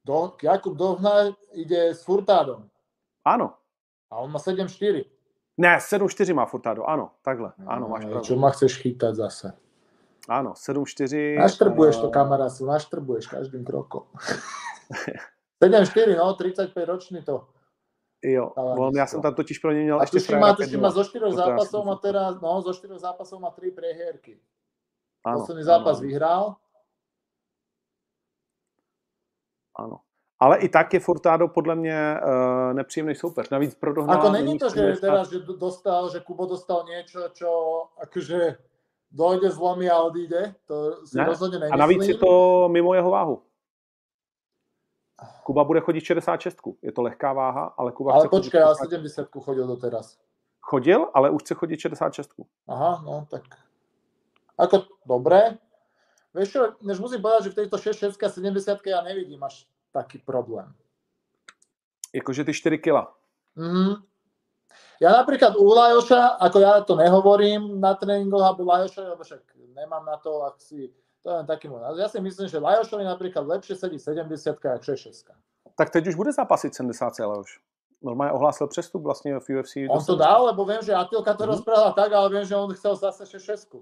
Do, 0.05 0.37
Jakub 0.43 0.77
Dohna 0.77 1.11
ide 1.53 1.95
s 1.95 2.05
Furtádom. 2.05 2.69
Áno, 3.25 3.57
a 4.11 4.19
on 4.19 4.31
má 4.31 4.39
7-4. 4.39 5.05
Ne, 5.57 5.79
7-4 5.79 6.35
má 6.35 6.47
Furtado, 6.47 6.85
ano, 6.85 7.11
takhle, 7.23 7.53
ano, 7.67 7.89
máš 7.89 8.05
pravdu. 8.05 8.27
Čo 8.27 8.37
ma 8.37 8.51
chceš 8.51 8.83
chytať 8.83 9.15
zase? 9.15 9.53
Áno, 10.29 10.57
7-4. 10.57 11.39
Naštrbuješ 11.39 11.97
to, 12.01 12.09
kamarátu, 12.11 12.67
naštrbuješ 12.67 13.27
každým 13.29 13.65
krokom. 13.65 14.09
7-4, 15.63 16.17
no, 16.17 16.35
35 16.35 16.87
ročný 16.87 17.23
to. 17.23 17.49
Jo, 18.25 18.49
on, 18.57 18.97
já 18.97 19.07
jsem 19.07 19.23
tam 19.23 19.35
totiž 19.35 19.59
pro 19.59 19.73
ně 19.73 19.83
měl 19.83 20.01
a 20.01 20.03
ještě 20.03 20.19
tuším 20.19 20.39
má, 20.39 20.55
tuším 20.55 20.81
má 20.81 20.91
zo 20.91 21.05
4 21.05 21.25
zápasov 21.33 21.85
má 21.85 21.97
teraz, 21.97 22.41
no, 22.41 22.63
zo 22.63 22.75
4 22.75 22.99
zápasov 22.99 23.41
má 23.41 23.51
3 23.51 23.71
prehierky. 23.71 24.41
Posledný 25.33 25.63
zápas 25.63 25.99
ano. 25.99 26.07
vyhrál. 26.07 26.57
Ano. 29.79 30.01
Ale 30.41 30.59
i 30.59 30.69
tak 30.69 30.95
je 30.95 31.01
Furtado 31.01 31.49
podle 31.49 31.75
mě 31.75 32.21
uh, 32.21 32.75
nepříjemný 32.75 33.15
soupeř. 33.15 33.51
Navíc 33.51 33.75
pro 33.75 33.93
dohnání... 33.93 34.21
Ako 34.21 34.31
není 34.31 34.59
to, 34.59 34.69
že 34.69 34.97
teraz, 35.01 35.31
že 35.31 35.39
dostal, 35.39 36.11
že 36.11 36.21
Kubo 36.21 36.47
dostal 36.47 36.85
něco, 36.89 37.29
čo 37.33 37.49
akože 37.99 38.57
dojde, 39.13 39.51
zlomí 39.51 39.91
a 39.91 40.03
odíde? 40.03 40.55
To 40.67 41.07
si 41.07 41.19
ne. 41.19 41.25
rozhodně 41.25 41.59
nemyslím. 41.59 41.75
A 41.75 41.77
navíc 41.77 42.09
je 42.09 42.15
to 42.15 42.69
mimo 42.69 42.95
jeho 42.95 43.11
váhu. 43.11 43.43
Kuba 45.45 45.65
bude 45.65 45.81
chodit 45.81 46.01
66. 46.01 46.59
Je 46.83 46.93
to 46.93 47.03
lehká 47.03 47.33
váha, 47.33 47.75
ale 47.77 47.93
Kuba 47.93 48.13
Ale 48.13 48.29
počkej, 48.29 48.63
ale 48.63 48.75
70 48.75 49.29
chodil 49.41 49.67
do 49.67 49.77
teraz. 49.77 50.19
Chodil, 50.61 51.09
ale 51.15 51.31
už 51.31 51.43
chce 51.43 51.55
chodit 51.55 51.81
66. 51.81 52.31
Aha, 52.69 53.03
no 53.07 53.27
tak. 53.31 53.43
Ako, 54.59 54.87
dobré. 55.07 55.59
Vieš 56.35 56.49
čo, 56.51 56.61
než 56.83 56.99
musím 56.99 57.23
povedať, 57.23 57.43
že 57.47 57.51
v 57.51 57.59
tejto 57.63 57.77
66 57.79 58.19
a 58.19 58.29
70 58.29 58.87
ja 58.87 59.03
nevidím 59.07 59.39
až 59.43 59.71
taký 59.95 60.19
problém. 60.19 60.75
Jakože 62.11 62.45
ty 62.45 62.53
4 62.55 62.79
kila. 62.79 63.15
Mm. 63.55 64.03
Ja 64.99 65.15
napríklad 65.15 65.55
u 65.55 65.67
Lajoša, 65.71 66.43
ako 66.43 66.57
ja 66.59 66.83
to 66.83 66.99
nehovorím 66.99 67.79
na 67.79 67.95
tréningoch, 67.95 68.43
alebo 68.43 68.67
Lajoša, 68.67 69.15
lebo 69.15 69.23
však 69.23 69.43
nemám 69.75 70.03
na 70.07 70.17
to, 70.19 70.43
ak 70.43 70.59
si, 70.59 70.91
to 71.23 71.31
je 71.31 71.47
taký 71.47 71.71
môj 71.71 71.83
Ja 71.99 72.11
si 72.11 72.19
myslím, 72.19 72.47
že 72.51 72.59
Lajošovi 72.59 73.07
napríklad 73.07 73.47
lepšie 73.47 73.79
sedí 73.79 73.99
70 73.99 74.59
ako 74.59 74.83
66. 74.83 75.31
Tak 75.75 75.91
teď 75.91 76.07
už 76.07 76.15
bude 76.15 76.33
zápasit 76.33 76.75
70 76.75 77.19
Lajoš. 77.19 77.61
Normálně 78.03 78.33
ohlásil 78.33 78.67
přestup 78.67 79.03
vlastně 79.03 79.41
v 79.41 79.49
UFC. 79.49 79.77
On 79.89 80.05
to 80.05 80.17
dal, 80.17 80.45
lebo 80.45 80.65
viem, 80.65 80.83
že 80.83 80.95
Atilka 80.95 81.35
to 81.35 81.43
mm-hmm. 81.43 81.47
rozprával 81.47 81.93
tak, 81.93 82.13
ale 82.13 82.29
viem, 82.31 82.45
že 82.45 82.57
on 82.57 82.75
chcel 82.75 82.97
zase 82.97 83.27
66. 83.27 83.75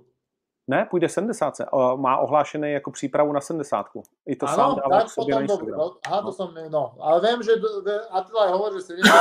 Ne, 0.68 0.86
půjde 0.90 1.08
70. 1.08 1.54
Má 1.96 2.18
ohlášený 2.18 2.72
jako 2.72 2.90
přípravu 2.90 3.32
na 3.32 3.40
70. 3.40 3.86
I 4.26 4.36
to 4.36 4.46
ano, 4.46 4.56
sám 4.56 4.76
dává 4.76 5.00
tak 5.00 5.10
sobě 5.10 5.46
potom 5.46 5.70
na 5.70 5.76
no, 5.76 5.96
aha, 6.06 6.20
to 6.20 6.26
no. 6.26 6.32
som, 6.32 6.54
no. 6.68 6.94
Ale 7.00 7.20
vím, 7.20 7.42
že 7.42 7.52
Attila 8.10 8.46
hovorí, 8.46 8.74
že 8.74 8.82
70. 8.82 9.12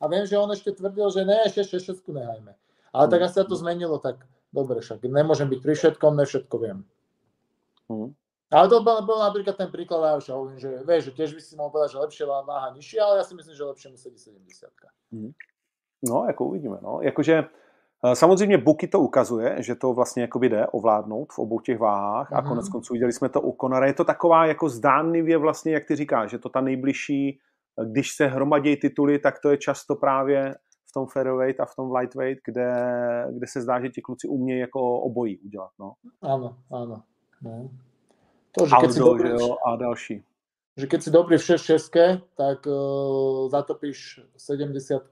a 0.00 0.08
vím, 0.08 0.26
že 0.26 0.38
on 0.38 0.50
ještě 0.50 0.72
tvrdil, 0.72 1.10
že 1.10 1.24
ne, 1.24 1.38
ešte 1.46 1.78
6 1.78 2.08
nehajme. 2.08 2.54
Ale 2.92 3.04
hmm. 3.04 3.10
tak 3.10 3.22
asi 3.22 3.34
sa 3.34 3.44
to 3.44 3.56
zmenilo, 3.56 3.98
tak 3.98 4.24
dobre, 4.52 4.80
však 4.80 5.04
nemôžem 5.04 5.48
byť 5.48 5.60
pri 5.62 5.74
všetkom, 5.74 6.16
ne 6.16 6.24
všetko 6.24 6.54
viem. 6.58 6.78
Hmm. 7.92 8.16
Ale 8.50 8.68
to 8.68 8.80
bol, 8.80 9.02
bol 9.02 9.18
napríklad 9.18 9.58
ten 9.58 9.68
príklad, 9.68 10.06
ja 10.06 10.14
už 10.16 10.30
hovorím, 10.30 10.58
že 10.58 10.70
vieš, 10.86 11.10
že 11.10 11.12
tiež 11.12 11.30
by 11.34 11.40
si 11.42 11.52
mohol 11.58 11.70
povedať, 11.74 11.92
že 11.92 11.98
lepšie 11.98 12.24
váha 12.24 12.68
nižšia, 12.72 13.00
ale 13.02 13.14
ja 13.18 13.24
si 13.26 13.34
myslím, 13.34 13.54
že 13.58 13.64
lepšie 13.64 13.88
mu 13.90 13.98
sedí 13.98 14.18
70. 14.18 14.70
Hmm. 15.12 15.32
No, 16.08 16.24
jako 16.26 16.44
uvidíme, 16.44 16.78
no. 16.82 17.02
Jakože 17.02 17.44
samozřejmě 18.14 18.58
Buky 18.58 18.88
to 18.88 19.00
ukazuje, 19.00 19.56
že 19.58 19.74
to 19.74 19.94
vlastně 19.94 20.22
jakoby 20.22 20.48
jde 20.48 20.66
ovládnout 20.66 21.32
v 21.32 21.38
obou 21.38 21.60
těch 21.60 21.78
váhách 21.78 22.32
a 22.32 22.40
mhm. 22.40 22.48
konec 22.48 22.68
konců 22.68 22.92
viděli 22.92 23.12
jsme 23.12 23.28
to 23.28 23.40
u 23.40 23.56
Conora. 23.60 23.86
Je 23.86 23.92
to 23.92 24.04
taková 24.04 24.46
jako 24.46 24.68
zdánlivě 24.68 25.38
vlastně, 25.38 25.72
jak 25.72 25.84
ty 25.84 25.96
říkáš, 25.96 26.30
že 26.30 26.38
to 26.38 26.48
ta 26.48 26.60
nejbližší, 26.60 27.38
eh, 27.80 27.84
když 27.86 28.10
se 28.10 28.26
hromadí 28.26 28.76
tituly, 28.76 29.18
tak 29.18 29.38
to 29.42 29.50
je 29.50 29.58
často 29.58 29.96
právě 29.96 30.54
v 30.88 30.92
tom 30.92 31.06
featherweight 31.06 31.60
a 31.60 31.66
v 31.66 31.74
tom 31.74 31.94
lightweight, 31.94 32.40
kde, 32.44 32.74
kde 33.32 33.46
se 33.46 33.60
zdá, 33.60 33.80
že 33.80 33.88
ti 33.88 34.02
kluci 34.02 34.28
umějí 34.28 34.60
jako 34.60 35.00
obojí 35.00 35.38
udělat. 35.38 35.70
No. 35.78 35.92
Ano, 36.22 36.56
ano. 36.72 37.02
No. 37.42 37.70
To, 38.52 38.66
že 38.66 38.74
Aldo, 38.74 38.92
si 38.92 38.98
dobrý, 38.98 39.28
že 39.28 39.34
jo, 39.34 39.56
a 39.66 39.76
další. 39.76 40.22
Že 40.76 40.86
keď 40.86 41.02
si 41.02 41.10
dobrý 41.10 41.36
v 41.38 41.42
6 41.42 41.90
tak 42.36 42.66
uh, 42.66 43.48
zatopíš 43.48 44.20
70 44.36 45.02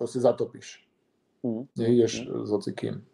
to 0.00 0.06
si 0.06 0.20
zatopíš. 0.20 0.89
Hmm. 1.44 1.64
Hmm. 1.78 2.46
s 2.46 2.50
hocikým. 2.50 3.04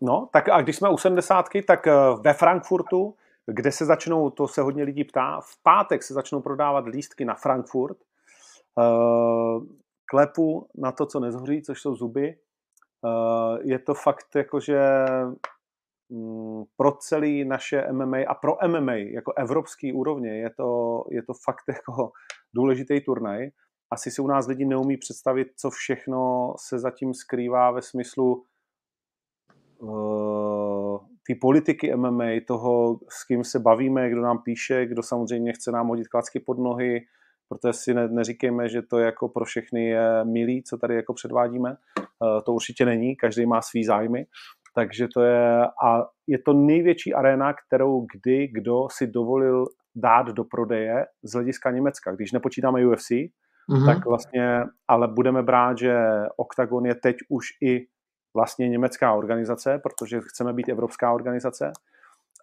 No, 0.00 0.28
tak 0.32 0.48
a 0.48 0.62
když 0.62 0.76
jsme 0.76 0.88
u 0.88 0.96
70, 0.96 1.46
tak 1.66 1.86
eh, 1.86 1.92
ve 2.20 2.34
Frankfurtu, 2.34 3.14
kde 3.46 3.72
se 3.72 3.84
začnou, 3.84 4.30
to 4.30 4.48
se 4.48 4.62
hodně 4.62 4.84
lidí 4.84 5.04
ptá, 5.04 5.40
v 5.40 5.62
pátek 5.62 6.02
se 6.02 6.14
začnou 6.14 6.40
prodávat 6.40 6.86
lístky 6.86 7.24
na 7.24 7.34
Frankfurt. 7.34 7.96
Eh, 8.78 9.60
klepu 10.10 10.68
na 10.74 10.92
to, 10.92 11.06
co 11.06 11.20
nezhoří, 11.20 11.62
což 11.62 11.80
jsou 11.80 11.94
zuby. 11.94 12.28
Eh, 12.28 13.58
je 13.62 13.78
to 13.78 13.94
fakt 13.94 14.26
jakože 14.36 14.80
mm, 16.08 16.64
pro 16.76 16.92
celý 16.92 17.44
naše 17.44 17.92
MMA 17.92 18.18
a 18.28 18.34
pro 18.34 18.56
MMA 18.68 18.94
jako 18.94 19.32
evropský 19.36 19.92
úrovně 19.92 20.30
je 20.30 20.50
to, 20.50 21.04
je 21.10 21.22
to 21.22 21.32
fakt 21.44 21.64
jako 21.68 22.12
důležitý 22.54 23.00
turnaj 23.00 23.50
asi 23.90 24.10
si 24.10 24.22
u 24.22 24.26
nás 24.26 24.46
lidi 24.46 24.64
neumí 24.64 24.96
představit, 24.96 25.48
co 25.56 25.70
všechno 25.70 26.52
se 26.58 26.78
zatím 26.78 27.14
skrývá 27.14 27.70
ve 27.70 27.82
smyslu 27.82 28.44
uh, 29.78 30.98
ty 31.26 31.34
politiky 31.34 31.96
MMA, 31.96 32.24
toho, 32.46 32.98
s 33.08 33.24
kým 33.24 33.44
se 33.44 33.58
bavíme, 33.58 34.10
kdo 34.10 34.20
nám 34.20 34.42
píše, 34.42 34.86
kdo 34.86 35.02
samozřejmě 35.02 35.52
chce 35.52 35.72
nám 35.72 35.88
hodit 35.88 36.08
klacky 36.08 36.40
pod 36.40 36.58
nohy, 36.58 37.00
protože 37.48 37.72
si 37.72 37.94
ne, 37.94 38.08
neříkejme, 38.08 38.68
že 38.68 38.82
to 38.82 38.98
jako 38.98 39.28
pro 39.28 39.44
všechny 39.44 39.86
je 39.86 40.24
milý, 40.24 40.62
co 40.62 40.78
tady 40.78 40.94
jako 40.94 41.14
předvádíme. 41.14 41.70
Uh, 41.70 42.40
to 42.46 42.52
určitě 42.52 42.84
není, 42.84 43.16
každý 43.16 43.46
má 43.46 43.62
svý 43.62 43.84
zájmy. 43.84 44.26
Takže 44.74 45.08
to 45.14 45.22
je, 45.22 45.66
a 45.84 46.06
je 46.26 46.38
to 46.38 46.52
největší 46.52 47.14
arena, 47.14 47.54
kterou 47.66 48.06
kdy 48.14 48.48
kdo 48.48 48.88
si 48.90 49.06
dovolil 49.06 49.66
dát 49.94 50.26
do 50.26 50.44
prodeje 50.44 51.06
z 51.22 51.32
hlediska 51.32 51.70
Německa. 51.70 52.12
Když 52.12 52.32
nepočítáme 52.32 52.86
UFC, 52.86 53.10
mm-hmm. 53.68 53.86
tak 53.86 54.06
vlastně, 54.06 54.64
ale 54.88 55.08
budeme 55.08 55.42
brát, 55.42 55.78
že 55.78 55.96
Octagon 56.36 56.86
je 56.86 56.94
teď 56.94 57.16
už 57.28 57.46
i 57.62 57.86
vlastně 58.34 58.68
německá 58.68 59.12
organizace, 59.12 59.80
protože 59.82 60.20
chceme 60.20 60.52
být 60.52 60.68
evropská 60.68 61.12
organizace 61.12 61.72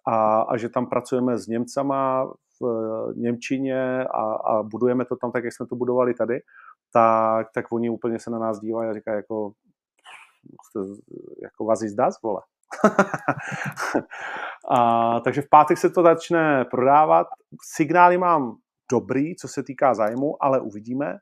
a, 0.06 0.40
a 0.40 0.56
že 0.56 0.68
tam 0.68 0.86
pracujeme 0.86 1.38
s 1.38 1.46
Němcama 1.46 2.30
v 2.60 3.12
Němčině 3.16 4.04
a, 4.04 4.34
a 4.34 4.62
budujeme 4.62 5.04
to 5.04 5.16
tam 5.16 5.32
tak, 5.32 5.44
jak 5.44 5.52
jsme 5.52 5.66
to 5.66 5.76
budovali 5.76 6.14
tady, 6.14 6.40
tak, 6.92 7.46
tak 7.54 7.72
oni 7.72 7.90
úplně 7.90 8.18
se 8.18 8.30
na 8.30 8.38
nás 8.38 8.60
dívají 8.60 8.90
a 8.90 8.94
říkají 8.94 9.16
jako, 9.16 9.52
jako 11.42 11.64
vás 11.64 11.80
das, 11.80 12.22
vole. 12.22 12.40
a, 14.70 15.20
takže 15.20 15.42
v 15.42 15.48
pátek 15.50 15.78
se 15.78 15.90
to 15.90 16.02
začne 16.02 16.64
prodávat. 16.64 17.26
Signály 17.74 18.18
mám 18.18 18.56
dobrý, 18.90 19.36
co 19.36 19.48
se 19.48 19.62
týká 19.62 19.94
zájmu, 19.94 20.44
ale 20.44 20.60
uvidíme. 20.60 21.18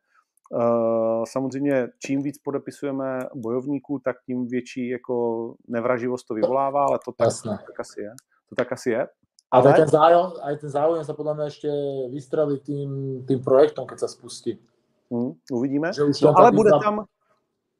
Uh, 0.51 1.25
samozřejmě, 1.25 1.89
čím 1.99 2.23
víc 2.23 2.39
podepisujeme 2.39 3.21
bojovníků, 3.35 3.99
tak 3.99 4.17
tím 4.27 4.47
větší 4.47 4.89
jako 4.89 5.55
nevraživost 5.69 6.27
to 6.27 6.35
vyvolává, 6.35 6.85
ale 6.85 6.99
to 7.05 7.13
tak, 7.13 7.29
tak 7.67 7.81
asi 7.81 8.01
je. 8.01 8.13
To 8.49 8.55
tak 8.55 8.73
asi 8.73 8.91
je. 8.91 9.07
Ale 9.51 9.73
ten 9.73 9.89
záujem, 9.89 10.27
aj 10.43 10.55
ten 10.59 10.71
záujem 10.71 11.05
sa 11.07 11.15
podľa 11.15 11.35
mňa 11.39 11.47
ešte 11.47 11.71
vystrelí 12.11 12.59
tým, 12.67 13.23
tým 13.23 13.41
projektom, 13.47 13.87
keď 13.87 13.99
sa 14.03 14.09
spustí. 14.11 14.59
Hmm, 15.07 15.39
uvidíme. 15.55 15.95
Že 15.95 16.03
už 16.03 16.15
no, 16.27 16.35
ale 16.35 16.51
bude 16.51 16.75
význam... 16.75 16.83
tam... 16.83 16.95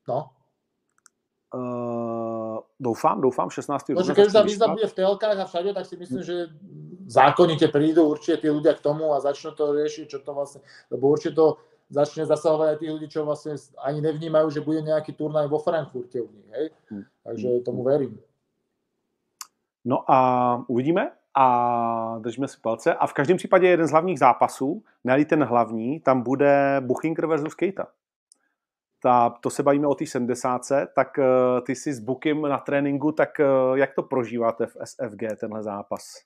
No. 0.07 0.19
Uh, 1.51 2.59
doufám, 2.79 3.21
doufám, 3.21 3.51
16. 3.51 3.99
No, 3.99 4.03
keď 4.03 4.27
už 4.31 4.35
tá 4.35 4.43
význam 4.47 4.79
bude 4.79 4.87
v 4.87 4.95
telkách 4.95 5.39
a 5.43 5.45
všade, 5.47 5.71
tak 5.75 5.87
si 5.87 5.95
myslím, 5.99 6.23
že 6.23 6.35
zákonite 7.07 7.71
prídu 7.71 8.11
určite 8.11 8.45
tí 8.45 8.49
ľudia 8.51 8.75
k 8.75 8.83
tomu 8.83 9.15
a 9.15 9.23
začnú 9.23 9.55
to 9.55 9.73
riešiť, 9.73 10.07
čo 10.11 10.19
to 10.19 10.35
vlastne, 10.35 10.61
lebo 10.91 11.09
určite 11.09 11.39
to 11.39 11.57
začne 11.91 12.27
zasahovať 12.27 12.69
aj 12.69 12.79
tých 12.83 12.93
ľudí, 12.93 13.07
čo 13.09 13.23
vlastne 13.23 13.55
ani 13.79 14.03
nevnímajú, 14.03 14.51
že 14.51 14.61
bude 14.61 14.83
nejaký 14.83 15.15
turnaj 15.15 15.47
vo 15.47 15.63
Frankfurte 15.63 16.19
u 16.19 16.29
nich, 16.35 16.51
hej? 16.51 16.67
Hmm. 16.91 17.05
Takže 17.23 17.63
tomu 17.63 17.87
verím. 17.87 18.19
No 19.87 20.03
a 20.11 20.19
uvidíme 20.67 21.13
a 21.35 22.19
držíme 22.19 22.49
si 22.49 22.61
palce. 22.61 22.95
A 22.95 23.07
v 23.07 23.13
každém 23.13 23.37
případě 23.37 23.69
jeden 23.69 23.87
z 23.87 23.91
hlavních 23.91 24.19
zápasů, 24.19 24.83
ne 25.05 25.25
ten 25.25 25.45
hlavní, 25.45 26.01
tam 26.01 26.23
bude 26.23 26.77
Buchinger 26.81 27.27
versus 27.27 27.55
Keita. 27.55 27.87
Ta, 29.03 29.31
to 29.31 29.51
se 29.51 29.63
bavíme 29.63 29.87
o 29.87 29.95
té 29.95 30.07
70. 30.07 30.63
Tak 30.95 31.19
uh, 31.19 31.25
ty 31.61 31.75
jsi 31.75 31.93
s 31.93 32.01
Bukim 32.01 32.43
na 32.43 32.59
tréninku, 32.59 33.13
tak 33.13 33.29
uh, 33.41 33.77
jak 33.77 33.95
to 33.95 34.03
prožíváte 34.03 34.67
v 34.67 34.77
SFG, 34.85 35.23
tenhle 35.41 35.63
zápas? 35.63 36.23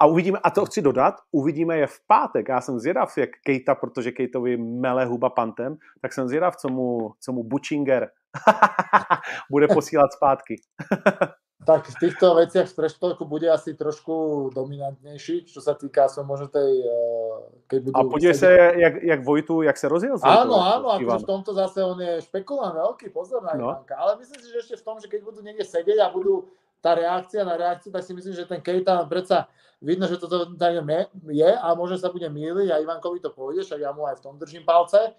A 0.00 0.06
uvidíme, 0.06 0.38
a 0.38 0.50
to 0.50 0.66
chci 0.66 0.82
dodat, 0.82 1.14
uvidíme 1.32 1.78
je 1.78 1.86
v 1.86 1.98
pátek. 2.06 2.48
Já 2.48 2.60
jsem 2.60 2.78
zvědav, 2.78 3.18
jak 3.18 3.30
Kejta, 3.44 3.74
protože 3.74 4.12
Kejtovi 4.12 4.56
mele 4.56 5.04
huba 5.04 5.30
pantem, 5.30 5.76
tak 6.00 6.12
jsem 6.12 6.28
zvědav, 6.28 6.56
co 6.56 6.68
mu, 6.68 7.12
co 7.20 7.32
mu 7.32 7.42
Buchinger 7.42 8.10
bude 9.50 9.68
posílat 9.68 10.12
zpátky. 10.12 10.56
tak 11.68 11.84
v 11.84 11.96
týchto 12.00 12.32
veciach 12.32 12.64
v 12.70 12.76
treštoku 12.80 13.28
bude 13.28 13.50
asi 13.50 13.76
trošku 13.76 14.48
dominantnější, 14.56 15.44
čo 15.44 15.60
sa 15.60 15.76
týká 15.76 16.08
som 16.08 16.24
možno 16.24 16.48
tej... 16.48 16.80
Eh, 16.80 17.34
keď 17.68 17.78
budú 17.84 17.96
a 17.98 18.00
podívej 18.08 18.34
se, 18.34 18.48
jak, 18.78 18.94
jak 19.02 19.20
Vojtu, 19.24 19.62
jak 19.62 19.76
se 19.76 19.88
rozjel. 19.88 20.16
Áno, 20.22 20.56
áno, 20.56 20.88
akože 20.96 21.28
v 21.28 21.28
tomto 21.28 21.52
zase 21.52 21.84
on 21.84 22.00
je 22.00 22.24
špekulant 22.24 22.72
veľký, 22.72 23.12
pozor 23.12 23.44
na 23.44 23.52
no. 23.52 23.68
Ivanka. 23.74 24.00
Ale 24.00 24.16
myslím 24.16 24.40
si, 24.40 24.48
že 24.48 24.58
ešte 24.64 24.76
v 24.80 24.84
tom, 24.86 24.96
že 24.96 25.12
keď 25.12 25.20
budú 25.20 25.44
niekde 25.44 25.68
sedieť 25.68 25.98
a 26.00 26.08
budú 26.08 26.48
tá 26.78 26.94
reakcia 26.94 27.42
na 27.42 27.58
reakciu, 27.58 27.90
tak 27.90 28.06
si 28.06 28.14
myslím, 28.14 28.34
že 28.34 28.46
ten 28.46 28.62
Kejta 28.62 29.02
predsa 29.10 29.50
vidno, 29.82 30.06
že 30.06 30.18
toto 30.18 30.50
je 31.30 31.50
a 31.50 31.66
možno 31.74 31.96
sa 31.98 32.10
bude 32.10 32.26
míliť 32.26 32.68
a 32.70 32.82
Ivankovi 32.82 33.22
to 33.22 33.30
pôjde, 33.30 33.66
však 33.66 33.80
ja 33.82 33.90
mu 33.94 34.06
aj 34.06 34.18
v 34.18 34.24
tom 34.24 34.34
držím 34.38 34.66
palce 34.66 35.14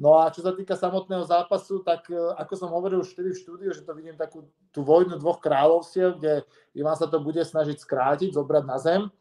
No 0.00 0.16
a 0.16 0.32
čo 0.32 0.40
sa 0.40 0.56
týka 0.56 0.80
samotného 0.80 1.28
zápasu, 1.28 1.84
tak 1.84 2.08
e, 2.08 2.16
ako 2.16 2.54
som 2.56 2.72
hovoril 2.72 3.04
už 3.04 3.12
vtedy 3.12 3.36
v 3.36 3.40
štúdiu, 3.44 3.70
že 3.76 3.84
to 3.84 3.92
vidím 3.92 4.16
takú 4.16 4.48
tú 4.72 4.80
vojnu 4.80 5.20
dvoch 5.20 5.44
kráľovstiev, 5.44 6.16
kde 6.16 6.48
Ivan 6.72 6.96
sa 6.96 7.04
to 7.04 7.20
bude 7.20 7.44
snažiť 7.44 7.76
skrátiť, 7.76 8.32
zobrať 8.32 8.64
na 8.64 8.80
zem 8.80 9.12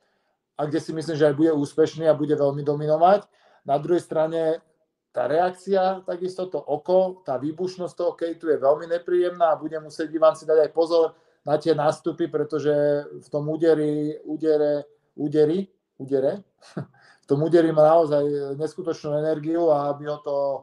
a 0.56 0.64
kde 0.64 0.80
si 0.80 0.96
myslím, 0.96 1.20
že 1.20 1.28
aj 1.28 1.36
bude 1.36 1.52
úspešný 1.52 2.08
a 2.08 2.16
bude 2.16 2.32
veľmi 2.32 2.64
dominovať. 2.64 3.28
Na 3.68 3.76
druhej 3.76 4.00
strane 4.00 4.64
tá 5.12 5.28
reakcia, 5.28 6.00
takisto 6.08 6.48
to 6.48 6.64
oko, 6.64 7.28
tá 7.28 7.36
výbušnosť 7.36 7.94
toho 8.00 8.16
Kejtu 8.16 8.48
je 8.48 8.64
veľmi 8.64 8.88
nepríjemná 8.88 9.52
a 9.52 9.60
bude 9.60 9.76
musieť 9.84 10.08
Ivan 10.16 10.40
si 10.40 10.48
dať 10.48 10.64
aj 10.64 10.72
pozor 10.72 11.12
na 11.50 11.58
tie 11.58 11.74
nástupy, 11.74 12.30
pretože 12.30 12.70
v 13.10 13.28
tom 13.34 13.50
úderi, 13.50 14.22
údere, 14.22 14.86
úderi, 15.18 15.66
údere, 15.98 16.46
tom 17.30 17.46
úderi 17.46 17.70
má 17.70 17.86
naozaj 17.86 18.58
neskutočnú 18.58 19.14
energiu 19.22 19.70
a 19.70 19.94
aby 19.94 20.10
ho 20.10 20.18
to 20.26 20.38
e, 20.46 20.62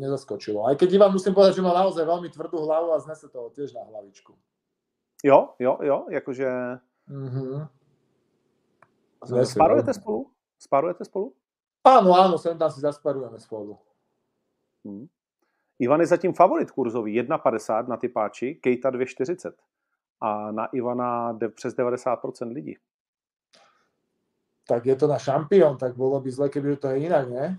nezaskočilo. 0.00 0.64
Aj 0.64 0.72
keď 0.72 0.88
Ivan 0.96 1.12
musím 1.12 1.36
povedať, 1.36 1.60
že 1.60 1.64
má 1.64 1.76
naozaj 1.76 2.00
veľmi 2.00 2.32
tvrdú 2.32 2.64
hlavu 2.64 2.96
a 2.96 3.04
znese 3.04 3.28
toho 3.28 3.52
tiež 3.52 3.76
na 3.76 3.84
hlavičku. 3.84 4.32
Jo, 5.20 5.52
jo, 5.60 5.76
jo, 5.84 6.08
jakože... 6.08 6.48
Mm-hmm. 7.12 7.52
Spárujete 9.44 9.92
spolu? 9.92 10.32
Spárujete 10.56 11.04
spolu? 11.04 11.36
Áno, 11.84 12.16
áno, 12.16 12.40
sem 12.40 12.56
tam 12.56 12.72
si 12.72 12.80
zasparujeme 12.80 13.36
spolu. 13.36 13.76
Hmm. 14.86 15.10
Ivan 15.78 16.00
je 16.00 16.06
zatím 16.06 16.32
favorit 16.32 16.70
kurzový, 16.70 17.22
1,50 17.22 17.88
na 17.88 17.96
typáči, 17.96 18.54
Kejta 18.54 18.90
2,40 18.90 19.52
a 20.20 20.52
na 20.52 20.66
Ivana 20.66 21.38
přes 21.54 21.74
90% 21.74 22.52
lidí 22.52 22.76
tak 24.68 24.86
je 24.86 24.96
to 24.96 25.08
na 25.08 25.16
šampión, 25.16 25.80
tak 25.80 25.96
bolo 25.96 26.20
by 26.20 26.28
zle, 26.28 26.52
keby 26.52 26.76
to 26.76 26.92
je 26.92 27.08
inak, 27.08 27.24
nie? 27.32 27.56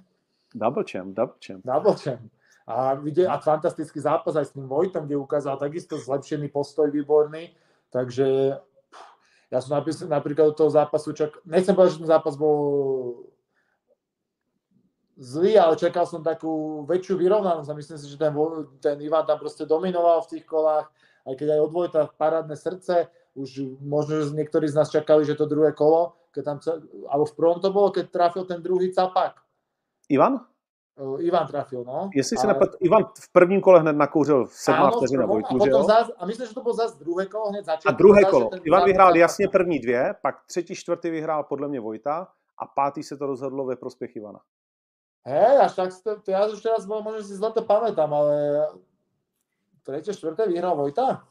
Double 0.54 0.86
champ, 0.86 1.18
double 1.18 1.42
champ. 1.42 1.66
Double 1.66 1.98
champ. 1.98 2.22
A, 2.70 2.94
vidie, 2.94 3.26
a 3.26 3.42
fantastický 3.42 3.98
zápas 3.98 4.38
aj 4.38 4.46
s 4.46 4.54
tým 4.54 4.70
Vojtom, 4.70 5.10
kde 5.10 5.18
ukázal 5.18 5.58
takisto 5.58 5.98
zlepšený 5.98 6.54
postoj 6.54 6.86
výborný, 6.94 7.50
takže 7.90 8.54
ja 9.50 9.58
som 9.58 9.74
napísal, 9.74 10.06
napríklad 10.06 10.54
do 10.54 10.56
toho 10.62 10.70
zápasu, 10.70 11.18
čak, 11.18 11.42
nechcem 11.50 11.74
povedať, 11.74 11.98
že 11.98 12.02
ten 12.06 12.14
zápas 12.14 12.38
bol 12.38 12.58
zlý, 15.20 15.60
ale 15.60 15.76
čakal 15.76 16.08
som 16.08 16.24
takú 16.24 16.82
väčšiu 16.88 17.20
vyrovnanosť 17.20 17.70
a 17.70 17.78
myslím 17.78 17.98
si, 18.00 18.08
že 18.08 18.16
ten, 18.16 18.32
ten 18.80 18.96
Ivan 19.04 19.28
tam 19.28 19.36
proste 19.36 19.68
dominoval 19.68 20.24
v 20.24 20.40
tých 20.40 20.46
kolách, 20.48 20.88
aj 21.28 21.36
keď 21.36 21.48
aj 21.54 21.60
od 21.60 21.72
Vojta 21.76 22.02
parádne 22.16 22.56
srdce, 22.56 23.12
už 23.36 23.78
možno, 23.84 24.24
že 24.24 24.32
niektorí 24.32 24.72
z 24.72 24.80
nás 24.80 24.88
čakali, 24.88 25.28
že 25.28 25.36
to 25.36 25.46
druhé 25.46 25.76
kolo, 25.76 26.16
keď 26.32 26.44
tam, 26.44 26.58
alebo 27.12 27.26
v 27.28 27.36
prvom 27.36 27.60
to 27.60 27.70
bolo, 27.70 27.92
keď 27.92 28.06
trafil 28.10 28.48
ten 28.48 28.64
druhý 28.64 28.96
capak. 28.96 29.44
Ivan? 30.10 30.40
Uh, 31.00 31.20
Ivan 31.24 31.48
trafil, 31.48 31.84
no. 31.84 32.10
Jestli 32.16 32.38
se 32.38 32.48
nepad, 32.48 32.70
Ivan 32.80 33.04
v 33.20 33.32
prvním 33.32 33.62
kole 33.62 33.80
hned 33.80 33.96
nakouřil 33.96 34.46
v 34.46 34.54
7 34.54 34.92
vteřina 34.92 35.26
Vojtu, 35.26 35.56
a, 35.56 35.58
potom 35.58 35.84
zás, 35.84 36.12
a 36.18 36.26
myslím, 36.26 36.48
že 36.48 36.54
to 36.54 36.62
bylo 36.62 36.74
zase 36.74 37.00
druhé 37.00 37.26
kolo 37.26 37.50
hned 37.50 37.66
začal. 37.66 37.94
A 37.94 37.96
druhé 37.96 38.24
kolo. 38.24 38.50
Ivan 38.64 38.86
vyhrál 38.86 39.18
jasně 39.18 39.48
první 39.48 39.80
dvě, 39.80 40.16
pak 40.22 40.36
třetí, 40.48 40.76
čtvrtý 40.76 41.10
vyhrál 41.10 41.44
podle 41.44 41.68
mě 41.68 41.80
Vojta 41.80 42.28
a 42.58 42.66
pátý 42.66 43.04
se 43.04 43.18
to 43.18 43.26
rozhodlo 43.26 43.66
ve 43.66 43.76
prospěch 43.76 44.16
Ivana. 44.16 44.40
Hej, 45.26 45.58
až 45.58 45.74
tak 45.76 45.90
to, 46.04 46.20
to 46.24 46.32
ja 46.32 46.48
už 46.48 46.64
teraz 46.64 46.88
možno 46.88 47.20
si 47.22 47.36
zle 47.36 47.52
to 47.52 47.62
pamätám, 47.62 48.08
ale 48.08 48.36
tretie, 49.84 50.14
štvrté 50.16 50.48
vyhral 50.48 50.76
Vojta? 50.80 51.28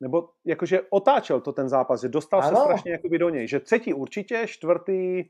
Nebo 0.00 0.36
jakože 0.44 0.92
otáčel 0.92 1.40
to 1.40 1.52
ten 1.52 1.68
zápas, 1.68 2.00
že 2.00 2.08
dostal 2.08 2.42
ano. 2.42 2.56
se 2.56 2.62
strašně 2.62 2.92
jakoby 2.92 3.18
do 3.18 3.28
něj. 3.28 3.48
Že 3.48 3.60
třetí 3.60 3.94
určitě, 3.94 4.46
čtvrtý... 4.46 5.24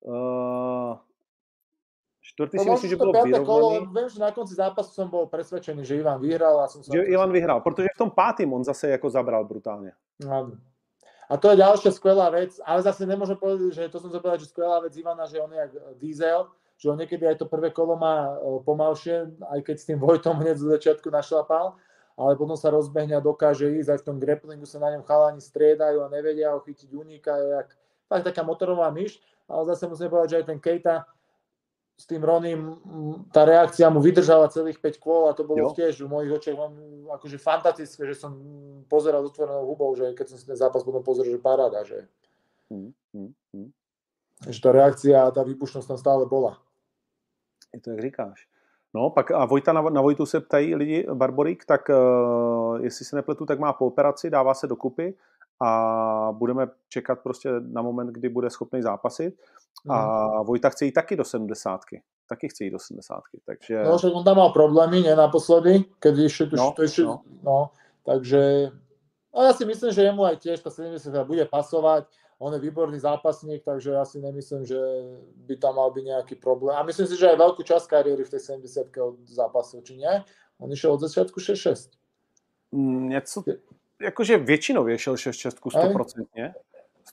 Uh, 0.00 0.98
čtvrtý 2.20 2.58
si 2.58 2.70
myslím, 2.70 2.90
že 2.90 2.96
bylo 2.96 3.12
vyrovnaný. 3.12 3.46
Kolo, 3.46 3.86
vím, 3.86 4.08
že 4.08 4.20
na 4.20 4.30
konci 4.30 4.54
zápasu 4.54 4.90
jsem 4.90 5.08
byl 5.08 5.26
přesvědčený, 5.26 5.84
že 5.84 5.96
Ivan 5.96 6.20
vyhrál. 6.20 6.60
A 6.60 6.68
jsem 6.68 6.82
že 6.82 7.02
Ivan 7.02 7.32
vyhrál, 7.32 7.60
protože 7.60 7.88
v 7.94 7.98
tom 7.98 8.10
pátým 8.10 8.52
on 8.52 8.64
zase 8.64 8.88
jako 8.88 9.10
zabral 9.10 9.44
brutálně. 9.44 9.92
Ano. 10.30 10.52
A 11.28 11.36
to 11.36 11.52
je 11.52 11.60
ďalšia 11.60 11.92
skvelá 11.92 12.32
vec, 12.32 12.56
ale 12.64 12.80
zase 12.80 13.04
nemôžem 13.04 13.36
povedať, 13.36 13.76
že 13.76 13.92
to 13.92 14.00
som 14.00 14.08
sa 14.08 14.16
povedať, 14.16 14.48
že 14.48 14.52
skvelá 14.52 14.80
vec 14.80 14.96
Ivana, 14.96 15.28
že 15.28 15.36
on 15.36 15.52
je 15.52 15.60
jak 15.60 15.72
diesel, 16.00 16.48
že 16.80 16.88
on 16.88 16.96
niekedy 16.96 17.28
aj 17.28 17.44
to 17.44 17.46
prvé 17.50 17.68
kolo 17.68 18.00
má 18.00 18.32
pomalšie, 18.64 19.28
aj 19.52 19.60
keď 19.60 19.76
s 19.76 19.86
tým 19.92 20.00
Vojtom 20.00 20.40
hneď 20.40 20.56
z 20.56 20.72
začiatku 20.72 21.12
našlapal, 21.12 21.76
ale 22.16 22.32
potom 22.32 22.56
sa 22.56 22.72
rozbehne 22.72 23.12
a 23.14 23.22
dokáže 23.22 23.68
ísť, 23.76 23.90
aj 23.92 23.98
v 24.00 24.06
tom 24.08 24.16
grapplingu 24.16 24.64
sa 24.64 24.80
na 24.80 24.96
ňom 24.96 25.04
chalani 25.04 25.44
striedajú 25.44 26.00
a 26.00 26.08
nevedia 26.08 26.56
ho 26.56 26.64
chytiť, 26.64 26.90
uniká, 26.96 27.36
jak 27.36 27.68
fakt 28.08 28.24
taká 28.24 28.40
motorová 28.40 28.88
myš, 28.88 29.20
ale 29.44 29.68
zase 29.68 29.84
musím 29.84 30.08
povedať, 30.08 30.28
že 30.32 30.38
aj 30.40 30.46
ten 30.48 30.58
Kejta 30.58 31.04
s 31.98 32.06
tým 32.06 32.22
Ronim, 32.22 32.78
tá 33.34 33.42
reakcia 33.42 33.90
mu 33.90 33.98
vydržala 33.98 34.46
celých 34.54 34.78
5 34.78 35.02
kôl 35.02 35.26
a 35.26 35.34
to 35.34 35.42
bolo 35.42 35.74
jo. 35.74 35.74
tiež 35.74 35.98
v 35.98 36.06
mojich 36.06 36.30
očiach 36.30 36.54
akože 37.18 37.42
fantastické, 37.42 38.06
že 38.06 38.14
som 38.14 38.38
pozeral 38.86 39.26
s 39.26 39.34
otvorenou 39.34 39.66
hubou, 39.66 39.90
že 39.98 40.14
keď 40.14 40.26
som 40.30 40.38
si 40.38 40.46
ten 40.46 40.54
zápas 40.54 40.86
potom 40.86 41.02
pozrel, 41.02 41.26
že 41.26 41.42
paráda, 41.42 41.82
že, 41.82 42.06
hmm, 42.70 42.94
hmm, 43.18 43.30
hmm. 43.50 43.70
že 44.46 44.58
tá 44.62 44.70
reakcia 44.70 45.26
a 45.26 45.34
tá 45.34 45.42
výbušnosť 45.42 45.90
tam 45.90 45.98
stále 45.98 46.22
bola. 46.22 46.62
Je 47.74 47.82
to, 47.82 47.90
jak 47.90 48.00
říkáš. 48.00 48.46
No, 48.94 49.10
pak 49.10 49.30
a 49.30 49.44
Vojta 49.44 49.72
na, 49.72 49.82
na 49.82 50.00
Vojtu 50.00 50.26
se 50.26 50.40
ptají 50.40 50.74
lidi, 50.74 51.06
Barborik, 51.14 51.64
tak 51.64 51.90
uh, 51.90 52.80
jestli 52.80 53.04
se 53.04 53.16
nepletu, 53.16 53.46
tak 53.46 53.58
má 53.58 53.72
po 53.72 53.86
operaci, 53.86 54.30
dává 54.30 54.54
se 54.54 54.66
dokupy 54.66 55.14
a 55.60 56.28
budeme 56.32 56.66
čekat 56.88 57.18
prostě 57.22 57.50
na 57.60 57.82
moment, 57.82 58.06
kdy 58.06 58.28
bude 58.28 58.50
schopný 58.50 58.82
zápasit. 58.82 59.34
A 59.90 60.26
Mhm. 60.26 60.46
Vojta 60.46 60.68
chce 60.70 60.84
jít 60.84 60.92
taky 60.92 61.16
do 61.16 61.24
70. 61.24 61.80
Taky 62.28 62.48
chce 62.48 62.64
jít 62.64 62.70
do 62.70 62.78
70. 62.78 63.20
Takže 63.46 63.82
No, 63.84 63.98
však 63.98 64.12
on 64.14 64.24
tam 64.24 64.36
mal 64.36 64.50
problémy, 64.52 65.00
ne 65.02 65.16
naposledy, 65.16 65.84
keď 65.98 66.18
ešte 66.18 66.46
tu, 66.46 66.56
No, 66.56 66.72
to 66.76 66.82
ešte, 66.82 67.02
no. 67.02 67.22
no. 67.42 67.70
takže 68.04 68.70
no 69.34 69.42
ja 69.44 69.52
si 69.52 69.64
myslím, 69.64 69.92
že 69.92 70.02
jemu 70.02 70.24
aj 70.24 70.36
tiež 70.36 70.60
tá 70.60 70.70
70 70.70 71.24
bude 71.24 71.44
pasovať, 71.48 72.04
on 72.38 72.54
je 72.54 72.60
výborný 72.60 72.98
zápasník, 73.02 73.64
takže 73.64 73.90
ja 73.98 74.04
si 74.04 74.18
nemyslím, 74.22 74.62
že 74.66 74.78
by 75.46 75.56
tam 75.58 75.74
mal 75.74 75.90
byť 75.90 76.04
nejaký 76.04 76.34
problém. 76.38 76.76
A 76.76 76.82
myslím 76.86 77.06
si, 77.06 77.16
že 77.18 77.30
aj 77.30 77.38
veľkú 77.38 77.62
časť 77.66 77.86
kariéry 77.90 78.22
v 78.24 78.30
tej 78.30 78.40
70 78.62 78.94
od 79.02 79.18
zápasu, 79.26 79.82
či 79.82 79.96
nie? 79.98 80.14
On 80.60 80.70
išiel 80.70 80.92
od 80.94 81.00
začiatku 81.02 81.40
6-6. 81.40 81.90
mm, 82.72 83.08
něco, 83.08 83.42
jakože 84.00 84.38
většinově 84.38 84.98
šel 84.98 85.16
6 85.16 85.58
Aj. 85.74 85.94
100%, 85.94 86.52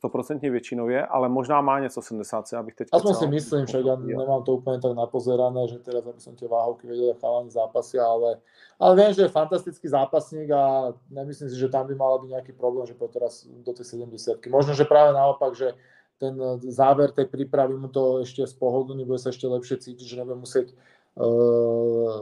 100% 0.04 0.52
většinově, 0.52 1.06
ale 1.06 1.30
možná 1.30 1.62
má 1.62 1.80
něco 1.80 2.02
70, 2.02 2.54
abych 2.54 2.76
teď... 2.76 2.88
Aspoň 2.92 3.14
si 3.14 3.28
myslím, 3.28 3.66
však 3.66 3.86
ja 3.86 3.96
nemám 3.96 4.44
to 4.44 4.60
úplne 4.60 4.84
tak 4.84 4.92
napozerané, 4.92 5.72
že 5.72 5.80
teraz 5.80 6.04
aby 6.04 6.20
som 6.20 6.36
tie 6.36 6.52
váhovky 6.52 6.84
vedel, 6.88 7.16
jak 7.16 7.20
chalani 7.24 7.50
zápasia, 7.50 8.04
ale, 8.04 8.44
ale 8.76 8.92
viem, 8.96 9.14
že 9.16 9.22
je 9.22 9.32
fantastický 9.32 9.88
zápasník 9.88 10.52
a 10.52 10.94
nemyslím 11.10 11.50
si, 11.50 11.56
že 11.56 11.72
tam 11.72 11.88
by 11.88 11.96
mal 11.96 12.20
byť 12.20 12.30
nejaký 12.30 12.54
problém, 12.60 12.86
že 12.86 12.94
po 12.94 13.08
teraz 13.08 13.48
do 13.48 13.72
tej 13.72 13.86
70 14.04 14.52
Možno, 14.52 14.76
že 14.76 14.84
práve 14.84 15.16
naopak, 15.16 15.56
že 15.56 15.74
ten 16.20 16.36
záver 16.60 17.12
tej 17.12 17.26
prípravy 17.32 17.80
mu 17.80 17.88
to 17.88 18.24
ešte 18.24 18.44
spohodlní, 18.48 19.08
bude 19.08 19.20
sa 19.20 19.32
ešte 19.32 19.48
lepšie 19.48 19.80
cítiť, 19.80 20.06
že 20.08 20.20
nebude 20.20 20.44
musieť 20.44 20.68
uh, 21.16 22.20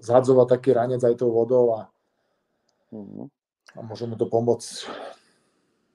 zhadzovať 0.00 0.46
taký 0.48 0.72
ranec 0.72 1.04
aj 1.04 1.20
tou 1.20 1.28
vodou 1.28 1.76
a, 1.76 1.92
Mhm. 2.92 3.28
A 3.74 3.82
môže 3.82 4.06
mu 4.06 4.14
to 4.14 4.30
pomôcť. 4.30 4.86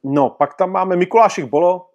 No, 0.04 0.34
pak 0.34 0.58
tam 0.58 0.76
máme 0.76 0.98
Mikulášek 0.98 1.46
Bolo. 1.46 1.88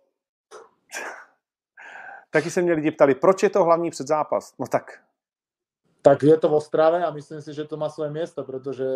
Taky 2.30 2.50
se 2.50 2.62
mě 2.62 2.72
lidi 2.72 2.90
ptali, 2.90 3.14
proč 3.14 3.42
je 3.42 3.50
to 3.50 3.64
hlavní 3.64 3.90
předzápas? 3.90 4.54
No 4.58 4.66
tak, 4.66 5.02
tak 6.02 6.22
je 6.22 6.36
to 6.38 6.48
v 6.48 6.54
Ostrave 6.54 7.04
a 7.04 7.10
myslím 7.10 7.42
si, 7.42 7.54
že 7.54 7.64
to 7.64 7.74
má 7.76 7.90
svoje 7.90 8.10
miesto, 8.14 8.46
pretože 8.46 8.86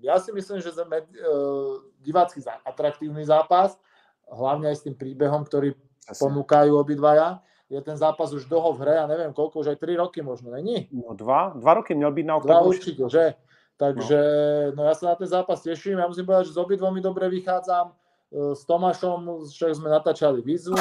ja 0.00 0.16
si 0.16 0.32
myslím, 0.32 0.64
že 0.64 0.72
sme 0.72 1.04
uh, 1.04 1.84
divácky 2.00 2.40
atraktívny 2.64 3.20
zápas, 3.20 3.76
hlavne 4.32 4.72
aj 4.72 4.76
s 4.80 4.84
tým 4.88 4.96
príbehom, 4.96 5.44
ktorý 5.44 5.76
Přesně. 6.08 6.24
ponúkajú 6.24 6.72
obidvaja. 6.72 7.44
Je 7.68 7.76
ten 7.84 8.00
zápas 8.00 8.32
už 8.32 8.48
dlho 8.48 8.72
v 8.72 8.80
hre, 8.80 8.94
ja 8.96 9.04
neviem 9.04 9.28
koľko, 9.36 9.60
už 9.60 9.76
aj 9.76 9.78
3 9.84 9.96
roky 10.00 10.24
možno, 10.24 10.48
není? 10.56 10.88
no 10.88 11.12
dva, 11.12 11.52
dva 11.52 11.74
roky 11.74 11.94
měl 11.94 12.12
být 12.12 12.24
na 12.26 12.34
Dva 12.34 12.40
oktagonu. 12.40 12.68
určite, 12.68 13.04
že? 13.12 13.34
Takže 13.78 14.20
no. 14.74 14.82
ja 14.90 14.94
sa 14.98 15.14
na 15.14 15.16
ten 15.16 15.30
zápas 15.30 15.62
teším. 15.62 16.02
Ja 16.02 16.10
musím 16.10 16.26
povedať, 16.26 16.50
že 16.50 16.58
s 16.58 16.60
obidvomi 16.60 16.98
dobre 16.98 17.30
vychádzam. 17.30 17.94
E, 17.94 17.94
S 18.58 18.66
Tomášom 18.66 19.46
však 19.46 19.78
sme 19.78 19.88
natáčali 19.94 20.42
výzvu, 20.42 20.74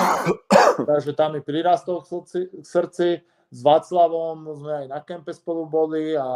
takže 0.90 1.14
tam 1.14 1.38
mi 1.38 1.42
prirastol 1.46 2.02
k 2.02 2.10
srdci, 2.10 2.40
k 2.58 2.66
srdci. 2.66 3.10
S 3.48 3.64
Václavom 3.64 4.44
sme 4.60 4.74
aj 4.84 4.88
na 4.92 5.00
kempe 5.00 5.32
spolu 5.32 5.64
boli 5.64 6.12
a 6.20 6.28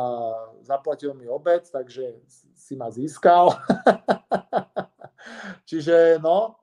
zaplatil 0.64 1.12
mi 1.12 1.28
obec, 1.28 1.68
takže 1.68 2.24
si 2.56 2.74
ma 2.80 2.88
získal. 2.88 3.52
Čiže 5.70 6.24
no, 6.24 6.56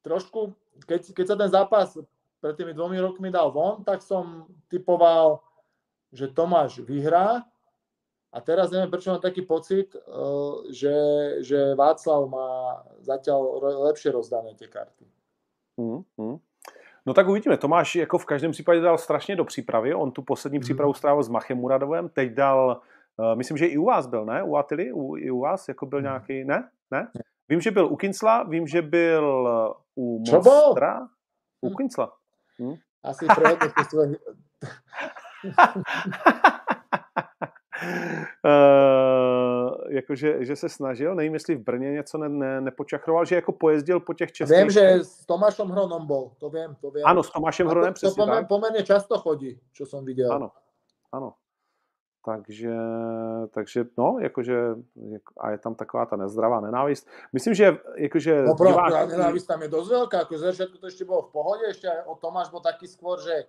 trošku, 0.00 0.56
keď, 0.88 1.12
keď 1.12 1.26
sa 1.28 1.36
ten 1.36 1.50
zápas 1.52 2.00
pred 2.40 2.56
tými 2.56 2.72
dvomi 2.72 2.96
rokmi 2.96 3.28
dal 3.28 3.52
von, 3.52 3.84
tak 3.84 4.00
som 4.00 4.48
typoval, 4.72 5.44
že 6.08 6.32
Tomáš 6.32 6.80
vyhrá, 6.80 7.44
a 8.34 8.40
teraz 8.42 8.70
neviem, 8.74 8.90
prečo 8.90 9.14
mám 9.14 9.22
taký 9.22 9.46
pocit, 9.46 9.94
eh, 9.94 10.00
že, 10.74 10.94
že 11.46 11.78
Václav 11.78 12.26
má 12.26 12.50
zatiaľ 13.06 13.62
lepšie 13.94 14.10
rozdané 14.10 14.58
tie 14.58 14.66
karty. 14.66 15.06
Hmm, 15.78 16.02
hmm. 16.18 16.36
No 17.06 17.14
tak 17.14 17.28
uvidíme. 17.28 17.56
Tomáš 17.56 17.96
jako 17.96 18.18
v 18.18 18.24
každém 18.24 18.50
případě 18.50 18.80
dal 18.80 18.98
strašně 18.98 19.36
do 19.36 19.44
přípravy. 19.44 19.94
On 19.94 20.10
tu 20.10 20.22
poslední 20.22 20.58
Mhm. 20.58 20.62
přípravu 20.64 20.94
strávil 20.94 21.22
s 21.22 21.28
Machem 21.28 21.58
Muradovem. 21.58 22.08
Teď 22.08 22.32
dal, 22.32 22.80
uh, 23.16 23.34
myslím, 23.36 23.56
že 23.56 23.66
i 23.66 23.78
u 23.78 23.84
vás 23.84 24.06
byl, 24.06 24.24
ne? 24.24 24.42
U 24.42 24.56
Atily? 24.56 24.92
U, 24.92 25.16
I 25.16 25.30
u 25.30 25.40
vás? 25.40 25.68
Jako 25.68 25.86
byl 25.86 26.02
nějaký, 26.02 26.44
ne? 26.44 26.68
Ne? 26.90 27.08
Vím, 27.48 27.60
že 27.60 27.70
byl 27.70 27.86
u 27.86 27.96
Kincla, 27.96 28.42
vím, 28.42 28.66
že 28.66 28.82
byl 28.82 29.48
u 29.96 30.22
Čo 30.26 30.40
bol? 30.40 30.52
Monstra. 30.52 31.08
U 31.60 31.68
Hm. 31.68 31.74
Kincla. 31.76 32.12
Asi 33.04 33.26
prehodnotil 33.26 33.84
svoj... 33.84 34.16
Uh, 38.44 39.74
jakože 39.88 40.44
že 40.44 40.56
se 40.56 40.68
snažil, 40.68 41.14
nevím, 41.14 41.34
jestli 41.34 41.54
v 41.54 41.64
Brně 41.64 41.92
něco 41.92 42.18
ne, 42.18 42.28
ne, 42.28 42.60
nepočachroval, 42.60 43.24
že 43.24 43.34
jako 43.34 43.52
pojezdil 43.52 44.00
po 44.00 44.14
těch 44.14 44.32
českých... 44.32 44.56
Viem, 44.56 44.70
že 44.70 45.04
s 45.04 45.26
Tomášom 45.26 45.70
Hronom 45.70 46.06
bol, 46.06 46.30
to 46.38 46.50
viem, 46.50 46.76
to 46.80 46.90
viem. 46.90 47.06
Ano, 47.06 47.22
s 47.22 47.30
Tomášem 47.30 47.66
Hronem, 47.66 47.92
to, 47.92 48.00
to 48.00 48.06
přesně 48.06 48.22
pomer, 48.22 48.38
tak. 48.38 48.48
pomerne 48.48 48.82
často 48.82 49.18
chodí, 49.18 49.60
čo 49.72 49.86
som 49.86 50.04
videl. 50.04 50.32
Ano, 50.32 50.50
ano. 51.12 51.34
Takže, 52.24 52.72
takže 53.52 53.84
no, 53.98 54.16
jakože, 54.20 54.56
jak- 54.96 55.36
a 55.40 55.50
je 55.50 55.58
tam 55.58 55.74
taková 55.74 56.06
ta 56.06 56.16
nezdravá 56.16 56.60
nenávist. 56.60 57.08
Myslím, 57.32 57.54
že 57.54 57.76
jakože 57.96 58.42
No 58.42 58.56
pro, 58.56 58.68
divák- 58.68 59.08
nenávist 59.08 59.46
tam 59.46 59.62
je 59.62 59.68
veľká, 59.68 60.24
ako 60.24 60.38
ze 60.38 60.52
začiatku 60.52 60.80
to 60.80 60.88
ešte 60.88 61.04
bolo 61.04 61.28
v 61.28 61.32
pohode, 61.36 61.68
ešte 61.68 61.84
aj 61.84 62.08
o 62.08 62.16
Tomáš 62.16 62.48
bol 62.48 62.64
taký 62.64 62.88
skôr, 62.88 63.20
že 63.20 63.44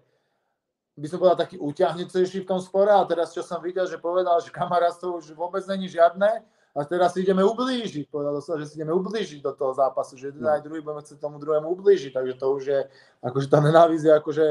by 0.96 1.08
som 1.12 1.20
povedal 1.20 1.40
taký 1.44 1.60
úťahnicejší 1.60 2.48
v 2.48 2.50
tom 2.50 2.60
spore 2.64 2.88
a 2.88 3.04
teraz 3.04 3.36
čo 3.36 3.44
som 3.44 3.60
videl, 3.60 3.84
že 3.84 4.00
povedal, 4.00 4.40
že 4.40 4.48
kamarátstvo 4.52 5.20
už 5.20 5.36
vôbec 5.36 5.62
není 5.68 5.92
žiadne 5.92 6.40
a 6.76 6.80
teraz 6.88 7.16
si 7.16 7.24
ideme 7.24 7.44
ublížiť. 7.44 8.08
Povedal 8.08 8.40
sa, 8.40 8.56
že 8.56 8.68
si 8.72 8.80
ideme 8.80 8.96
ublížiť 8.96 9.44
do 9.44 9.52
toho 9.52 9.76
zápasu, 9.76 10.16
že 10.16 10.32
jeden 10.32 10.44
No. 10.44 10.56
aj 10.56 10.64
druhý 10.64 10.80
budeme 10.80 11.04
chcieť 11.04 11.20
tomu 11.20 11.40
druhému 11.40 11.68
ublížiť, 11.68 12.16
takže 12.16 12.34
to 12.40 12.46
už 12.56 12.64
je, 12.64 12.80
akože 13.24 13.48
tá 13.52 13.60
nenávisť 13.60 14.06
je 14.08 14.14
akože 14.16 14.46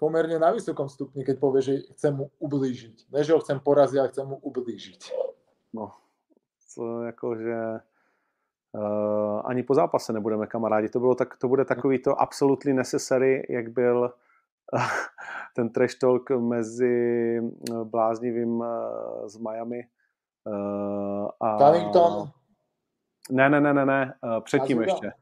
pomerne 0.00 0.36
na 0.40 0.50
vysokom 0.50 0.88
stupni, 0.88 1.22
keď 1.22 1.36
povie, 1.38 1.60
že 1.62 1.74
chcem 1.94 2.12
mu 2.16 2.32
ublížiť. 2.40 3.12
Ne, 3.12 3.20
že 3.22 3.36
ho 3.36 3.40
chcem 3.44 3.60
poraziť, 3.60 3.98
ale 4.00 4.10
chcem 4.10 4.26
mu 4.26 4.36
ublížiť. 4.42 5.00
No, 5.72 5.94
to 6.74 7.06
jakože 7.06 7.84
uh, 8.74 9.38
ani 9.46 9.62
po 9.62 9.78
zápase 9.78 10.12
nebudeme 10.12 10.50
kamarádi. 10.50 10.88
To, 10.88 11.00
bylo 11.00 11.14
tak, 11.14 11.36
to 11.36 11.48
bude 11.48 11.64
takový 11.64 12.02
to 12.02 12.18
absolutely 12.18 12.74
necessary, 12.74 13.46
jak 13.48 13.70
byl 13.70 14.12
ten 15.56 15.70
trash 15.72 15.94
talk 15.94 16.30
mezi 16.30 17.38
eh, 17.38 17.84
bláznivým 17.84 18.60
uh, 18.60 18.66
z 19.26 19.36
Miami 19.38 19.80
uh, 20.46 21.28
a... 21.40 21.58
Covington, 21.58 22.28
Ne, 23.30 23.50
ne, 23.50 23.60
ne, 23.60 23.74
ne, 23.74 23.86
ne, 23.86 24.14
předtím 24.44 24.78
Masvidal? 24.78 24.96
ještě. 24.96 25.12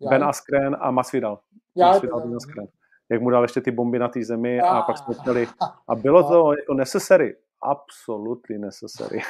ja, 0.00 0.10
Ben 0.10 0.24
Askren 0.24 0.76
a 0.80 0.90
Masvidal. 0.90 1.38
ja, 1.76 1.86
Masvidal, 1.88 2.20
Ben 2.20 2.36
Askren. 2.36 2.66
Jak 3.10 3.22
mu 3.22 3.30
dal 3.30 3.42
ještě 3.42 3.60
ty 3.60 3.70
bomby 3.70 3.98
na 3.98 4.08
té 4.08 4.24
zemi 4.24 4.60
a 4.60 4.78
Ah. 4.78 4.82
pak 4.86 4.98
jsme 4.98 5.14
chtěli. 5.14 5.46
A 5.88 5.94
bylo 5.94 6.28
to 6.28 6.52
jako 6.58 6.74
necessary. 6.74 7.36
Absolutely 7.62 8.58
necessary. 8.58 9.20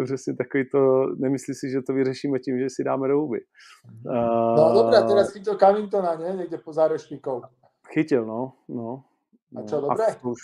To 0.00 0.04
přesně 0.04 0.36
takový 0.36 0.68
to, 0.72 1.06
nemyslí 1.16 1.54
si, 1.54 1.70
že 1.70 1.82
to 1.82 1.92
vyřešíme 1.92 2.38
tím, 2.38 2.58
že 2.58 2.70
si 2.70 2.84
dáme 2.84 3.08
do 3.08 3.20
huby. 3.20 3.40
No 4.56 4.72
dobre, 4.74 4.98
a 4.98 5.02
teraz 5.02 5.32
chytil 5.32 5.58
Covingtona, 5.58 6.16
ne? 6.16 6.36
Niekde 6.36 6.58
po 6.58 6.72
záreštíkov. 6.72 7.42
Chytil, 7.92 8.24
no. 8.26 8.52
no. 8.68 9.04
A 9.56 9.62
čo, 9.68 9.80
No, 9.80 9.88
dobré? 9.88 10.16
to 10.22 10.28
už... 10.28 10.38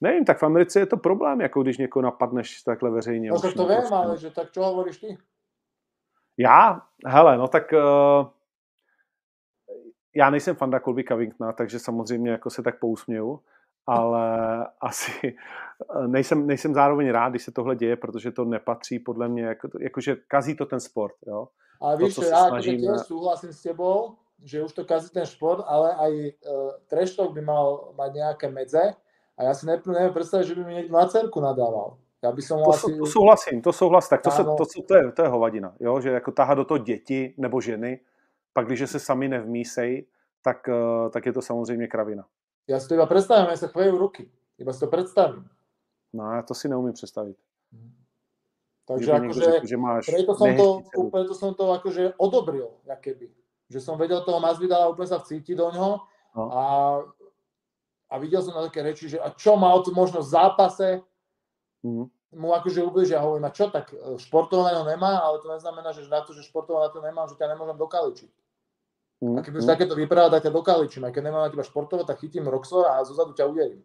Nevím, 0.00 0.24
tak 0.24 0.38
v 0.38 0.42
Americe 0.42 0.80
je 0.80 0.86
to 0.86 0.96
problém, 0.96 1.40
jako 1.40 1.62
když 1.62 1.78
někoho 1.78 2.02
napadneš 2.02 2.62
takhle 2.62 2.90
veřejně. 2.90 3.30
No 3.30 3.40
to 3.40 3.50
no, 3.56 3.66
viem, 3.66 3.78
prostě. 3.78 3.94
ale 3.94 4.18
že 4.18 4.30
tak 4.30 4.52
čo 4.52 4.62
hovoríš 4.64 4.98
ty? 4.98 5.18
Já? 6.36 6.82
Hele, 7.06 7.38
no 7.38 7.48
tak 7.48 7.72
uh, 7.72 8.26
já 10.16 10.30
nejsem 10.30 10.56
fanda 10.56 10.80
Colby 10.80 11.04
Covingtona, 11.04 11.52
takže 11.52 11.78
samozřejmě 11.78 12.30
jako 12.30 12.50
se 12.50 12.62
tak 12.62 12.78
pousměju, 12.78 13.40
ale 13.88 14.26
asi 14.80 15.12
eh, 15.24 16.08
nejsem, 16.08 16.46
nejsem 16.46 16.74
zároveň 16.74 17.10
rád, 17.10 17.28
když 17.30 17.42
se 17.42 17.52
tohle 17.52 17.76
děje, 17.76 17.96
protože 17.96 18.30
to 18.30 18.44
nepatří 18.44 18.98
podle 18.98 19.28
mě, 19.28 19.44
jako, 19.44 19.68
jakože 19.80 20.16
kazí 20.28 20.56
to 20.56 20.66
ten 20.66 20.80
sport, 20.80 21.14
jo. 21.26 21.48
Ale 21.80 21.96
To, 21.96 22.04
víš, 22.04 22.18
ja 22.18 22.50
akože 22.50 22.74
snažíme. 22.74 22.82
tiež 22.82 23.00
súhlasím 23.06 23.52
s 23.54 23.62
tebou, 23.62 24.18
že 24.42 24.62
už 24.62 24.72
to 24.74 24.82
kazí 24.84 25.14
ten 25.14 25.26
šport, 25.26 25.62
ale 25.62 25.94
aj 25.94 26.12
uh, 26.90 27.06
talk 27.16 27.30
by 27.32 27.42
mal 27.42 27.94
mať 27.94 28.10
nejaké 28.18 28.46
medze 28.50 28.82
a 29.38 29.40
ja 29.46 29.54
si 29.54 29.62
ne, 29.66 29.78
neviem 29.78 30.10
predstaviť, 30.10 30.44
že 30.46 30.56
by 30.58 30.62
mi 30.66 30.74
niekto 30.74 30.92
na 30.92 31.06
cerku 31.06 31.38
nadával. 31.38 32.02
Ja 32.18 32.34
by 32.34 32.42
som 32.42 32.58
To, 32.58 32.74
asi... 32.74 32.98
to 32.98 33.06
souhlasím, 33.06 33.62
to 33.62 33.70
souhlas, 33.72 34.10
tak 34.10 34.26
to, 34.26 34.30
se, 34.30 34.42
to, 34.42 34.58
to, 34.58 34.82
to, 34.82 34.94
je, 34.94 35.02
to 35.14 35.22
je 35.22 35.28
hovadina, 35.28 35.74
jo, 35.78 36.00
že 36.00 36.10
jako 36.10 36.30
tahat 36.34 36.58
do 36.58 36.64
toho 36.64 36.78
děti 36.78 37.34
nebo 37.38 37.60
ženy, 37.60 38.00
pak 38.52 38.66
když 38.66 38.90
se 38.90 38.98
sami 38.98 39.28
nevmísej, 39.28 40.06
tak, 40.42 40.68
eh, 40.68 41.10
tak 41.10 41.26
je 41.26 41.32
to 41.32 41.42
samozřejmě 41.42 41.86
kravina. 41.86 42.26
Ja 42.68 42.76
si 42.80 42.88
to 42.88 42.94
iba 43.00 43.06
predstavím, 43.08 43.48
ja 43.48 43.56
sa 43.56 43.72
chvejú 43.72 43.96
ruky. 43.96 44.28
Iba 44.60 44.72
si 44.76 44.80
to 44.80 44.86
predstavím. 44.92 45.48
No, 46.12 46.32
já 46.32 46.42
to 46.42 46.54
si 46.54 46.68
neumím 46.68 46.92
představit. 46.92 47.36
Takže 48.88 49.12
někdo 49.12 49.24
akože... 49.28 49.44
řekl, 49.44 49.66
že 49.66 49.76
máš 49.76 50.06
Preto 50.06 50.34
som, 50.34 50.56
to, 50.56 50.66
preto 51.12 51.34
som 51.34 51.54
to 51.54 51.64
akože 51.72 52.12
odobril, 52.16 52.70
jak 52.84 53.00
keby. 53.00 53.28
Že 53.68 53.80
som 53.80 53.98
vedel 54.00 54.24
toho 54.24 54.40
Masvidala 54.40 54.88
úplne 54.88 55.08
sa 55.12 55.20
vcítiť 55.20 55.56
do 55.56 55.68
ňoho 55.72 56.00
No. 56.36 56.44
a, 56.52 56.62
a 58.12 58.14
videl 58.20 58.40
som 58.44 58.54
na 58.54 58.68
také 58.68 58.84
reči, 58.84 59.08
že 59.08 59.18
a 59.20 59.32
čo 59.32 59.56
mal 59.56 59.80
tu 59.82 59.90
možnosť 59.96 60.28
v 60.28 60.34
zápase, 60.36 60.88
Mhm. 61.84 62.04
mu 62.36 62.52
akože 62.54 62.82
ubližia. 62.84 63.20
Hovorím, 63.22 63.44
a 63.48 63.54
čo, 63.54 63.70
tak 63.70 63.94
e, 63.94 64.18
športovaného 64.18 64.84
nemá, 64.84 65.18
ale 65.24 65.38
to 65.40 65.48
neznamená, 65.52 65.92
že 65.92 66.08
na 66.10 66.20
to, 66.20 66.32
že 66.36 66.42
športovaného 66.42 66.92
to 66.92 67.00
nemám, 67.00 67.28
že 67.28 67.38
ťa 67.38 67.48
nemôžem 67.54 67.76
dokaličiť. 67.78 68.30
A 69.18 69.42
keď 69.42 69.52
už 69.58 69.66
takéto 69.66 69.98
vypráva, 69.98 70.30
tak 70.30 70.46
ťa 70.46 70.54
dokaličím. 70.54 71.02
A 71.04 71.10
keď 71.10 71.22
nemám 71.26 71.42
na 71.42 71.50
teba 71.50 71.66
športovať, 71.66 72.06
tak 72.06 72.22
chytím 72.22 72.46
Roxor 72.46 72.86
a 72.86 73.02
zozadu 73.02 73.34
ťa 73.34 73.50
uderím. 73.50 73.82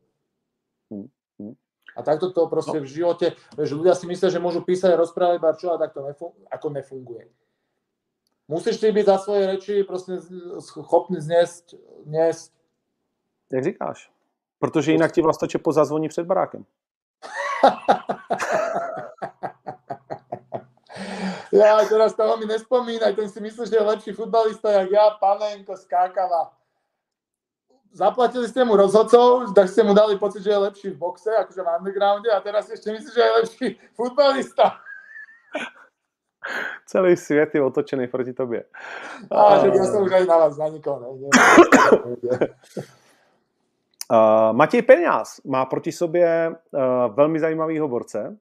Mhm. 0.94 1.10
Mhm. 1.40 1.54
A 1.98 2.00
takto 2.02 2.30
to 2.30 2.48
proste 2.48 2.80
v 2.80 2.86
živote, 2.86 3.34
vieš, 3.58 3.74
ľudia 3.74 3.94
si 3.98 4.06
myslia, 4.10 4.30
že 4.30 4.42
môžu 4.42 4.62
písať 4.62 4.94
a 4.94 5.02
rozprávať 5.02 5.36
iba 5.38 5.54
čo 5.54 5.74
a 5.74 5.78
tak 5.78 5.94
to 5.94 6.02
nefun- 6.02 6.38
ako 6.50 6.68
nefunguje. 6.70 7.30
Musíš 8.48 8.80
si 8.80 8.92
byť 8.92 9.06
za 9.06 9.18
svoje 9.18 9.46
reči 9.46 9.84
prostě 9.84 10.20
schopný 10.60 11.22
zniesť, 11.22 11.76
zniesť 12.04 12.52
Jak 13.54 13.64
říkáš? 13.64 14.12
Protože 14.60 14.92
jinak 14.92 15.12
ti 15.12 15.22
vlastně 15.22 15.48
Čepo 15.48 15.72
zazvoní 15.72 16.10
před 16.10 16.26
barákem. 16.26 16.66
Ja, 21.54 21.78
teraz 21.86 22.18
toho 22.18 22.34
mi 22.42 22.50
nespomínaj, 22.50 23.14
ten 23.14 23.30
si 23.30 23.38
myslí, 23.38 23.70
že 23.70 23.78
je 23.78 23.86
lepší 23.86 24.12
futbalista, 24.18 24.72
jak 24.72 24.90
ja, 24.90 25.06
Panenko, 25.22 25.78
Skákava. 25.78 26.50
Zaplatili 27.94 28.50
ste 28.50 28.66
mu 28.66 28.74
rozhodcov, 28.74 29.54
tak 29.54 29.70
ste 29.70 29.86
mu 29.86 29.94
dali 29.94 30.18
pocit, 30.18 30.42
že 30.42 30.50
je 30.50 30.58
lepší 30.58 30.88
v 30.90 30.98
boxe, 30.98 31.30
akože 31.30 31.62
v 31.62 31.70
undergrounde 31.78 32.26
a 32.34 32.42
teraz 32.42 32.66
ešte 32.74 32.90
myslí, 32.90 33.10
že 33.14 33.22
je 33.22 33.32
lepší 33.38 33.68
futbalista. 33.94 34.82
Celý 36.90 37.18
svět 37.18 37.56
je 37.56 37.62
otočený 37.62 38.08
proti 38.08 38.34
tobě. 38.34 38.66
A 39.32 39.62
že 39.62 39.68
ja 39.70 39.86
som 39.86 40.04
už 40.04 40.12
aj 40.12 40.26
na 40.26 40.38
vás, 40.38 40.58
na 40.58 40.68
nikoho. 40.68 41.00
Ne, 41.00 41.30
ne, 41.30 42.38
Uh, 44.12 44.54
Matěj 44.54 44.82
Peňáz 44.82 45.42
má 45.46 45.66
proti 45.66 45.92
sobě 45.92 46.50
uh, 46.50 47.16
velmi 47.16 47.40
zajímavého 47.40 47.88
borce. 47.88 48.38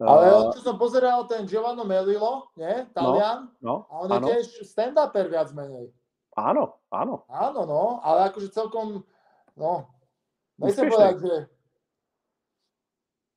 Ale 0.00 0.24
Uh, 0.32 0.48
čo 0.56 0.64
som 0.64 0.80
pozeral, 0.80 1.28
ten 1.28 1.44
Giovanni 1.44 1.84
Melilo, 1.84 2.48
nie? 2.56 2.88
Talian, 2.96 3.52
no, 3.60 3.84
a 3.92 3.92
on 4.00 4.08
je 4.08 4.20
tiež 4.32 4.64
stand-uper 4.64 5.28
viac 5.28 5.52
menej. 5.52 5.92
ano, 6.36 6.80
ano. 6.88 7.28
Áno, 7.28 7.68
no, 7.68 7.84
ale 8.00 8.32
akože 8.32 8.48
celkom, 8.48 9.04
no, 9.60 9.84
nechcem 10.56 10.88
povedať, 10.88 11.20
že 11.20 11.34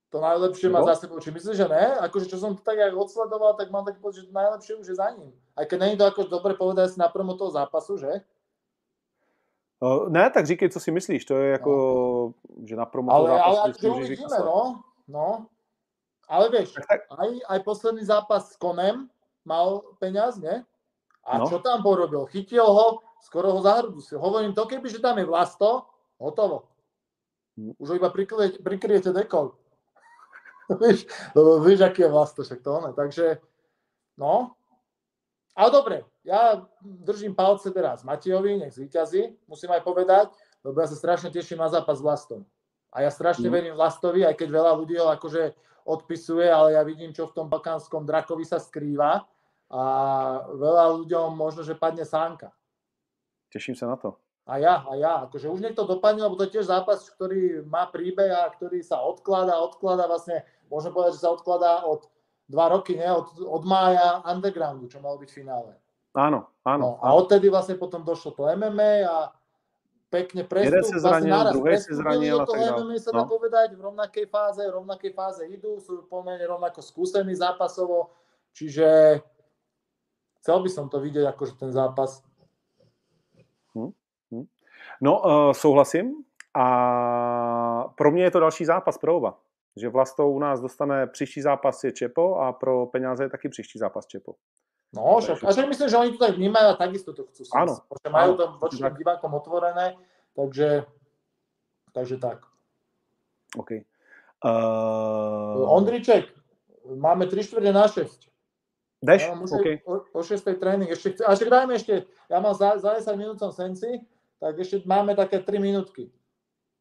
to 0.08 0.22
najlepšie 0.22 0.70
má 0.70 0.80
No. 0.80 0.86
za 0.86 0.94
sebou. 0.94 1.18
Či 1.18 1.34
myslíš, 1.34 1.58
že 1.58 1.66
ne? 1.66 1.98
Akože 1.98 2.30
čo 2.30 2.38
som 2.38 2.54
to 2.54 2.62
tak 2.62 2.78
aj 2.78 2.94
odsledoval, 2.94 3.58
tak 3.58 3.74
mám 3.74 3.82
taký 3.82 3.98
pocit, 3.98 4.24
že 4.24 4.32
najlepšie 4.32 4.78
už 4.78 4.86
je 4.88 4.94
za 4.94 5.10
ním. 5.10 5.34
Aj 5.58 5.66
keď 5.66 5.78
není 5.82 5.98
to 5.98 6.06
ako 6.06 6.30
dobre 6.30 6.54
povedať 6.54 6.94
si 6.94 7.02
na 7.02 7.10
promo 7.10 7.34
toho 7.34 7.50
zápasu, 7.50 7.98
že? 7.98 8.22
Uh, 9.82 10.06
ne, 10.08 10.30
tak 10.30 10.46
říkej, 10.46 10.70
co 10.70 10.80
si 10.80 10.90
myslíš. 10.94 11.24
To 11.24 11.34
je 11.34 11.50
jako, 11.50 11.74
že 12.62 12.76
na 12.76 12.86
promo 12.86 13.10
Ale, 13.12 13.26
toho 13.26 13.44
ale 13.44 13.56
zápasu 13.56 13.70
akože 13.70 13.88
můžeš 13.90 14.08
říct 14.08 14.20
uvidíme, 14.22 14.38
no. 14.46 14.60
No. 15.08 15.46
Ale 16.26 16.48
vieš, 16.48 16.74
aj, 17.10 17.30
aj 17.44 17.58
posledný 17.60 18.02
zápas 18.02 18.52
s 18.52 18.56
Konem 18.56 19.08
mal 19.44 19.84
peňaz, 20.00 20.40
ne? 20.40 20.64
A 21.24 21.38
No. 21.40 21.48
čo 21.48 21.60
tam 21.60 21.80
porobil? 21.80 22.24
Chytil 22.28 22.64
ho, 22.64 23.00
skoro 23.20 23.52
ho 23.52 23.60
zahrdusil. 23.60 24.20
Hovorím 24.20 24.52
to, 24.52 24.64
keby, 24.64 24.88
že 24.88 25.00
tam 25.00 25.16
je 25.16 25.24
vlasto, 25.24 25.84
hotovo. 26.20 26.68
Už 27.78 27.86
ho 27.88 27.94
iba 27.96 28.08
prikryjete, 28.60 29.12
dekou. 29.12 29.56
víš, 30.84 31.04
lebo 31.32 31.60
víš, 31.60 31.80
aký 31.80 32.02
je 32.04 32.12
vlasto, 32.12 32.40
však 32.44 32.60
to 32.60 32.72
ne. 32.80 32.90
Takže, 32.92 33.40
no. 34.16 34.56
Ale 35.54 35.68
dobre, 35.70 35.96
ja 36.26 36.66
držím 36.82 37.30
palce 37.32 37.70
teraz 37.70 38.02
Matejovi, 38.02 38.58
nech 38.58 38.74
zvíťazí, 38.74 39.38
musím 39.46 39.70
aj 39.70 39.86
povedať, 39.86 40.26
lebo 40.66 40.80
ja 40.82 40.88
sa 40.90 40.96
strašne 40.98 41.30
teším 41.30 41.62
na 41.62 41.70
zápas 41.70 42.00
s 42.00 42.04
Vlastom. 42.04 42.42
A 42.90 43.00
ja 43.00 43.10
strašne 43.10 43.46
Hm. 43.48 43.54
verím 43.54 43.74
Vlastovi, 43.78 44.26
aj 44.26 44.34
keď 44.34 44.48
veľa 44.50 44.72
ľudí 44.74 44.98
ho 44.98 45.08
akože 45.14 45.54
odpisuje, 45.84 46.48
ale 46.48 46.76
ja 46.76 46.82
vidím, 46.82 47.12
čo 47.12 47.28
v 47.28 47.36
tom 47.36 47.46
balkánskom 47.48 48.08
drakovi 48.08 48.44
sa 48.44 48.56
skrýva 48.56 49.24
a 49.68 49.82
veľa 50.54 50.84
ľuďom 51.00 51.36
možno, 51.36 51.64
že 51.64 51.76
padne 51.76 52.04
sánka. 52.04 52.52
těším 53.52 53.74
se 53.74 53.86
na 53.86 53.96
to. 53.96 54.16
A 54.46 54.56
ja, 54.56 54.84
a 54.84 54.94
ja. 54.94 55.24
Akože 55.24 55.48
už 55.48 55.60
nech 55.60 55.74
to 55.74 55.88
dopadne, 55.88 56.20
lebo 56.20 56.36
to 56.36 56.44
je 56.44 56.60
tiež 56.60 56.68
zápas, 56.68 57.00
ktorý 57.16 57.64
má 57.64 57.88
príbeh 57.88 58.28
a 58.28 58.52
ktorý 58.52 58.84
sa 58.84 59.00
odkladá, 59.00 59.56
odkladá 59.56 60.04
vlastne, 60.04 60.44
môžem 60.68 60.92
povedať, 60.92 61.16
že 61.16 61.24
sa 61.24 61.32
odkladá 61.32 61.80
od 61.88 62.04
dva 62.44 62.68
roky, 62.68 62.92
ne? 62.92 63.08
Od, 63.08 63.40
od 63.40 63.62
mája 63.64 64.20
undergroundu, 64.28 64.84
čo 64.92 65.00
malo 65.00 65.16
byť 65.16 65.30
finále. 65.32 65.80
Ano, 66.14 66.46
ano. 66.62 66.78
No, 66.78 66.90
a 67.00 67.16
odtedy 67.16 67.48
vlastne 67.48 67.80
potom 67.80 68.04
došlo 68.04 68.36
to 68.36 68.44
MMA 68.44 69.08
a 69.08 69.32
pekne 70.14 70.46
prestup. 70.46 70.70
Jeden 70.70 70.84
se 70.86 70.96
zranil, 71.02 71.34
naraz 71.34 71.52
druhý 71.58 71.74
se 71.74 71.90
prestúpili 71.90 71.98
zranil 71.98 72.36
a 72.38 72.46
toho 72.46 72.54
tak 72.54 72.70
dále. 72.70 72.98
Sa 73.02 73.10
dá 73.10 73.22
No. 73.26 73.26
povedať, 73.26 73.68
v 73.74 73.80
rovnakej 73.82 74.26
fáze, 74.30 74.62
v 74.62 74.72
rovnakej 74.78 75.10
fáze 75.10 75.42
idú, 75.50 75.82
sú 75.82 76.06
pomerne 76.06 76.46
rovnako 76.46 76.78
skúsení 76.78 77.34
zápasovo, 77.34 78.14
čiže 78.54 79.18
chcel 80.38 80.62
by 80.62 80.70
som 80.70 80.86
to 80.86 81.02
vidieť 81.02 81.26
akože 81.34 81.58
ten 81.58 81.74
zápas. 81.74 82.22
No, 85.00 85.20
uh, 85.20 85.52
souhlasím. 85.52 86.24
A 86.54 86.64
pro 87.98 88.10
mě 88.10 88.24
je 88.24 88.30
to 88.30 88.40
další 88.40 88.64
zápas 88.64 88.98
pro 88.98 89.16
oba. 89.16 89.38
Že 89.76 89.88
Vlastou 89.88 90.30
u 90.32 90.38
nás 90.38 90.60
dostane 90.60 91.06
příští 91.06 91.42
zápas 91.42 91.84
je 91.84 91.92
Čepo 91.92 92.38
a 92.38 92.52
pro 92.52 92.86
peníze 92.86 93.24
je 93.24 93.30
taky 93.30 93.48
příští 93.48 93.78
zápas 93.78 94.06
Čepo. 94.06 94.34
No, 94.94 95.18
však, 95.18 95.42
a 95.42 95.50
však 95.50 95.66
myslím, 95.68 95.88
že 95.90 95.96
oni 95.98 96.10
to 96.14 96.22
tak 96.22 96.34
vnímajú 96.38 96.66
a 96.70 96.78
takisto 96.78 97.10
to 97.10 97.26
chcú. 97.26 97.42
Áno, 97.50 97.82
myslím, 97.82 97.98
Že 98.06 98.10
majú 98.14 98.30
to 98.38 98.44
voči 98.62 98.78
divákom 98.78 99.32
otvorené, 99.34 99.98
takže, 100.38 100.86
takže 101.90 102.16
tak. 102.22 102.46
OK. 103.58 103.82
Uh, 104.44 105.66
Ondriček, 105.66 106.30
máme 106.86 107.26
3 107.26 107.42
čtvrte 107.42 107.72
na 107.74 107.90
6. 107.90 108.30
jdeš? 109.02 109.20
Ja 109.22 109.34
mám 109.34 109.42
už 109.44 109.50
OK. 109.58 109.66
o, 109.84 109.94
o 110.14 110.20
6. 110.22 110.46
tréning. 110.60 110.88
Ešte 110.90 111.18
chce, 111.18 111.22
a 111.26 111.34
však 111.34 111.50
dajme 111.50 111.74
ešte, 111.74 111.94
ja 112.30 112.38
mám 112.38 112.54
za, 112.54 112.78
za 112.78 112.94
10 112.96 113.18
minút 113.18 113.36
som 113.42 113.50
senci, 113.50 114.00
tak 114.38 114.56
ešte 114.60 114.84
máme 114.86 115.18
také 115.18 115.42
3 115.42 115.58
minútky. 115.58 116.08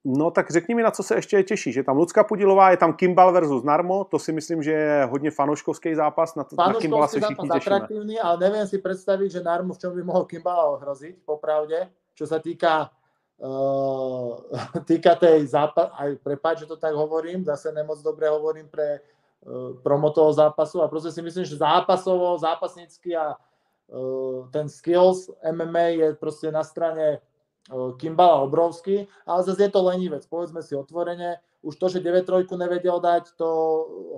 No 0.05 0.31
tak 0.31 0.51
řekni 0.51 0.75
mi, 0.75 0.83
na 0.83 0.91
co 0.91 1.03
se 1.03 1.15
ještě 1.15 1.43
těší. 1.43 1.71
Že 1.71 1.83
tam 1.83 1.97
Lucka 1.97 2.23
Pudilová, 2.23 2.71
je 2.71 2.77
tam 2.77 2.93
Kimbal 2.93 3.31
versus 3.31 3.63
Narmo, 3.63 4.03
to 4.03 4.19
si 4.19 4.31
myslím, 4.31 4.63
že 4.63 4.71
je 4.71 5.05
hodně 5.05 5.31
fanouškovský 5.31 5.95
zápas, 5.95 6.35
na, 6.35 6.43
to, 6.43 6.55
na 6.59 6.73
Kimbala 6.73 7.07
se 7.07 7.19
všichni 7.19 7.35
zápas 7.35 7.59
těšíme. 7.59 7.75
atraktívny, 7.75 8.19
ale 8.19 8.37
neviem 8.37 8.67
si 8.67 8.77
predstaviť, 8.77 9.31
že 9.31 9.43
Narmu 9.43 9.73
v 9.73 9.79
čom 9.79 9.95
by 9.95 10.03
mohol 10.03 10.25
Kimbala 10.25 10.75
ohroziť, 10.75 11.23
popravde. 11.25 11.87
Čo 12.13 12.27
sa 12.27 12.43
týka 12.43 12.91
uh, 13.39 14.35
týka 14.91 15.15
tej 15.15 15.47
zápas, 15.47 15.87
aj 15.95 16.19
prepáč, 16.19 16.67
že 16.67 16.75
to 16.75 16.75
tak 16.75 16.91
hovorím, 16.91 17.47
zase 17.47 17.71
nemoc 17.71 18.03
dobre 18.03 18.27
hovorím 18.27 18.67
pre 18.67 18.99
uh, 18.99 19.71
promo 19.79 20.11
toho 20.11 20.35
zápasu 20.35 20.83
a 20.83 20.91
proste 20.91 21.15
si 21.15 21.21
myslím, 21.23 21.47
že 21.47 21.55
zápasovo, 21.55 22.35
zápasnícky 22.35 23.15
a 23.15 23.39
uh, 23.39 24.51
ten 24.51 24.67
skills 24.67 25.31
MMA 25.47 25.95
je 25.95 26.07
proste 26.19 26.51
na 26.51 26.63
strane 26.67 27.23
uh, 27.23 27.32
Kimbala 27.71 28.43
obrovský, 28.43 29.07
ale 29.23 29.39
zase 29.43 29.63
je 29.63 29.71
to 29.71 29.79
lenivec, 29.87 30.27
povedzme 30.27 30.59
si 30.59 30.75
otvorene, 30.75 31.39
už 31.63 31.79
to, 31.79 31.87
že 31.87 32.03
9-3 32.03 32.43
nevedel 32.59 32.99
dať, 32.99 33.39
to 33.39 33.47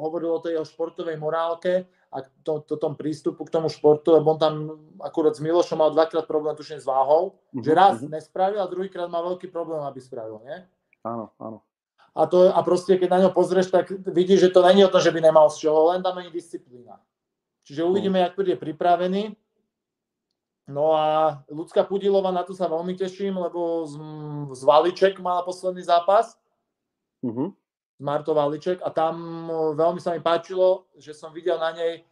hovorilo 0.02 0.42
o 0.42 0.44
tej 0.44 0.58
jeho 0.58 0.66
športovej 0.66 1.14
morálke 1.22 1.86
a 2.10 2.26
to, 2.42 2.66
to 2.66 2.74
tom 2.82 2.98
prístupu 2.98 3.46
k 3.46 3.54
tomu 3.54 3.70
športu, 3.70 4.18
lebo 4.18 4.34
on 4.34 4.40
tam 4.42 4.54
akurát 4.98 5.38
s 5.38 5.46
Milošom 5.46 5.78
mal 5.78 5.94
dvakrát 5.94 6.26
problém, 6.26 6.58
tuším, 6.58 6.82
s 6.82 6.90
váhou, 6.90 7.38
Mhm, 7.54 7.64
že 7.64 7.72
raz 7.74 8.02
mhm. 8.02 8.10
nespravil 8.12 8.60
a 8.62 8.66
druhýkrát 8.66 9.10
má 9.14 9.22
veľký 9.22 9.54
problém, 9.54 9.86
aby 9.86 10.02
spravil, 10.02 10.42
nie? 10.42 10.58
Ano, 11.06 11.30
ano. 11.38 11.62
A, 12.16 12.26
to, 12.26 12.50
a 12.50 12.64
proste, 12.64 12.98
keď 12.98 13.10
na 13.12 13.20
ňo 13.28 13.32
pozrieš, 13.36 13.70
tak 13.70 13.92
vidíš, 13.92 14.40
že 14.40 14.50
to 14.50 14.64
není 14.64 14.82
o 14.88 14.90
tom, 14.90 15.04
že 15.04 15.12
by 15.12 15.20
nemal 15.22 15.52
z 15.52 15.68
čoho, 15.68 15.92
len 15.92 16.00
tam 16.00 16.16
není 16.16 16.32
disciplína. 16.32 16.98
Čiže 17.68 17.84
uvidíme, 17.84 18.20
jak 18.20 18.36
bude 18.36 18.56
pripravený. 18.56 19.36
No 20.66 20.98
a 20.98 21.40
Lucka 21.50 21.86
Pudilova, 21.86 22.34
na 22.34 22.42
to 22.42 22.58
sa 22.58 22.66
veľmi 22.66 22.98
teším, 22.98 23.38
lebo 23.38 23.86
z, 23.86 24.02
z 24.58 24.62
Valiček 24.66 25.22
mala 25.22 25.46
posledný 25.46 25.86
zápas, 25.86 26.42
z 27.98 28.04
Marto 28.04 28.34
Valiček 28.34 28.82
a 28.82 28.90
tam 28.90 29.48
o, 29.48 29.78
veľmi 29.78 30.02
sa 30.02 30.18
mi 30.18 30.26
páčilo, 30.26 30.90
že 30.98 31.14
som 31.14 31.30
videl 31.30 31.62
na 31.62 31.72
nej 31.72 32.04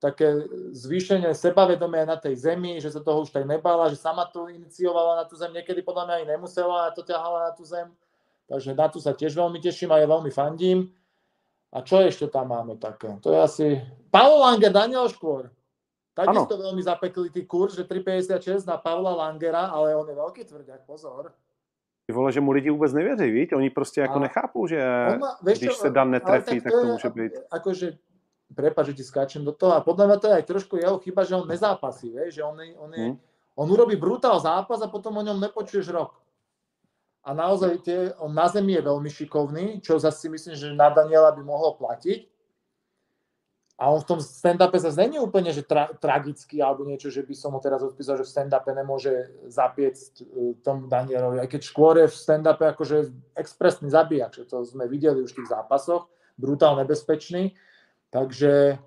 také 0.00 0.46
zvýšenie 0.72 1.34
sebavedomia 1.34 2.06
na 2.06 2.16
tej 2.16 2.38
zemi, 2.38 2.78
že 2.78 2.90
sa 2.90 3.02
toho 3.02 3.26
už 3.26 3.34
tak 3.34 3.44
nebala, 3.44 3.90
že 3.90 3.98
sama 3.98 4.24
to 4.30 4.48
iniciovala 4.48 5.18
na 5.20 5.24
tú 5.26 5.34
zem, 5.36 5.52
niekedy 5.52 5.82
podľa 5.82 6.06
mňa 6.06 6.14
aj 6.22 6.26
nemusela 6.32 6.78
a 6.88 6.94
to 6.94 7.02
ťahala 7.02 7.50
na 7.50 7.52
tú 7.52 7.66
zem. 7.66 7.90
Takže 8.48 8.72
na 8.72 8.86
tu 8.88 8.98
sa 9.02 9.12
tiež 9.12 9.36
veľmi 9.36 9.60
teším 9.60 9.92
a 9.92 10.00
ja 10.00 10.08
veľmi 10.08 10.32
fandím. 10.32 10.88
A 11.68 11.84
čo 11.84 12.00
ešte 12.00 12.32
tam 12.32 12.48
máme 12.48 12.80
také? 12.80 13.12
To 13.20 13.28
je 13.28 13.38
asi... 13.38 13.66
Paolo 14.08 14.40
Langer, 14.40 14.72
Daniel 14.72 15.04
Škôr. 15.12 15.52
Takisto 16.18 16.54
veľmi 16.58 16.82
zapeklitý 16.82 17.46
kurz, 17.46 17.78
že 17.78 17.86
3,56 17.86 18.66
na 18.66 18.74
Pavla 18.74 19.14
Langera, 19.14 19.70
ale 19.70 19.94
on 19.94 20.08
je 20.08 20.14
veľký 20.18 20.42
tvrďak, 20.50 20.82
pozor. 20.82 21.30
Ty 22.06 22.12
vole, 22.12 22.32
že 22.32 22.40
mu 22.40 22.50
lidi 22.50 22.70
vůbec 22.70 22.92
nevěří, 22.92 23.30
víš? 23.30 23.48
Oni 23.52 23.70
prostě 23.70 24.00
jako 24.00 24.18
A- 24.18 24.18
nechápou, 24.18 24.66
že 24.66 24.80
má, 25.20 25.38
když 25.42 25.58
čo, 25.60 25.72
se 25.72 25.90
Dan 25.90 26.10
netrefí, 26.10 26.60
tak 26.60 26.72
to 26.72 26.78
je 26.78 26.84
může 26.92 27.10
být. 27.10 27.32
Akože, 27.50 27.86
prepáč, 28.54 28.86
že 28.86 28.94
ti 28.94 29.04
skáčem 29.04 29.44
do 29.44 29.52
toho, 29.52 29.72
a 29.76 29.80
podľa 29.84 30.06
mňa 30.08 30.16
to 30.16 30.26
je 30.26 30.34
aj 30.40 30.44
trošku 30.48 30.74
jeho 30.80 30.98
chyba, 30.98 31.24
že 31.24 31.36
on 31.36 31.44
nezápasí, 31.48 32.08
vieš, 32.10 32.34
že 32.34 32.42
on, 32.42 32.56
je- 32.60 32.76
on, 32.80 32.90
je, 32.94 33.04
Hm. 33.12 33.16
on 33.60 33.66
urobí 33.70 33.96
brutál 33.96 34.40
zápas 34.40 34.80
a 34.82 34.88
potom 34.88 35.16
o 35.16 35.22
ňom 35.22 35.40
nepočuješ 35.40 35.88
rok. 35.92 36.16
a 37.28 37.34
naozaj 37.36 37.78
tie, 37.84 37.98
on 38.24 38.32
na 38.32 38.48
zemi 38.48 38.72
je 38.72 38.82
veľmi 38.88 39.10
šikovný, 39.12 39.84
čo 39.84 40.00
zase 40.00 40.16
si 40.16 40.28
myslím, 40.32 40.54
že 40.56 40.72
na 40.72 40.88
Daniela 40.88 41.28
by 41.36 41.44
mohlo 41.44 41.76
platiť. 41.76 42.24
A 43.78 43.94
on 43.94 44.02
v 44.02 44.10
tom 44.10 44.18
stand-upe 44.18 44.74
zase 44.74 44.98
není 44.98 45.22
úplne 45.22 45.54
že 45.54 45.62
tra, 45.62 45.86
tragický 46.02 46.58
alebo 46.58 46.82
niečo, 46.82 47.14
že 47.14 47.22
by 47.22 47.30
som 47.30 47.54
ho 47.54 47.62
teraz 47.62 47.78
odpísal, 47.78 48.18
že 48.18 48.26
v 48.26 48.34
stand-upe 48.34 48.74
nemôže 48.74 49.30
zapiecť 49.46 50.12
e, 50.18 50.24
tomu 50.66 50.90
Danielovi. 50.90 51.38
Aj 51.38 51.46
keď 51.46 51.62
skôr 51.62 51.94
je 52.02 52.10
v 52.10 52.18
stand-upe 52.18 52.66
akože 52.74 53.14
expresný 53.38 53.86
zabijak, 53.86 54.34
že 54.34 54.50
to 54.50 54.66
sme 54.66 54.90
videli 54.90 55.22
už 55.22 55.30
v 55.30 55.38
tých 55.42 55.54
zápasoch, 55.54 56.10
brutál 56.34 56.74
nebezpečný. 56.74 57.54
Takže 58.10 58.82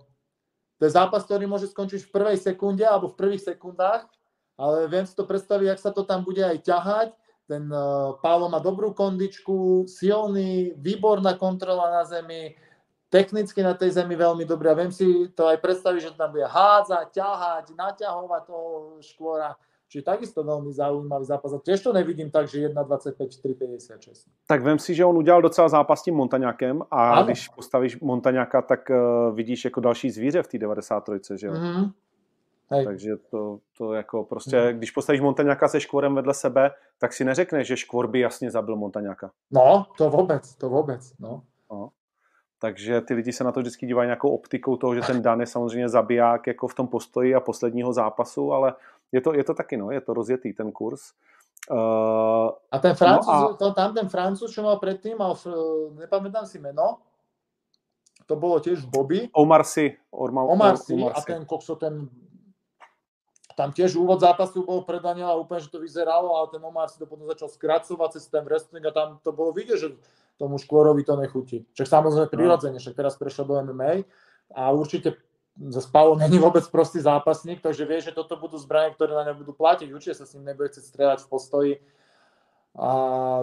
to 0.75 0.81
je 0.83 0.91
zápas, 0.91 1.23
ktorý 1.23 1.47
môže 1.47 1.71
skončiť 1.71 2.09
v 2.09 2.11
prvej 2.11 2.37
sekunde 2.41 2.83
alebo 2.83 3.07
v 3.07 3.15
prvých 3.15 3.47
sekundách, 3.47 4.11
ale 4.59 4.91
viem 4.91 5.07
si 5.07 5.15
to 5.15 5.23
predstaviť, 5.23 5.71
jak 5.71 5.79
sa 5.79 5.95
to 5.95 6.03
tam 6.03 6.27
bude 6.27 6.41
aj 6.43 6.57
ťahať. 6.67 7.09
Ten 7.45 7.69
uh, 7.69 8.17
Pálo 8.19 8.49
má 8.49 8.57
dobrú 8.57 8.91
kondičku, 8.91 9.85
silný, 9.85 10.73
výborná 10.75 11.37
kontrola 11.37 12.01
na 12.01 12.03
zemi, 12.03 12.57
technicky 13.11 13.59
na 13.59 13.75
tej 13.75 13.91
zemi 13.91 14.15
veľmi 14.15 14.47
dobrý 14.47 14.71
a 14.71 14.79
viem 14.79 14.91
si 14.91 15.27
to 15.35 15.51
aj 15.51 15.59
predstaviť, 15.59 16.01
že 16.01 16.11
tam 16.15 16.31
bude 16.31 16.47
hádzať, 16.47 17.11
ťahať, 17.11 17.65
naťahovať 17.75 18.41
toho 18.47 18.67
škôra. 19.03 19.59
Čiže 19.91 20.07
takisto 20.07 20.39
veľmi 20.39 20.71
zaujímavý 20.71 21.27
zápas. 21.27 21.51
A 21.51 21.59
tiež 21.59 21.83
to 21.83 21.91
nevidím 21.91 22.31
tak, 22.31 22.47
že 22.47 22.71
1,25, 22.71 23.27
4,56. 23.27 24.31
Tak 24.47 24.63
vem 24.63 24.79
si, 24.79 24.95
že 24.95 25.03
on 25.05 25.17
udělal 25.17 25.41
docela 25.41 25.69
zápas 25.69 25.99
s 25.99 26.03
tím 26.03 26.15
Montaňákem 26.15 26.81
a 26.91 27.11
Ano. 27.11 27.25
když 27.25 27.47
postavíš 27.47 27.99
Montaňáka, 27.99 28.61
tak 28.61 28.89
uh, 28.89 29.35
vidíš 29.35 29.65
jako 29.65 29.79
další 29.79 30.09
zvíře 30.09 30.43
v 30.43 30.47
té 30.47 30.57
93, 30.57 31.37
že 31.37 31.47
jo? 31.47 31.53
Mm-hmm. 31.53 31.91
Hej. 32.71 32.85
Takže 32.85 33.17
to, 33.17 33.59
to 33.77 33.93
jako 33.93 34.23
prostě, 34.23 34.73
když 34.73 34.91
postavíš 34.91 35.21
Montaňáka 35.21 35.67
se 35.67 35.79
Škvorem 35.79 36.15
vedle 36.15 36.33
sebe, 36.33 36.71
tak 36.99 37.13
si 37.13 37.25
neřekneš, 37.25 37.67
že 37.67 37.77
Škvor 37.77 38.07
by 38.07 38.19
jasně 38.19 38.51
zabil 38.51 38.75
Montaňáka. 38.75 39.31
No, 39.51 39.85
to 39.97 40.09
vôbec, 40.09 40.55
to 40.57 40.69
vôbec. 40.69 41.03
No. 41.19 41.43
Takže 42.61 43.01
ty 43.01 43.13
lidi 43.13 43.33
se 43.33 43.43
na 43.43 43.51
to 43.51 43.59
vždycky 43.59 43.85
dívají 43.89 44.07
nějakou 44.07 44.29
optikou 44.29 44.77
toho, 44.77 44.95
že 44.95 45.01
ten 45.01 45.21
Dan 45.21 45.41
je 45.41 45.47
samozřejmě 45.47 45.89
zabiják 45.89 46.47
jako 46.47 46.67
v 46.67 46.75
tom 46.75 46.87
postoji 46.87 47.35
a 47.35 47.39
posledního 47.39 47.93
zápasu, 47.93 48.53
ale 48.53 48.73
je 49.11 49.21
to, 49.21 49.33
je 49.33 49.43
to 49.43 49.53
taky, 49.53 49.77
no, 49.77 49.91
je 49.91 50.01
to 50.01 50.13
rozjetý 50.13 50.53
ten 50.53 50.71
kurz. 50.71 51.13
Uh, 51.71 52.49
A 52.71 52.79
ten 52.79 52.93
Francúz, 52.95 53.33
No 53.33 53.49
a... 53.49 53.53
to, 53.53 53.73
tam 53.73 53.93
ten 53.93 54.09
Francúz, 54.09 54.53
čo 54.53 54.61
mal 54.61 54.77
predtým, 54.77 55.17
mal, 55.17 55.33
f- 55.33 55.49
nepamätám 55.97 56.45
si 56.45 56.61
meno, 56.61 57.01
to 58.29 58.37
bolo 58.37 58.61
tiež 58.61 58.85
Bobby, 58.85 59.29
Omar 59.33 59.65
si, 59.65 59.97
Orma, 60.13 60.45
Omar 60.45 60.77
si 60.77 60.93
Omar 60.93 61.17
a 61.17 61.21
ten 61.21 61.45
Kokso, 61.45 61.75
ten 61.81 62.09
tam 63.57 63.73
tiež 63.73 63.93
úvod 63.97 64.21
zápasu 64.21 64.65
bol 64.65 64.85
pre 64.85 64.97
Daniela 65.01 65.37
úplne, 65.37 65.61
že 65.61 65.69
to 65.69 65.81
vyzeralo, 65.81 66.33
ale 66.33 66.47
ten 66.53 66.61
Omar 66.61 66.89
si 66.89 66.97
to 66.97 67.05
potom 67.09 67.25
začal 67.25 67.49
skracovať 67.49 68.09
cez 68.17 68.25
ten 68.29 68.45
wrestling 68.45 68.85
a 68.85 68.93
tam 68.93 69.17
to 69.21 69.33
bolo 69.33 69.53
vidieť, 69.53 69.77
že 69.77 69.89
tomu 70.37 70.57
Škôrovi 70.57 71.03
to 71.03 71.15
nechutí. 71.15 71.65
Však 71.73 71.87
samozrejme 71.87 72.27
prirodzene, 72.29 72.79
však 72.79 72.95
teraz 72.95 73.15
prešiel 73.17 73.45
do 73.45 73.61
MMA 73.61 74.03
a 74.55 74.71
určite 74.71 75.13
za 75.69 75.81
Spalo 75.81 76.15
není 76.15 76.39
vôbec 76.39 76.63
prostý 76.71 76.99
zápasník, 77.03 77.61
takže 77.61 77.85
vie, 77.85 78.01
že 78.01 78.11
toto 78.15 78.37
budú 78.39 78.57
zbranie, 78.57 78.95
ktoré 78.95 79.13
na 79.13 79.23
ňo 79.27 79.33
budú 79.43 79.53
platiť. 79.53 79.91
Určite 79.93 80.15
sa 80.15 80.25
s 80.25 80.33
ním 80.33 80.45
nebude 80.45 80.69
chcieť 80.71 80.83
strieľať 80.83 81.19
v 81.21 81.29
postoji 81.29 81.71
a 82.79 82.89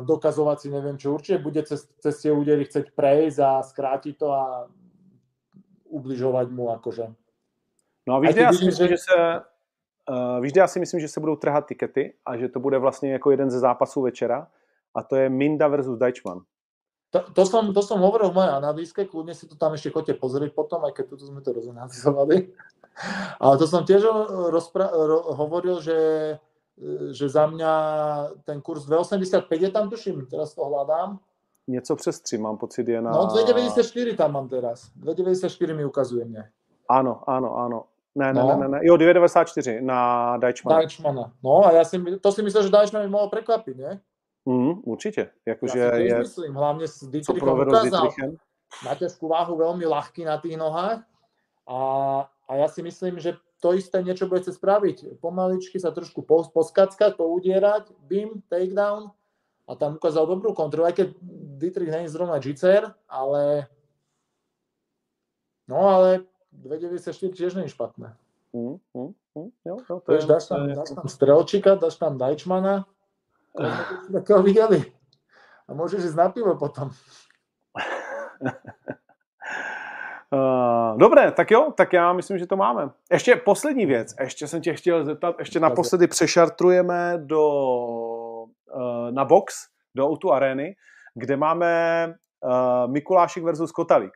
dokazovať 0.01 0.57
si 0.61 0.69
neviem 0.73 0.97
čo. 0.99 1.13
Určite 1.15 1.39
bude 1.39 1.61
cez, 1.63 1.85
cez 2.01 2.15
tie 2.21 2.33
údery 2.33 2.65
chcieť 2.65 2.97
prejsť 2.97 3.39
a 3.45 3.51
skrátiť 3.63 4.15
to 4.19 4.33
a 4.33 4.45
ubližovať 5.85 6.49
mu 6.49 6.73
akože. 6.81 7.07
No 8.09 8.15
a 8.15 8.19
víš, 8.21 8.37
A 8.37 8.41
já 8.41 8.53
si 8.53 8.65
myslím, 8.65 8.89
že- 8.89 8.93
že 8.97 8.99
se 8.99 9.41
uh, 10.11 10.41
víš, 10.41 10.53
já 10.57 10.67
si 10.67 10.79
myslím, 10.81 11.01
že 11.01 11.09
se 11.09 11.21
budou 11.21 11.37
trhat 11.37 11.67
tikety 11.67 12.15
a 12.27 12.37
že 12.37 12.49
to 12.49 12.61
bude 12.61 12.79
vlastně 12.79 13.13
jako 13.13 13.31
jeden 13.31 13.51
ze 13.51 13.59
zápasů 13.59 14.01
večera 14.03 14.49
a 14.95 15.03
to 15.03 15.17
je 15.17 15.29
Minda 15.29 15.69
versus 15.69 15.99
Deichmann. 15.99 16.41
To, 17.11 17.25
to, 17.33 17.43
som, 17.45 17.73
to 17.73 17.81
som 17.81 17.99
hovoril 17.99 18.29
v 18.29 18.37
mojej 18.37 18.53
analýzke, 18.53 19.09
kľudne 19.09 19.33
si 19.33 19.49
to 19.49 19.57
tam 19.57 19.73
ešte 19.73 19.89
chodte 19.89 20.13
pozrieť 20.13 20.53
potom, 20.53 20.85
aj 20.85 20.93
keď 20.93 21.05
tuto 21.09 21.25
sme 21.25 21.41
to 21.41 21.57
rozanalizovali. 21.57 22.53
Ale 23.43 23.55
to 23.57 23.65
som 23.65 23.83
tiež 23.83 24.05
rozpra- 24.53 24.93
ro- 24.93 25.33
hovoril, 25.33 25.81
že, 25.81 25.99
že 27.11 27.27
za 27.27 27.47
mňa 27.47 27.73
ten 28.45 28.61
kurz 28.61 28.85
2,85 28.85 29.49
je 29.49 29.71
tam, 29.71 29.89
tuším, 29.89 30.27
teraz 30.27 30.53
to 30.53 30.61
hľadám. 30.61 31.17
Něco 31.69 31.97
přes 31.97 32.21
tři, 32.21 32.39
mám 32.39 32.57
pocit, 32.57 32.89
je 32.89 33.01
na... 33.01 33.11
No 33.11 33.27
2,94 33.27 34.17
tam 34.17 34.33
mám 34.33 34.49
teraz. 34.49 34.89
2,94 35.01 35.77
mi 35.77 35.85
ukazuje 35.85 36.25
mne. 36.25 36.49
Ano, 36.89 37.23
ano, 37.27 37.57
ano. 37.57 37.79
Ne, 38.17 38.33
ne, 38.33 38.41
No. 38.43 38.57
ne, 38.57 38.69
ne. 38.69 38.79
Jo, 38.83 38.97
2,94 38.97 39.81
na 39.81 40.37
Deichmann. 40.37 40.79
Deichmana. 40.81 41.33
No 41.45 41.65
a 41.65 41.73
ja 41.73 41.85
si, 41.85 42.01
to 42.21 42.33
si 42.33 42.41
myslel, 42.43 42.63
že 42.63 42.73
Deichmann 42.73 43.05
mi 43.05 43.13
mohol 43.13 43.29
prekvapiť, 43.29 43.77
ne? 43.77 44.01
Mm, 44.49 44.81
určitě. 44.85 45.31
Jakože 45.47 45.79
ja 45.79 45.93
si 45.93 46.03
je, 46.09 46.19
myslím, 46.25 46.53
hlavne 46.57 46.89
s 46.89 47.05
ukázal. 47.05 48.09
Na 48.85 48.93
ťažkú 48.97 49.29
váhu 49.29 49.61
veľmi 49.61 49.85
ľahký 49.85 50.25
na 50.25 50.41
tých 50.41 50.57
nohách 50.57 51.05
a, 51.69 51.81
a 52.49 52.51
ja 52.57 52.69
si 52.69 52.81
myslím, 52.81 53.21
že 53.21 53.37
to 53.61 53.77
isté 53.77 54.01
niečo 54.01 54.25
budete 54.25 54.57
spraviť. 54.57 55.21
Pomaličky 55.21 55.77
sa 55.77 55.93
trošku 55.93 56.25
pos- 56.25 56.49
poskackať, 56.49 57.21
poudierať, 57.21 57.93
bim, 58.09 58.41
takedown 58.49 59.13
a 59.69 59.71
tam 59.77 60.01
ukázal 60.01 60.25
dobrú 60.25 60.57
kontrolu, 60.57 60.89
aj 60.89 60.97
keď 60.97 61.09
Dietrich 61.61 61.93
není 61.93 62.09
zrovna 62.09 62.41
džicer, 62.41 62.89
ale 63.05 63.69
no 65.69 65.77
ale 65.93 66.25
2,94 66.57 67.37
tiež 67.37 67.53
není 67.53 67.69
špatné. 67.69 68.17
Mm, 68.57 68.81
mm, 68.97 69.13
mm, 69.37 69.51
jo, 69.65 69.77
jo, 69.77 69.97
to 70.01 70.13
je, 70.13 70.25
dáš 70.25 70.49
tam, 70.49 70.73
dáš 70.73 70.97
tam 70.97 71.05
Strelčika, 71.05 71.77
dáš 71.77 72.01
tam 72.01 72.17
Dajčmana, 72.17 72.89
to 73.57 73.63
sme 74.07 74.21
takého 74.21 74.43
videli. 74.43 74.81
A 75.69 75.77
môžeš 75.77 76.13
ísť 76.13 76.17
na 76.17 76.29
pivo 76.33 76.57
potom. 76.57 76.89
Uh, 80.33 80.97
dobré, 81.03 81.33
tak 81.33 81.51
jo, 81.51 81.73
tak 81.77 81.93
já 81.93 82.13
myslím, 82.13 82.39
že 82.39 82.47
to 82.47 82.57
máme. 82.57 82.91
Ještě 83.13 83.37
poslední 83.37 83.87
věc, 83.87 84.15
ještě 84.21 84.47
jsem 84.47 84.61
tě 84.61 84.75
chtěl 84.75 85.05
zeptat, 85.05 85.35
ještě 85.39 85.61
naposledy 85.61 86.07
přešartrujeme 86.07 87.19
do, 87.19 87.45
uh, 88.75 89.11
na 89.11 89.25
box, 89.25 89.69
do 89.95 90.07
Outu 90.07 90.33
Areny, 90.33 90.77
kde 91.15 91.37
máme 91.37 92.07
uh, 92.41 92.91
Mikulášek 92.91 93.43
versus 93.43 93.73
Kotalík. 93.73 94.13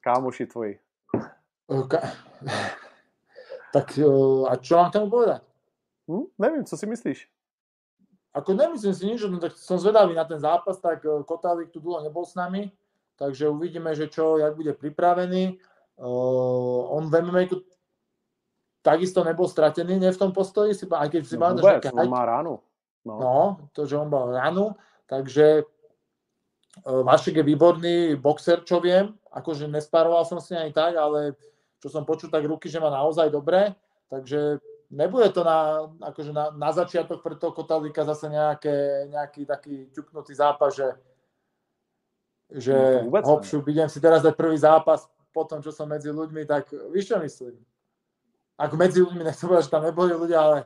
Kámoši 0.00 0.46
tvoji. 0.46 0.78
Ka- 1.88 2.10
tak 3.72 3.98
eh, 3.98 4.44
a 4.50 4.52
čo 4.58 4.76
mám 4.76 4.90
k 4.90 4.94
tomu 4.98 5.10
povedať? 5.10 5.42
Hm? 6.10 6.26
Nevím, 6.38 6.64
co 6.64 6.76
si 6.76 6.86
myslíš? 6.86 7.28
Ako 8.30 8.54
nemyslím 8.54 8.94
si 8.94 9.04
nič, 9.06 9.26
no 9.26 9.42
tak 9.42 9.58
som 9.58 9.78
zvedavý 9.78 10.14
na 10.14 10.22
ten 10.22 10.38
zápas, 10.38 10.78
tak 10.78 11.02
eh, 11.06 11.22
Kotálík 11.22 11.70
tu 11.70 11.82
dlho 11.82 12.02
nebol 12.02 12.26
s 12.26 12.34
nami, 12.34 12.70
takže 13.18 13.50
uvidíme, 13.50 13.94
že 13.94 14.10
čo, 14.10 14.38
jak 14.38 14.54
bude 14.54 14.74
pripravený. 14.74 15.58
Uh, 16.00 16.96
on 16.96 17.12
v 17.12 17.20
MMA 17.20 17.52
takisto 18.80 19.20
nebol 19.20 19.44
stratený, 19.44 20.00
nie 20.00 20.08
v 20.08 20.16
tom 20.16 20.32
postoji, 20.32 20.72
si, 20.72 20.88
aj 20.88 21.12
keď 21.12 21.22
si 21.28 21.36
No, 21.36 21.44
pamätáš, 21.44 21.60
vůbec, 21.60 21.76
aké 21.76 21.92
on 21.92 22.08
má 22.08 22.24
ránu. 22.24 22.54
No. 23.04 23.14
No, 23.20 23.36
to, 23.76 23.84
že 23.84 24.00
on 24.00 24.08
mal 24.08 24.32
ránu, 24.32 24.72
takže 25.04 25.68
uh, 26.88 27.04
Vašek 27.04 27.36
je 27.36 27.44
výborný 27.44 28.16
boxer, 28.16 28.64
čo 28.64 28.80
viem, 28.80 29.12
akože 29.28 29.68
nespároval 29.68 30.24
som 30.24 30.40
si 30.40 30.56
ani 30.56 30.72
tak, 30.72 30.96
ale 30.96 31.36
čo 31.84 31.92
som 31.92 32.08
počul, 32.08 32.32
tak 32.32 32.48
ruky, 32.48 32.72
že 32.72 32.80
má 32.80 32.88
naozaj 32.88 33.28
dobré, 33.28 33.76
takže 34.08 34.56
nebude 34.90 35.30
to 35.30 35.46
na, 35.46 35.86
akože 36.02 36.34
na, 36.34 36.50
na 36.50 36.70
začiatok 36.74 37.22
pre 37.22 37.38
toho 37.38 37.54
Kotalíka 37.54 38.02
zase 38.02 38.26
nejaké, 38.26 39.06
nejaký 39.08 39.46
taký 39.46 39.74
ťuknutý 39.94 40.34
zápas, 40.34 40.74
že, 40.74 40.88
že 42.50 42.74
No 42.74 42.82
to 42.82 43.06
vôbec 43.06 43.22
ne. 43.24 43.28
hop, 43.30 43.42
šup, 43.46 43.64
idem 43.70 43.86
si 43.86 44.02
teraz 44.02 44.20
dať 44.26 44.34
prvý 44.34 44.58
zápas 44.58 45.06
po 45.30 45.46
tom, 45.46 45.62
čo 45.62 45.70
som 45.70 45.86
medzi 45.86 46.10
ľuďmi, 46.10 46.42
tak 46.42 46.74
víš, 46.90 47.14
čo 47.14 47.22
myslím? 47.22 47.54
Ako 48.58 48.74
medzi 48.74 48.98
ľuďmi, 49.00 49.22
nechcem 49.22 49.46
povedať, 49.46 49.70
že 49.70 49.72
tam 49.72 49.86
neboli 49.86 50.12
ľudia, 50.12 50.38
ale 50.42 50.56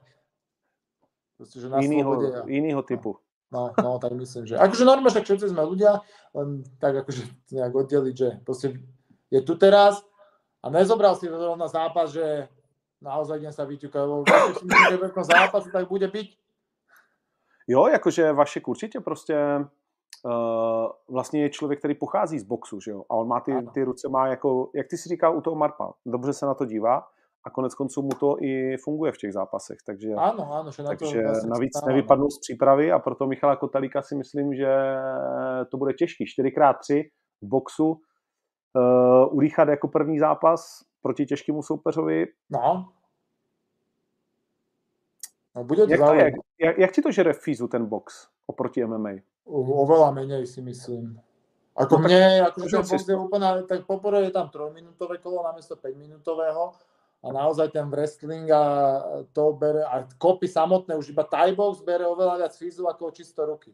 proste, 1.36 1.60
že 1.60 1.68
na 1.68 1.78
slobode. 1.84 2.26
Jinýho, 2.32 2.42
a- 2.42 2.48
jinýho 2.48 2.82
typu. 2.82 3.20
No, 3.52 3.70
no, 3.78 4.02
tak 4.02 4.16
myslím, 4.18 4.50
že... 4.50 4.58
Akože 4.58 4.82
normálne, 4.82 5.14
však 5.14 5.30
všetci 5.30 5.52
sme 5.54 5.62
ľudia, 5.62 6.02
len 6.34 6.66
tak 6.82 7.06
akože 7.06 7.22
nejak 7.54 7.70
oddeliť, 7.70 8.14
že 8.16 8.28
proste 8.42 8.82
je 9.30 9.40
tu 9.46 9.54
teraz 9.54 10.02
a 10.58 10.72
nezobral 10.74 11.14
si 11.14 11.30
rovna 11.30 11.70
zápas, 11.70 12.10
že 12.10 12.50
naozaj 13.04 13.36
idem 13.38 13.52
sa 13.52 13.68
vyťukať, 13.68 14.00
lebo 14.00 14.24
keď 14.26 14.56
si 14.56 14.64
myslím, 14.64 14.98
že 14.98 15.08
v 15.12 15.14
tom 15.14 15.24
zápase 15.28 15.68
tak 15.68 15.84
bude 15.88 16.08
byť. 16.08 16.28
Jo, 17.68 17.86
jakože 17.86 18.32
Vašek 18.32 18.68
určitě 18.68 19.00
prostě 19.00 19.36
uh, 20.24 20.86
vlastně 21.10 21.42
je 21.42 21.50
člověk, 21.50 21.78
který 21.78 21.94
pochází 21.94 22.38
z 22.38 22.44
boxu, 22.44 22.80
že 22.80 22.90
jo? 22.90 23.04
A 23.10 23.14
on 23.14 23.28
má 23.28 23.40
ty, 23.40 23.52
Ano. 23.52 23.70
ty 23.70 23.84
ruce, 23.84 24.08
má 24.08 24.26
jako, 24.26 24.70
jak 24.74 24.86
ty 24.88 24.96
si 24.96 25.08
říkal 25.08 25.36
u 25.36 25.40
toho 25.40 25.56
Marpa, 25.56 25.92
dobře 26.06 26.32
se 26.32 26.46
na 26.46 26.54
to 26.54 26.64
dívá 26.64 27.02
a 27.46 27.50
konec 27.50 27.74
konců 27.74 28.02
mu 28.02 28.08
to 28.20 28.36
i 28.40 28.76
funguje 28.84 29.12
v 29.12 29.16
těch 29.18 29.32
zápasech, 29.32 29.78
takže, 29.86 30.08
Áno, 30.16 30.48
áno, 30.52 30.72
že 30.72 30.80
na 30.82 30.96
to... 30.96 31.04
takže 31.04 31.20
vlastne 31.20 31.50
navíc 31.52 31.76
stávam. 31.76 31.88
nevypadnul 31.92 32.30
z 32.32 32.38
přípravy 32.40 32.92
a 32.92 32.98
proto 32.98 33.26
Michala 33.28 33.56
Kotalíka 33.56 34.00
si 34.02 34.16
myslím, 34.16 34.54
že 34.56 34.68
to 35.68 35.76
bude 35.76 35.92
těžký. 35.92 36.24
4x3 36.24 37.04
v 37.44 37.46
boxu, 37.48 37.88
uh, 37.92 39.36
udýchat 39.36 39.68
jako 39.68 39.88
první 39.88 40.18
zápas 40.18 40.80
proti 41.04 41.26
těžkému 41.26 41.62
soupeřovi, 41.62 42.26
No, 42.50 42.88
No, 45.54 45.64
bude 45.64 45.86
to 45.86 45.92
Jak, 45.92 46.00
to 46.00 46.06
zaujímavé. 46.06 46.32
jak, 46.58 46.78
jak 46.78 46.92
ti 46.92 47.02
to 47.02 47.12
žere 47.12 47.32
fízu 47.32 47.68
ten 47.68 47.86
box 47.86 48.28
oproti 48.46 48.80
MMA? 48.84 49.22
Oveľa 49.46 50.10
menej 50.16 50.48
si 50.48 50.64
myslím. 50.64 51.20
Ako 51.76 52.00
No 52.00 52.08
mne, 52.08 52.42
akože 52.48 52.74
ten 52.80 52.86
box 52.88 53.02
je 53.06 53.16
úplne, 53.16 53.48
tak 53.68 53.86
poprvé 53.86 54.24
je 54.26 54.32
tam 54.32 54.48
trojminútové 54.50 55.20
kolo 55.20 55.44
namiesto 55.44 55.76
5-minútového 55.76 56.72
a 57.22 57.26
naozaj 57.30 57.70
ten 57.70 57.86
wrestling 57.86 58.50
a 58.50 58.62
to 59.30 59.52
bere, 59.54 59.84
a 59.86 60.08
kopy 60.18 60.48
samotné, 60.48 60.96
už 60.96 61.14
iba 61.14 61.22
Thai 61.22 61.54
box 61.54 61.86
bere 61.86 62.02
oveľa 62.08 62.40
viac 62.42 62.54
fízu 62.56 62.88
ako 62.90 63.14
čisto 63.14 63.46
ruky. 63.46 63.70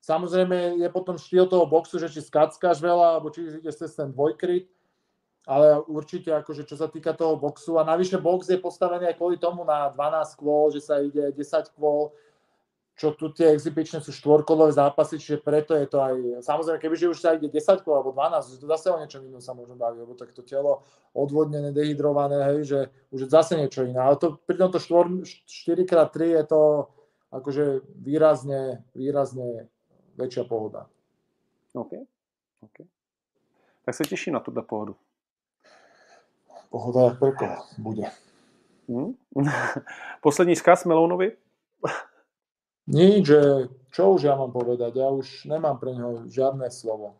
Samozrejme 0.00 0.78
je 0.78 0.88
potom 0.94 1.18
štýl 1.18 1.50
toho 1.50 1.66
boxu, 1.66 1.98
že 1.98 2.08
či 2.08 2.22
skackáš 2.22 2.78
veľa, 2.80 3.18
alebo 3.18 3.34
či 3.34 3.50
ideš 3.60 3.82
cez 3.82 3.92
ten 3.98 4.14
dvojkryt, 4.14 4.70
ale 5.46 5.80
určite 5.88 6.32
akože 6.32 6.68
čo 6.68 6.76
sa 6.76 6.88
týka 6.88 7.16
toho 7.16 7.36
boxu 7.36 7.80
a 7.80 7.84
navyše 7.84 8.20
box 8.20 8.48
je 8.52 8.60
postavený 8.60 9.08
aj 9.08 9.16
kvôli 9.16 9.40
tomu 9.40 9.64
na 9.64 9.88
12 9.88 10.36
kôl, 10.36 10.68
že 10.72 10.84
sa 10.84 11.00
ide 11.00 11.32
10 11.32 11.76
kôl, 11.76 12.12
čo 13.00 13.16
tu 13.16 13.32
tie 13.32 13.48
exibičné 13.56 14.04
sú 14.04 14.12
štvorkolové 14.12 14.76
zápasy, 14.76 15.16
čiže 15.16 15.40
preto 15.40 15.72
je 15.72 15.88
to 15.88 16.04
aj, 16.04 16.44
samozrejme, 16.44 16.76
kebyže 16.84 17.08
už 17.08 17.18
sa 17.20 17.32
ide 17.32 17.48
10 17.48 17.80
kôl 17.80 17.96
alebo 17.96 18.12
12, 18.12 18.60
to 18.60 18.66
zase 18.68 18.92
o 18.92 19.00
niečom 19.00 19.24
inom 19.24 19.40
sa 19.40 19.56
môžeme 19.56 19.80
baviť, 19.80 19.98
lebo 20.04 20.12
tak 20.12 20.36
to 20.36 20.44
telo 20.44 20.84
odvodnené, 21.16 21.72
dehydrované, 21.72 22.44
hej, 22.52 22.60
že 22.68 22.78
už 23.08 23.24
je 23.24 23.28
zase 23.32 23.56
niečo 23.56 23.88
iné, 23.88 23.96
ale 23.96 24.20
to, 24.20 24.36
pri 24.44 24.60
tomto 24.60 24.76
4x3 24.76 26.16
je 26.20 26.44
to 26.44 26.92
akože 27.32 27.88
výrazne, 28.04 28.84
výrazne 28.92 29.72
väčšia 30.20 30.44
pohoda. 30.44 30.84
OK. 31.72 32.04
OK. 32.60 32.84
Tak 33.84 33.94
se 33.94 34.04
těším 34.04 34.34
na 34.34 34.40
tuto 34.40 34.62
pohodu. 34.62 34.96
Pohoda 36.70 37.00
jak 37.00 37.18
koho 37.18 37.56
bude. 37.78 38.10
Hm? 38.88 39.12
Poslední 40.22 40.56
zkaz 40.56 40.84
Melounovi? 40.84 41.36
Nič, 42.86 43.26
že 43.26 43.40
čo 43.90 44.14
už 44.14 44.26
ja 44.26 44.34
mám 44.34 44.50
povedať, 44.50 44.98
ja 44.98 45.10
už 45.10 45.46
nemám 45.46 45.78
pre 45.78 45.94
neho 45.94 46.26
žiadne 46.26 46.66
slovo. 46.70 47.14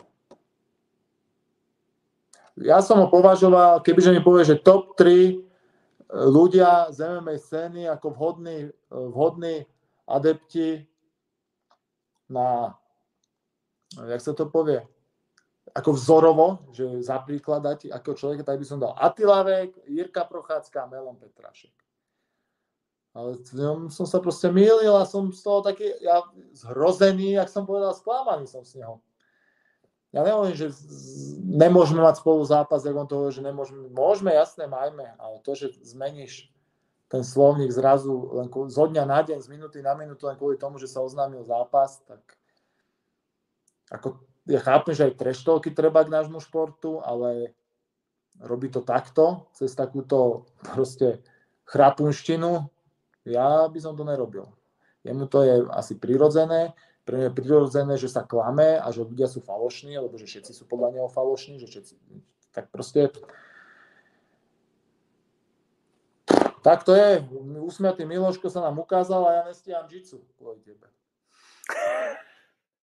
Ja 2.59 2.83
som 2.83 2.99
ho 2.99 3.07
považoval, 3.07 3.83
kebyže 3.83 4.11
mi 4.11 4.23
povie, 4.23 4.45
že 4.45 4.59
top 4.59 4.99
3 4.99 5.47
ľudia 6.11 6.91
z 6.91 7.07
MMA 7.07 7.35
scény 7.39 7.83
ako 7.87 8.07
vhodní, 8.11 8.57
vhodní 8.91 9.67
adepti 10.11 10.87
na, 12.27 12.75
jak 13.95 14.21
sa 14.23 14.35
to 14.35 14.51
povie, 14.51 14.83
ako 15.71 15.91
vzorovo, 15.95 16.47
že 16.75 17.05
za 17.05 17.23
príklad 17.23 17.63
dať 17.63 17.95
ako 17.95 18.17
človeka, 18.19 18.43
tak 18.43 18.59
by 18.59 18.67
som 18.67 18.83
dal 18.83 18.97
Atilavek, 18.99 19.77
Jirka 19.87 20.27
Prochádzka 20.27 20.87
a 20.87 20.91
Melon 20.91 21.17
Petrašek. 21.17 21.75
Ale 23.11 23.43
v 23.43 23.59
ňom 23.59 23.79
som 23.91 24.07
sa 24.07 24.23
proste 24.23 24.51
mýlil 24.55 24.95
a 24.95 25.03
som 25.03 25.35
z 25.35 25.43
toho 25.43 25.67
taký, 25.67 25.91
ja 25.99 26.23
zhrozený, 26.55 27.39
jak 27.39 27.51
som 27.51 27.67
povedal, 27.67 27.91
sklamaný 27.91 28.47
som 28.47 28.63
z 28.63 28.83
neho. 28.83 29.03
Ja 30.11 30.27
nehovorím, 30.27 30.59
že 30.59 30.75
nemôžeme 31.39 32.03
mať 32.03 32.19
spolu 32.19 32.43
zápas, 32.43 32.83
jak 32.83 32.95
on 32.95 33.07
to 33.07 33.15
hovorí, 33.15 33.35
že 33.35 33.47
nemôžeme. 33.47 33.91
Môžeme, 33.95 34.35
jasné, 34.35 34.67
majme, 34.67 35.15
ale 35.19 35.39
to, 35.47 35.55
že 35.55 35.75
zmeníš 35.87 36.51
ten 37.11 37.27
slovník 37.27 37.75
zrazu 37.75 38.31
len 38.39 38.47
kvôli- 38.47 38.71
zo 38.71 38.87
dňa 38.87 39.03
na 39.07 39.23
deň, 39.23 39.39
z 39.43 39.49
minúty 39.51 39.83
na 39.83 39.99
minútu 39.99 40.31
len 40.31 40.39
kvôli 40.39 40.55
tomu, 40.55 40.79
že 40.79 40.87
sa 40.87 41.03
oznámil 41.03 41.43
zápas, 41.43 42.03
tak 42.07 42.23
ako 43.91 44.23
ja 44.49 44.61
chápem, 44.63 44.97
že 44.97 45.11
aj 45.11 45.21
treštovky 45.21 45.75
treba 45.75 46.05
k 46.07 46.13
nášmu 46.13 46.41
športu, 46.41 47.03
ale 47.05 47.53
robí 48.41 48.73
to 48.73 48.81
takto, 48.81 49.51
cez 49.53 49.77
takúto 49.77 50.49
proste 50.65 51.21
chrapunštinu, 51.69 52.69
ja 53.29 53.69
by 53.69 53.79
som 53.79 53.95
to 53.95 54.03
nerobil. 54.07 54.49
Jemu 55.05 55.29
to 55.29 55.45
je 55.45 55.55
asi 55.73 55.97
prirodzené, 55.97 56.73
pre 57.05 57.17
mňa 57.17 57.27
je 57.33 57.39
prirodzené, 57.39 57.95
že 57.97 58.09
sa 58.13 58.23
klame 58.25 58.77
a 58.77 58.87
že 58.93 59.05
ľudia 59.05 59.27
sú 59.27 59.41
falošní, 59.41 59.97
alebo 59.97 60.17
že 60.21 60.29
všetci 60.29 60.53
sú 60.53 60.65
podľa 60.69 61.01
neho 61.01 61.09
falošní, 61.09 61.59
že 61.59 61.69
všetci, 61.69 61.95
tak 62.53 62.69
proste 62.73 63.13
tak 66.61 66.85
to 66.85 66.93
je. 66.93 67.25
Usmiatý 67.65 68.05
Miloško 68.05 68.53
sa 68.53 68.61
nám 68.61 68.85
ukázal 68.85 69.25
a 69.25 69.31
ja 69.33 69.43
nestíham 69.49 69.89
jitsu 69.89 70.21
kvôli 70.37 70.61
tebe. 70.61 70.93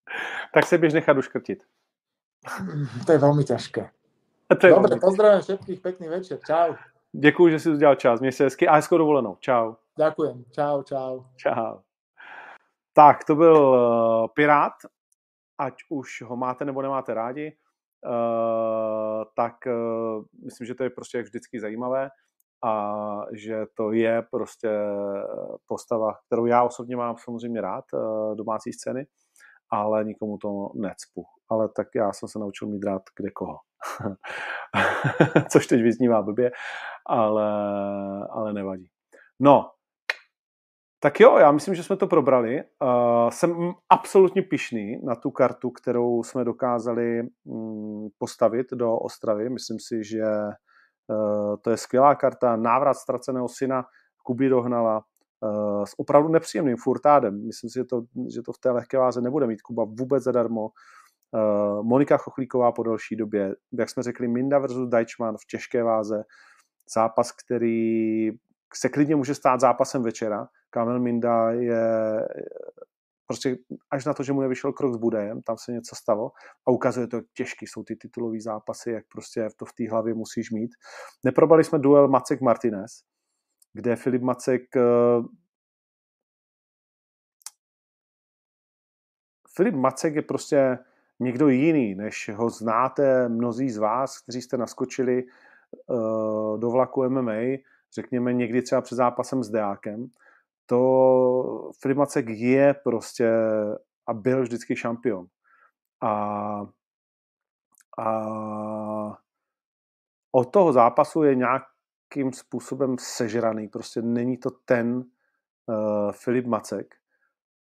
Tak 0.53 0.65
se 0.65 0.77
běž 0.77 0.93
nechat 0.93 1.17
uškrtit. 1.17 1.63
To 3.05 3.11
je 3.11 3.19
veľmi 3.19 3.43
ťažké. 3.43 3.91
To 4.47 4.63
je 4.67 4.71
Dobre, 4.73 4.95
dobrý. 4.95 4.99
pozdravím 4.99 5.41
všetkých, 5.41 5.79
pekný 5.81 6.07
večer. 6.07 6.39
Čau. 6.47 6.75
Děkuji, 7.11 7.49
že 7.51 7.59
jsi 7.59 7.69
udělal 7.69 7.95
čas. 7.95 8.19
Měj 8.19 8.31
se 8.31 8.43
hezky 8.43 8.67
a 8.67 8.75
hezkou 8.75 8.97
dovolenou. 8.97 9.35
Čau. 9.39 9.73
Ďakujem. 9.97 10.43
Čau, 10.51 10.83
čau. 10.83 11.23
Čau. 11.35 11.79
Tak, 12.93 13.23
to 13.23 13.35
byl 13.35 13.57
uh, 13.57 14.27
Pirát, 14.35 14.73
ať 15.57 15.73
už 15.89 16.21
ho 16.21 16.35
máte 16.35 16.65
nebo 16.65 16.81
nemáte 16.81 17.13
rádi, 17.13 17.57
uh, 18.05 19.23
tak 19.35 19.55
uh, 19.65 20.23
myslím, 20.45 20.67
že 20.67 20.75
to 20.75 20.83
je 20.83 20.89
prostě 20.89 21.17
jak 21.17 21.25
vždycky 21.25 21.59
zajímavé 21.59 22.09
a 22.63 23.21
že 23.33 23.65
to 23.73 23.91
je 23.91 24.21
prostě 24.31 24.69
postava, 25.65 26.13
kterou 26.25 26.45
já 26.45 26.63
osobně 26.63 26.95
mám 26.95 27.15
samozřejmě 27.17 27.61
rád, 27.61 27.85
domácí 28.33 28.73
scény, 28.73 29.07
ale 29.71 30.05
nikomu 30.05 30.37
to 30.37 30.69
necpu. 30.75 31.25
Ale 31.49 31.69
tak 31.75 31.87
já 31.95 32.13
jsem 32.13 32.29
se 32.29 32.39
naučil 32.39 32.67
mít 32.67 32.83
rád 32.83 33.01
kde 33.19 33.31
koho. 33.31 33.57
Což 35.51 35.67
teď 35.67 35.81
vyznívá 35.81 36.21
blbě, 36.21 36.51
ale, 37.05 37.51
ale 38.31 38.53
nevadí. 38.53 38.89
No, 39.39 39.71
tak 40.99 41.19
jo, 41.19 41.37
já 41.37 41.51
myslím, 41.51 41.75
že 41.75 41.83
jsme 41.83 41.97
to 41.97 42.07
probrali. 42.07 42.63
Uh, 42.81 43.29
jsem 43.29 43.73
absolutně 43.89 44.41
pišný 44.41 44.99
na 45.03 45.15
tu 45.15 45.31
kartu, 45.31 45.71
kterou 45.71 46.23
jsme 46.23 46.43
dokázali 46.43 47.21
um, 47.45 48.09
postavit 48.17 48.67
do 48.73 48.95
Ostravy. 48.95 49.49
Myslím 49.49 49.77
si, 49.79 50.03
že 50.03 50.23
uh, 51.07 51.55
to 51.61 51.69
je 51.69 51.77
skvělá 51.77 52.15
karta. 52.15 52.55
Návrat 52.55 52.93
ztraceného 52.93 53.47
syna 53.47 53.85
Kuby 54.23 54.49
dohnala 54.49 55.01
s 55.85 55.99
opravdu 55.99 56.29
nepříjemným 56.29 56.77
furtádem. 56.77 57.45
Myslím 57.47 57.69
si, 57.69 57.79
že 57.79 57.83
to, 57.83 58.01
že 58.33 58.41
to 58.41 58.53
v 58.53 58.57
té 58.57 58.71
lehké 58.71 58.97
váze 58.97 59.21
nebude 59.21 59.47
mít 59.47 59.61
Kuba 59.61 59.83
vůbec 59.83 60.23
zadarmo. 60.23 60.69
Uh, 61.31 61.83
Monika 61.83 62.17
Chochlíková 62.17 62.71
po 62.71 62.83
delší 62.83 63.15
době, 63.15 63.55
jak 63.79 63.89
jsme 63.89 64.03
řekli, 64.03 64.27
Minda 64.27 64.59
versus 64.59 64.89
Deichmann 64.89 65.37
v 65.37 65.45
těžké 65.51 65.83
váze. 65.83 66.23
Zápas, 66.95 67.31
který 67.31 68.31
se 68.73 68.89
klidně 68.89 69.15
může 69.15 69.35
stát 69.35 69.59
zápasem 69.59 70.03
večera. 70.03 70.47
Kamel 70.69 70.99
Minda 70.99 71.51
je 71.51 72.27
prostě 73.27 73.57
až 73.91 74.05
na 74.05 74.13
to, 74.13 74.23
že 74.23 74.33
mu 74.33 74.41
nevyšel 74.41 74.73
krok 74.73 74.93
s 74.93 74.97
Budajem, 74.97 75.41
tam 75.41 75.57
se 75.57 75.71
něco 75.71 75.95
stalo 75.95 76.31
a 76.67 76.71
ukazuje 76.71 77.07
to, 77.07 77.15
jak 77.15 77.25
těžký 77.33 77.67
jsou 77.67 77.83
ty 77.83 77.95
titulové 77.95 78.41
zápasy, 78.41 78.91
jak 78.91 79.05
prostě 79.11 79.47
to 79.55 79.65
v 79.65 79.73
té 79.73 79.89
hlavě 79.89 80.13
musíš 80.13 80.51
mít. 80.51 80.71
Neprobali 81.25 81.63
jsme 81.63 81.79
duel 81.79 82.07
Macek 82.07 82.41
Martinez, 82.41 82.91
kde 83.77 83.95
Filip 83.95 84.21
Macek 84.21 84.61
Filip 89.55 89.75
Macek 89.75 90.15
je 90.15 90.21
prostě 90.21 90.79
někdo 91.19 91.47
jiný, 91.47 91.95
než 91.95 92.29
ho 92.35 92.49
znáte 92.49 93.29
mnozí 93.29 93.69
z 93.69 93.77
vás, 93.77 94.21
kteří 94.21 94.41
jste 94.41 94.57
naskočili 94.57 95.23
uh, 95.23 96.59
do 96.59 96.69
vlaku 96.69 97.09
MMA, 97.09 97.57
řekněme 97.93 98.33
někdy 98.33 98.61
třeba 98.61 98.81
před 98.81 98.95
zápasem 98.95 99.43
s 99.43 99.49
Deákem, 99.49 100.07
to 100.65 101.71
Filip 101.81 101.97
Macek 101.97 102.29
je 102.29 102.73
prostě 102.73 103.31
a 104.07 104.13
byl 104.13 104.41
vždycky 104.41 104.75
šampion. 104.75 105.27
A, 106.01 106.11
a 107.99 108.07
od 110.31 110.51
toho 110.51 110.73
zápasu 110.73 111.23
je 111.23 111.35
nějakým 112.15 112.33
způsobem 112.33 112.95
sežraný. 112.99 113.67
Prostě 113.67 114.01
není 114.01 114.37
to 114.37 114.49
ten 114.49 114.95
uh, 114.97 116.11
Filip 116.11 116.45
Macek. 116.45 116.95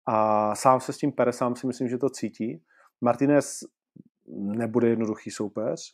A 0.07 0.55
sám 0.55 0.81
se 0.81 0.93
s 0.93 0.99
tím 0.99 1.13
pere, 1.13 1.33
sám 1.33 1.57
si 1.57 1.67
myslím, 1.67 1.89
že 1.89 1.99
to 1.99 2.11
cítí. 2.11 2.63
Martinez 3.01 3.61
nebude 4.37 4.89
jednoduchý 4.89 5.31
soupeř. 5.31 5.91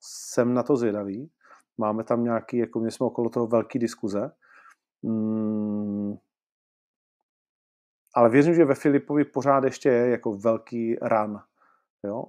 Jsem 0.00 0.54
na 0.54 0.62
to 0.62 0.76
zvědavý. 0.76 1.30
Máme 1.78 2.04
tam 2.04 2.24
nějaký, 2.24 2.56
jako 2.56 2.80
my 2.80 2.90
jsme 2.90 3.06
okolo 3.06 3.30
toho 3.30 3.46
velký 3.46 3.78
diskuze. 3.78 4.30
Mm, 5.02 6.16
ale 8.14 8.30
věřím, 8.30 8.54
že 8.54 8.64
ve 8.64 8.74
Filipovi 8.74 9.24
pořád 9.24 9.64
ještě 9.64 9.88
je 9.88 10.10
jako 10.10 10.32
velký 10.32 10.96
ran. 11.02 11.42
Jo? 12.04 12.24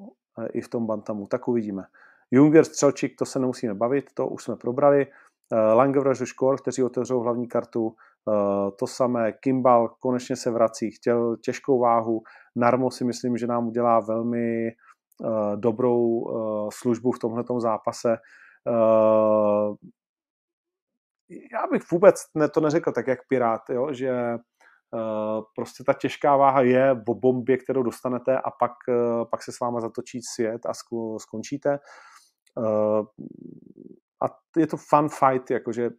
I 0.53 0.61
v 0.61 0.67
tom 0.67 0.87
bantamu. 0.87 1.27
Tak 1.27 1.47
uvidíme. 1.47 1.83
Junger, 2.31 2.65
Střelčík, 2.65 3.17
to 3.17 3.25
se 3.25 3.39
nemusíme 3.39 3.73
bavit, 3.73 4.13
to 4.13 4.27
už 4.27 4.43
jsme 4.43 4.55
probrali. 4.55 5.07
Langevrž, 5.51 6.21
Škor, 6.23 6.61
kteří 6.61 6.83
otevřou 6.83 7.19
hlavní 7.19 7.47
kartu, 7.47 7.95
to 8.79 8.87
samé. 8.87 9.31
Kimbal 9.31 9.89
konečně 9.99 10.35
se 10.35 10.51
vrací, 10.51 10.91
chtěl 10.91 11.37
těžkou 11.37 11.79
váhu. 11.79 12.21
Narmo 12.55 12.91
si 12.91 13.05
myslím, 13.05 13.37
že 13.37 13.47
nám 13.47 13.67
udělá 13.67 13.99
velmi 13.99 14.71
dobrou 15.55 16.23
službu 16.73 17.11
v 17.11 17.19
tomhletom 17.19 17.59
zápase 17.59 18.17
já 21.29 21.67
bych 21.71 21.91
vůbec 21.91 22.15
ne, 22.35 22.49
to 22.49 22.61
neřekl 22.61 22.91
tak, 22.91 23.07
jak 23.07 23.19
Pirát, 23.27 23.61
jo, 23.69 23.93
že 23.93 24.37
prostě 25.55 25.83
ta 25.83 25.93
těžká 25.93 26.37
váha 26.37 26.61
je 26.61 26.91
o 27.07 27.13
bombě, 27.13 27.57
kterou 27.57 27.83
dostanete 27.83 28.37
a 28.37 28.51
pak, 28.51 28.71
pak 29.31 29.43
se 29.43 29.51
s 29.51 29.59
váma 29.59 29.79
zatočí 29.79 30.19
svět 30.35 30.65
a 30.65 30.71
skončíte. 31.17 31.79
A 34.23 34.27
je 34.57 34.67
to 34.67 34.77
fun 34.77 35.09
fight, 35.09 35.51
jakože 35.51 35.89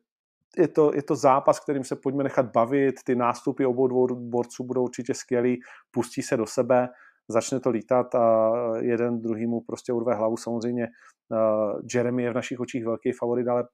je 0.56 0.68
to, 0.68 0.94
je 0.94 1.02
to 1.02 1.16
zápas, 1.16 1.60
kterým 1.60 1.84
se 1.84 1.96
pojďme 1.96 2.24
nechat 2.24 2.52
bavit, 2.52 2.94
ty 3.04 3.14
nástupy 3.14 3.66
obou 3.66 3.86
dvou 3.88 4.06
borců 4.06 4.64
budou 4.64 4.82
určitě 4.82 5.14
skvělý, 5.14 5.60
pustí 5.90 6.22
se 6.22 6.36
do 6.36 6.46
sebe, 6.46 6.88
začne 7.28 7.60
to 7.60 7.70
lítat 7.70 8.14
a 8.14 8.52
jeden 8.80 9.20
druhýmu 9.22 9.60
prostě 9.60 9.92
urve 9.92 10.14
hlavu. 10.14 10.36
Samozřejmě 10.36 10.86
uh, 10.86 11.80
Jeremy 11.94 12.22
je 12.22 12.30
v 12.30 12.34
našich 12.34 12.60
očích 12.60 12.84
velký 12.84 13.12
favorit, 13.12 13.48
ale 13.48 13.64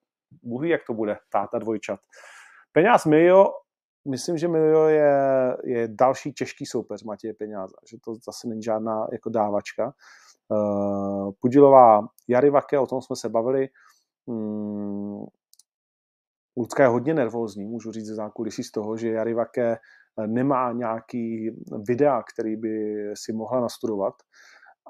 Bůh 0.43 0.65
jak 0.65 0.81
to 0.87 0.95
bude, 0.95 1.17
táta 1.33 1.59
dvojčat. 1.59 2.01
Peňáz 2.73 3.07
Milio, 3.07 3.47
myslím, 4.09 4.39
že 4.39 4.49
Milio 4.49 4.85
je, 4.85 5.13
je 5.65 5.89
další 5.89 6.33
těžký 6.33 6.67
soupeř 6.67 7.03
Matěje 7.03 7.35
Peňáza, 7.35 7.77
že 7.91 7.97
to 8.05 8.15
zase 8.15 8.49
není 8.49 8.63
žádná 8.63 9.07
jako 9.13 9.31
dávačka. 9.31 9.93
Uh, 10.49 11.31
Pudilová 11.41 12.01
Jarivake, 12.29 12.79
o 12.79 12.87
tom 12.87 13.03
jsme 13.03 13.17
se 13.17 13.29
bavili, 13.29 13.69
um, 14.31 15.27
Lucka 16.57 16.83
je 16.83 16.89
hodně 16.89 17.15
nervózní, 17.15 17.67
můžu 17.67 17.93
říct 17.93 18.07
ze 18.07 18.15
zákulisí 18.15 18.65
z 18.65 18.71
toho, 18.71 18.97
že 18.97 19.11
Jarivake 19.11 19.73
eh, 19.73 19.79
nemá 20.27 20.73
nějaký 20.73 21.51
videa, 21.89 22.23
který 22.35 22.57
by 22.57 23.05
si 23.15 23.33
mohla 23.33 23.61
nastudovat 23.61 24.15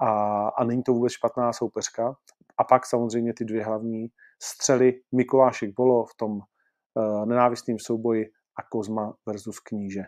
a, 0.00 0.48
a 0.48 0.64
není 0.64 0.82
to 0.82 0.92
vůbec 0.92 1.12
špatná 1.12 1.52
soupeřka. 1.52 2.14
A 2.58 2.64
pak 2.64 2.86
samozřejmě 2.86 3.34
ty 3.34 3.44
dvě 3.44 3.64
hlavní 3.64 4.08
střely 4.42 5.00
Mikulášek 5.14 5.74
Bolo 5.76 6.04
v 6.04 6.14
tom 6.16 6.32
uh, 6.32 7.26
nenávistném 7.26 7.78
souboji 7.78 8.26
a 8.58 8.62
Kozma 8.70 9.14
versus 9.26 9.60
Kníže. 9.60 10.02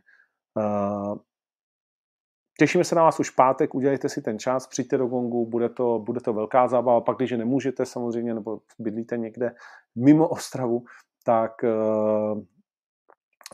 Uh, 0.56 1.16
Těšíme 2.62 2.84
se 2.84 2.94
na 2.94 3.02
vás 3.02 3.20
už 3.20 3.30
pátek, 3.30 3.74
udělejte 3.74 4.08
si 4.08 4.22
ten 4.22 4.38
čas, 4.38 4.66
přijďte 4.66 4.98
do 4.98 5.06
Gongu, 5.06 5.46
bude 5.46 5.68
to, 5.68 5.98
bude 5.98 6.20
to 6.20 6.32
velká 6.32 6.68
zábava, 6.68 7.00
pak 7.00 7.16
když 7.16 7.30
nemůžete 7.30 7.86
samozřejmě, 7.86 8.34
nebo 8.34 8.60
bydlíte 8.78 9.16
někde 9.16 9.54
mimo 9.94 10.28
Ostravu, 10.28 10.84
tak, 11.24 11.64
eh, 11.64 11.70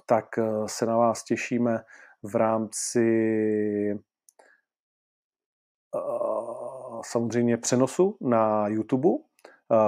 tak 0.07 0.39
eh, 0.39 0.45
se 0.67 0.87
na 0.87 0.97
vás 0.97 1.25
těšíme 1.25 1.85
v 2.23 2.37
rámci 2.37 3.09
eh, 5.97 6.01
samozřejmě 7.03 7.57
přenosu 7.57 8.17
na 8.21 8.69
YouTube. 8.69 9.09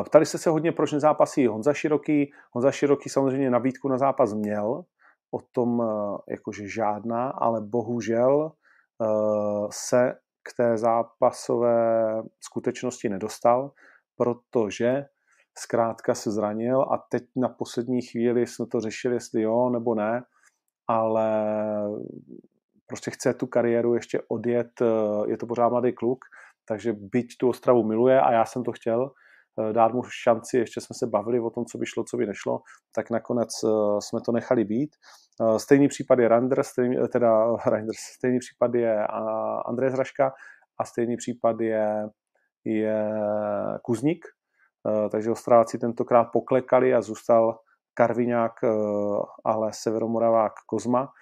Ptali 0.05 0.26
jste 0.26 0.38
se 0.38 0.51
hodně, 0.51 0.72
proč 0.72 0.92
nezápasí 0.92 1.47
Honza 1.47 1.72
Široký. 1.72 2.32
Honza 2.52 2.70
Široký 2.70 3.09
samozřejmě 3.09 3.51
nabídku 3.51 3.88
na 3.88 3.98
zápas 3.98 4.32
měl, 4.32 4.84
o 5.30 5.40
tom 5.52 5.82
jakože 6.28 6.68
žádná, 6.68 7.30
ale 7.30 7.60
bohužel 7.60 8.52
se 9.70 10.12
k 10.43 10.56
té 10.56 10.78
zápasové 10.78 12.22
skutečnosti 12.40 13.09
nedostal, 13.09 13.72
protože 14.16 15.05
zkrátka 15.59 16.14
se 16.14 16.31
zranil 16.31 16.81
a 16.82 17.06
teď 17.10 17.24
na 17.36 17.48
poslední 17.48 18.02
chvíli 18.02 18.47
jsme 18.47 18.66
to 18.66 18.81
řešili, 18.81 19.14
jestli 19.14 19.43
jo 19.43 19.70
nebo 19.70 19.94
ne, 19.94 20.22
ale 20.89 21.55
prostě 22.86 23.10
chce 23.10 23.35
tu 23.35 23.47
kariéru 23.47 23.94
ještě 23.94 24.22
odjet, 24.28 24.82
je 25.27 25.36
to 25.36 25.47
pořád 25.47 25.68
mladý 25.68 25.93
kluk, 25.93 26.24
takže 26.64 26.93
byť 26.93 27.36
tu 27.40 27.48
Ostravu 27.48 27.82
miluje 27.82 28.20
a 28.20 28.32
já 28.32 28.44
jsem 28.44 28.64
to 28.64 28.72
chtěl, 28.72 29.10
eh, 29.10 29.30
dát 29.73 29.93
mu 29.93 30.03
šanci, 30.23 30.59
ještě 30.59 30.81
jsme 30.81 30.95
se 30.95 31.07
bavili 31.07 31.41
o 31.41 31.51
tom, 31.51 31.65
co 31.65 31.78
by 31.78 31.87
šlo, 31.87 32.05
co 32.05 32.16
by 32.16 32.27
nešlo, 32.27 32.61
tak 32.95 33.11
nakonec 33.11 33.49
eh, 33.65 33.69
jsme 33.99 34.20
to 34.20 34.32
nechali 34.32 34.65
být. 34.65 34.91
Eh, 35.43 35.59
stejný 35.59 35.89
případ 35.89 36.19
je 36.19 36.28
Randers, 36.28 36.66
stejný, 36.66 36.97
teda 37.12 37.57
Randers, 37.66 37.99
stejný 38.16 38.39
případ 38.39 38.74
je 38.74 39.07
Andrej 39.66 39.91
Zraška 39.91 40.32
a 40.78 40.85
stejný 40.85 41.16
případ 41.16 41.61
je, 41.61 42.09
je 42.65 43.11
Kuzník, 43.82 44.24
Eh, 44.89 45.09
takže 45.09 45.31
Ostráci 45.31 45.78
tentokrát 45.78 46.24
poklekali 46.24 46.95
a 46.95 47.03
zůstal 47.03 47.59
Karviňák, 47.95 48.65
eh, 48.65 48.69
ale 49.45 49.70
Severomoravák 49.73 50.53
Kozma. 50.66 51.12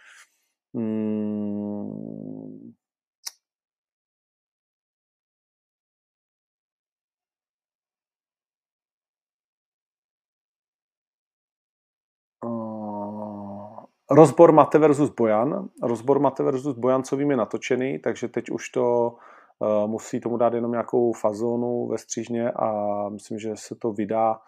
Rozbor 14.10 14.52
Mate 14.52 14.78
versus 14.78 15.10
Bojan. 15.10 15.68
Rozbor 15.82 16.18
Mate 16.18 16.42
versus 16.42 16.76
Bojancovým 16.76 17.30
je 17.30 17.36
natočený, 17.36 17.98
takže 17.98 18.28
teď 18.28 18.50
už 18.50 18.68
to 18.68 19.16
Eh, 19.62 19.86
musí 19.86 20.20
tomu 20.20 20.36
dát 20.36 20.54
jenom 20.54 20.70
nějakou 20.70 21.12
fazonu 21.12 21.86
ve 21.86 21.98
střížně 21.98 22.50
a 22.50 23.08
myslím, 23.08 23.38
že 23.38 23.56
se 23.56 23.74
to 23.74 23.92
vydá. 23.92 24.40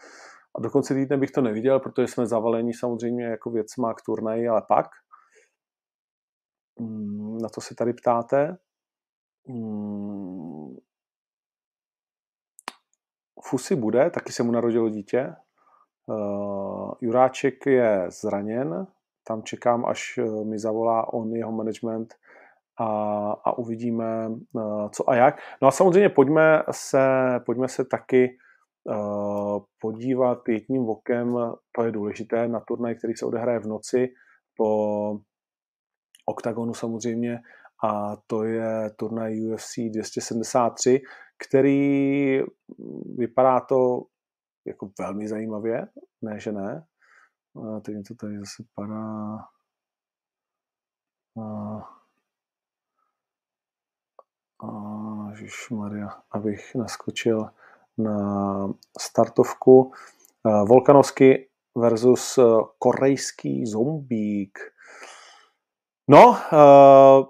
A 0.54 0.60
do 0.60 0.70
konce 0.70 0.94
týdne 0.94 1.16
bych 1.16 1.30
to 1.30 1.40
neviděl, 1.40 1.80
protože 1.80 2.08
jsme 2.08 2.26
zavaleni 2.26 2.74
samozřejmě 2.74 3.24
jako 3.24 3.50
věcma 3.50 3.94
k 3.94 4.02
turnaji, 4.02 4.48
ale 4.48 4.62
pak 4.68 4.86
mm, 6.78 7.38
na 7.38 7.48
to 7.48 7.60
se 7.60 7.74
tady 7.74 7.92
ptáte. 7.92 8.58
Mm, 9.48 10.76
Fusy 13.42 13.76
bude, 13.76 14.10
taky 14.10 14.32
se 14.32 14.42
mu 14.42 14.52
narodilo 14.52 14.88
dítě. 14.88 15.34
Uh, 16.06 16.92
Juráček 17.00 17.66
je 17.66 18.06
zraněn, 18.08 18.86
tam 19.24 19.42
čekám, 19.42 19.86
až 19.86 20.18
eh, 20.18 20.44
mi 20.44 20.58
zavolá 20.58 21.12
on, 21.12 21.36
jeho 21.36 21.52
management, 21.52 22.14
a, 22.80 22.86
a 23.44 23.58
uvidíme, 23.58 24.30
eh, 24.56 24.88
co 24.92 25.10
a 25.10 25.14
jak. 25.14 25.38
No 25.62 25.68
a 25.68 25.70
samozřejmě 25.70 26.08
pojďme 26.08 26.62
se, 26.70 27.00
pojďme 27.46 27.68
se 27.68 27.84
taky 27.84 28.38
uh, 28.84 29.62
podívat 29.80 30.48
jedním 30.48 30.88
okem, 30.88 31.36
to 31.72 31.82
je 31.82 31.92
důležité, 31.92 32.48
na 32.48 32.60
turnaj, 32.60 32.94
který 32.94 33.14
se 33.14 33.26
odehraje 33.26 33.58
v 33.58 33.66
noci 33.66 34.08
po 34.56 35.18
OKTAGONu 36.26 36.74
samozřejmě 36.74 37.40
a 37.84 38.16
to 38.26 38.44
je 38.44 38.90
turnaj 38.96 39.40
UFC 39.40 39.78
273, 39.90 41.00
který 41.38 42.40
vypadá 43.16 43.60
to 43.60 44.02
jako 44.66 44.90
velmi 44.98 45.28
zajímavě, 45.28 45.86
ne, 46.22 46.40
že 46.40 46.52
ne. 46.52 46.84
A 47.56 47.80
teď 47.80 47.96
to 48.08 48.14
tady 48.14 48.38
zase 48.38 48.64
padá. 48.74 49.38
A 54.62 54.70
Maria, 55.70 56.08
abych 56.30 56.74
naskočil 56.74 57.50
na 57.98 58.68
startovku. 59.00 59.92
Volkanovský 60.44 61.50
versus 61.76 62.38
e, 62.38 62.42
korejský 62.78 63.66
zombík. 63.66 64.58
No, 66.10 66.28
uh, 66.52 67.26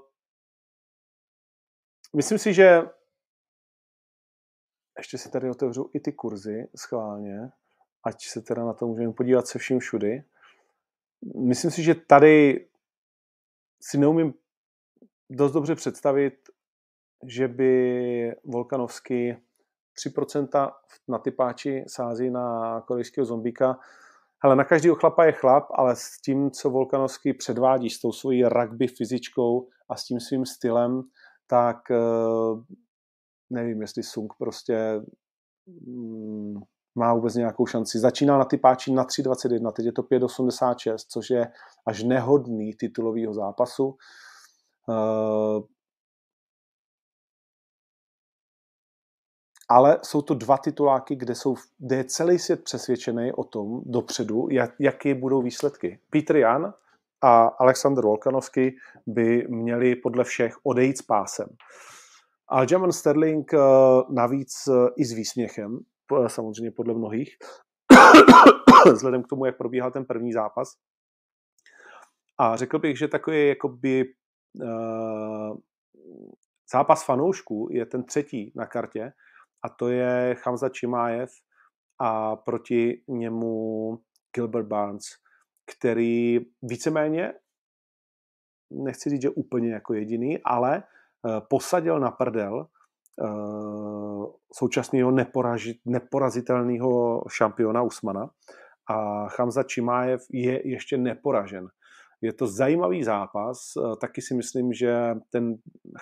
myslím 2.17 2.39
si, 2.39 2.55
že 2.55 2.83
ještě 4.99 5.19
si 5.19 5.31
tady 5.31 5.51
otevřu 5.51 5.91
i 5.95 6.01
ty 6.01 6.13
kurzy 6.13 6.69
schválně, 6.77 7.53
ať 8.05 8.25
se 8.25 8.43
teda 8.43 8.65
na 8.65 8.73
to 8.73 8.87
můžeme 8.87 9.13
podívat 9.13 9.47
se 9.47 9.59
vším 9.59 9.79
všudy. 9.79 10.25
Myslím 11.37 11.71
si, 11.71 11.83
že 11.83 11.95
tady 11.95 12.67
si 13.83 13.99
neumím 13.99 14.35
dost 15.31 15.53
dobře 15.53 15.75
představit 15.75 16.35
že 17.27 17.49
by 17.49 18.37
Volkanovský 18.45 19.37
3% 20.07 20.73
na 21.09 21.19
typáči 21.19 21.85
sází 21.87 22.31
na 22.31 22.81
korejského 22.81 23.25
zombíka. 23.25 23.79
Ale 24.43 24.57
na 24.57 24.65
každý 24.65 24.89
chlapa 24.95 25.25
je 25.25 25.33
chlap, 25.33 25.67
ale 25.75 25.97
s 25.97 26.21
tím, 26.21 26.51
co 26.51 26.71
Volkanovský 26.71 27.33
předvádí, 27.33 27.91
s 27.91 28.01
tou 28.01 28.13
svojí 28.13 28.45
rugby 28.45 28.87
fyzičkou 28.87 29.69
a 29.89 29.97
s 29.97 30.05
tím 30.05 30.21
svým 30.21 30.47
stylem, 30.47 31.03
tak 31.47 31.91
eh, 31.91 31.97
nevím, 33.51 33.81
jestli 33.81 34.03
Sung 34.03 34.33
prostě 34.39 35.03
mm, 35.67 36.61
má 36.95 37.15
vůbec 37.15 37.35
nějakou 37.35 37.67
šanci. 37.67 37.99
Začíná 37.99 38.39
na 38.39 38.45
typáči 38.45 38.93
na 38.93 39.05
3.21, 39.05 39.73
teď 39.73 39.87
je 39.87 39.93
to 39.93 40.03
5.86, 40.03 40.97
což 41.09 41.31
je 41.31 41.53
až 41.87 42.03
nehodný 42.03 42.75
titulového 42.75 43.35
zápasu. 43.35 43.97
Eh, 44.89 45.63
ale 49.69 49.99
jsou 50.03 50.23
to 50.23 50.35
dva 50.35 50.59
tituláky, 50.59 51.17
kde, 51.17 51.35
jsou, 51.35 51.57
kde 51.79 51.97
je 51.97 52.05
celý 52.05 52.39
svět 52.39 52.65
přesvědčený 52.65 53.33
o 53.33 53.45
tom 53.45 53.83
dopředu, 53.85 54.49
jak, 54.51 54.75
jaké 54.79 55.15
budou 55.15 55.43
výsledky. 55.43 55.99
Peter 56.11 56.37
Jan 56.37 56.75
a 57.23 57.45
Alexander 57.45 58.05
Volkanovský 58.05 58.77
by 59.07 59.47
měli 59.49 59.97
podle 59.97 60.25
všech 60.25 60.57
odejít 60.63 60.99
s 60.99 61.03
pásem. 61.03 61.47
Aljamain 62.49 62.93
Sterling 62.93 63.55
eh, 63.55 63.59
navíc 64.09 64.69
eh, 64.69 64.89
i 64.97 65.05
s 65.05 65.13
výsměchem, 65.13 65.79
samozřejmě 66.27 66.71
podle 66.71 66.95
mnohých, 66.95 67.37
vzhledem 68.93 69.23
k 69.23 69.27
tomu, 69.27 69.45
jak 69.45 69.57
probíhal 69.57 69.91
ten 69.91 70.05
první 70.05 70.33
zápas. 70.33 70.69
A 72.39 72.57
řekl 72.57 72.79
bych, 72.79 72.99
že 72.99 73.09
takový 73.09 73.49
jakoby 73.49 74.05
uh, 74.63 75.59
zápas 76.73 77.05
fanoušků 77.05 77.69
je 77.71 77.87
ten 77.87 78.05
třetí 78.05 78.53
na 78.57 78.67
kartě 78.67 79.13
a 79.65 79.69
to 79.69 79.89
je 79.89 80.37
Hamza 80.45 80.69
Čimájev 80.69 81.31
a 82.01 82.37
proti 82.37 83.03
němu 83.09 83.99
Gilbert 84.35 84.67
Barnes, 84.67 85.05
který 85.77 86.41
víceméně, 86.63 87.35
nechci 88.71 89.11
říct, 89.11 89.23
že 89.23 89.31
úplně 89.31 89.73
jako 89.73 89.95
jediný, 89.95 90.39
ale 90.45 90.83
uh, 91.23 91.41
posadil 91.51 92.01
na 92.01 92.11
prdel 92.11 92.67
současného 94.53 95.13
neporazitelného 95.87 97.23
šampiona 97.29 97.83
Usmana 97.83 98.31
a 98.91 99.27
Hamza 99.39 99.63
Čimájev 99.63 100.21
je 100.33 100.69
ještě 100.69 100.99
neporažen. 100.99 101.69
Je 102.23 102.33
to 102.33 102.47
zajímavý 102.47 103.05
zápas, 103.05 103.59
eh, 103.77 103.97
taky 104.01 104.23
si 104.23 104.35
myslím, 104.35 104.73
že 104.73 105.15
ten 105.31 105.55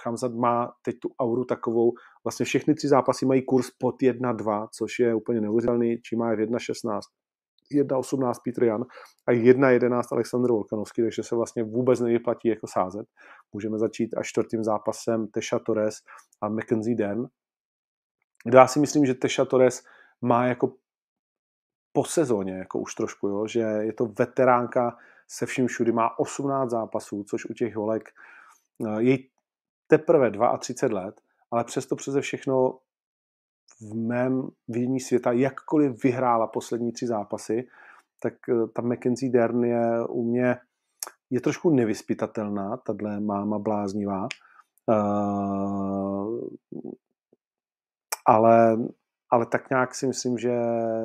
Hamzat 0.04 0.34
má 0.34 0.72
teď 0.82 0.96
tu 1.02 1.08
auru 1.20 1.44
takovou, 1.44 1.92
vlastně 2.24 2.46
všechny 2.46 2.74
tři 2.74 2.88
zápasy 2.88 3.26
mají 3.26 3.42
kurz 3.44 3.70
pod 3.78 4.02
1-2, 4.02 4.68
což 4.78 4.98
je 4.98 5.14
úplně 5.14 5.40
neuvěřitelný, 5.40 5.96
má 6.16 6.30
je 6.30 6.36
v 6.36 6.40
1-16, 6.40 7.00
1-18 7.70 8.38
Petr 8.44 8.64
Jan 8.64 8.84
a 9.28 9.32
1-11 9.32 10.02
Aleksandr 10.12 10.50
Volkanovský, 10.50 11.02
takže 11.02 11.22
se 11.22 11.36
vlastně 11.36 11.64
vůbec 11.64 12.00
nevyplatí 12.00 12.48
jako 12.48 12.66
sázet. 12.66 13.06
Můžeme 13.52 13.78
začít 13.78 14.14
až 14.16 14.28
čtvrtým 14.28 14.64
zápasem 14.64 15.26
Teša 15.26 15.58
Torres 15.58 15.94
a 16.40 16.48
Mackenzie 16.48 16.96
Den. 16.96 17.26
Já 18.46 18.66
si 18.66 18.80
myslím, 18.80 19.06
že 19.06 19.14
Teša 19.14 19.44
Torres 19.44 19.84
má 20.20 20.46
jako 20.46 20.72
po 21.92 22.04
sezóně, 22.04 22.52
jako 22.52 22.78
už 22.78 22.94
trošku, 22.94 23.28
jo, 23.28 23.46
že 23.46 23.60
je 23.60 23.92
to 23.92 24.06
veteránka, 24.06 24.96
se 25.28 25.46
vším 25.46 25.66
všudy, 25.66 25.92
má 25.92 26.18
18 26.18 26.70
zápasů, 26.70 27.24
což 27.24 27.44
u 27.44 27.52
těch 27.52 27.76
holek 27.76 28.08
eh, 28.86 29.02
je 29.02 29.18
teprve 29.86 30.32
32 30.58 31.00
let, 31.00 31.20
ale 31.50 31.64
přesto 31.64 31.96
přeze 31.96 32.20
všechno 32.20 32.78
v 33.80 33.94
mém 33.94 34.48
vidění 34.68 35.00
světa, 35.00 35.32
jakkoliv 35.32 36.02
vyhrála 36.04 36.46
poslední 36.46 36.92
tři 36.92 37.06
zápasy, 37.06 37.68
tak 38.22 38.34
eh, 38.48 38.66
ta 38.74 38.82
Mackenzie 38.82 39.32
Dern 39.32 39.64
je 39.64 40.06
u 40.08 40.30
mě 40.30 40.56
je 41.30 41.40
trošku 41.40 41.70
nevyspytatelná, 41.70 42.76
tahle 42.76 43.20
máma 43.20 43.58
bláznivá, 43.58 44.28
uh, 44.86 46.48
ale, 48.28 48.76
ale 49.30 49.46
tak 49.46 49.70
nějak 49.70 49.94
si 49.94 50.06
myslím, 50.06 50.38
že, 50.38 50.56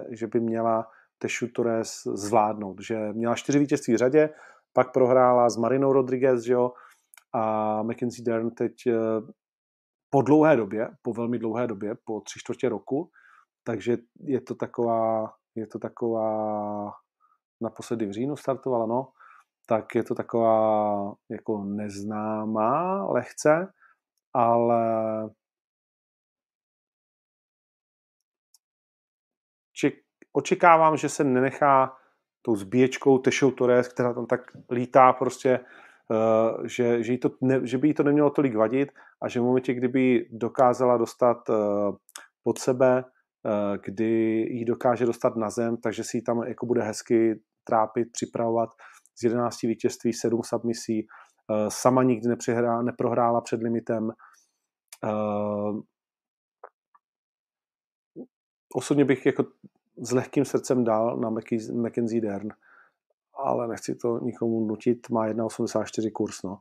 že 0.09 0.27
by 0.27 0.39
měla 0.39 0.87
Tešu 1.17 1.47
Torres 1.47 2.01
zvládnout, 2.13 2.81
že 2.81 3.13
měla 3.13 3.35
čtyři 3.35 3.59
vítězství 3.59 3.93
v 3.93 3.97
řadě, 3.97 4.29
pak 4.73 4.93
prohrála 4.93 5.49
s 5.49 5.57
Marinou 5.57 5.93
Rodriguez, 5.93 6.43
že 6.43 6.53
jo, 6.53 6.71
a 7.33 7.83
Mackenzie 7.83 8.25
Dern 8.25 8.49
teď 8.51 8.73
eh, 8.87 8.93
po 10.09 10.21
dlouhé 10.21 10.55
době, 10.55 10.89
po 11.01 11.13
velmi 11.13 11.39
dlouhé 11.39 11.67
době, 11.67 11.95
po 12.05 12.21
tři 12.21 12.39
čtvrtě 12.39 12.69
roku, 12.69 13.11
takže 13.63 13.97
je 14.19 14.41
to 14.41 14.55
taková, 14.55 15.33
je 15.55 15.67
to 15.67 15.79
taková, 15.79 16.91
naposledy 17.61 18.05
v 18.05 18.11
říjnu 18.11 18.35
startovala, 18.35 18.85
no, 18.85 19.07
tak 19.67 19.95
je 19.95 20.03
to 20.03 20.15
taková 20.15 21.13
jako 21.31 21.63
neznámá 21.63 23.05
lehce, 23.05 23.73
ale 24.33 24.83
očekávám, 30.33 30.97
že 30.97 31.09
se 31.09 31.23
nenechá 31.23 31.97
tou 32.41 32.55
zbíječkou 32.55 33.17
Tešou 33.17 33.51
Torres, 33.51 33.87
která 33.87 34.13
tam 34.13 34.25
tak 34.25 34.41
lítá 34.71 35.13
prostě, 35.13 35.59
uh, 36.09 36.65
že, 36.65 37.03
že, 37.03 37.11
jí 37.11 37.17
to 37.17 37.29
ne, 37.41 37.67
že 37.67 37.77
by 37.77 37.87
jí 37.87 37.93
to 37.93 38.03
nemělo 38.03 38.29
tolik 38.29 38.55
vadit 38.55 38.91
a 39.21 39.27
že 39.29 39.39
v 39.39 39.43
momentě, 39.43 39.73
kdyby 39.73 40.27
dokázala 40.31 40.97
dostat 40.97 41.49
uh, 41.49 41.55
pod 42.43 42.59
sebe, 42.59 43.03
uh, 43.03 43.77
kdy 43.85 44.45
ji 44.49 44.65
dokáže 44.65 45.05
dostat 45.05 45.35
na 45.35 45.49
zem, 45.49 45.77
takže 45.77 46.03
si 46.03 46.17
ji 46.17 46.21
tam 46.21 46.43
jako 46.43 46.65
bude 46.65 46.81
hezky 46.81 47.39
trápit, 47.63 48.07
připravovat 48.11 48.69
z 49.15 49.23
11 49.23 49.61
vítězství, 49.61 50.13
7 50.13 50.41
submisí, 50.43 51.07
sama 51.67 52.03
nikdy 52.03 52.27
nepřihrá, 52.27 52.81
neprohrála 52.81 53.41
před 53.41 53.61
limitem. 53.61 54.11
Osobně 58.75 59.05
bych 59.05 59.25
jako 59.25 59.43
s 59.97 60.11
lehkým 60.11 60.45
srdcem 60.45 60.83
dál 60.83 61.17
na 61.17 61.29
Mackenzie 61.73 62.21
Dern, 62.21 62.49
ale 63.33 63.67
nechci 63.67 63.95
to 63.95 64.19
nikomu 64.19 64.65
nutit, 64.65 65.09
má 65.09 65.27
1,84 65.27 66.11
kurz, 66.11 66.43
no. 66.43 66.59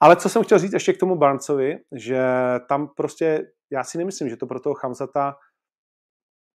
Ale 0.00 0.16
co 0.16 0.28
jsem 0.28 0.42
chtěl 0.44 0.58
říct 0.58 0.72
ještě 0.72 0.92
k 0.92 1.00
tomu 1.00 1.16
Barnesovi, 1.16 1.78
že 1.92 2.24
tam 2.68 2.88
prostě, 2.88 3.52
já 3.70 3.84
si 3.84 3.98
nemyslím, 3.98 4.28
že 4.28 4.36
to 4.36 4.46
pro 4.46 4.60
toho 4.60 4.74
Hamzata, 4.82 5.36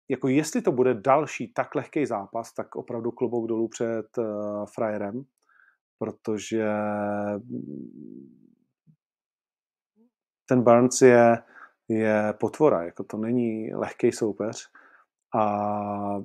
jako 0.09 0.27
jestli 0.27 0.61
to 0.61 0.71
bude 0.71 0.93
další 0.93 1.53
tak 1.53 1.75
lehký 1.75 2.05
zápas, 2.05 2.53
tak 2.53 2.75
opravdu 2.75 3.11
klobouk 3.11 3.47
dolů 3.47 3.67
před 3.67 4.17
uh, 4.17 4.65
frajerem, 4.65 5.23
protože 5.97 6.65
ten 10.45 10.61
Barnes 10.61 11.01
je, 11.01 11.43
je 11.88 12.33
potvora, 12.39 12.83
jako 12.83 13.03
to 13.03 13.17
není 13.17 13.73
lehký 13.73 14.11
soupeř 14.11 14.71
a 15.33 16.21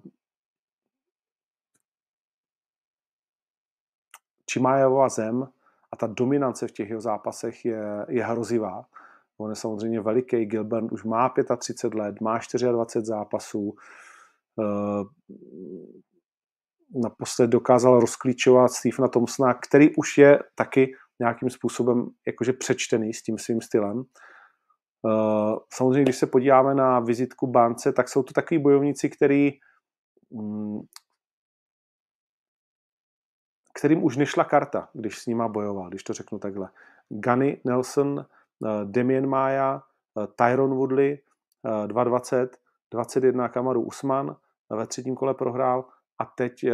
Čimájevova 4.47 5.09
zem 5.09 5.49
a 5.93 5.97
ta 5.97 6.07
dominance 6.07 6.69
v 6.69 6.73
těch 6.73 6.89
jeho 6.89 7.01
zápasech 7.01 7.65
je, 7.65 8.07
je 8.09 8.25
hrozivá. 8.25 8.85
On 9.39 9.51
je 9.51 9.57
samozřejmě 9.57 10.01
veliký, 10.01 10.45
Gilbert 10.45 10.93
už 10.93 11.05
má 11.05 11.33
35 11.59 11.99
let, 11.99 12.21
má 12.21 12.39
24 12.39 13.07
zápasů, 13.07 13.75
eh, 14.61 15.05
naposled 16.95 17.47
dokázal 17.47 18.01
rozklíčovat 18.01 18.73
Stephena 18.73 19.09
Thompsona, 19.09 19.55
který 19.55 19.97
už 19.97 20.19
je 20.19 20.39
taky 20.55 20.95
nějakým 21.19 21.51
způsobem 21.51 22.11
jakože 22.27 22.53
přečtený 22.53 23.15
s 23.15 23.23
tím 23.23 23.39
svým 23.39 23.61
stylem. 23.61 24.05
Eh, 25.07 25.57
samozřejmě, 25.73 26.03
když 26.03 26.17
se 26.17 26.27
podíváme 26.27 26.75
na 26.75 27.01
vizitku 27.01 27.47
Bánce, 27.47 27.93
tak 27.93 28.09
jsou 28.09 28.23
to 28.23 28.33
takový 28.33 28.59
bojovníci, 28.59 29.11
který, 29.11 29.53
mm, 30.31 30.81
kterým 33.75 34.05
už 34.05 34.17
nešla 34.17 34.45
karta, 34.45 34.89
když 34.93 35.19
s 35.19 35.27
nima 35.27 35.49
bojoval, 35.49 35.89
když 35.89 36.03
to 36.03 36.13
řeknu 36.13 36.39
takhle. 36.39 36.71
Gunny 37.09 37.61
Nelson, 37.65 38.27
eh, 38.67 38.85
Damien 38.85 39.27
Maya, 39.27 39.83
eh, 40.19 40.27
Tyron 40.27 40.75
Woodley, 40.75 41.19
220, 41.87 42.57
21 42.91 43.49
Kamaru 43.49 43.83
Usman, 43.83 44.37
ve 44.71 44.87
třetím 44.87 45.15
kole 45.15 45.35
prohrál 45.35 45.85
a 46.19 46.25
teď 46.25 46.65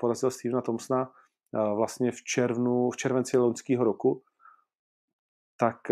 porazil 0.00 0.30
Stevena 0.30 0.60
Thompsona 0.60 1.12
vlastně 1.52 2.12
v 2.12 2.22
červnu, 2.22 2.90
v 2.90 2.96
červenci 2.96 3.36
loňského 3.38 3.84
roku, 3.84 4.22
tak 5.56 5.90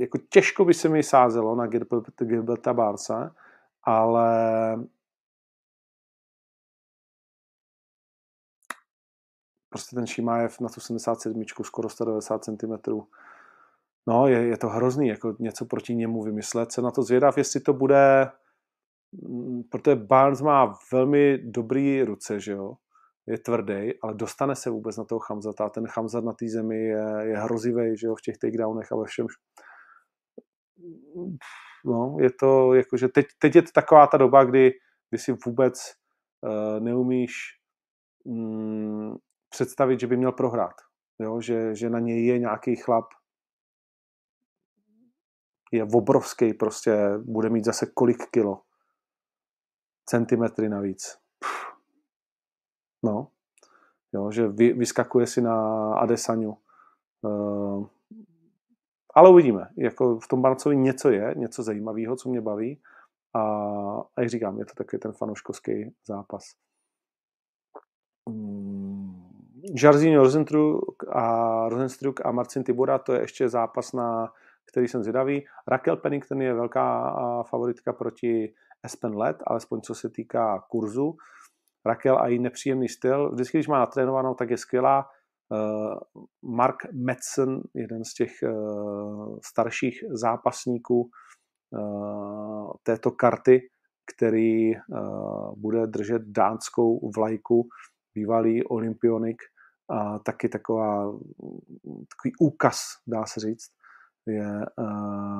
jako 0.00 0.18
těžko 0.18 0.64
by 0.64 0.74
se 0.74 0.88
mi 0.88 1.02
sázelo 1.02 1.56
na 1.56 1.66
Gilberta 2.16 2.74
Barsa, 2.74 3.34
ale 3.82 4.76
prostě 9.68 9.96
ten 9.96 10.06
Šimájev 10.06 10.60
na 10.60 10.68
tu 10.68 10.80
77, 10.80 11.44
skoro 11.62 11.88
190 11.88 12.44
cm. 12.44 12.72
No, 14.06 14.26
je, 14.26 14.46
je 14.46 14.56
to 14.56 14.68
hrozný, 14.68 15.08
jako 15.08 15.36
něco 15.38 15.64
proti 15.64 15.94
němu 15.94 16.22
vymyslet. 16.22 16.72
Se 16.72 16.82
na 16.82 16.90
to 16.90 17.02
zvědav, 17.02 17.38
jestli 17.38 17.60
to 17.60 17.72
bude, 17.72 18.30
mm, 19.12 19.62
protože 19.70 19.96
Barnes 19.96 20.40
má 20.40 20.78
velmi 20.92 21.38
dobrý 21.38 22.02
ruce, 22.02 22.40
že 22.40 22.52
jo, 22.52 22.74
je 23.26 23.38
tvrdý, 23.38 23.92
ale 24.02 24.14
dostane 24.14 24.56
se 24.56 24.70
vůbec 24.70 24.96
na 24.96 25.04
toho 25.04 25.18
Chamzata. 25.18 25.68
Ten 25.68 25.86
Chamzat 25.86 26.24
na 26.24 26.32
té 26.32 26.48
zemi 26.48 26.76
je, 26.76 27.06
je 27.20 27.36
hrozivý, 27.38 27.96
že 27.96 28.06
jo, 28.06 28.14
v 28.14 28.22
těch 28.22 28.38
takedownech 28.38 28.92
a 28.92 28.96
ve 28.96 29.04
všem 29.04 29.26
no, 31.84 32.16
je 32.20 32.30
to 32.40 32.74
jakože 32.74 33.08
teď, 33.08 33.26
teď 33.38 33.56
je 33.56 33.62
to 33.62 33.70
taková 33.74 34.06
ta 34.06 34.16
doba, 34.16 34.44
kdy, 34.44 34.72
kdy 35.10 35.18
si 35.18 35.32
vůbec 35.46 35.92
uh, 36.40 36.80
neumíš 36.80 37.32
um, 38.24 39.18
představit, 39.48 40.00
že 40.00 40.06
by 40.06 40.16
měl 40.16 40.32
prohrát. 40.32 40.74
Jo? 41.18 41.40
Že, 41.40 41.74
že 41.74 41.90
na 41.90 41.98
něj 41.98 42.26
je 42.26 42.38
nějaký 42.38 42.76
chlap, 42.76 43.04
je 45.72 45.84
obrovský, 45.84 46.54
prostě 46.54 46.96
bude 47.18 47.50
mít 47.50 47.64
zase 47.64 47.86
kolik 47.94 48.30
kilo. 48.30 48.62
Centimetry 50.08 50.68
navíc. 50.68 51.18
No, 53.04 53.32
jo, 54.12 54.30
že 54.30 54.48
vy, 54.48 54.72
vyskakuje 54.72 55.26
si 55.26 55.40
na 55.40 55.54
Adesaňu. 55.94 56.58
Uh, 57.22 57.88
ale 59.16 59.30
uvidíme. 59.30 59.68
Jako 59.76 60.18
v 60.18 60.28
tom 60.28 60.42
Barcovi 60.42 60.76
něco 60.76 61.10
je, 61.10 61.34
něco 61.36 61.62
zajímavého, 61.62 62.16
co 62.16 62.28
mě 62.28 62.40
baví, 62.40 62.80
A, 63.34 63.40
a 64.16 64.20
jak 64.20 64.30
říkám, 64.30 64.58
je 64.58 64.64
to 64.64 64.74
takový 64.74 65.00
ten 65.00 65.12
fanouškovský 65.12 65.94
zápas. 66.06 66.42
Mm, 68.28 69.28
Jarzín 69.82 70.16
Rosenstruck 70.16 71.04
a, 71.08 71.68
Rosenstruck 71.68 72.26
a 72.26 72.32
Marcin 72.32 72.64
Tibora, 72.64 72.98
to 72.98 73.12
je 73.12 73.20
ještě 73.20 73.48
zápas, 73.48 73.92
na 73.92 74.32
který 74.70 74.88
jsem 74.88 75.02
zvědavý. 75.02 75.46
Raquel 75.68 75.96
Pennington 75.96 76.42
je 76.42 76.54
velká 76.54 77.14
favoritka 77.42 77.92
proti 77.92 78.54
Espen 78.82 79.16
Let, 79.16 79.36
alespoň 79.46 79.80
co 79.80 79.94
se 79.94 80.10
týká 80.10 80.64
kurzu. 80.70 81.16
Raquel 81.86 82.18
a 82.18 82.28
její 82.28 82.38
nepříjemný 82.38 82.88
styl. 82.88 83.30
Vždycky, 83.32 83.58
když 83.58 83.68
má 83.68 83.78
natrénovanou, 83.78 84.34
tak 84.34 84.50
je 84.50 84.56
skvělá. 84.56 85.08
Eh, 85.52 85.96
Mark 86.42 86.76
Metzen, 86.92 87.62
jeden 87.74 88.04
z 88.04 88.14
těch 88.14 88.42
eh, 88.42 88.50
starších 89.44 90.04
zápasníků 90.10 91.10
eh, 91.74 92.72
této 92.82 93.10
karty, 93.10 93.68
který 94.14 94.72
bude 95.56 95.86
držet 95.86 96.22
dánskou 96.22 97.10
vlajku, 97.16 97.68
bývalý 98.14 98.64
olympionik, 98.64 99.42
a 99.90 100.18
taky 100.18 100.48
taková, 100.48 101.12
takový 101.82 102.32
úkaz, 102.40 102.78
dá 103.06 103.26
se 103.26 103.40
říct, 103.40 103.70
je 104.26 104.60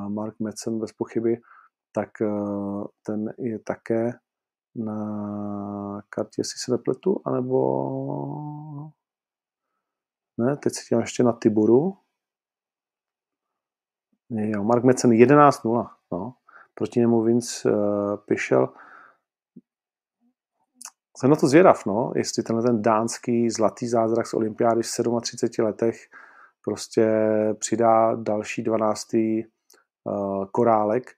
Mark 0.08 0.40
Metzen 0.40 0.78
bez 0.78 0.92
pochyby, 0.92 1.40
tak 1.92 2.10
ten 3.06 3.34
je 3.38 3.58
také 3.58 4.12
na 4.74 6.02
kartě, 6.08 6.40
jestli 6.40 6.58
se 6.58 6.72
nepletu, 6.72 7.20
anebo 7.24 8.90
ne, 10.38 10.56
teď 10.56 10.72
se 10.72 10.80
dívám 10.90 11.02
ještě 11.02 11.22
na 11.22 11.32
Tiboru. 11.32 11.96
Jo, 14.30 14.64
Mark 14.64 14.84
Metzen 14.84 15.10
11-0. 15.10 15.90
No. 16.12 16.34
Proti 16.74 17.00
němu 17.00 17.22
Vince 17.22 17.70
uh, 17.70 18.16
Pišel. 18.16 18.68
Jsem 21.16 21.30
na 21.30 21.36
to 21.36 21.46
zvědav, 21.46 21.86
no, 21.86 22.12
jestli 22.16 22.42
tenhle 22.42 22.62
ten 22.62 22.82
dánský 22.82 23.50
zlatý 23.50 23.88
zázrak 23.88 24.26
z 24.26 24.34
olympiády 24.34 24.82
v 24.82 24.86
37 25.20 25.66
letech 25.66 25.96
prostě 26.64 27.08
přidá 27.58 28.14
další 28.14 28.62
12. 28.62 29.14
Uh, 29.14 29.20
eh, 29.22 30.46
korálek. 30.52 31.10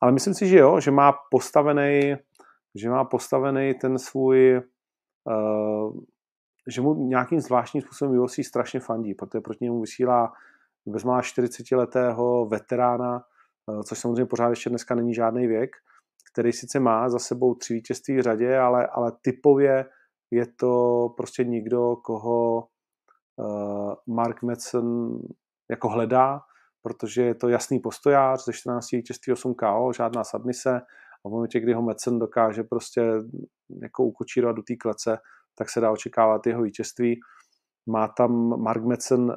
Ale 0.00 0.12
myslím 0.12 0.34
si, 0.34 0.48
že 0.48 0.58
jo, 0.58 0.80
že 0.80 0.90
má 0.90 1.12
postavený 1.30 2.16
že 2.76 2.90
má 2.90 3.04
postavený 3.04 3.74
ten 3.74 3.98
svůj 3.98 4.60
uh, 5.24 6.00
že 6.66 6.80
mu 6.80 6.94
nějakým 6.94 7.40
zvláštním 7.40 7.82
způsobem 7.82 8.18
UFC 8.18 8.38
strašně 8.46 8.80
fandí, 8.80 9.14
protože 9.14 9.40
proti 9.40 9.64
němu 9.64 9.80
vysílá 9.80 10.32
bezmála 10.86 11.20
40-letého 11.20 12.46
veterána, 12.46 13.22
eh, 13.70 13.82
což 13.82 13.98
samozřejmě 13.98 14.26
pořád 14.26 14.50
ještě 14.50 14.70
dneska 14.70 14.94
není 14.94 15.14
žádný 15.14 15.46
věk, 15.46 15.70
který 16.32 16.52
sice 16.52 16.80
má 16.80 17.08
za 17.08 17.18
sebou 17.18 17.54
tři 17.54 17.74
vítězství 17.74 18.16
v 18.16 18.22
řadě, 18.22 18.58
ale, 18.58 18.86
ale 18.86 19.12
typově 19.20 19.86
je 20.30 20.46
to 20.46 21.08
prostě 21.16 21.44
někdo, 21.44 21.96
koho 21.96 22.68
uh, 23.36 23.94
Mark 24.06 24.42
Metzen 24.42 25.18
jako 25.70 25.88
hledá, 25.88 26.40
protože 26.82 27.22
je 27.22 27.34
to 27.34 27.48
jasný 27.48 27.78
postojář, 27.78 28.44
ze 28.44 28.52
14 28.52 28.90
vítězství 28.92 29.32
8 29.32 29.54
KO, 29.54 29.92
žádná 29.96 30.24
submise 30.24 30.80
a 31.24 31.28
v 31.28 31.32
momentě, 31.32 31.60
kdy 31.60 31.72
ho 31.72 31.82
Metzen 31.82 32.18
dokáže 32.18 32.62
prostě 32.62 33.02
jako 33.82 34.04
ukočírovat 34.04 34.56
do 34.56 34.62
té 34.62 34.76
klece, 34.76 35.18
tak 35.58 35.70
se 35.70 35.80
dá 35.80 35.90
očekávat 35.90 36.46
jeho 36.46 36.62
vítězství. 36.62 37.20
Má 37.86 38.08
tam 38.08 38.62
Mark 38.62 38.84
Metzen, 38.84 39.36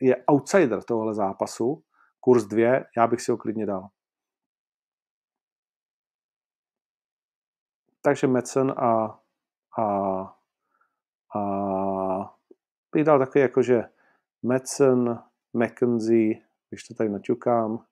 je 0.00 0.24
outsider 0.26 0.82
tohle 0.82 1.14
zápasu, 1.14 1.82
kurz 2.20 2.44
2, 2.44 2.84
já 2.96 3.06
bych 3.06 3.20
si 3.20 3.30
ho 3.30 3.36
klidně 3.36 3.66
dal. 3.66 3.88
Takže 8.02 8.26
Metzen 8.26 8.70
a, 8.70 9.20
a, 9.78 9.84
a 11.36 11.40
bych 12.92 13.04
dal 13.04 13.18
taky 13.18 13.38
jako, 13.38 13.62
že 13.62 13.84
Metzen, 14.42 15.18
McKenzie, 15.52 16.34
když 16.70 16.84
to 16.84 16.94
tady 16.94 17.10
naťukám, 17.10 17.86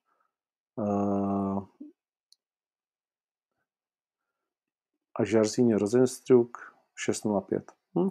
uh, 0.75 1.67
a 5.19 5.23
Žarzíně 5.23 5.77
Rosenstruck, 5.77 6.72
6.05. 6.95 7.63
Hm? 7.95 8.09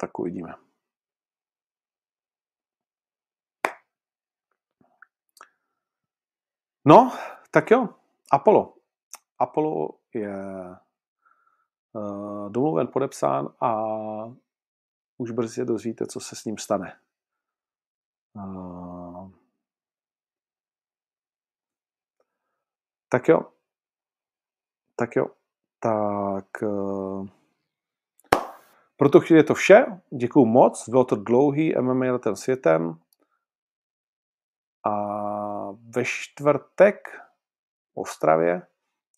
Tak 0.00 0.18
uvidíme. 0.18 0.54
No, 6.86 7.12
tak 7.50 7.70
jo, 7.70 7.88
Apollo. 8.32 8.76
Apollo 9.38 9.88
je 10.14 10.36
uh, 11.92 12.52
domluven, 12.52 12.86
podepsán 12.86 13.54
a 13.60 13.74
už 15.16 15.30
brzy 15.30 15.64
dozvíte, 15.64 16.06
co 16.06 16.20
se 16.20 16.36
s 16.36 16.44
ním 16.44 16.58
stane. 16.58 17.00
Uh, 18.34 19.30
tak 23.08 23.28
jo, 23.28 23.53
tak 24.96 25.16
jo, 25.16 25.26
tak 25.80 26.62
uh, 26.62 27.26
pro 28.96 29.08
tu 29.08 29.20
chvíli 29.20 29.40
je 29.40 29.44
to 29.44 29.54
vše. 29.54 29.86
Děkuju 30.10 30.46
moc, 30.46 30.88
bylo 30.88 31.04
to 31.04 31.16
dlouhý 31.16 31.74
MMA 31.80 32.12
letem 32.12 32.36
světem. 32.36 32.98
A 34.86 34.92
ve 35.72 36.04
čtvrtek 36.04 37.08
v 37.92 37.96
Ostravě 38.00 38.62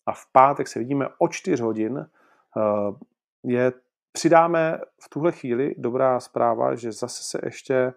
a 0.05 0.11
v 0.11 0.31
pátek 0.31 0.67
se 0.67 0.79
vidíme 0.79 1.07
o 1.17 1.27
4 1.27 1.63
hodin. 1.63 1.97
Uh, 1.97 2.97
je, 3.43 3.73
přidáme 4.11 4.79
v 5.01 5.09
tuhle 5.09 5.31
chvíli 5.31 5.75
dobrá 5.77 6.19
zpráva, 6.19 6.75
že 6.75 6.91
zase 6.91 7.23
se 7.23 7.39
ještě 7.43 7.93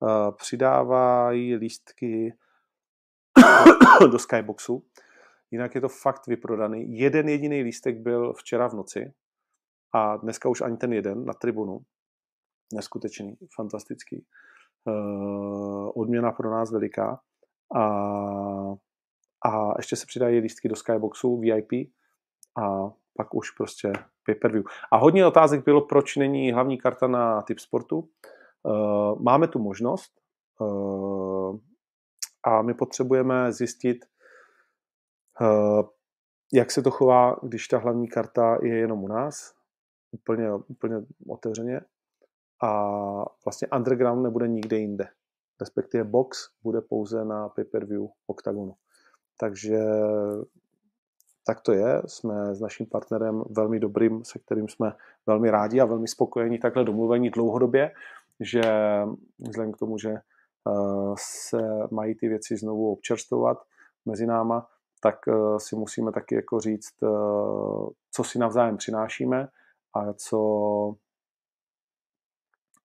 uh, 0.00 0.30
přidávají 0.30 1.54
lístky 1.54 2.34
do 4.10 4.18
Skyboxu 4.18 4.84
jinak 5.52 5.74
je 5.74 5.80
to 5.80 5.88
fakt 5.88 6.26
vyprodaný. 6.26 6.98
Jeden 6.98 7.28
jediný 7.28 7.62
lístek 7.62 7.98
byl 7.98 8.32
včera 8.32 8.68
v 8.68 8.74
noci 8.74 9.12
a 9.94 10.16
dneska 10.16 10.48
už 10.48 10.60
ani 10.60 10.76
ten 10.76 10.92
jeden 10.92 11.24
na 11.24 11.32
tribunu. 11.32 11.80
Neskutečný, 12.74 13.36
fantastický. 13.56 14.24
Uh, 14.84 15.90
odměna 15.94 16.32
pro 16.32 16.50
nás 16.50 16.72
veliká. 16.72 17.20
A, 17.76 17.84
a 19.44 19.74
ještě 19.76 19.96
se 19.96 20.06
přidají 20.06 20.38
lístky 20.38 20.68
do 20.68 20.76
Skyboxu 20.76 21.40
VIP 21.40 21.72
a 22.62 22.90
pak 23.16 23.34
už 23.34 23.50
prostě 23.50 23.92
pay-per-view. 24.26 24.64
A 24.92 24.96
hodně 24.96 25.26
otázek 25.26 25.64
bylo, 25.64 25.80
proč 25.80 26.16
není 26.16 26.52
hlavní 26.52 26.78
karta 26.78 27.06
na 27.06 27.42
typ 27.42 27.58
sportu. 27.58 28.08
Uh, 28.62 29.22
máme 29.22 29.48
tu 29.48 29.58
možnost 29.58 30.12
uh, 30.60 31.58
a 32.44 32.62
my 32.62 32.74
potřebujeme 32.74 33.52
zjistit, 33.52 34.04
Eh, 34.04 34.11
jak 36.52 36.70
se 36.70 36.82
to 36.82 36.90
chová, 36.90 37.36
když 37.42 37.68
ta 37.68 37.78
hlavní 37.78 38.08
karta 38.08 38.58
je 38.62 38.76
jenom 38.78 39.04
u 39.04 39.08
nás, 39.08 39.54
úplně, 40.12 40.52
úplně 40.54 40.96
otevřeně, 41.28 41.80
a 42.62 42.92
vlastně 43.44 43.68
underground 43.76 44.22
nebude 44.22 44.48
nikde 44.48 44.78
jinde. 44.78 45.08
Respektive 45.60 46.04
box 46.04 46.38
bude 46.62 46.80
pouze 46.80 47.24
na 47.24 47.48
pay-per-view 47.48 48.06
Octagonu. 48.26 48.74
Takže 49.40 49.78
tak 51.46 51.60
to 51.60 51.72
je. 51.72 52.02
Jsme 52.06 52.54
s 52.54 52.60
naším 52.60 52.86
partnerem 52.86 53.42
velmi 53.50 53.80
dobrým, 53.80 54.24
se 54.24 54.38
kterým 54.38 54.68
jsme 54.68 54.92
velmi 55.26 55.50
rádi 55.50 55.80
a 55.80 55.84
velmi 55.84 56.08
spokojení 56.08 56.58
takhle 56.58 56.84
domluvení 56.84 57.30
dlouhodobě, 57.30 57.92
že 58.40 58.62
vzhledem 59.38 59.72
k 59.72 59.78
tomu, 59.78 59.98
že 59.98 60.10
eh, 60.10 60.20
se 61.16 61.58
mají 61.90 62.14
ty 62.14 62.28
věci 62.28 62.56
znovu 62.56 62.92
občerstvovat 62.92 63.58
mezi 64.06 64.26
náma, 64.26 64.68
tak 65.02 65.28
eh, 65.28 65.60
si 65.60 65.76
musíme 65.76 66.12
taky 66.12 66.34
jako 66.34 66.60
říct, 66.60 67.02
eh, 67.02 67.06
co 68.10 68.24
si 68.24 68.38
navzájem 68.38 68.76
přinášíme 68.76 69.48
a 69.94 70.12
co 70.12 70.38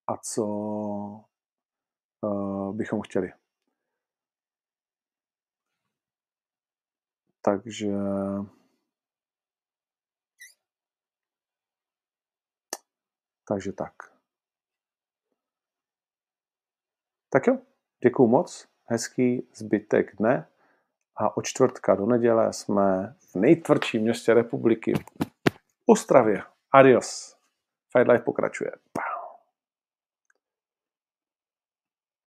a 0.08 0.18
co 0.18 0.46
eh, 2.26 2.74
bychom 2.74 3.02
chtěli. 3.02 3.34
Takže 7.42 7.92
takže 13.48 13.74
tak. 13.74 13.94
Tak 17.30 17.48
jo, 17.48 17.58
děkuju 18.04 18.28
moc, 18.30 18.68
hezký 18.86 19.48
zbytek 19.54 20.16
dne 20.16 20.48
a 21.18 21.38
od 21.38 21.46
čtvrtka 21.46 21.96
do 21.96 22.06
neděle 22.06 22.54
jsme 22.54 23.16
v 23.32 23.36
nejtvrdším 23.36 24.02
městě 24.02 24.34
republiky, 24.34 24.94
Ostravě. 25.90 26.44
Adios. 26.74 27.36
Fight 27.92 28.12
Life 28.12 28.24
pokračuje. 28.24 28.72
Pa. 28.94 29.07